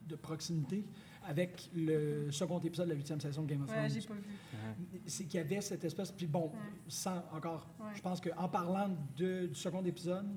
de 0.06 0.14
proximité 0.14 0.84
avec 1.26 1.68
le 1.74 2.30
second 2.30 2.60
épisode 2.60 2.86
de 2.86 2.92
la 2.92 2.96
huitième 2.96 3.20
saison 3.20 3.42
de 3.42 3.48
Game 3.48 3.62
of 3.62 3.68
Thrones. 3.68 3.82
Ouais, 3.82 4.00
pas 4.06 4.14
vu. 4.14 5.00
C'est 5.06 5.24
qu'il 5.24 5.40
y 5.40 5.42
avait 5.42 5.60
cette 5.60 5.84
espèce. 5.84 6.12
Puis 6.12 6.26
bon, 6.26 6.52
sans 6.86 7.24
encore. 7.32 7.66
Je 7.94 8.00
pense 8.00 8.20
qu'en 8.20 8.48
parlant 8.48 8.90
de, 9.16 9.46
du 9.46 9.54
second 9.56 9.82
épisode, 9.84 10.28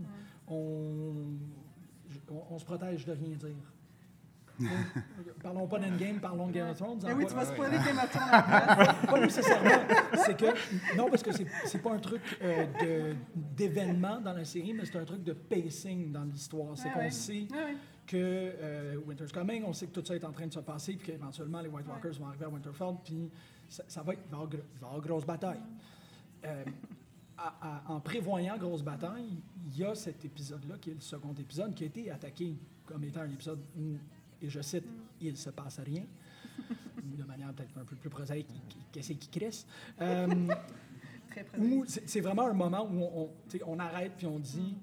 on, 0.48 1.14
on, 2.50 2.58
se 2.58 2.66
protège 2.66 3.06
de 3.06 3.12
rien 3.12 3.36
dire. 3.36 3.74
parlons 5.44 5.68
pas 5.68 5.80
d'Endgame, 5.80 6.20
parlons 6.20 6.48
de 6.48 6.54
Game 6.54 6.70
of 6.70 6.78
Thrones. 6.78 7.00
Mais 7.04 7.14
oui, 7.14 7.26
tu 7.28 7.34
vas 7.34 7.46
spoiler 7.46 7.78
Game 7.78 7.98
of 7.98 8.10
Thrones. 8.10 9.08
pas 9.08 9.20
nécessairement. 9.20 9.70
C'est 10.26 10.38
que, 10.38 10.98
non, 10.98 11.10
parce 11.10 11.24
que 11.24 11.32
c'est 11.66 11.82
pas 11.82 11.94
un 11.94 12.00
truc 12.00 12.22
euh, 12.42 13.14
d'événement 13.36 14.20
dans 14.20 14.34
la 14.34 14.46
série, 14.46 14.74
mais 14.74 14.86
c'est 14.86 14.98
un 14.98 15.06
truc 15.06 15.24
de 15.24 15.34
pacing 15.34 16.12
dans 16.12 16.24
l'histoire. 16.24 16.78
C'est 16.78 16.92
qu'on 16.92 17.10
sait 17.10 17.48
que 18.08 18.18
euh, 18.18 18.96
Winter's 19.06 19.32
Coming, 19.32 19.64
on 19.66 19.74
sait 19.74 19.88
que 19.88 20.00
tout 20.00 20.06
ça 20.06 20.16
est 20.16 20.26
en 20.26 20.32
train 20.32 20.48
de 20.48 20.54
se 20.54 20.60
passer, 20.60 20.94
puis 20.94 21.12
qu'éventuellement 21.12 21.62
les 21.62 21.70
White 21.70 21.88
Walkers 21.88 22.20
vont 22.20 22.28
arriver 22.28 22.46
à 22.46 22.50
Winterfell, 22.50 22.96
puis 23.04 23.30
ça, 23.68 24.02
va, 24.02 24.14
il 24.14 24.20
va 24.32 24.48
y 24.50 24.86
avoir, 24.86 25.02
grosse 25.02 25.26
bataille. 25.26 25.62
Euh, 26.44 26.64
en 27.88 28.00
prévoyant 28.00 28.58
grosse 28.58 28.82
bataille, 28.82 29.42
il 29.68 29.78
y 29.78 29.86
a 29.86 29.96
cet 29.96 30.26
épisode-là, 30.26 30.76
qui 30.82 30.90
est 30.90 30.96
le 30.96 31.00
second 31.00 31.34
épisode, 31.40 31.74
qui 31.74 31.84
a 31.84 31.88
été 31.88 32.12
attaqué 32.12 32.58
comme 32.86 33.04
étant 33.04 33.22
un 33.22 33.30
épisode 33.30 33.60
et 34.42 34.50
je 34.50 34.62
cite, 34.62 34.86
il 35.22 35.32
ne 35.32 35.36
se 35.36 35.50
passe 35.50 35.80
rien, 35.80 36.04
de 37.04 37.24
manière 37.24 37.54
peut-être 37.54 37.78
un 37.78 37.84
peu 37.84 37.96
plus 37.96 38.10
prosaïque, 38.10 38.48
qu'est-ce 38.92 39.14
qui 39.14 39.30
crisse. 39.30 39.66
Euh, 40.02 40.28
c'est 41.86 42.22
vraiment 42.22 42.48
un 42.48 42.54
moment 42.54 42.88
où 42.90 43.04
on, 43.04 43.30
on 43.68 43.80
arrête 43.80 44.14
puis 44.18 44.26
on 44.26 44.40
dit 44.40 44.78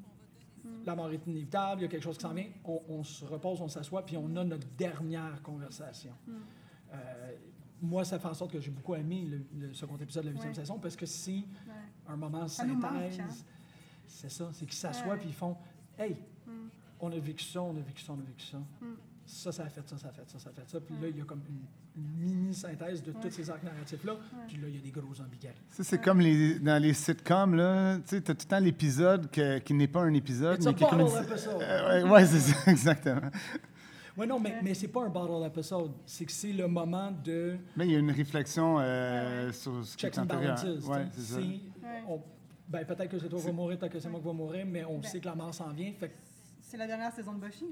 la 0.84 0.94
mort 0.94 1.10
est 1.10 1.26
inévitable, 1.26 1.80
il 1.80 1.84
y 1.84 1.86
a 1.86 1.88
quelque 1.88 2.02
chose 2.02 2.16
qui 2.16 2.22
s'en 2.22 2.32
vient, 2.32 2.46
on, 2.64 3.02
se 3.02 3.24
repose, 3.24 3.60
on 3.60 3.68
s'assoit, 3.68 4.04
puis 4.04 4.16
on 4.16 4.34
a 4.36 4.44
notre 4.44 4.66
dernière 4.76 5.42
conversation. 5.42 6.12
Euh, 6.92 7.32
moi, 7.82 8.04
ça 8.04 8.18
fait 8.18 8.28
en 8.28 8.34
sorte 8.34 8.52
que 8.52 8.60
j'ai 8.60 8.70
beaucoup 8.70 8.94
aimé 8.94 9.28
le, 9.54 9.74
second 9.74 9.96
épisode 9.96 10.24
de 10.24 10.28
la 10.28 10.32
huitième 10.34 10.54
saison 10.54 10.78
parce 10.78 10.96
que 10.96 11.06
c'est 11.06 11.42
un 12.08 12.16
moment 12.16 12.46
synthèse. 12.48 13.20
Hein. 13.20 13.28
C'est 14.06 14.30
ça, 14.30 14.50
c'est 14.52 14.64
qu'ils 14.64 14.74
s'assoient 14.74 15.16
puis 15.16 15.28
ils 15.28 15.34
font 15.34 15.56
Hey, 15.98 16.16
mm. 16.46 16.50
on 17.00 17.10
a 17.10 17.18
vécu 17.18 17.44
ça, 17.44 17.62
on 17.62 17.76
a 17.76 17.80
vécu 17.80 18.02
ça, 18.02 18.12
on 18.12 18.20
a 18.20 18.24
vécu 18.24 18.46
ça. 18.46 18.58
Mm 18.58 18.86
ça, 19.26 19.52
ça 19.52 19.64
a 19.64 19.68
fait 19.68 19.86
ça, 19.88 19.98
ça 19.98 20.08
a 20.08 20.12
fait 20.12 20.28
ça, 20.30 20.38
ça 20.38 20.50
a 20.50 20.52
fait 20.52 20.68
ça. 20.68 20.80
Puis 20.80 20.94
là, 21.00 21.08
il 21.08 21.18
y 21.18 21.20
a 21.20 21.24
comme 21.24 21.42
une, 21.48 21.64
mini-synthèse 22.18 23.02
de 23.02 23.12
tous 23.12 23.30
ces 23.30 23.50
arcs 23.50 23.62
narratifs-là. 23.62 24.16
Puis 24.46 24.56
là, 24.58 24.68
il 24.68 24.76
y 24.76 24.78
a 24.78 24.80
des 24.80 24.90
gros 24.90 25.20
ambiguïtés. 25.20 25.58
Ça, 25.70 25.82
c'est 25.82 26.00
comme 26.00 26.20
les, 26.20 26.58
dans 26.58 26.80
les 26.80 26.94
sitcoms, 26.94 27.54
là. 27.54 27.96
Tu 27.98 28.02
sais, 28.06 28.22
tu 28.22 28.30
as 28.30 28.34
tout 28.34 28.46
le 28.46 28.50
temps 28.50 28.58
l'épisode 28.58 29.30
qui 29.30 29.74
n'est 29.74 29.88
pas 29.88 30.02
un 30.02 30.14
épisode. 30.14 30.62
C'est 30.62 30.68
un 30.68 30.72
bottle 30.72 31.24
episode. 31.24 31.62
Euh, 31.62 32.08
ouais, 32.08 32.26
c'est 32.26 32.40
ça, 32.40 32.70
exactement. 32.70 33.30
Oui, 34.16 34.26
non, 34.26 34.40
mais, 34.40 34.56
mais 34.62 34.74
c'est 34.74 34.88
pas 34.88 35.04
un 35.04 35.10
bottle 35.10 35.46
episode. 35.46 35.92
C'est 36.06 36.24
que 36.24 36.32
c'est 36.32 36.52
le 36.52 36.68
moment 36.68 37.10
de. 37.10 37.56
Mais 37.76 37.86
il 37.86 37.92
y 37.92 37.96
a 37.96 37.98
une 37.98 38.12
réflection 38.12 38.76
euh, 38.78 39.52
sur 39.52 39.84
ce 39.84 39.96
qui 39.96 40.06
est 40.06 40.18
antérieur. 40.18 40.58
Ouais, 40.88 41.06
c'est 41.12 41.20
ça. 41.20 41.40
Ben, 42.68 42.84
peut-être 42.84 43.08
que 43.08 43.18
c'est 43.18 43.28
toi 43.28 43.38
qui 43.38 43.46
vas 43.46 43.52
mourir, 43.52 43.78
peut-être 43.78 43.92
que 43.92 44.00
c'est 44.00 44.08
moi 44.08 44.18
qui 44.20 44.26
vais 44.26 44.32
mourir, 44.32 44.66
mais 44.66 44.84
on 44.84 44.98
Ben. 44.98 45.08
sait 45.08 45.20
que 45.20 45.26
la 45.26 45.36
mort 45.36 45.54
s'en 45.54 45.70
vient. 45.70 45.92
Fait 45.92 46.10
C'est 46.60 46.76
la 46.76 46.86
dernière 46.86 47.12
saison 47.12 47.32
de 47.34 47.38
Buffy. 47.38 47.66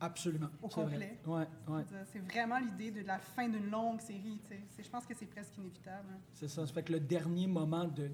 Absolument. 0.00 0.48
Au 0.62 0.68
c'est 0.70 0.80
vrai. 0.82 0.90
complet. 0.92 1.18
Ouais, 1.26 1.46
ouais. 1.74 1.82
C'est 2.12 2.18
vraiment 2.20 2.58
l'idée 2.58 2.90
de 2.90 3.00
la 3.06 3.18
fin 3.18 3.48
d'une 3.48 3.70
longue 3.70 4.00
série. 4.00 4.38
tu 4.42 4.48
sais. 4.48 4.60
C'est- 4.70 4.82
Je 4.82 4.90
pense 4.90 5.06
que 5.06 5.14
c'est 5.14 5.26
presque 5.26 5.56
inévitable. 5.58 6.08
hein. 6.12 6.18
C'est 6.32 6.48
ça. 6.48 6.66
Ça 6.66 6.72
fait 6.72 6.82
que 6.82 6.92
le 6.92 7.00
dernier 7.00 7.46
moment 7.46 7.84
de, 7.84 8.08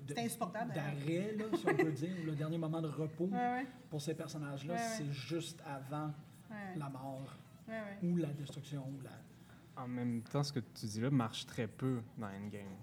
d'arrêt, 0.75 1.35
là, 1.37 1.45
si 1.57 1.67
on 1.69 1.75
peut 1.77 1.93
dire, 1.93 2.17
ou 2.23 2.27
le 2.27 2.35
dernier 2.35 2.59
moment 2.59 2.81
de 2.81 2.89
repos 2.89 3.27
Ouais, 3.27 3.39
ouais, 3.39 3.67
pour 3.91 4.01
ces 4.01 4.15
personnages-là, 4.15 4.75
Ouais, 4.75 4.81
ouais. 4.81 4.87
c'est 4.97 5.13
juste 5.13 5.63
avant 5.67 6.13
ouais, 6.51 6.77
la 6.77 6.89
mort 6.89 7.37
ouais, 7.69 7.75
ouais. 7.75 8.09
ou 8.09 8.17
la 8.17 8.29
destruction. 8.29 8.85
Ou 8.89 9.01
la... 9.03 9.83
En 9.83 9.89
même 9.89 10.23
temps, 10.23 10.43
ce 10.43 10.53
que 10.53 10.61
tu 10.61 10.87
dis 10.87 11.01
là 11.01 11.11
marche 11.11 11.47
très 11.47 11.67
peu 11.67 12.03
dans 12.19 12.27
Endgame. 12.29 12.77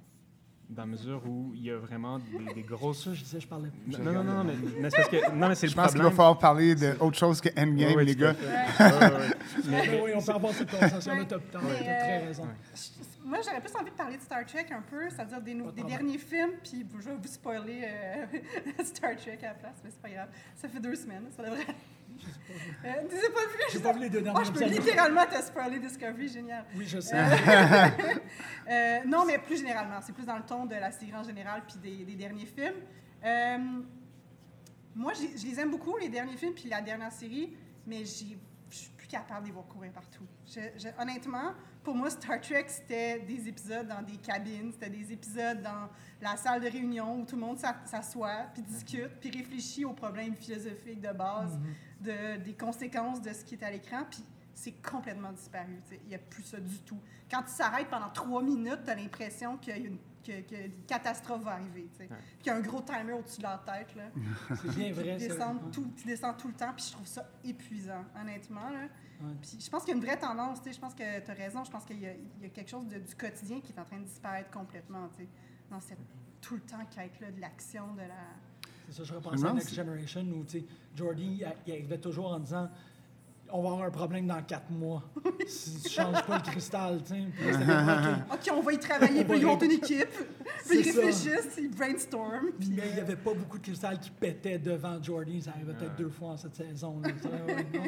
Dans 0.69 0.83
la 0.83 0.85
mesure 0.85 1.21
où 1.27 1.51
il 1.55 1.63
y 1.63 1.71
a 1.71 1.77
vraiment 1.77 2.19
des, 2.19 2.53
des 2.53 2.61
grosses. 2.61 3.03
Ça, 3.05 3.13
je 3.15 3.23
disais, 3.23 3.39
je 3.39 3.47
parlais 3.47 3.69
plus. 3.69 3.97
Non, 4.03 4.11
non, 4.13 4.23
non, 4.23 4.33
non, 4.35 4.43
mais, 4.43 4.53
mais 4.79 4.89
c'est 4.91 4.97
parce 4.97 5.09
que. 5.09 5.31
Non, 5.31 5.49
mais 5.49 5.55
c'est 5.55 5.65
le 5.65 5.71
Je 5.71 5.75
pense 5.75 5.91
qu'il 5.93 6.01
va 6.03 6.11
falloir 6.11 6.37
parler 6.37 6.75
d'autre 6.75 7.17
chose 7.17 7.41
que 7.41 7.49
Endgame, 7.59 7.89
Ouais, 7.89 7.95
ouais, 7.95 8.03
les 8.05 8.15
gars. 8.15 8.35
fait. 8.35 8.83
Ouais, 8.83 8.91
ouais, 8.91 8.99
ouais. 9.17 9.33
Mais- 9.67 9.87
Mais 9.87 10.01
oui, 10.03 10.11
on 10.15 10.21
peut 10.21 10.31
avoir 10.31 10.53
cette 10.53 10.71
Ouais. 10.71 10.79
t'as 10.81 10.89
t'as- 10.89 11.13
Mais, 11.15 11.25
t'as 11.25 11.39
très 11.39 12.21
euh, 12.21 12.25
raison. 12.27 12.47
Moi, 13.25 13.39
j'aurais 13.43 13.61
plus 13.61 13.75
envie 13.75 13.89
de 13.91 13.95
parler 13.95 14.17
de 14.17 14.21
Star 14.21 14.45
Trek 14.45 14.67
un 14.71 14.81
peu, 14.81 15.09
c'est-à-dire 15.09 15.41
des, 15.41 15.53
de 15.55 15.87
derniers 15.87 16.17
films, 16.19 16.51
puis 16.63 16.85
je 16.99 17.09
vais 17.09 17.15
vous 17.15 17.27
spoiler 17.27 17.83
euh, 17.85 18.25
Star 18.83 19.15
Trek 19.15 19.39
à 19.41 19.47
la 19.47 19.53
place, 19.55 19.75
mais 19.83 19.89
c'est 19.89 20.01
pas 20.01 20.09
grave. 20.09 20.29
Ça 20.55 20.67
fait 20.69 20.79
deux 20.79 20.95
semaines, 20.95 21.25
ça 21.35 21.43
devrait. 21.43 21.65
Euh, 22.85 22.93
tu 23.09 23.15
as 23.15 23.29
pas 23.31 23.45
vus? 23.51 23.63
J'ai 23.71 23.79
pas 23.79 23.93
vu 23.93 23.99
les 23.99 24.09
deux 24.09 24.19
Oh, 24.19 24.23
derniers 24.23 24.45
je 24.45 24.51
peux 24.51 24.65
littéralement 24.65 25.25
te 25.25 25.41
spoiler 25.41 25.79
Discovery, 25.79 26.27
génial. 26.29 26.65
Oui, 26.75 26.85
je 26.87 26.99
sais. 26.99 27.17
Euh, 28.69 28.99
non, 29.07 29.25
mais 29.25 29.39
plus 29.39 29.57
généralement. 29.57 29.99
C'est 30.01 30.13
plus 30.13 30.25
dans 30.25 30.37
le 30.37 30.43
ton 30.43 30.65
de 30.65 30.75
la 30.75 30.91
série 30.91 31.15
en 31.15 31.23
général 31.23 31.63
puis 31.67 31.79
des, 31.79 32.05
des 32.05 32.13
derniers 32.15 32.45
films. 32.45 32.75
Euh, 33.25 33.57
moi, 34.95 35.13
je 35.13 35.43
les 35.47 35.59
aime 35.59 35.71
beaucoup, 35.71 35.97
les 35.97 36.09
derniers 36.09 36.37
films 36.37 36.53
puis 36.53 36.69
la 36.69 36.81
dernière 36.81 37.11
série, 37.11 37.51
mais 37.87 38.05
j'ai- 38.05 38.37
je 38.69 38.75
suis 38.75 38.91
plus 38.91 39.07
capable 39.07 39.41
de 39.41 39.45
les 39.47 39.51
voir 39.53 39.65
courir 39.65 39.91
partout. 39.91 40.23
Je- 40.45 40.59
je- 40.77 41.01
honnêtement, 41.01 41.53
pour 41.83 41.95
moi, 41.95 42.11
Star 42.11 42.39
Trek, 42.41 42.65
c'était 42.67 43.19
des 43.21 43.47
épisodes 43.47 43.87
dans 43.87 44.03
des 44.03 44.17
cabines, 44.17 44.71
c'était 44.73 44.91
des 44.91 45.11
épisodes 45.13 45.61
dans 45.63 45.89
la 46.21 46.37
salle 46.37 46.61
de 46.61 46.67
réunion 46.69 47.21
où 47.21 47.25
tout 47.25 47.35
le 47.35 47.41
monde 47.41 47.57
s'a- 47.57 47.81
s'assoit, 47.85 48.45
puis 48.53 48.61
discute, 48.61 49.19
puis 49.19 49.31
réfléchit 49.31 49.85
aux 49.85 49.93
problèmes 49.93 50.35
philosophiques 50.35 51.01
de 51.01 51.11
base, 51.11 51.57
de, 52.01 52.37
des 52.37 52.53
conséquences 52.53 53.21
de 53.21 53.33
ce 53.33 53.43
qui 53.43 53.55
est 53.55 53.63
à 53.63 53.71
l'écran, 53.71 54.03
puis 54.09 54.23
c'est 54.53 54.73
complètement 54.81 55.31
disparu. 55.31 55.79
tu 55.87 55.95
sais. 55.95 56.01
Il 56.03 56.09
n'y 56.09 56.15
a 56.15 56.19
plus 56.19 56.43
ça 56.43 56.59
du 56.59 56.79
tout. 56.79 56.99
Quand 57.31 57.43
tu 57.43 57.51
s'arrêtes 57.51 57.89
pendant 57.89 58.09
trois 58.09 58.41
minutes, 58.41 58.79
tu 58.85 58.91
as 58.91 58.95
l'impression 58.95 59.57
qu'il 59.57 59.73
y 59.77 59.77
a 59.77 59.79
une, 59.87 59.97
que- 60.23 60.41
que 60.41 60.65
une 60.65 60.83
catastrophe 60.85 61.43
va 61.43 61.51
arriver. 61.53 61.87
tu 61.91 61.97
sais. 61.97 62.03
Ouais. 62.11 62.17
Puis 62.17 62.37
qu'il 62.39 62.47
y 62.51 62.55
a 62.55 62.57
un 62.57 62.61
gros 62.61 62.81
timer 62.81 63.13
au-dessus 63.13 63.37
de 63.37 63.43
leur 63.43 63.63
tête. 63.63 63.95
Là. 63.95 64.03
C'est 64.61 64.75
bien 64.75 64.91
vrai. 64.91 65.15
Qui 65.17 65.27
ça. 65.27 65.33
descend 65.33 65.71
tout, 65.71 65.91
qui 65.95 66.05
descend 66.05 66.37
tout 66.37 66.47
le 66.49 66.53
temps, 66.55 66.73
puis 66.75 66.85
je 66.87 66.91
trouve 66.91 67.07
ça 67.07 67.29
épuisant, 67.43 68.03
honnêtement. 68.19 68.69
Là. 68.69 68.81
Ouais. 69.21 69.33
Puis 69.41 69.57
je 69.59 69.69
pense 69.69 69.83
qu'il 69.83 69.89
y 69.91 69.93
a 69.93 69.97
une 69.99 70.05
vraie 70.05 70.17
tendance, 70.19 70.61
tu 70.61 70.69
sais, 70.69 70.75
je 70.75 70.79
pense 70.79 70.93
que 70.93 71.19
tu 71.19 71.31
as 71.31 71.33
raison, 71.33 71.63
je 71.63 71.71
pense 71.71 71.85
qu'il 71.85 71.99
y, 71.99 72.07
a- 72.07 72.13
il 72.13 72.43
y 72.43 72.45
a 72.45 72.49
quelque 72.49 72.69
chose 72.69 72.87
de- 72.87 72.99
du 72.99 73.15
quotidien 73.15 73.59
qui 73.61 73.71
est 73.73 73.79
en 73.79 73.85
train 73.85 73.99
de 73.99 74.05
disparaître 74.05 74.49
complètement, 74.51 75.07
tu 75.09 75.23
sais, 75.23 75.29
dans 75.69 75.79
cette 75.81 75.99
tout 76.41 76.55
le 76.55 76.61
temps 76.61 76.85
quête-là 76.89 77.31
de 77.31 77.41
l'action, 77.41 77.93
de 77.95 77.99
la... 78.01 78.15
C'est 78.89 78.97
ça, 78.97 79.03
je 79.03 79.13
repensais 79.13 79.45
à 79.45 79.53
Next 79.53 79.73
Generation 79.73 80.21
où, 80.21 80.43
tu 80.43 80.59
sais, 80.59 80.65
Jordy, 80.95 81.43
il, 81.65 81.71
arrivait 81.71 81.97
toujours 81.97 82.31
en 82.33 82.39
disant 82.39 82.69
on 83.51 83.63
va 83.63 83.69
avoir 83.69 83.87
un 83.87 83.91
problème 83.91 84.27
dans 84.27 84.41
quatre 84.43 84.69
mois 84.69 85.03
si 85.47 85.81
tu 85.81 85.89
changes 85.89 86.23
pas 86.25 86.37
le 86.37 86.43
cristal, 86.43 87.01
tu 87.03 87.13
sais. 87.13 87.19
OK. 88.31 88.51
On 88.53 88.61
va 88.61 88.73
y 88.73 88.79
travailler, 88.79 89.23
puis 89.25 89.39
ils 89.39 89.45
ont 89.45 89.57
une 89.59 89.71
équipe, 89.71 90.07
C'est 90.63 90.69
puis 90.69 90.79
ils 90.79 90.95
réfléchissent, 90.95 91.57
ils 91.57 91.71
brainstorment, 91.71 92.51
puis... 92.59 92.69
Mais 92.75 92.89
il 92.89 92.93
n'y 92.93 92.99
avait 92.99 93.15
pas 93.15 93.33
beaucoup 93.33 93.57
de 93.57 93.63
cristal 93.63 93.99
qui 93.99 94.11
pétait 94.11 94.59
devant 94.59 95.01
Jordy. 95.01 95.41
Ça 95.41 95.51
arrivait 95.51 95.73
peut-être 95.73 95.95
deux 95.95 96.09
fois 96.09 96.29
en 96.29 96.37
cette 96.37 96.55
saison. 96.55 96.99
là. 97.01 97.09
Ouais, 97.09 97.53
ouais, 97.53 97.67
non. 97.73 97.83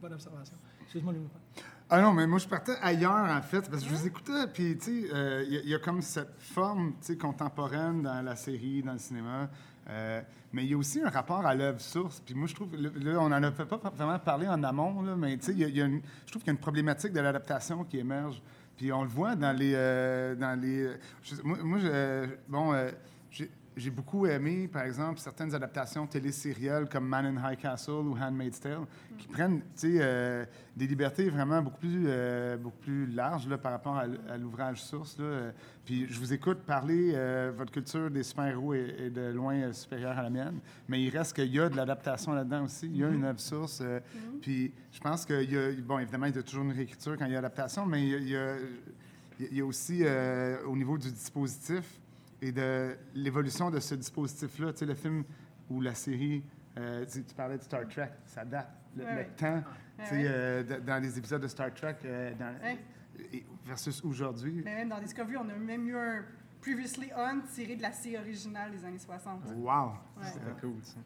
Bonne 0.00 0.14
observation. 0.14 0.56
Excuse-moi, 0.82 1.12
Louis. 1.12 1.28
Ah 1.90 2.02
non, 2.02 2.12
mais 2.12 2.26
moi, 2.26 2.38
je 2.38 2.46
partais 2.46 2.76
ailleurs, 2.82 3.30
en 3.30 3.40
fait, 3.42 3.68
parce 3.68 3.82
que 3.82 3.88
je 3.90 3.94
vous 3.94 4.06
écoutais, 4.06 4.46
puis, 4.52 4.76
tu 4.76 5.02
sais, 5.06 5.14
euh, 5.14 5.44
il 5.46 5.54
y, 5.54 5.56
a- 5.56 5.60
il 5.60 5.68
y 5.70 5.74
a 5.74 5.78
comme 5.78 6.02
cette 6.02 6.34
forme, 6.38 6.92
tu 7.00 7.06
sais, 7.06 7.16
contemporaine 7.16 8.02
dans 8.02 8.22
la 8.22 8.36
série, 8.36 8.82
dans 8.82 8.92
le 8.92 8.98
cinéma, 8.98 9.48
euh, 9.90 10.20
mais 10.52 10.64
il 10.64 10.70
y 10.70 10.74
a 10.74 10.76
aussi 10.76 11.00
un 11.00 11.10
rapport 11.10 11.44
à 11.46 11.54
l'œuvre 11.54 11.80
source. 11.80 12.20
Puis 12.20 12.34
moi, 12.34 12.46
je 12.46 12.54
trouve, 12.54 12.74
là, 12.76 13.18
on 13.20 13.28
n'en 13.28 13.42
a 13.42 13.50
pas 13.50 13.64
vraiment 13.94 14.18
parlé 14.18 14.48
en 14.48 14.62
amont, 14.62 15.02
là, 15.02 15.16
mais, 15.16 15.34
il 15.34 15.58
y 15.58 15.62
il 15.62 15.76
y 15.76 15.82
a 15.82 15.86
je 15.88 16.30
trouve 16.30 16.42
qu'il 16.42 16.48
y 16.48 16.50
a 16.50 16.52
une 16.52 16.58
problématique 16.58 17.12
de 17.12 17.20
l'adaptation 17.20 17.84
qui 17.84 17.98
émerge. 17.98 18.42
Puis 18.76 18.92
on 18.92 19.02
le 19.02 19.08
voit 19.08 19.34
dans 19.34 19.52
les... 19.52 19.72
euh, 19.74 20.34
dans 20.36 20.60
les 20.60 20.88
moi, 21.42 21.78
je- 21.78 22.28
bon, 22.48 22.72
euh, 22.72 22.90
j'ai... 23.30 23.50
J'ai 23.78 23.90
beaucoup 23.90 24.26
aimé, 24.26 24.66
par 24.66 24.82
exemple, 24.82 25.20
certaines 25.20 25.54
adaptations 25.54 26.04
télésérielles 26.04 26.88
comme 26.88 27.06
Man 27.06 27.26
in 27.26 27.36
High 27.52 27.56
Castle 27.56 27.92
ou 28.08 28.16
Handmaid's 28.20 28.58
Tale, 28.58 28.80
qui 29.16 29.28
prennent 29.28 29.60
tu 29.60 29.66
sais, 29.76 29.98
euh, 30.00 30.44
des 30.76 30.88
libertés 30.88 31.30
vraiment 31.30 31.62
beaucoup 31.62 31.78
plus, 31.78 32.06
euh, 32.08 32.56
beaucoup 32.56 32.78
plus 32.78 33.06
larges 33.06 33.46
là, 33.48 33.56
par 33.56 33.70
rapport 33.70 33.96
à, 33.96 34.36
l'ouvrage 34.36 34.82
source. 34.82 35.16
Là. 35.18 35.52
Puis 35.84 36.06
je 36.10 36.18
vous 36.18 36.32
écoute 36.32 36.58
parler, 36.66 37.12
euh, 37.14 37.52
votre 37.56 37.70
culture 37.70 38.10
des 38.10 38.24
super-héros 38.24 38.74
est, 38.74 38.96
est 38.98 39.10
de 39.10 39.30
loin 39.30 39.72
supérieure 39.72 40.18
à 40.18 40.22
la 40.24 40.30
mienne, 40.30 40.58
mais 40.88 41.00
il 41.00 41.10
reste 41.10 41.36
qu'il 41.36 41.54
y 41.54 41.60
a 41.60 41.68
de 41.68 41.76
l'adaptation 41.76 42.32
là-dedans 42.32 42.64
aussi. 42.64 42.86
Il 42.86 42.96
y 42.96 43.04
a 43.04 43.08
une 43.08 43.22
œuvre 43.24 43.40
source. 43.40 43.78
euh, 43.80 44.00
Puis 44.40 44.72
je 44.90 44.98
pense 44.98 45.24
qu'il 45.24 45.52
y 45.52 45.56
a, 45.56 45.70
bon, 45.86 46.00
évidemment, 46.00 46.26
il 46.26 46.34
y 46.34 46.38
a 46.38 46.42
toujours 46.42 46.64
une 46.64 46.72
réécriture 46.72 47.16
quand 47.16 47.26
il 47.26 47.32
y 47.32 47.36
a 47.36 47.38
adaptation, 47.38 47.86
mais 47.86 48.02
il 48.08 48.08
y 48.08 48.14
a, 48.14 48.18
il 48.18 48.28
y 48.28 48.36
a- 48.36 48.56
il 49.52 49.56
y 49.56 49.60
a 49.60 49.64
aussi, 49.64 50.02
au 50.66 50.74
niveau 50.74 50.98
du 50.98 51.12
dispositif, 51.12 51.84
et 52.40 52.52
de 52.52 52.96
l'évolution 53.14 53.70
de 53.70 53.80
ce 53.80 53.94
dispositif-là. 53.94 54.72
Tu 54.72 54.78
sais, 54.80 54.86
le 54.86 54.94
film 54.94 55.24
ou 55.70 55.80
la 55.80 55.94
série, 55.94 56.44
euh, 56.78 57.04
tu, 57.06 57.24
tu 57.24 57.34
parlais 57.34 57.58
de 57.58 57.62
Star 57.62 57.86
Trek, 57.88 58.10
ça 58.26 58.44
date. 58.44 58.70
Le, 58.96 59.04
temps, 59.36 59.54
Ouais, 59.98 60.04
tu 60.04 60.04
sais, 60.10 60.24
euh, 60.26 60.80
dans 60.80 61.02
les 61.02 61.18
épisodes 61.18 61.42
de 61.42 61.48
Star 61.48 61.72
Trek 61.74 61.96
euh, 62.04 62.32
dans- 62.34 62.54
versus 63.64 64.02
aujourd'hui. 64.04 64.62
Mais 64.64 64.76
même 64.76 64.88
dans 64.88 65.00
Discovery, 65.00 65.36
on 65.36 65.48
a 65.48 65.54
même 65.54 65.88
eu 65.88 65.96
un 65.96 66.24
Previously 66.60 67.10
On 67.16 67.40
tiré 67.54 67.76
de 67.76 67.82
la 67.82 67.92
série 67.92 68.16
originale 68.18 68.72
des 68.72 68.84
années 68.84 68.98
60. 68.98 69.42
Wow! 69.56 69.90
Ouais. 70.16 70.24
C'était 70.24 70.60
cool, 70.60 70.74
ça. 70.82 70.96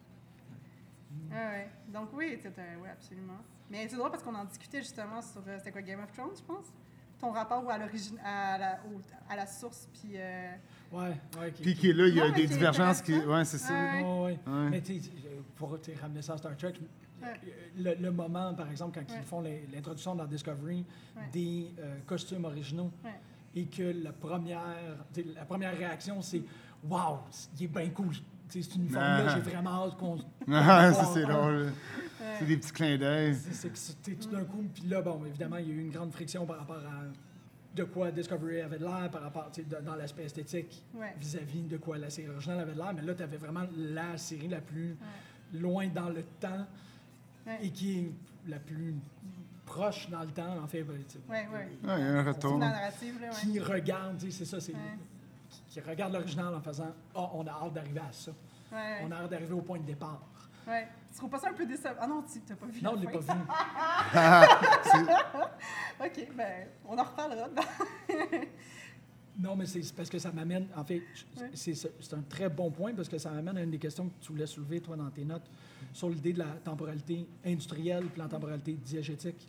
Ouais, 1.30 1.37
ouais. 1.37 1.68
Donc 1.89 2.09
oui, 2.14 2.39
c'était, 2.43 2.76
ouais, 2.83 2.89
absolument. 2.91 3.39
Mais 3.70 3.87
c'est 3.89 3.97
drôle 3.97 4.11
parce 4.11 4.22
qu'on 4.22 4.35
en 4.35 4.45
discutait 4.45 4.78
justement 4.83 5.20
sur, 5.20 5.43
c'était 5.59 5.72
quoi, 5.72 5.83
Game 5.83 6.01
of 6.01 6.11
Thrones, 6.12 6.37
je 6.37 6.43
pense? 6.43 6.72
Ton 7.18 7.30
rapport 7.33 7.70
à 7.70 7.78
l'origine, 7.78 8.18
à 8.24 8.59
la, 8.59 8.80
au- 8.87 9.01
à 9.30 9.37
la 9.37 9.47
source, 9.47 9.89
puis... 9.93 10.12
Ouais, 10.93 11.16
ouais. 11.40 11.53
qui- 11.53 11.62
Puis 11.62 11.74
qui 11.74 11.90
est 11.90 11.93
là, 11.95 12.07
il 12.07 12.14
y 12.14 12.20
a 12.20 12.30
des 12.30 12.43
c'est 12.47 12.55
divergences 12.55 13.03
qui. 13.03 13.14
Ouais, 13.18 13.45
c'est 13.45 13.59
ça. 13.59 13.72
Ouais. 13.72 14.03
Ouais, 14.03 14.20
ouais. 14.24 14.38
Ouais. 14.47 14.70
Mais 14.70 14.80
tu 14.82 15.01
sais, 15.01 15.11
euh, 15.26 15.40
pour 15.57 15.76
ramener 16.01 16.22
ça 16.22 16.34
à 16.34 16.36
Star 16.38 16.57
Trek, 16.57 16.74
Ouais. 17.22 17.28
le, 17.78 17.95
le 18.03 18.11
moment, 18.11 18.53
par 18.55 18.70
exemple, 18.70 18.99
quand 19.01 19.12
Ouais. 19.12 19.20
ils 19.20 19.26
font 19.26 19.40
l'introduction 19.72 20.14
dans 20.14 20.24
Discovery 20.26 20.84
Ouais. 21.16 21.22
des 21.32 21.72
euh, 21.78 21.97
costumes 22.07 22.45
originaux 22.45 22.90
Ouais. 23.05 23.11
et 23.55 23.64
que 23.66 23.82
la 24.03 24.12
première, 24.12 24.61
la 25.34 25.45
première 25.45 25.76
réaction, 25.76 26.20
c'est 26.20 26.43
Waouh, 26.88 27.18
il 27.59 27.64
est 27.64 27.68
bien 27.68 27.88
cool. 27.90 28.09
Tu 28.49 28.61
sais, 28.61 28.62
Cet 28.62 28.74
uniforme-là, 28.74 29.24
Ah. 29.28 29.34
j'ai 29.36 29.51
vraiment 29.51 29.84
hâte 29.86 29.97
qu'on. 29.97 30.18
Ah, 30.53 30.93
ça, 30.93 31.05
c'est 31.14 31.24
Ouais. 31.24 31.32
drôle. 31.32 31.72
C'est 32.38 32.45
des 32.47 32.57
petits 32.57 32.72
clins 32.72 32.99
d'œil. 32.99 33.34
C'est 33.36 33.74
c'est 33.76 34.16
tout 34.18 34.28
d'un 34.30 34.43
coup. 34.45 34.64
Puis 34.74 34.84
là, 34.88 35.01
bon, 35.01 35.24
évidemment, 35.24 35.57
il 35.59 35.68
y 35.68 35.70
a 35.70 35.74
eu 35.74 35.80
une 35.80 35.90
grande 35.90 36.12
friction 36.12 36.45
par 36.45 36.59
rapport 36.59 36.76
à 36.78 37.05
de 37.74 37.84
quoi 37.84 38.10
Discovery 38.10 38.60
avait 38.60 38.78
de 38.78 38.84
l'air, 38.84 39.08
par 39.10 39.22
rapport, 39.22 39.50
tu 39.50 39.62
sais, 39.62 39.68
de- 39.68 39.80
dans 39.84 39.94
l'aspect 39.94 40.24
esthétique, 40.24 40.84
Ouais. 40.94 41.14
vis-à-vis 41.18 41.62
de 41.62 41.76
quoi 41.78 41.96
la 41.98 42.10
série 42.10 42.28
originale 42.28 42.60
avait 42.60 42.72
de 42.74 42.78
l'air. 42.78 42.92
Mais 42.94 43.02
là, 43.02 43.14
tu 43.14 43.22
avais 43.22 43.36
vraiment 43.38 43.64
la 43.76 44.16
série 44.18 44.48
la 44.48 44.60
plus 44.60 44.96
loin 45.54 45.86
dans 45.88 46.08
le 46.10 46.22
temps 46.40 46.66
Ouais. 47.46 47.58
et 47.62 47.70
qui 47.70 47.98
est 47.98 48.10
la 48.48 48.58
plus 48.58 48.94
proche 49.64 50.08
dans 50.10 50.20
le 50.20 50.30
temps, 50.30 50.58
en 50.62 50.66
fait. 50.66 50.82
ben, 50.82 50.96
tu 51.08 51.14
sais, 51.14 51.18
Ouais, 51.30 51.48
ouais. 51.52 51.58
Ouais, 51.58 51.68
il 51.82 51.86
y 51.88 51.90
a 51.90 52.18
un 52.18 52.22
retour. 52.24 52.58
narrative, 52.58 53.20
là, 53.20 53.28
ouais. 53.30 53.34
Qui 53.40 53.58
regarde, 53.60 54.18
tu 54.18 54.30
sais, 54.30 54.38
c'est 54.38 54.44
ça, 54.44 54.60
c'est. 54.60 54.72
Ouais. 54.74 54.78
Qui, 55.48 55.62
qui 55.68 55.80
regarde 55.80 56.12
l'original 56.12 56.54
en 56.54 56.60
faisant 56.60 56.94
Ah, 57.14 57.30
on 57.34 57.46
a 57.46 57.50
hâte 57.50 57.72
d'arriver 57.74 58.00
à 58.00 58.12
ça. 58.12 58.32
On 59.02 59.10
a 59.10 59.16
hâte 59.16 59.30
d'arriver 59.30 59.52
au 59.54 59.60
point 59.62 59.78
de 59.78 59.84
départ. 59.86 60.22
Tu 61.12 61.18
trouves 61.18 61.30
pas 61.30 61.38
ça 61.38 61.50
un 61.50 61.52
peu 61.52 61.66
décevant? 61.66 61.94
Ah 62.00 62.06
non, 62.06 62.22
tu 62.22 62.40
t'as 62.40 62.56
pas 62.56 62.66
vu 62.66 62.80
Non, 62.80 62.92
je 62.96 63.00
l'ai 63.02 63.12
pas 63.12 63.18
vu. 63.18 63.28
OK, 66.06 66.28
ben, 66.34 66.68
on 66.86 66.98
en 66.98 67.04
reparlera. 67.04 67.48
Non, 69.38 69.56
mais 69.56 69.64
c'est 69.64 69.94
parce 69.94 70.10
que 70.10 70.18
ça 70.18 70.30
m'amène. 70.30 70.68
En 70.76 70.84
fait, 70.84 71.02
c'est 71.54 71.74
c'est 71.74 72.14
un 72.14 72.20
très 72.28 72.50
bon 72.50 72.70
point 72.70 72.92
parce 72.92 73.08
que 73.08 73.16
ça 73.16 73.30
m'amène 73.30 73.56
à 73.56 73.62
une 73.62 73.70
des 73.70 73.78
questions 73.78 74.06
que 74.08 74.14
tu 74.20 74.30
voulais 74.32 74.46
soulever, 74.46 74.80
toi, 74.80 74.94
dans 74.94 75.08
tes 75.10 75.24
notes, 75.24 75.50
sur 75.94 76.10
l'idée 76.10 76.34
de 76.34 76.38
la 76.40 76.48
temporalité 76.62 77.26
industrielle 77.44 78.04
puis 78.08 78.20
la 78.20 78.28
temporalité 78.28 78.74
diégétique. 78.74 79.48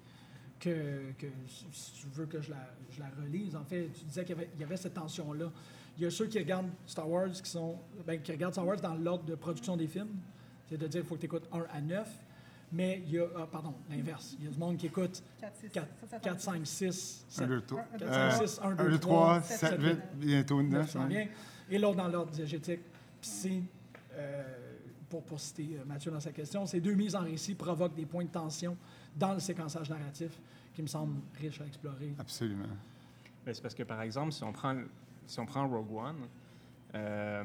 Que, 0.58 1.12
que 1.20 1.28
si 1.50 1.92
tu 1.92 2.08
veux 2.14 2.26
que 2.26 2.40
je 2.42 2.52
la, 2.52 2.70
je 2.92 3.00
la 3.02 3.10
relise, 3.22 3.54
en 3.58 3.66
fait, 3.66 3.90
tu 3.94 4.06
disais 4.06 4.24
qu'il 4.24 4.38
y 4.38 4.40
avait, 4.40 4.50
il 4.56 4.62
y 4.62 4.64
avait 4.64 4.78
cette 4.78 4.94
tension-là. 4.94 5.52
Il 5.98 6.04
y 6.04 6.06
a 6.06 6.10
ceux 6.10 6.28
qui 6.28 6.40
regardent 6.40 6.72
Star 6.88 7.10
Wars 7.10 7.30
qui 7.32 7.50
sont. 7.50 7.78
ben, 8.08 8.22
qui 8.22 8.32
regardent 8.32 8.54
Star 8.54 8.66
Wars 8.66 8.80
dans 8.80 8.96
l'ordre 8.96 9.26
de 9.26 9.36
production 9.36 9.76
des 9.76 9.88
films. 9.88 10.16
C'est-à-dire 10.78 11.02
qu'il 11.02 11.08
faut 11.08 11.16
que 11.16 11.20
tu 11.22 11.26
écoutes 11.26 11.48
1 11.52 11.66
à 11.72 11.82
9. 11.82 12.10
Mais 12.72 13.04
il 13.06 13.14
y 13.14 13.20
a. 13.20 13.28
ah, 13.38 13.48
pardon, 13.52 13.76
l'inverse. 13.90 14.36
Il 14.40 14.46
y 14.46 14.48
a 14.48 14.52
du 14.52 14.58
monde 14.58 14.78
qui 14.78 14.88
écoute 14.88 15.22
4, 15.40 15.56
6, 15.58 15.70
4, 15.70 15.88
4 16.22 16.42
5, 16.42 16.62
6, 16.66 17.26
7. 17.30 17.44
1, 17.44 17.48
2, 17.48 17.62
3. 17.62 17.80
Un, 17.80 17.98
deux, 17.98 18.06
4, 18.06 18.12
trois. 18.12 18.32
5, 18.32 18.48
6, 18.48 18.60
1, 18.64 18.70
1, 18.70 18.76
2, 18.76 18.90
2, 18.90 19.00
3, 19.00 19.42
3, 19.42 19.42
7, 19.42 19.82
8, 19.82 20.00
bientôt 20.16 20.64
9. 20.64 20.86
ça 20.88 20.94
s'en 20.94 21.06
vient. 21.06 21.28
Et 21.70 21.78
l'autre 21.78 21.98
dans 21.98 22.08
l'ordre 22.08 22.32
diégétique. 22.32 22.82
Puis 23.22 23.30
c'est 23.30 23.62
pour, 25.14 25.22
pour 25.24 25.40
citer 25.40 25.78
euh, 25.78 25.86
Mathieu 25.86 26.10
dans 26.10 26.20
sa 26.20 26.32
question, 26.32 26.66
ces 26.66 26.82
deux 26.82 26.96
mises 26.96 27.16
en 27.16 27.22
récit 27.22 27.54
provoquent 27.54 27.94
des 27.94 28.06
points 28.06 28.24
de 28.24 28.30
tension 28.30 28.76
dans 29.16 29.34
le 29.34 29.40
séquençage 29.40 29.88
narratif 29.88 30.32
qui 30.74 30.82
me 30.82 30.88
semblent 30.88 31.22
riches 31.40 31.62
à 31.62 31.68
explorer. 31.68 32.16
Absolument. 32.18 32.66
Ben, 33.46 33.54
c'est 33.54 33.62
parce 33.62 33.76
que, 33.76 33.84
par 33.84 34.02
exemple, 34.02 34.32
si 34.32 34.44
on 34.44 34.52
prend, 34.52 34.76
si 35.28 35.40
on 35.40 35.46
prend 35.46 35.68
Rogue 35.68 35.96
One, 35.96 36.28
euh, 36.96 37.44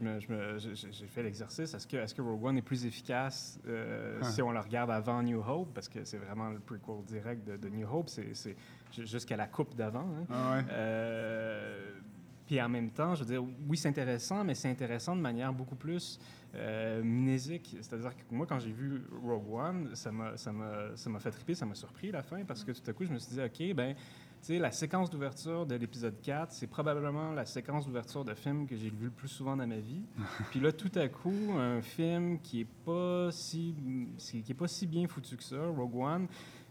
j'ai 0.00 1.06
fait 1.06 1.22
l'exercice. 1.22 1.72
Est-ce 1.74 1.86
que, 1.86 1.96
est 1.96 2.14
que 2.14 2.22
Rogue 2.22 2.44
One 2.44 2.58
est 2.58 2.62
plus 2.62 2.84
efficace 2.84 3.58
euh, 3.66 4.20
si 4.22 4.42
on 4.42 4.50
le 4.52 4.60
regarde 4.60 4.90
avant 4.90 5.22
New 5.22 5.40
Hope? 5.40 5.72
Parce 5.74 5.88
que 5.88 6.04
c'est 6.04 6.18
vraiment 6.18 6.50
le 6.50 6.58
prequel 6.58 7.02
direct 7.06 7.46
de, 7.46 7.56
de 7.56 7.68
New 7.68 7.86
Hope. 7.90 8.08
C'est 8.08 8.34
c'est 8.34 8.56
ju- 8.92 9.06
jusqu'à 9.06 9.36
la 9.36 9.46
coupe 9.46 9.74
d'avant. 9.74 10.00
hein. 10.20 10.26
Ah 10.30 10.56
ouais. 10.56 10.64
Euh, 10.70 11.90
puis 12.46 12.60
en 12.62 12.68
même 12.68 12.90
temps, 12.90 13.14
je 13.14 13.24
veux 13.24 13.30
dire, 13.30 13.42
oui, 13.68 13.76
c'est 13.76 13.88
intéressant, 13.88 14.44
mais 14.44 14.54
c'est 14.54 14.70
intéressant 14.70 15.16
de 15.16 15.20
manière 15.20 15.52
beaucoup 15.52 15.74
plus 15.74 16.20
euh, 16.54 17.02
mnésique. 17.02 17.76
C'est-à-dire 17.80 18.10
que 18.16 18.22
moi, 18.34 18.46
quand 18.46 18.60
j'ai 18.60 18.70
vu 18.70 19.02
Rogue 19.24 19.50
One, 19.52 19.94
ça 19.96 20.12
m'a, 20.12 20.36
fait 21.18 21.30
triper, 21.32 21.54
ça 21.54 21.66
m'a 21.66 21.74
surpris 21.74 22.12
la 22.12 22.22
fin, 22.22 22.44
parce 22.44 22.62
que 22.62 22.70
tout 22.70 22.88
à 22.88 22.92
coup, 22.92 23.04
je 23.04 23.12
me 23.12 23.18
suis 23.18 23.34
dit, 23.34 23.40
OK, 23.42 23.74
ben, 23.74 23.96
sais, 24.46 24.58
la 24.58 24.70
séquence 24.70 25.10
d'ouverture 25.10 25.66
de 25.66 25.74
l'épisode 25.74 26.20
4, 26.22 26.52
c'est 26.52 26.66
probablement 26.66 27.32
la 27.32 27.46
séquence 27.46 27.86
d'ouverture 27.86 28.24
de 28.24 28.34
film 28.34 28.66
que 28.66 28.76
j'ai 28.76 28.90
vu 28.90 29.06
le 29.06 29.10
plus 29.10 29.28
souvent 29.28 29.56
dans 29.56 29.66
ma 29.66 29.78
vie. 29.78 30.02
Puis 30.50 30.60
là, 30.60 30.72
tout 30.72 30.92
à 30.94 31.08
coup, 31.08 31.52
un 31.56 31.82
film 31.82 32.38
qui 32.40 32.60
est 32.60 32.68
pas 32.84 33.30
si, 33.32 33.74
qui 34.18 34.44
est 34.48 34.54
pas 34.54 34.68
si 34.68 34.86
bien 34.86 35.06
foutu 35.08 35.36
que 35.36 35.42
ça, 35.42 35.66
Rogue 35.66 35.96
One, 35.96 36.26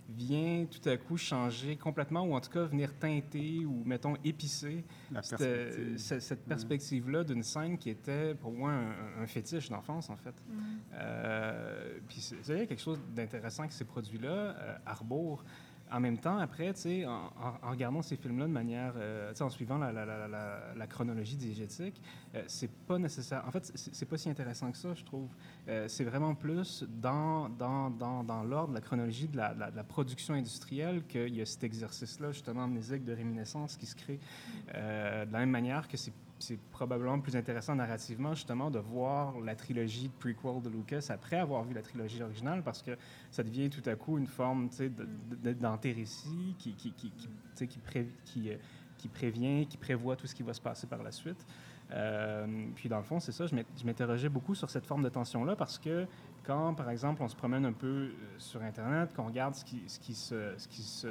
vient 0.07 0.65
tout 0.65 0.87
à 0.87 0.97
coup 0.97 1.17
changer 1.17 1.75
complètement, 1.75 2.21
ou 2.21 2.35
en 2.35 2.39
tout 2.39 2.51
cas 2.51 2.63
venir 2.63 2.93
teinter 2.97 3.65
ou, 3.65 3.83
mettons, 3.85 4.15
épicer 4.23 4.83
cette, 5.21 5.99
cette 5.99 6.45
perspective-là 6.45 7.23
d'une 7.23 7.43
scène 7.43 7.77
qui 7.77 7.89
était 7.89 8.35
pour 8.35 8.51
moi 8.51 8.71
un, 8.71 9.23
un 9.23 9.27
fétiche 9.27 9.69
d'enfance, 9.69 10.09
en 10.09 10.15
fait. 10.15 10.35
Mm. 10.47 10.61
Euh, 10.93 11.97
puis 12.07 12.21
c'est 12.21 12.35
c'est 12.41 12.53
vrai, 12.53 12.67
quelque 12.67 12.81
chose 12.81 12.99
d'intéressant 13.15 13.67
qui 13.67 13.75
s'est 13.75 13.85
produit 13.85 14.19
là, 14.19 14.29
euh, 14.29 14.77
à 14.85 14.93
rebours. 14.93 15.43
En 15.91 15.99
même 15.99 16.17
temps, 16.17 16.37
après, 16.39 16.73
en, 17.05 17.29
en- 17.39 17.69
regardant 17.69 18.01
ces 18.01 18.15
films-là 18.17 18.47
de 18.47 18.51
manière, 18.51 18.93
euh, 18.97 19.31
en 19.39 19.49
suivant 19.49 19.77
la, 19.77 19.91
la- 19.91 20.05
la- 20.05 20.27
la- 20.75 20.87
chronologie 20.87 21.35
diégétique, 21.37 22.01
euh, 22.33 22.43
c'est 22.47 22.71
pas 22.71 22.97
nécessaire. 22.97 23.43
En 23.47 23.51
fait, 23.51 23.71
c'est 23.75 24.05
pas 24.07 24.17
si 24.17 24.29
intéressant 24.29 24.71
que 24.71 24.77
ça, 24.77 24.93
je 24.95 25.03
trouve. 25.03 25.29
Euh, 25.67 25.87
c'est 25.87 26.03
vraiment 26.03 26.33
plus 26.33 26.83
dans, 26.89 27.49
dans, 27.49 27.89
dans, 27.91 28.23
dans 28.23 28.43
l'ordre, 28.43 28.73
la 28.73 28.81
chronologie 28.81 29.27
de 29.27 29.37
la 29.37 29.83
production 29.83 30.33
industrielle 30.33 31.03
qu'il 31.07 31.35
y 31.35 31.41
a 31.41 31.45
cet 31.45 31.63
exercice-là, 31.63 32.31
justement, 32.31 32.63
amnésique 32.63 33.03
de 33.05 33.13
réminiscence 33.13 33.77
qui 33.77 33.85
se 33.85 33.95
crée. 33.95 34.19
Euh, 34.73 35.25
de 35.25 35.31
la 35.33 35.39
même 35.39 35.51
manière 35.51 35.87
que 35.87 35.97
c'est 35.97 36.13
c'est 36.45 36.59
probablement 36.71 37.19
plus 37.19 37.35
intéressant 37.35 37.75
narrativement, 37.75 38.33
justement, 38.35 38.69
de 38.69 38.79
voir 38.79 39.39
la 39.39 39.55
trilogie 39.55 40.09
de 40.09 40.13
prequel 40.13 40.61
de 40.61 40.69
Lucas 40.69 41.07
après 41.09 41.37
avoir 41.37 41.63
vu 41.63 41.73
la 41.73 41.81
trilogie 41.81 42.21
originale, 42.21 42.61
parce 42.63 42.81
que 42.83 42.91
ça 43.31 43.43
devient 43.43 43.69
tout 43.69 43.87
à 43.89 43.95
coup 43.95 44.17
une 44.17 44.27
forme, 44.27 44.69
d'antérécit 45.59 46.55
qui, 46.59 46.73
qui, 46.75 46.91
qui, 46.91 47.11
qui, 47.11 47.67
qui, 47.67 47.79
pré- 47.79 48.07
qui, 48.25 48.51
euh, 48.51 48.57
qui 48.97 49.07
prévient, 49.07 49.65
qui 49.67 49.77
prévoit 49.77 50.15
tout 50.15 50.27
ce 50.27 50.35
qui 50.35 50.43
va 50.43 50.53
se 50.53 50.61
passer 50.61 50.87
par 50.87 51.01
la 51.01 51.11
suite. 51.11 51.45
Euh, 51.91 52.67
puis 52.75 52.89
dans 52.89 52.97
le 52.97 53.03
fond, 53.03 53.19
c'est 53.19 53.31
ça, 53.31 53.45
je 53.47 53.85
m'interrogeais 53.85 54.29
beaucoup 54.29 54.55
sur 54.55 54.69
cette 54.69 54.85
forme 54.85 55.03
de 55.03 55.09
tension-là 55.09 55.55
parce 55.55 55.77
que 55.77 56.07
quand, 56.43 56.73
par 56.73 56.89
exemple, 56.89 57.21
on 57.23 57.27
se 57.27 57.35
promène 57.35 57.65
un 57.65 57.73
peu 57.73 57.87
euh, 57.87 58.11
sur 58.37 58.61
Internet, 58.61 59.13
qu'on 59.15 59.25
regarde 59.25 59.55
ce 59.55 59.63
qui, 59.65 59.83
ce. 59.87 60.53
Ce 60.57 60.67
qui 60.67 60.83
se 60.83 61.07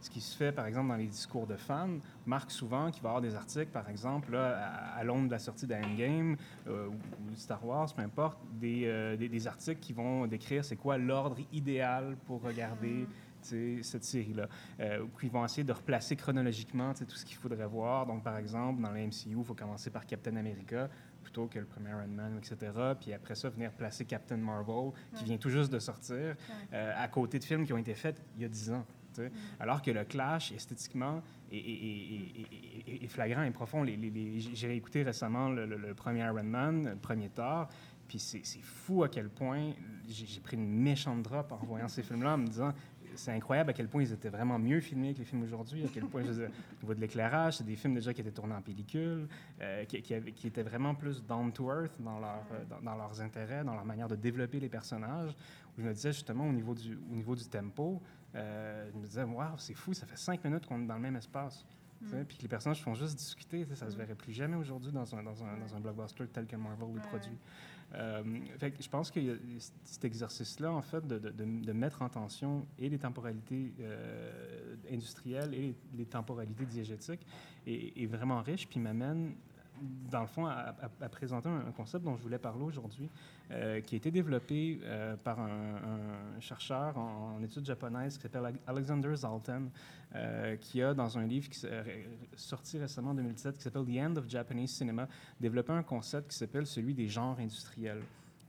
ce 0.00 0.10
qui 0.10 0.20
se 0.20 0.36
fait, 0.36 0.52
par 0.52 0.66
exemple, 0.66 0.88
dans 0.88 0.96
les 0.96 1.06
discours 1.06 1.46
de 1.46 1.56
fans, 1.56 1.98
marque 2.26 2.50
souvent 2.50 2.90
qu'il 2.90 3.02
va 3.02 3.08
y 3.08 3.10
avoir 3.10 3.22
des 3.22 3.34
articles, 3.34 3.70
par 3.72 3.88
exemple, 3.88 4.32
là, 4.32 4.56
à, 4.58 4.98
à 4.98 5.04
l'aune 5.04 5.26
de 5.26 5.32
la 5.32 5.38
sortie 5.38 5.66
d'Endgame 5.66 6.36
euh, 6.68 6.88
ou, 6.88 7.34
Star 7.34 7.64
Wars, 7.64 7.92
peu 7.94 8.02
importe, 8.02 8.38
des, 8.52 8.82
euh, 8.86 9.16
des, 9.16 9.28
des 9.28 9.46
articles 9.46 9.80
qui 9.80 9.92
vont 9.92 10.26
décrire 10.26 10.64
c'est 10.64 10.76
quoi 10.76 10.98
l'ordre 10.98 11.36
idéal 11.52 12.16
pour 12.26 12.42
regarder 12.42 13.06
sais, 13.42 13.78
cette 13.82 14.04
série-là. 14.04 14.48
Euh, 14.80 15.06
qui 15.20 15.28
vont 15.28 15.44
essayer 15.44 15.64
de 15.64 15.72
replacer 15.72 16.14
chronologiquement 16.16 16.92
tout 16.94 17.04
ce 17.16 17.24
qu'il 17.24 17.36
faudrait 17.36 17.66
voir. 17.66 18.06
Donc, 18.06 18.22
par 18.22 18.36
exemple, 18.38 18.82
dans 18.82 18.90
la 18.90 19.00
MCU, 19.06 19.30
il 19.36 19.44
faut 19.44 19.54
commencer 19.54 19.90
par 19.90 20.04
Captain 20.06 20.36
America 20.36 20.88
plutôt 21.22 21.46
que 21.46 21.58
le 21.58 21.64
premier 21.64 21.90
Iron 21.90 22.06
Man, 22.08 22.38
etc. 22.38 22.72
Puis 23.00 23.12
après 23.12 23.34
ça, 23.34 23.48
venir 23.48 23.72
placer 23.72 24.04
Captain 24.04 24.36
Marvel, 24.36 24.92
qui 25.14 25.20
Ouais. 25.20 25.24
vient 25.24 25.36
tout 25.38 25.50
juste 25.50 25.72
de 25.72 25.78
sortir, 25.80 26.36
euh, 26.72 26.92
à 26.96 27.08
côté 27.08 27.38
de 27.40 27.44
films 27.44 27.64
qui 27.66 27.72
ont 27.72 27.78
été 27.78 27.94
faits 27.94 28.22
il 28.36 28.42
y 28.42 28.44
a 28.44 28.48
10 28.48 28.70
ans. 28.72 28.84
Alors 29.60 29.82
que 29.82 29.90
le 29.90 30.04
clash, 30.04 30.52
esthétiquement, 30.52 31.22
est, 31.52 33.06
flagrant 33.08 33.42
et 33.42 33.50
profond. 33.50 33.84
J'ai 33.84 34.66
réécouté 34.66 35.02
récemment 35.02 35.48
le, 35.48 35.94
premier 35.94 36.20
Iron 36.20 36.44
Man, 36.44 36.90
le 36.90 36.96
premier 36.96 37.28
Thor, 37.28 37.68
puis 38.08 38.18
c'est 38.18 38.42
fou 38.62 39.02
à 39.02 39.08
quel 39.08 39.28
point 39.28 39.72
j'ai 40.08 40.40
pris 40.40 40.56
une 40.56 40.68
méchante 40.68 41.22
drop 41.22 41.50
en 41.52 41.56
voyant 41.56 41.88
ces 41.88 42.02
films-là, 42.02 42.34
en 42.34 42.38
me 42.38 42.46
disant 42.46 42.72
c'est 43.16 43.32
incroyable 43.32 43.70
à 43.70 43.72
quel 43.72 43.88
point 43.88 44.02
ils 44.02 44.12
étaient 44.12 44.28
vraiment 44.28 44.58
mieux 44.58 44.80
filmés 44.80 45.14
que 45.14 45.18
les 45.18 45.24
films 45.24 45.42
d'aujourd'hui, 45.42 45.84
à 45.84 45.88
quel 45.92 46.04
point, 46.04 46.22
je 46.22 46.32
dire, 46.32 46.48
au 46.48 46.82
niveau 46.82 46.94
de 46.94 47.00
l'éclairage, 47.00 47.58
c'est 47.58 47.64
des 47.64 47.76
films 47.76 47.94
déjà 47.94 48.12
qui 48.12 48.20
étaient 48.20 48.30
tournés 48.30 48.54
en 48.54 48.62
pellicule, 48.62 49.26
euh, 49.60 49.84
qui, 49.84 50.14
étaient 50.46 50.62
vraiment 50.62 50.94
plus 50.94 51.24
down 51.24 51.52
to 51.52 51.70
earth 51.70 51.92
euh, 52.00 52.64
dans, 52.82 52.94
leurs 52.94 53.20
intérêts, 53.20 53.64
dans 53.64 53.74
leur 53.74 53.84
manière 53.84 54.08
de 54.08 54.16
développer 54.16 54.60
les 54.60 54.68
personnages. 54.68 55.34
Où 55.76 55.80
je 55.80 55.86
me 55.86 55.92
disais 55.92 56.12
justement 56.12 56.48
au 56.48 56.52
niveau 56.52 56.74
du 57.34 57.48
tempo, 57.50 58.00
euh, 58.34 58.90
je 58.92 58.98
me 58.98 59.06
disais, 59.06 59.22
waouh, 59.24 59.56
c'est 59.58 59.74
fou, 59.74 59.94
ça 59.94 60.06
fait 60.06 60.16
cinq 60.18 60.44
minutes 60.44 60.66
qu'on 60.66 60.82
est 60.82 60.86
dans 60.86 60.96
le 60.96 61.00
même 61.00 61.16
espace. 61.16 61.64
sais, 62.10 62.24
Puis 62.24 62.36
que 62.36 62.42
les 62.42 62.48
personnages 62.48 62.82
font 62.82 62.94
juste 62.94 63.16
discuter, 63.16 63.66
ça 63.74 63.90
se 63.90 63.96
verrait 63.96 64.14
plus 64.14 64.32
jamais 64.32 64.56
aujourd'hui 64.56 64.92
dans 64.92 65.14
un, 65.14 65.22
dans, 65.22 65.42
un, 65.44 65.56
dans 65.56 65.74
un 65.74 65.80
blockbuster 65.80 66.26
tel 66.28 66.46
que 66.46 66.56
Marvel 66.56 66.94
le 66.94 67.00
produit. 67.00 67.38
Euh, 67.94 68.22
fait 68.58 68.72
que 68.72 68.82
je 68.82 68.88
pense 68.90 69.10
y 69.22 69.30
a 69.30 69.36
cet 69.84 70.04
exercice-là, 70.04 70.72
en 70.72 70.82
fait, 70.82 71.06
de, 71.06 71.18
de- 71.18 71.30
de- 71.30 71.64
de 71.64 71.72
mettre 71.72 72.02
en 72.02 72.08
tension 72.08 72.66
et 72.78 72.88
les 72.88 72.98
temporalités 72.98 73.72
euh, 73.80 74.74
industrielles 74.90 75.54
et 75.54 75.60
les, 75.60 75.74
les 75.94 76.04
temporalités 76.06 76.66
diégétiques 76.66 77.24
est, 77.66 77.96
est 78.02 78.06
vraiment 78.06 78.42
riche, 78.42 78.68
puis 78.68 78.80
m'amène, 78.80 79.34
dans 80.10 80.20
le 80.20 80.26
fond, 80.26 80.46
à, 80.46 80.74
à- 81.00 81.08
présenter 81.08 81.48
un, 81.48 81.72
concept 81.72 82.04
dont 82.04 82.16
je 82.16 82.22
voulais 82.22 82.38
parler 82.38 82.62
aujourd'hui, 82.62 83.08
euh, 83.50 83.80
qui 83.80 83.94
a 83.94 83.98
été 83.98 84.10
développé 84.10 84.80
euh, 84.84 85.16
par 85.16 85.40
un, 85.40 86.38
chercheur 86.40 86.96
en, 86.98 87.42
études 87.42 87.64
japonaises 87.64 88.16
qui 88.16 88.22
s'appelle 88.22 88.54
Alexander 88.66 89.14
Zalten, 89.14 89.70
euh, 90.14 90.56
qui 90.56 90.82
a, 90.82 90.94
dans 90.94 91.18
un 91.18 91.26
livre 91.26 91.48
qui 91.48 91.66
sorti 92.36 92.78
récemment 92.78 93.10
en 93.10 93.14
2017, 93.14 93.56
qui 93.56 93.62
s'appelle 93.62 93.84
The 93.84 93.98
End 93.98 94.16
of 94.16 94.28
Japanese 94.28 94.70
Cinema, 94.70 95.08
développé 95.40 95.72
un 95.72 95.82
concept 95.82 96.30
qui 96.30 96.36
s'appelle 96.36 96.66
celui 96.66 96.94
des 96.94 97.08
genres 97.08 97.38
industriels. 97.38 98.02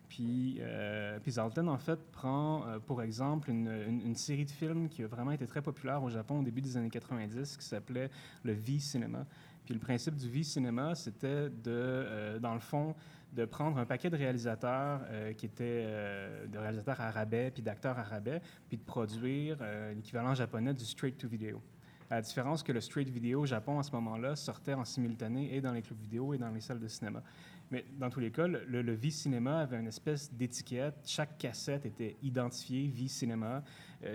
Puis, 0.09 0.57
euh, 0.61 1.19
Zalten, 1.27 1.67
en 1.67 1.77
fait, 1.77 1.99
prend, 2.13 2.65
euh, 2.65 2.79
pour 2.79 3.01
exemple, 3.01 3.49
une, 3.49 3.67
une- 3.67 4.01
une 4.01 4.15
série 4.15 4.45
de 4.45 4.51
films 4.51 4.87
qui 4.87 5.03
a 5.03 5.07
vraiment 5.07 5.31
été 5.31 5.45
très 5.45 5.61
populaire 5.61 6.01
au 6.01 6.09
Japon 6.09 6.39
au 6.39 6.43
début 6.43 6.61
des 6.61 6.77
années 6.77 6.89
90, 6.89 7.57
qui 7.57 7.65
s'appelait 7.65 8.09
le 8.43 8.53
V-Cinema. 8.53 9.25
Puis 9.67 9.73
le 9.73 9.81
principe 9.81 10.15
du 10.15 10.29
V-Cinéma, 10.29 10.95
c'était 10.95 11.49
de, 11.49 11.53
euh, 11.67 12.39
dans 12.39 12.53
le 12.53 12.61
fond, 12.61 12.95
de 13.33 13.43
prendre 13.43 13.77
un 13.77 13.85
paquet 13.85 14.09
de 14.09 14.15
réalisateurs 14.15 15.01
euh, 15.09 15.33
qui 15.33 15.45
étaient 15.45 15.83
euh, 15.85 16.47
de 16.47 16.57
réalisateurs 16.57 17.01
arabais 17.01 17.51
puis 17.51 17.61
d'acteurs 17.61 17.99
arabais, 17.99 18.41
puis 18.69 18.77
de 18.77 18.83
produire 18.83 19.57
euh, 19.59 19.93
l'équivalent 19.93 20.33
japonais 20.33 20.73
du 20.73 20.85
straight-to-video. 20.85 21.61
À 22.09 22.15
la 22.15 22.21
différence 22.21 22.63
que 22.63 22.71
le 22.71 22.79
straight-video 22.79 23.41
au 23.41 23.45
Japon, 23.45 23.77
à 23.77 23.83
ce 23.83 23.91
moment-là, 23.91 24.37
sortait 24.37 24.73
en 24.73 24.85
simultané 24.85 25.53
et 25.53 25.59
dans 25.59 25.73
les 25.73 25.81
clubs 25.81 25.99
vidéo 25.99 26.33
et 26.33 26.37
dans 26.37 26.49
les 26.49 26.61
salles 26.61 26.79
de 26.79 26.87
cinéma. 26.87 27.21
Mais 27.69 27.83
dans 27.99 28.09
tous 28.09 28.21
les 28.21 28.31
cas, 28.31 28.47
le, 28.47 28.63
le 28.63 28.93
V-Cinéma 28.93 29.59
avait 29.59 29.77
une 29.77 29.87
espèce 29.87 30.33
d'étiquette. 30.33 30.95
Chaque 31.05 31.37
cassette 31.37 31.85
était 31.85 32.15
identifiée 32.23 32.87
V-Cinéma. 32.87 33.61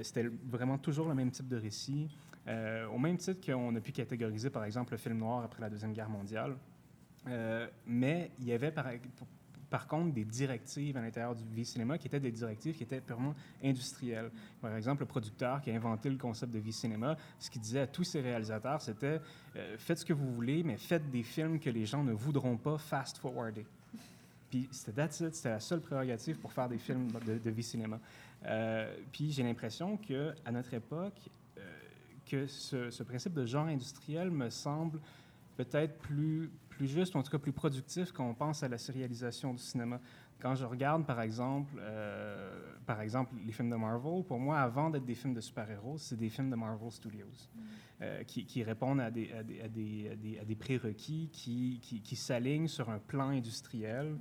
C'était 0.02 0.30
vraiment 0.48 0.78
toujours 0.78 1.06
le 1.06 1.14
même 1.14 1.30
type 1.30 1.48
de 1.48 1.58
récit. 1.58 2.08
Euh, 2.48 2.86
au 2.88 2.98
même 2.98 3.16
titre 3.18 3.44
qu'on 3.44 3.74
a 3.74 3.80
pu 3.80 3.92
catégoriser, 3.92 4.50
par 4.50 4.64
exemple, 4.64 4.92
le 4.92 4.98
film 4.98 5.18
noir 5.18 5.44
après 5.44 5.60
la 5.60 5.70
Deuxième 5.70 5.92
Guerre 5.92 6.08
mondiale. 6.08 6.56
Euh, 7.28 7.68
mais 7.86 8.30
il 8.40 8.46
y 8.46 8.52
avait, 8.52 8.72
par, 9.70 9.86
contre, 9.86 10.12
des 10.12 10.24
directives 10.24 10.96
à 10.96 11.00
l'intérieur 11.00 11.36
du 11.36 11.44
V-Cinéma 11.44 11.98
qui 11.98 12.08
étaient 12.08 12.20
des 12.20 12.32
directives 12.32 12.76
qui 12.76 12.82
étaient 12.82 13.00
purement 13.00 13.34
industrielles. 13.62 14.30
Par 14.60 14.76
exemple, 14.76 15.02
le 15.02 15.06
producteur 15.06 15.60
qui 15.60 15.70
a 15.70 15.74
inventé 15.74 16.10
le 16.10 16.16
concept 16.16 16.52
de 16.52 16.58
V-Cinéma, 16.58 17.16
ce 17.38 17.48
qu'il 17.48 17.60
disait 17.60 17.80
à 17.80 17.86
tous 17.86 18.04
ses 18.04 18.20
réalisateurs, 18.20 18.82
c'était 18.82 19.20
euh, 19.56 19.76
faites 19.78 19.98
ce 19.98 20.04
que 20.04 20.12
vous 20.12 20.32
voulez, 20.34 20.64
mais 20.64 20.76
faites 20.76 21.08
des 21.10 21.22
films 21.22 21.60
que 21.60 21.70
les 21.70 21.86
gens 21.86 22.02
ne 22.02 22.12
voudront 22.12 22.56
pas 22.56 22.76
fast-forwarder. 22.76 23.66
Puis 24.50 24.68
c'était 24.70 25.08
c'était 25.10 25.48
la 25.48 25.60
seule 25.60 25.80
prérogative 25.80 26.36
pour 26.36 26.52
faire 26.52 26.68
des 26.68 26.76
films 26.76 27.08
de, 27.24 27.50
V-Cinéma. 27.50 27.98
Euh, 28.44 28.94
puis 29.10 29.30
j'ai 29.30 29.42
l'impression 29.42 29.96
que 29.96 30.34
à 30.44 30.50
notre 30.50 30.74
époque, 30.74 31.18
que 32.32 32.46
ce, 32.46 32.90
ce 32.90 33.02
principe 33.02 33.34
de 33.34 33.44
genre 33.44 33.66
industriel 33.66 34.30
me 34.30 34.48
semble 34.48 34.98
peut-être 35.56 35.98
plus, 35.98 36.50
plus 36.70 36.88
juste, 36.88 37.14
ou 37.14 37.18
en 37.18 37.22
tout 37.22 37.30
cas 37.30 37.38
plus 37.38 37.52
productif 37.52 38.10
quand 38.10 38.26
on 38.26 38.32
pense 38.32 38.62
à 38.62 38.68
la 38.68 38.78
sérialisation 38.78 39.52
du 39.52 39.62
cinéma. 39.62 40.00
Quand 40.40 40.54
je 40.54 40.64
regarde, 40.64 41.04
par 41.06 41.20
exemple, 41.20 41.74
euh, 41.78 42.74
par 42.86 43.02
exemple, 43.02 43.34
les 43.46 43.52
films 43.52 43.68
de 43.68 43.76
Marvel, 43.76 44.24
pour 44.24 44.40
moi, 44.40 44.60
avant 44.60 44.88
d'être 44.88 45.04
des 45.04 45.14
films 45.14 45.34
de 45.34 45.42
super-héros, 45.42 45.98
c'est 45.98 46.16
des 46.16 46.30
films 46.30 46.48
de 46.48 46.56
Marvel 46.56 46.90
Studios 46.90 47.26
euh, 48.00 48.24
qui, 48.24 48.46
qui 48.46 48.64
répondent 48.64 49.00
à 49.00 49.10
des, 49.10 49.30
à 49.32 49.42
des, 49.42 49.60
à 49.60 49.68
des, 49.68 50.38
à 50.40 50.44
des, 50.44 50.56
prérequis, 50.56 51.28
qui, 51.32 51.80
qui, 51.82 52.00
qui 52.00 52.16
s'alignent 52.16 52.66
sur 52.66 52.88
un 52.88 52.98
plan 52.98 53.28
industriel, 53.28 54.06
euh, 54.06 54.16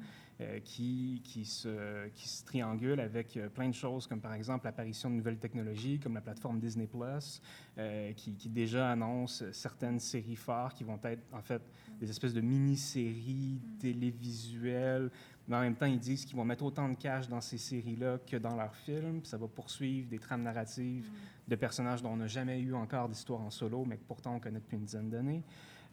qui, 0.64 1.22
qui, 1.24 1.46
se, 1.46 2.08
qui 2.10 2.28
se 2.28 2.44
triangule 2.46 3.00
avec 3.00 3.38
euh, 3.38 3.50
plein 3.50 3.70
de 3.70 3.74
choses, 3.74 4.08
comme 4.08 4.22
par 4.22 4.34
exemple 4.34 4.66
l'apparition 4.66 5.10
de 5.10 5.16
nouvelles 5.16 5.38
technologies, 5.38 6.00
comme 6.00 6.14
la 6.14 6.22
plateforme 6.22 6.60
Disney 6.60 6.88
Plus, 6.88 7.42
euh, 7.78 8.12
qui, 8.14 8.36
qui, 8.36 8.50
déjà 8.50 8.92
annonce 8.92 9.44
certaines 9.52 10.00
séries 10.00 10.36
phares 10.36 10.74
qui 10.74 10.84
vont 10.84 11.00
être 11.04 11.24
en 11.32 11.42
fait 11.42 11.62
des 12.00 12.10
espèces 12.10 12.34
de 12.34 12.42
mini-séries 12.42 13.62
télévisuelles. 13.80 15.10
Mais 15.48 15.58
en 15.58 15.62
même 15.62 15.76
temps, 15.76 15.86
ils 15.86 16.00
disent 16.00 16.26
qu'ils 16.26 16.38
vont 16.38 16.46
mettre 16.46 16.64
autant 16.64 16.88
de 16.88 16.96
cash 16.96 17.28
dans 17.28 17.42
ces 17.42 17.58
séries-là 17.58 18.20
que 18.26 18.38
dans 18.38 18.56
leurs 18.56 18.76
films. 18.76 19.22
Ça 19.24 19.38
va 19.38 19.48
poursuivre 19.48 20.08
des 20.08 20.20
trames 20.20 20.44
narratives 20.44 21.10
de 21.48 21.56
personnages 21.56 22.02
dont 22.02 22.12
on 22.12 22.18
n'a 22.18 22.28
jamais 22.28 22.60
eu 22.60 22.74
encore 22.74 23.10
d'histoire 23.10 23.42
en 23.42 23.50
solo, 23.50 23.84
mais 23.86 23.98
que 23.98 24.06
pourtant 24.08 24.36
on 24.36 24.40
connaît 24.40 24.60
depuis 24.60 24.78
une 24.78 24.86
dizaine 24.86 25.10
d'années. 25.10 25.44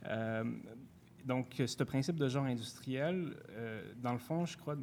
Euh, 0.06 0.44
donc, 1.28 1.62
ce 1.66 1.84
principe 1.84 2.16
de 2.16 2.26
genre 2.26 2.46
industriel, 2.46 3.36
euh, 3.50 3.92
dans 3.98 4.12
le 4.12 4.18
fond, 4.18 4.46
je 4.46 4.56
crois, 4.56 4.76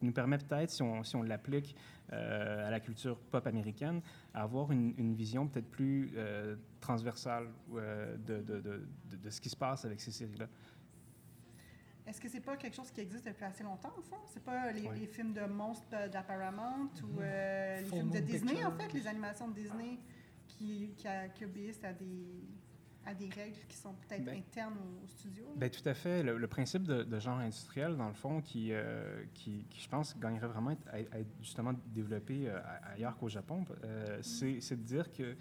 nous 0.00 0.12
permet 0.12 0.38
peut-être, 0.38 0.70
si 0.70 0.82
on, 0.82 1.04
si 1.04 1.16
on 1.16 1.22
l'applique 1.22 1.76
euh, 2.14 2.66
à 2.66 2.70
la 2.70 2.80
culture 2.80 3.18
pop 3.18 3.46
américaine, 3.46 4.00
avoir 4.32 4.72
une, 4.72 4.94
une 4.96 5.14
vision 5.14 5.46
peut-être 5.46 5.70
plus 5.70 6.12
euh, 6.16 6.56
transversale 6.80 7.48
euh, 7.74 8.16
de, 8.16 8.40
de, 8.40 8.60
de, 8.60 8.86
de, 9.16 9.30
ce 9.30 9.38
qui 9.38 9.50
se 9.50 9.56
passe 9.56 9.84
avec 9.84 10.00
ces 10.00 10.12
séries-là. 10.12 10.48
Est-ce 12.06 12.22
que 12.22 12.28
c'est 12.30 12.40
pas 12.40 12.56
quelque 12.56 12.74
chose 12.74 12.90
qui 12.90 13.02
existe 13.02 13.26
depuis 13.26 13.44
assez 13.44 13.62
longtemps, 13.62 13.92
au 13.98 14.02
fond? 14.02 14.16
C'est 14.32 14.42
pas 14.42 14.72
les, 14.72 14.80
les, 14.80 15.06
films 15.06 15.34
de 15.34 15.42
monstres 15.42 15.90
de, 15.90 16.14
la 16.14 16.22
Paramount 16.22 16.88
ou 17.04 17.20
euh, 17.20 17.80
les 17.80 17.84
films 17.84 18.10
de 18.10 18.20
Disney, 18.20 18.54
picture. 18.54 18.68
en 18.68 18.78
fait, 18.78 18.94
les 18.94 19.06
animations 19.06 19.48
de 19.48 19.54
Disney 19.54 19.98
qui, 20.48 20.94
qui, 20.96 21.06
qui 21.34 21.44
obéissent 21.44 21.84
à 21.84 21.92
des 21.92 22.48
à 23.06 23.14
des 23.14 23.28
règles 23.28 23.58
qui 23.68 23.76
sont 23.76 23.94
peut-être 23.94 24.24
ben, 24.24 24.38
internes 24.38 24.76
au, 24.78 25.04
au 25.04 25.06
studio? 25.06 25.44
Bien, 25.56 25.68
tout 25.68 25.86
à 25.88 25.94
fait. 25.94 26.22
Le, 26.22 26.36
le 26.36 26.46
principe 26.46 26.84
de, 26.84 27.02
de, 27.02 27.18
genre 27.18 27.38
industriel, 27.38 27.96
dans 27.96 28.08
le 28.08 28.14
fond, 28.14 28.40
qui, 28.40 28.68
euh, 28.72 29.24
qui, 29.34 29.64
qui, 29.70 29.80
je 29.80 29.88
pense, 29.88 30.18
gagnerait 30.18 30.48
vraiment 30.48 30.76
à, 30.92 30.96
à 30.96 31.18
être 31.18 31.30
justement 31.40 31.72
développé 31.86 32.48
euh, 32.48 32.60
ailleurs 32.94 33.16
qu'au 33.16 33.28
Japon, 33.28 33.64
euh, 33.84 34.18
mm. 34.18 34.60
c'est 34.60 34.76
de 34.76 34.82
dire 34.82 35.10
que 35.12 35.34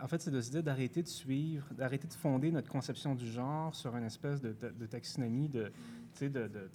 en 0.00 0.08
fait, 0.08 0.20
c'est 0.20 0.30
de 0.30 0.40
se 0.40 0.50
dire 0.50 0.62
d'arrêter 0.62 1.02
de 1.02 1.08
suivre, 1.08 1.66
d'arrêter 1.72 2.06
de 2.06 2.12
fonder 2.12 2.50
notre 2.50 2.70
conception 2.70 3.14
du 3.14 3.26
genre 3.26 3.74
sur 3.74 3.96
une 3.96 4.04
espèce 4.04 4.40
de, 4.40 4.52
de, 4.52 4.68
de 4.68 4.86
taxonomie, 4.86 5.48
de, 5.48 5.72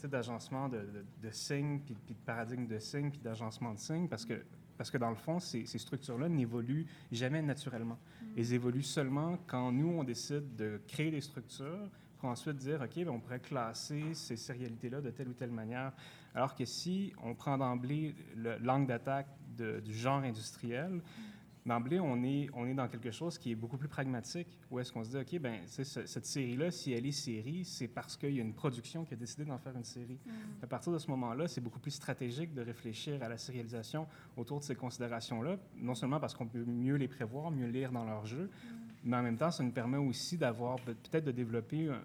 d'agencement 0.05 0.69
de, 0.69 1.05
de, 1.21 1.31
signes, 1.31 1.79
puis, 1.79 1.95
puis, 2.05 2.15
de 2.15 2.19
paradigme 2.21 2.65
de 2.65 2.79
signes, 2.79 3.11
puis 3.11 3.19
d'agencement 3.19 3.73
de 3.73 3.79
signes, 3.79 4.07
parce 4.07 4.25
que 4.25 4.43
parce 4.77 4.89
que 4.91 4.97
dans 4.97 5.09
le 5.09 5.15
fond, 5.15 5.39
ces, 5.39 5.65
ces 5.65 5.77
structures-là 5.77 6.29
n'évoluent 6.29 6.85
jamais 7.11 7.41
naturellement. 7.41 7.97
Mm. 8.21 8.25
Elles 8.37 8.53
évoluent 8.53 8.83
seulement 8.83 9.37
quand 9.47 9.71
nous, 9.71 9.89
on 9.89 10.03
décide 10.03 10.55
de 10.55 10.81
créer 10.87 11.11
des 11.11 11.21
structures 11.21 11.89
pour 12.17 12.29
ensuite 12.29 12.57
dire, 12.57 12.81
OK, 12.81 12.95
bien, 12.95 13.07
on 13.07 13.19
pourrait 13.19 13.39
classer 13.39 14.13
ces 14.13 14.37
sérialités-là 14.37 15.01
de 15.01 15.09
telle 15.11 15.27
ou 15.27 15.33
telle 15.33 15.51
manière. 15.51 15.91
Alors 16.33 16.55
que 16.55 16.65
si 16.65 17.13
on 17.21 17.35
prend 17.35 17.57
d'emblée 17.57 18.15
l'angle 18.61 18.87
d'attaque 18.87 19.27
du 19.57 19.93
genre 19.93 20.23
industriel, 20.23 20.89
mm 20.89 21.32
d'emblée, 21.65 21.99
on 21.99 22.21
est, 22.23 22.49
on 22.53 22.65
est 22.65 22.73
dans 22.73 22.87
quelque 22.87 23.11
chose 23.11 23.37
qui 23.37 23.51
est 23.51 23.55
beaucoup 23.55 23.77
plus 23.77 23.87
pragmatique, 23.87 24.47
où 24.69 24.79
est-ce 24.79 24.91
qu'on 24.91 25.03
se 25.03 25.11
dit, 25.11 25.17
OK, 25.17 25.41
ben 25.41 25.61
cette 25.65 26.25
série-là, 26.25 26.71
si 26.71 26.91
elle 26.91 27.05
est 27.05 27.11
série, 27.11 27.63
c'est 27.63 27.87
parce 27.87 28.17
qu'il 28.17 28.35
y 28.35 28.39
a 28.39 28.41
une 28.41 28.53
production 28.53 29.05
qui 29.05 29.13
a 29.13 29.17
décidé 29.17 29.45
d'en 29.45 29.57
faire 29.57 29.75
une 29.75 29.83
série. 29.83 30.19
Mm. 30.25 30.31
À 30.63 30.67
partir 30.67 30.91
de 30.91 30.97
ce 30.97 31.09
moment-là, 31.11 31.47
c'est 31.47 31.61
beaucoup 31.61 31.79
plus 31.79 31.91
stratégique 31.91 32.53
de 32.53 32.61
réfléchir 32.61 33.21
à 33.23 33.29
la 33.29 33.37
sérialisation 33.37 34.07
autour 34.35 34.59
de 34.59 34.65
ces 34.65 34.75
considérations-là, 34.75 35.57
non 35.77 35.95
seulement 35.95 36.19
parce 36.19 36.33
qu'on 36.33 36.47
peut 36.47 36.65
mieux 36.65 36.95
les 36.95 37.07
prévoir, 37.07 37.51
mieux 37.51 37.67
lire 37.67 37.91
dans 37.91 38.05
leur 38.05 38.25
jeu, 38.25 38.45
mm. 38.45 38.67
mais 39.05 39.17
en 39.17 39.23
même 39.23 39.37
temps, 39.37 39.51
ça 39.51 39.63
nous 39.63 39.71
permet 39.71 39.97
aussi 39.97 40.37
d'avoir, 40.37 40.77
peut-être 40.81 41.25
de 41.25 41.31
développer 41.31 41.87
euh, 41.87 41.97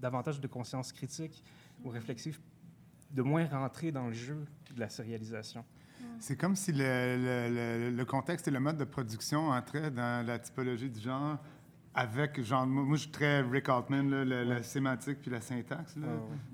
davantage 0.00 0.40
de 0.40 0.46
conscience 0.46 0.92
critique 0.92 1.42
ou 1.84 1.88
réflexive, 1.88 2.38
de 3.10 3.22
moins 3.22 3.46
rentrer 3.46 3.90
dans 3.90 4.06
le 4.06 4.12
jeu 4.12 4.46
de 4.74 4.80
la 4.80 4.88
sérialisation. 4.88 5.64
C'est 6.18 6.36
comme 6.36 6.56
si 6.56 6.72
le, 6.72 6.78
le, 6.78 7.90
le, 7.90 8.04
contexte 8.04 8.48
et 8.48 8.50
le 8.50 8.60
mode 8.60 8.78
de 8.78 8.84
production 8.84 9.48
entraient 9.48 9.90
dans 9.90 10.26
la 10.26 10.38
typologie 10.38 10.88
du 10.88 11.00
genre 11.00 11.38
avec, 11.94 12.42
genre, 12.42 12.66
moi, 12.66 12.96
je 12.96 13.02
suis 13.02 13.10
très 13.10 13.40
Rick 13.40 13.70
Altman, 13.70 14.10
là, 14.10 14.24
la, 14.24 14.44
la, 14.44 14.62
sémantique 14.62 15.18
puis 15.22 15.30
la 15.30 15.40
syntaxe. 15.40 15.96
Là. 15.96 16.06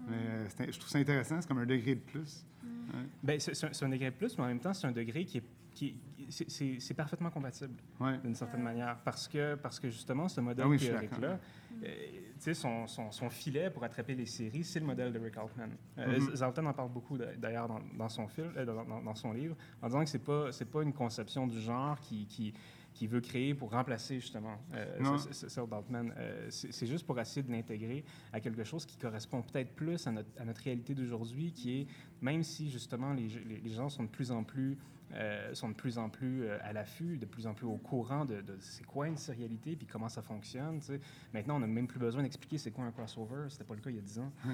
Mais 0.08 0.16
euh, 0.16 0.66
je 0.70 0.78
trouve 0.78 0.88
ça 0.88 0.98
intéressant, 0.98 1.40
c'est 1.40 1.48
comme 1.48 1.58
un 1.58 1.66
degré 1.66 1.96
de 1.96 2.00
plus. 2.00 2.44
Mm. 2.62 2.66
Ouais. 2.66 3.06
Bien, 3.22 3.38
c'est 3.38 3.82
un 3.82 3.88
degré 3.88 4.10
de 4.10 4.16
plus, 4.16 4.38
mais 4.38 4.44
en 4.44 4.48
même 4.48 4.60
temps, 4.60 4.72
c'est 4.72 4.86
un 4.86 4.92
degré 4.92 5.24
qui 5.24 5.38
est 5.38 5.44
qui, 5.74 5.96
c'est 6.28 6.94
parfaitement 6.94 7.30
compatible 7.30 7.74
ouais. 8.00 8.18
d'une 8.18 8.34
certaine 8.34 8.62
manière 8.62 8.98
parce 9.04 9.28
que, 9.28 9.54
parce 9.54 9.80
que 9.80 9.88
justement, 9.88 10.28
ce 10.28 10.40
modèle 10.40 10.64
ah 10.66 10.68
oui, 10.68 10.78
théorique-là, 10.78 11.38
euh, 11.84 12.54
son, 12.54 12.86
son, 12.86 13.10
son, 13.10 13.30
filet 13.30 13.70
pour 13.70 13.84
attraper 13.84 14.14
les 14.14 14.26
séries, 14.26 14.64
c'est 14.64 14.80
le 14.80 14.86
modèle 14.86 15.12
de 15.12 15.18
Rick 15.18 15.36
Altman. 15.36 15.70
Euh, 15.98 16.18
mm 16.18 16.34
-hmm. 16.34 16.66
En 16.66 16.72
parle 16.72 16.92
beaucoup 16.92 17.18
d'ailleurs 17.18 17.68
dans, 17.68 17.80
dans, 17.98 18.08
son 18.08 18.28
film, 18.28 18.52
euh, 18.56 18.64
dans, 18.64 19.02
dans, 19.02 19.14
son 19.14 19.32
livre, 19.32 19.56
en 19.80 19.86
disant 19.86 20.04
que 20.04 20.10
c'est 20.10 20.24
pas 20.24 20.52
c'est 20.52 20.70
pas 20.70 20.82
une 20.82 20.92
conception 20.92 21.46
du 21.46 21.60
genre 21.60 21.98
qui, 22.00 22.26
qui 22.26 22.54
qui 22.94 23.06
veut 23.06 23.20
créer 23.20 23.54
pour 23.54 23.70
remplacer 23.70 24.20
justement 24.20 24.56
euh, 24.74 25.16
Sir 25.30 25.66
Daltman. 25.66 26.12
Euh, 26.16 26.46
c'est 26.50 26.86
juste 26.86 27.06
pour 27.06 27.18
essayer 27.18 27.42
de 27.42 27.50
l'intégrer 27.50 28.04
à 28.32 28.40
quelque 28.40 28.64
chose 28.64 28.84
qui 28.84 28.96
correspond 28.96 29.42
peut-être 29.42 29.74
plus 29.74 30.06
à 30.06 30.12
notre, 30.12 30.28
à 30.38 30.44
notre 30.44 30.62
réalité 30.62 30.94
d'aujourd'hui, 30.94 31.52
qui 31.52 31.80
est, 31.80 31.86
même 32.20 32.42
si 32.42 32.70
justement 32.70 33.12
les, 33.12 33.28
les, 33.28 33.58
les, 33.60 33.70
gens 33.70 33.88
sont 33.88 34.04
de 34.04 34.08
plus 34.08 34.30
en 34.30 34.44
plus 34.44 34.78
euh, 35.14 35.54
sont 35.54 35.68
de 35.68 35.74
plus 35.74 35.98
en 35.98 36.08
plus 36.08 36.44
euh, 36.44 36.58
à 36.62 36.72
l'affût, 36.72 37.18
de 37.18 37.26
plus 37.26 37.46
en 37.46 37.54
plus 37.54 37.66
au 37.66 37.76
courant 37.76 38.24
de, 38.24 38.40
de 38.40 38.56
c'est 38.60 38.84
quoi 38.84 39.08
une 39.08 39.16
sérialité 39.16 39.76
puis 39.76 39.86
comment 39.86 40.08
ça 40.08 40.22
fonctionne. 40.22 40.80
T'sais. 40.80 41.00
Maintenant, 41.34 41.56
on 41.56 41.60
n'a 41.60 41.66
même 41.66 41.86
plus 41.86 41.98
besoin 41.98 42.22
d'expliquer 42.22 42.58
c'est 42.58 42.70
quoi 42.70 42.84
un 42.84 42.92
crossover. 42.92 43.46
C'était 43.48 43.64
pas 43.64 43.74
le 43.74 43.80
cas 43.80 43.90
il 43.90 43.96
y 43.96 43.98
a 43.98 44.02
10 44.02 44.18
ans. 44.20 44.32
Oui. 44.46 44.52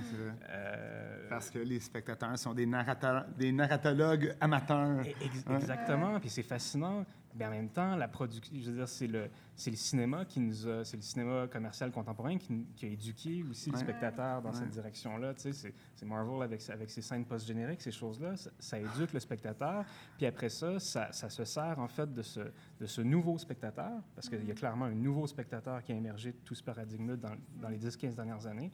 Euh... 0.48 1.28
Parce 1.28 1.50
que 1.50 1.59
les 1.59 1.80
spectateurs 1.80 2.38
sont 2.38 2.54
des, 2.54 2.66
narrateurs, 2.66 3.26
des 3.36 3.52
narratologues 3.52 4.34
amateurs. 4.40 5.06
Ex 5.06 5.44
exactement. 5.48 6.18
Puis 6.20 6.30
c'est 6.30 6.42
fascinant. 6.42 7.04
Mais 7.35 7.47
en 7.47 7.51
même 7.51 7.68
temps, 7.68 7.95
la 7.97 8.09
production, 8.09 8.55
je 8.61 8.70
veux 8.70 8.76
dire, 8.76 8.89
c'est 8.89 9.07
le, 9.07 9.29
c'est 9.55 9.70
le 9.70 9.76
cinéma 9.76 10.24
qui 10.24 10.41
nous 10.41 10.66
a, 10.66 10.85
c'est 10.85 10.97
le 10.97 11.03
cinéma 11.03 11.47
commercial 11.47 11.91
contemporain 11.91 12.39
qui, 12.39 12.66
qui 12.74 12.87
a 12.87 12.89
éduqué 12.89 13.45
aussi 13.49 13.70
ouais. 13.70 13.76
le 13.76 13.83
spectateur 13.83 14.43
dans 14.43 14.51
ouais. 14.51 14.57
cette 14.57 14.70
direction-là. 14.70 15.35
Tu 15.35 15.43
sais, 15.43 15.53
c'est, 15.53 15.74
c'est 15.95 16.07
Marvel 16.07 16.43
avec, 16.43 16.68
avec 16.70 16.91
ses 16.91 17.03
scènes 17.03 17.24
post-génériques, 17.24 17.83
ces 17.83 17.93
choses-là, 17.93 18.37
ça, 18.37 18.51
ça, 18.59 18.79
éduque 18.79 19.12
le 19.12 19.20
spectateur. 19.20 19.85
Puis 20.16 20.26
après 20.26 20.49
ça, 20.49 20.79
ça, 20.79 21.12
ça, 21.12 21.29
se 21.29 21.45
sert 21.45 21.79
en 21.79 21.89
fait 21.89 22.12
de 22.12 22.22
ce, 22.22 22.41
de 22.81 22.87
ce 22.87 23.01
nouveau 23.03 23.39
spectateur, 23.39 24.03
parce 24.14 24.29
qu'il 24.29 24.45
y 24.47 24.51
a 24.51 24.55
clairement 24.55 24.87
un 24.87 24.95
nouveau 24.95 25.26
spectateur 25.26 25.83
qui 25.83 25.93
a 25.93 25.95
émergé 25.95 26.33
de 26.33 26.39
tout 26.45 26.55
ce 26.55 26.62
paradigme-là 26.62 27.16
dans, 27.16 27.37
dans 27.61 27.68
les 27.68 27.79
10-15 27.79 28.14
dernières 28.14 28.47
années 28.47 28.72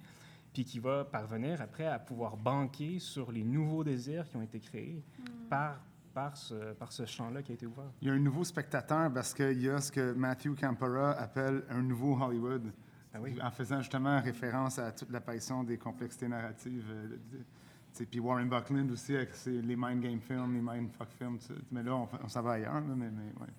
puis 0.54 0.64
qui 0.64 0.78
va 0.78 1.04
parvenir 1.04 1.60
après 1.60 1.86
à 1.86 1.98
pouvoir 1.98 2.36
banquer 2.36 3.00
sur 3.00 3.32
les 3.32 3.42
nouveaux 3.42 3.82
désirs 3.82 4.28
qui 4.28 4.36
ont 4.36 4.42
été 4.42 4.60
créés 4.60 5.02
mm. 5.18 5.48
par 5.50 5.80
par 6.14 6.36
ce, 6.36 6.72
par 6.74 6.92
ce 6.92 7.04
champ-là 7.04 7.42
qui 7.42 7.52
a 7.52 7.54
été 7.56 7.66
ouvert. 7.66 7.90
Il 8.00 8.08
y 8.08 8.10
a 8.10 8.14
un 8.14 8.18
nouveau 8.18 8.44
spectateur 8.44 9.12
parce 9.12 9.34
qu'il 9.34 9.60
y 9.60 9.68
a 9.68 9.80
ce 9.80 9.90
que 9.90 10.12
Matthew 10.12 10.54
Campora 10.58 11.12
appelle 11.12 11.64
un 11.68 11.82
nouveau 11.82 12.16
Hollywood, 12.16 12.72
ah 13.12 13.18
oui. 13.20 13.36
en 13.42 13.50
faisant 13.50 13.80
justement 13.80 14.20
référence 14.20 14.78
à 14.78 14.92
toute 14.92 15.10
l'apparition 15.10 15.64
des 15.64 15.76
complexités 15.76 16.28
narratives. 16.28 16.86
Euh, 16.88 18.04
puis 18.10 18.20
Warren 18.20 18.48
Buckland 18.48 18.90
aussi 18.90 19.14
avec 19.14 19.34
ses, 19.34 19.60
les 19.62 19.76
mind 19.76 20.00
game 20.00 20.20
films, 20.20 20.54
les 20.54 20.62
mind 20.62 20.90
fuck 20.92 21.10
films. 21.10 21.38
T'sais. 21.38 21.54
Mais 21.70 21.82
là, 21.82 21.94
on, 21.94 22.08
on 22.24 22.28
s'en 22.28 22.42
va 22.42 22.52
ailleurs. 22.52 22.74
Là, 22.74 22.94
mais, 22.96 23.10
mais 23.10 23.32
ouais, 23.40 23.52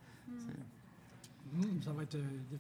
mm. 1.54 1.78
Mm, 1.78 1.82
ça 1.82 1.92
va 1.92 2.04
être... 2.04 2.16
Euh, 2.16 2.58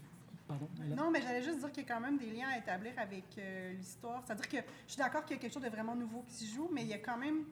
Pardon, 0.47 0.69
non, 0.95 1.09
mais 1.09 1.23
j'allais 1.23 1.41
juste 1.41 1.57
dire 1.57 1.71
qu'il 1.71 1.81
y 1.81 1.85
a 1.87 1.95
quand 1.95 2.01
même 2.01 2.19
des 2.19 2.29
liens 2.29 2.49
à 2.49 2.59
établir 2.59 2.93
avec 2.97 3.23
euh, 3.39 3.73
l'histoire. 3.73 4.21
C'est-à-dire 4.23 4.47
que 4.47 4.57
je 4.85 4.93
suis 4.93 5.01
d'accord 5.01 5.25
qu'il 5.25 5.37
y 5.37 5.39
a 5.39 5.41
quelque 5.41 5.53
chose 5.53 5.63
de 5.63 5.69
vraiment 5.69 5.95
nouveau 5.95 6.23
qui 6.27 6.35
se 6.35 6.53
joue, 6.53 6.69
mais 6.71 6.83
il 6.83 6.89
y 6.89 6.93
a 6.93 6.99
quand 6.99 7.17
même 7.17 7.45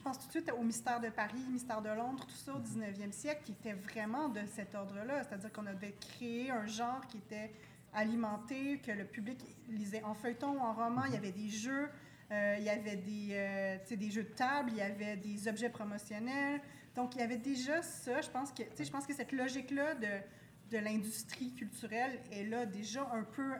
je 0.00 0.04
pense 0.04 0.18
tout 0.18 0.28
de 0.28 0.32
suite 0.32 0.50
au 0.58 0.62
mystère 0.62 0.98
de 0.98 1.10
Paris, 1.10 1.44
mystère 1.50 1.82
de 1.82 1.90
Londres, 1.90 2.24
tout 2.26 2.34
ça 2.34 2.54
au 2.54 2.58
19e 2.58 3.12
siècle, 3.12 3.42
qui 3.44 3.52
était 3.52 3.74
vraiment 3.74 4.30
de 4.30 4.40
cet 4.46 4.74
ordre-là. 4.74 5.24
C'est-à-dire 5.24 5.52
qu'on 5.52 5.66
avait 5.66 5.94
créé 6.00 6.50
un 6.50 6.64
genre 6.64 7.06
qui 7.06 7.18
était 7.18 7.52
alimenté, 7.92 8.78
que 8.78 8.92
le 8.92 9.04
public 9.04 9.38
lisait 9.68 10.02
en 10.02 10.14
feuilleton, 10.14 10.58
en 10.58 10.72
roman. 10.72 11.04
Il 11.04 11.12
y 11.12 11.16
avait 11.18 11.32
des 11.32 11.50
jeux, 11.50 11.90
euh, 12.30 12.56
il 12.58 12.64
y 12.64 12.70
avait 12.70 12.96
des, 12.96 13.28
euh, 13.32 13.76
des 13.94 14.10
jeux 14.10 14.22
de 14.22 14.30
table, 14.30 14.70
il 14.72 14.78
y 14.78 14.80
avait 14.80 15.18
des 15.18 15.48
objets 15.48 15.68
promotionnels. 15.68 16.62
Donc, 16.94 17.14
il 17.16 17.20
y 17.20 17.22
avait 17.22 17.36
déjà 17.36 17.82
ça. 17.82 18.22
Je 18.22 18.30
pense 18.30 18.52
que, 18.52 18.62
je 18.82 18.90
pense 18.90 19.06
que 19.06 19.12
cette 19.12 19.32
logique-là 19.32 19.96
de, 19.96 20.08
de 20.70 20.78
l'industrie 20.78 21.52
culturelle 21.52 22.18
est 22.32 22.44
là 22.44 22.64
déjà 22.64 23.06
un 23.12 23.22
peu, 23.22 23.52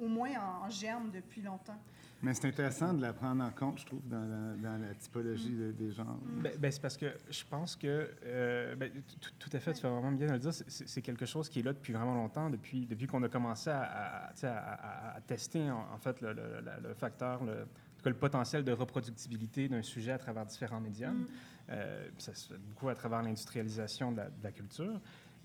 au 0.00 0.06
moins 0.06 0.30
en 0.62 0.70
germe 0.70 1.10
depuis 1.10 1.42
longtemps. 1.42 1.80
Mais 2.22 2.34
c'est 2.34 2.48
intéressant 2.48 2.92
de 2.94 3.00
la 3.00 3.12
prendre 3.12 3.44
en 3.44 3.50
compte, 3.50 3.78
je 3.78 3.86
trouve, 3.86 4.02
dans 4.08 4.24
la, 4.24 4.54
dans 4.56 4.82
la 4.82 4.94
typologie 4.94 5.50
mm. 5.50 5.66
de, 5.66 5.72
des 5.72 5.92
genres. 5.92 6.18
Ben, 6.42 6.52
ben 6.58 6.72
c'est 6.72 6.82
parce 6.82 6.96
que 6.96 7.06
je 7.30 7.44
pense 7.48 7.76
que, 7.76 8.10
euh, 8.24 8.74
ben, 8.74 8.90
tout, 9.20 9.30
tout, 9.38 9.56
à 9.56 9.60
fait, 9.60 9.72
tu 9.72 9.80
fais 9.82 9.88
vraiment 9.88 10.10
bien 10.12 10.26
de 10.26 10.32
le 10.32 10.38
dire, 10.38 10.52
c'est 10.52 11.02
quelque 11.02 11.26
chose 11.26 11.48
qui 11.48 11.60
est 11.60 11.62
là 11.62 11.72
depuis 11.72 11.92
vraiment 11.92 12.14
longtemps, 12.14 12.50
depuis, 12.50 12.86
depuis 12.86 13.06
qu'on 13.06 13.22
a 13.22 13.28
commencé 13.28 13.70
à, 13.70 13.82
à, 13.82 14.32
à, 14.46 15.16
à 15.16 15.20
tester, 15.20 15.70
en, 15.70 15.86
en, 15.94 15.98
fait, 15.98 16.20
le, 16.20 16.32
le, 16.32 16.60
le 16.88 16.94
facteur, 16.94 17.44
le, 17.44 17.66
le 18.04 18.14
potentiel 18.14 18.64
de 18.64 18.72
reproductibilité 18.72 19.68
d'un 19.68 19.82
sujet 19.82 20.12
à 20.12 20.18
travers 20.18 20.46
différents 20.46 20.80
médiums. 20.80 21.20
Mm. 21.20 21.26
Euh, 21.70 22.08
ça 22.16 22.34
se 22.34 22.48
fait 22.48 22.58
beaucoup 22.58 22.88
à 22.88 22.94
travers 22.94 23.22
l'industrialisation 23.22 24.12
de, 24.12 24.20
de, 24.20 24.42
la 24.42 24.52
culture. 24.52 25.00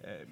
Euh, 0.06 0.26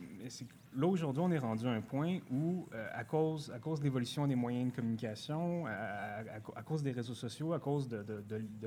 là, 0.76 0.88
aujourd'hui, 0.88 1.24
on 1.26 1.32
est 1.32 1.38
rendu 1.38 1.66
à 1.68 1.72
un 1.72 1.82
point 1.82 2.20
où, 2.32 2.68
euh, 2.74 2.88
à 2.94 3.04
cause, 3.04 3.52
à 3.56 3.60
cause 3.60 3.80
de 3.80 3.86
l'évolution 3.86 4.28
des 4.28 4.36
moyens 4.36 4.72
de 4.72 4.76
communication, 4.76 5.66
à, 5.66 6.62
cause 6.64 6.84
des 6.84 6.92
réseaux 6.92 7.14
sociaux, 7.14 7.54
à 7.54 7.60
cause 7.60 7.88
de, 7.88 8.06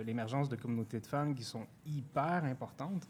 l'émergence 0.00 0.48
de 0.48 0.56
communautés 0.56 1.00
de 1.00 1.06
fans 1.06 1.34
qui 1.34 1.44
sont 1.44 1.66
hyper 1.86 2.44
importantes, 2.44 3.06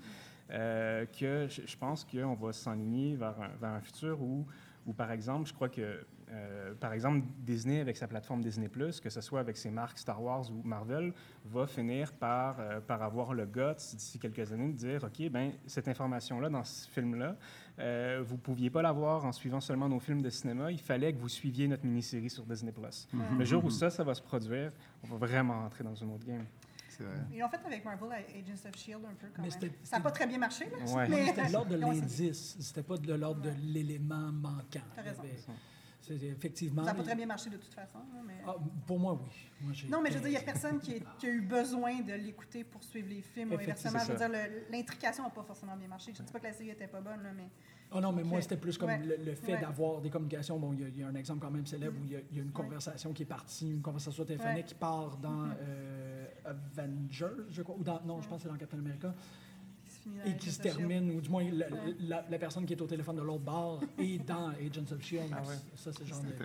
euh, 0.51 1.07
que 1.07 1.47
je, 1.49 1.63
je 1.67 1.77
pense 1.77 2.05
qu'on 2.05 2.35
va 2.35 2.53
s'enligner 2.53 3.15
vers 3.17 3.37
vers 3.61 3.71
un 3.71 3.81
futur 3.81 4.21
où, 4.21 4.47
où, 4.87 4.93
par 4.93 5.11
exemple, 5.11 5.49
je 5.49 5.55
crois 5.55 5.69
que, 5.69 6.05
euh, 6.35 6.75
par 6.75 6.93
exemple, 6.93 7.25
Disney, 7.39 7.81
avec 7.81 7.97
sa 7.97 8.09
plateforme 8.09 8.43
Disney+, 8.43 8.69
que 8.69 9.11
ce 9.11 9.21
soit 9.21 9.41
avec 9.41 9.57
ses 9.57 9.71
marques 9.71 9.99
Star 9.99 10.23
Wars 10.23 10.51
ou 10.51 10.63
Marvel, 10.67 11.13
va 11.45 11.67
finir 11.67 12.13
par, 12.13 12.57
euh, 12.59 12.81
par 12.81 13.03
avoir 13.03 13.35
le 13.35 13.47
guts 13.47 13.77
d'ici 13.77 14.19
quelques 14.19 14.53
années 14.53 14.73
de 14.73 14.77
dire, 14.77 15.05
OK, 15.05 15.29
ben 15.31 15.53
cette 15.67 15.89
information-là, 15.89 16.49
dans 16.49 16.65
ce 16.65 16.89
film-là, 16.91 17.37
euh, 17.79 18.23
vous 18.25 18.35
ne 18.35 18.41
pouviez 18.41 18.71
pas 18.71 18.83
l'avoir 18.83 19.25
en 19.25 19.33
suivant 19.33 19.61
seulement 19.61 19.89
nos 19.89 20.01
films 20.01 20.23
de 20.23 20.31
cinéma, 20.31 20.73
il 20.73 20.81
fallait 20.81 21.13
que 21.13 21.19
vous 21.19 21.29
suiviez 21.29 21.69
notre 21.69 21.85
mini-série 21.85 22.31
sur 22.31 22.45
Disney+. 22.45 22.73
Le 23.39 23.45
jour 23.45 23.65
où 23.65 23.71
ça, 23.71 23.91
ça 23.91 24.03
va 24.03 24.15
se 24.15 24.23
produire, 24.23 24.73
on 25.03 25.07
va 25.09 25.17
vraiment 25.27 25.65
entrer 25.65 25.85
dans 25.85 25.95
une 25.95 26.13
autre 26.13 26.27
game. 26.27 26.45
C'est 26.89 27.03
vrai. 27.03 27.17
Ils 27.33 27.41
l'ont 27.41 27.49
fait 27.49 27.61
avec 27.67 27.85
Marvel, 27.85 28.13
Agents 28.13 28.69
of 28.69 28.77
S.H.I.E.L.D. 28.77 29.07
un 29.07 29.15
peu 29.15 29.27
quand 29.35 29.43
Mais 29.43 29.49
même. 29.49 29.73
Ça 29.83 29.97
n'a 29.97 30.03
pas 30.03 30.13
très 30.13 30.27
bien 30.29 30.39
marché, 30.39 30.67
là. 30.71 30.95
Ouais. 30.95 31.09
Mais 31.09 31.27
C'était 31.27 31.49
de 31.49 31.53
l'ordre 31.53 31.71
de 31.71 31.77
l'indice, 31.81 32.57
c'était 32.61 32.85
pas 32.85 32.97
de 32.97 33.15
l'ordre 33.15 33.41
de 33.41 33.51
l'élément 33.65 34.31
manquant. 34.31 34.81
T'as 34.95 35.03
raison. 35.03 35.23
C'est 36.07 36.23
effectivement. 36.23 36.85
Ça 36.85 36.93
n'a 36.93 36.99
pas 36.99 37.03
très 37.03 37.15
bien 37.17 37.25
marché 37.27 37.49
de 37.49 37.57
toute 37.57 37.73
façon. 37.73 37.99
mais... 38.27 38.35
Ah, 38.47 38.55
pour 38.87 38.99
moi, 38.99 39.19
oui. 39.23 39.31
Moi, 39.63 39.73
Non, 39.91 40.03
mais 40.03 40.11
je 40.11 40.17
veux 40.17 40.21
dire, 40.21 40.29
il 40.29 40.33
n'y 40.33 40.37
a 40.37 40.53
personne 40.53 40.79
qui, 40.79 40.93
est- 40.97 41.05
qui 41.19 41.27
a 41.27 41.31
eu 41.31 41.41
besoin 41.41 42.01
de 42.03 42.13
l'écouter 42.13 42.63
pour 42.63 42.83
suivre 42.85 43.09
les 43.09 43.23
films 43.23 43.53
Effectivement, 43.55 43.91
inversement. 44.01 44.17
Je 44.19 44.23
veux 44.25 44.29
dire, 44.31 44.51
l'intrication 44.71 45.25
n'a 45.25 45.31
pas 45.31 45.43
forcément 45.43 45.77
bien 45.77 45.89
marché. 45.89 46.13
Je 46.15 46.21
ne 46.21 46.27
dis 46.27 46.33
pas 46.33 46.41
que 46.41 46.45
la 46.45 46.53
série 46.53 46.69
n'était 46.69 46.89
pas 46.89 47.01
bonne, 47.01 47.23
là, 47.23 47.31
mais 47.35 47.49
Ah 47.91 48.01
non, 48.01 48.13
mais 48.13 48.23
moi, 48.23 48.41
c'était 48.43 48.57
plus 48.59 48.77
comme 48.77 48.89
Ouais. 48.91 48.99
le, 48.99 49.17
le 49.25 49.35
fait 49.35 49.53
Ouais. 49.55 49.61
d'avoir 49.61 50.01
des 50.03 50.11
communications. 50.11 50.59
Bon, 50.59 50.73
il 50.75 50.81
y 50.81 50.85
a- 50.85 50.89
il 50.89 50.99
y, 50.99 51.03
a 51.03 51.09
un 51.09 51.15
exemple 51.15 51.41
quand 51.41 51.51
même 51.51 51.65
célèbre 51.67 51.97
où 51.99 52.05
il 52.05 52.13
y 52.13 52.17
a, 52.17 52.21
il 52.33 52.37
y 52.37 52.41
a 52.41 52.43
une 52.43 52.51
conversation 52.53 53.13
qui 53.13 53.23
est 53.23 53.27
partie, 53.27 53.71
une 53.71 53.83
conversation 53.83 54.25
téléphonique 54.25 54.67
qui 54.67 54.75
part 54.75 55.17
dans 55.17 55.31
Mhm. 55.31 55.57
euh, 55.61 56.27
Avengers, 56.45 57.45
je 57.51 57.63
crois, 57.63 57.77
ou 57.79 57.83
dans, 57.83 58.01
non, 58.05 58.21
je 58.21 58.29
pense 58.29 58.39
que 58.39 58.43
c'est 58.43 58.49
dans 58.53 58.59
Captain 58.59 58.79
America, 58.79 59.15
qui 59.85 59.91
se 59.93 59.94
finit 59.94 59.94
dans 59.94 59.94
et 60.27 60.37
qui 60.37 60.51
se 60.51 60.61
termine, 60.61 61.11
ou 61.13 61.21
du 61.21 61.29
moins 61.31 61.45
la, 61.51 61.67
Ouais. 61.69 61.95
la- 62.01 62.25
la 62.31 62.39
personne 62.39 62.67
qui 62.67 62.73
est 62.75 62.81
au 62.81 62.87
téléphone 62.87 63.17
de 63.17 63.23
l'autre 63.23 63.43
bord 63.45 63.83
est 63.99 64.19
dans 64.27 64.49
Agents 64.51 64.93
of 64.93 65.01
S.H.I.E.L.D. 65.01 65.35
Ah 65.35 65.43
ouais. 65.49 65.55
Ça, 65.77 65.91
c'est 65.93 66.07
genre 66.07 66.21
C'est 66.23 66.39
de... 66.39 66.45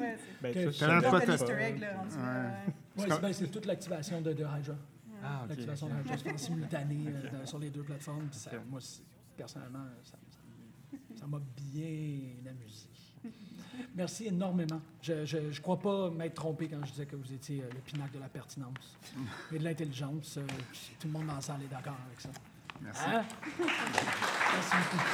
Ouais, 0.00 0.16
c'est- 0.18 0.42
Ben, 0.42 0.54
Que- 0.54 0.70
Ouais. 3.00 3.20
ben, 3.20 3.32
toute 3.50 3.66
l'activation 3.66 4.20
de, 4.20 4.32
de 4.32 4.42
Hydra. 4.44 4.74
Ah. 5.22 5.44
L'activation 5.48 5.88
de 5.88 5.92
Hydra 6.00 6.16
se 6.16 6.22
fait 6.24 6.32
en 6.32 6.38
simultané 6.38 6.98
euh, 7.08 7.30
dans- 7.38 7.46
sur 7.46 7.58
les 7.58 7.70
deux 7.70 7.82
plateformes. 7.82 8.28
ça- 8.32 8.50
moi, 8.68 8.80
personnellement, 9.36 9.84
ça 10.04 10.16
ça- 10.30 10.98
ça 11.20 11.26
m'a 11.26 11.40
bien 11.56 12.50
amusé. 12.50 12.88
Merci 13.94 14.26
énormément. 14.26 14.80
Je 15.02 15.36
ne 15.36 15.60
crois 15.60 15.78
pas 15.78 16.10
m'être 16.10 16.34
trompé 16.34 16.68
quand 16.68 16.84
je 16.84 16.90
disais 16.92 17.06
que 17.06 17.16
vous 17.16 17.32
étiez 17.32 17.62
euh, 17.62 17.70
le 17.72 17.80
pinacle 17.80 18.14
de 18.14 18.20
la 18.20 18.28
pertinence 18.28 18.98
et 19.52 19.58
de 19.58 19.64
l'intelligence. 19.64 20.36
Euh, 20.36 20.46
tout 20.98 21.06
le 21.08 21.12
monde 21.12 21.26
dans 21.26 21.34
la 21.34 21.40
salle 21.40 21.62
est 21.62 21.72
d'accord 21.72 21.96
avec 22.06 22.20
ça. 22.20 22.28
Merci. 22.82 23.02
Hein? 23.06 23.24
Merci 23.58 24.76
beaucoup. 24.92 25.10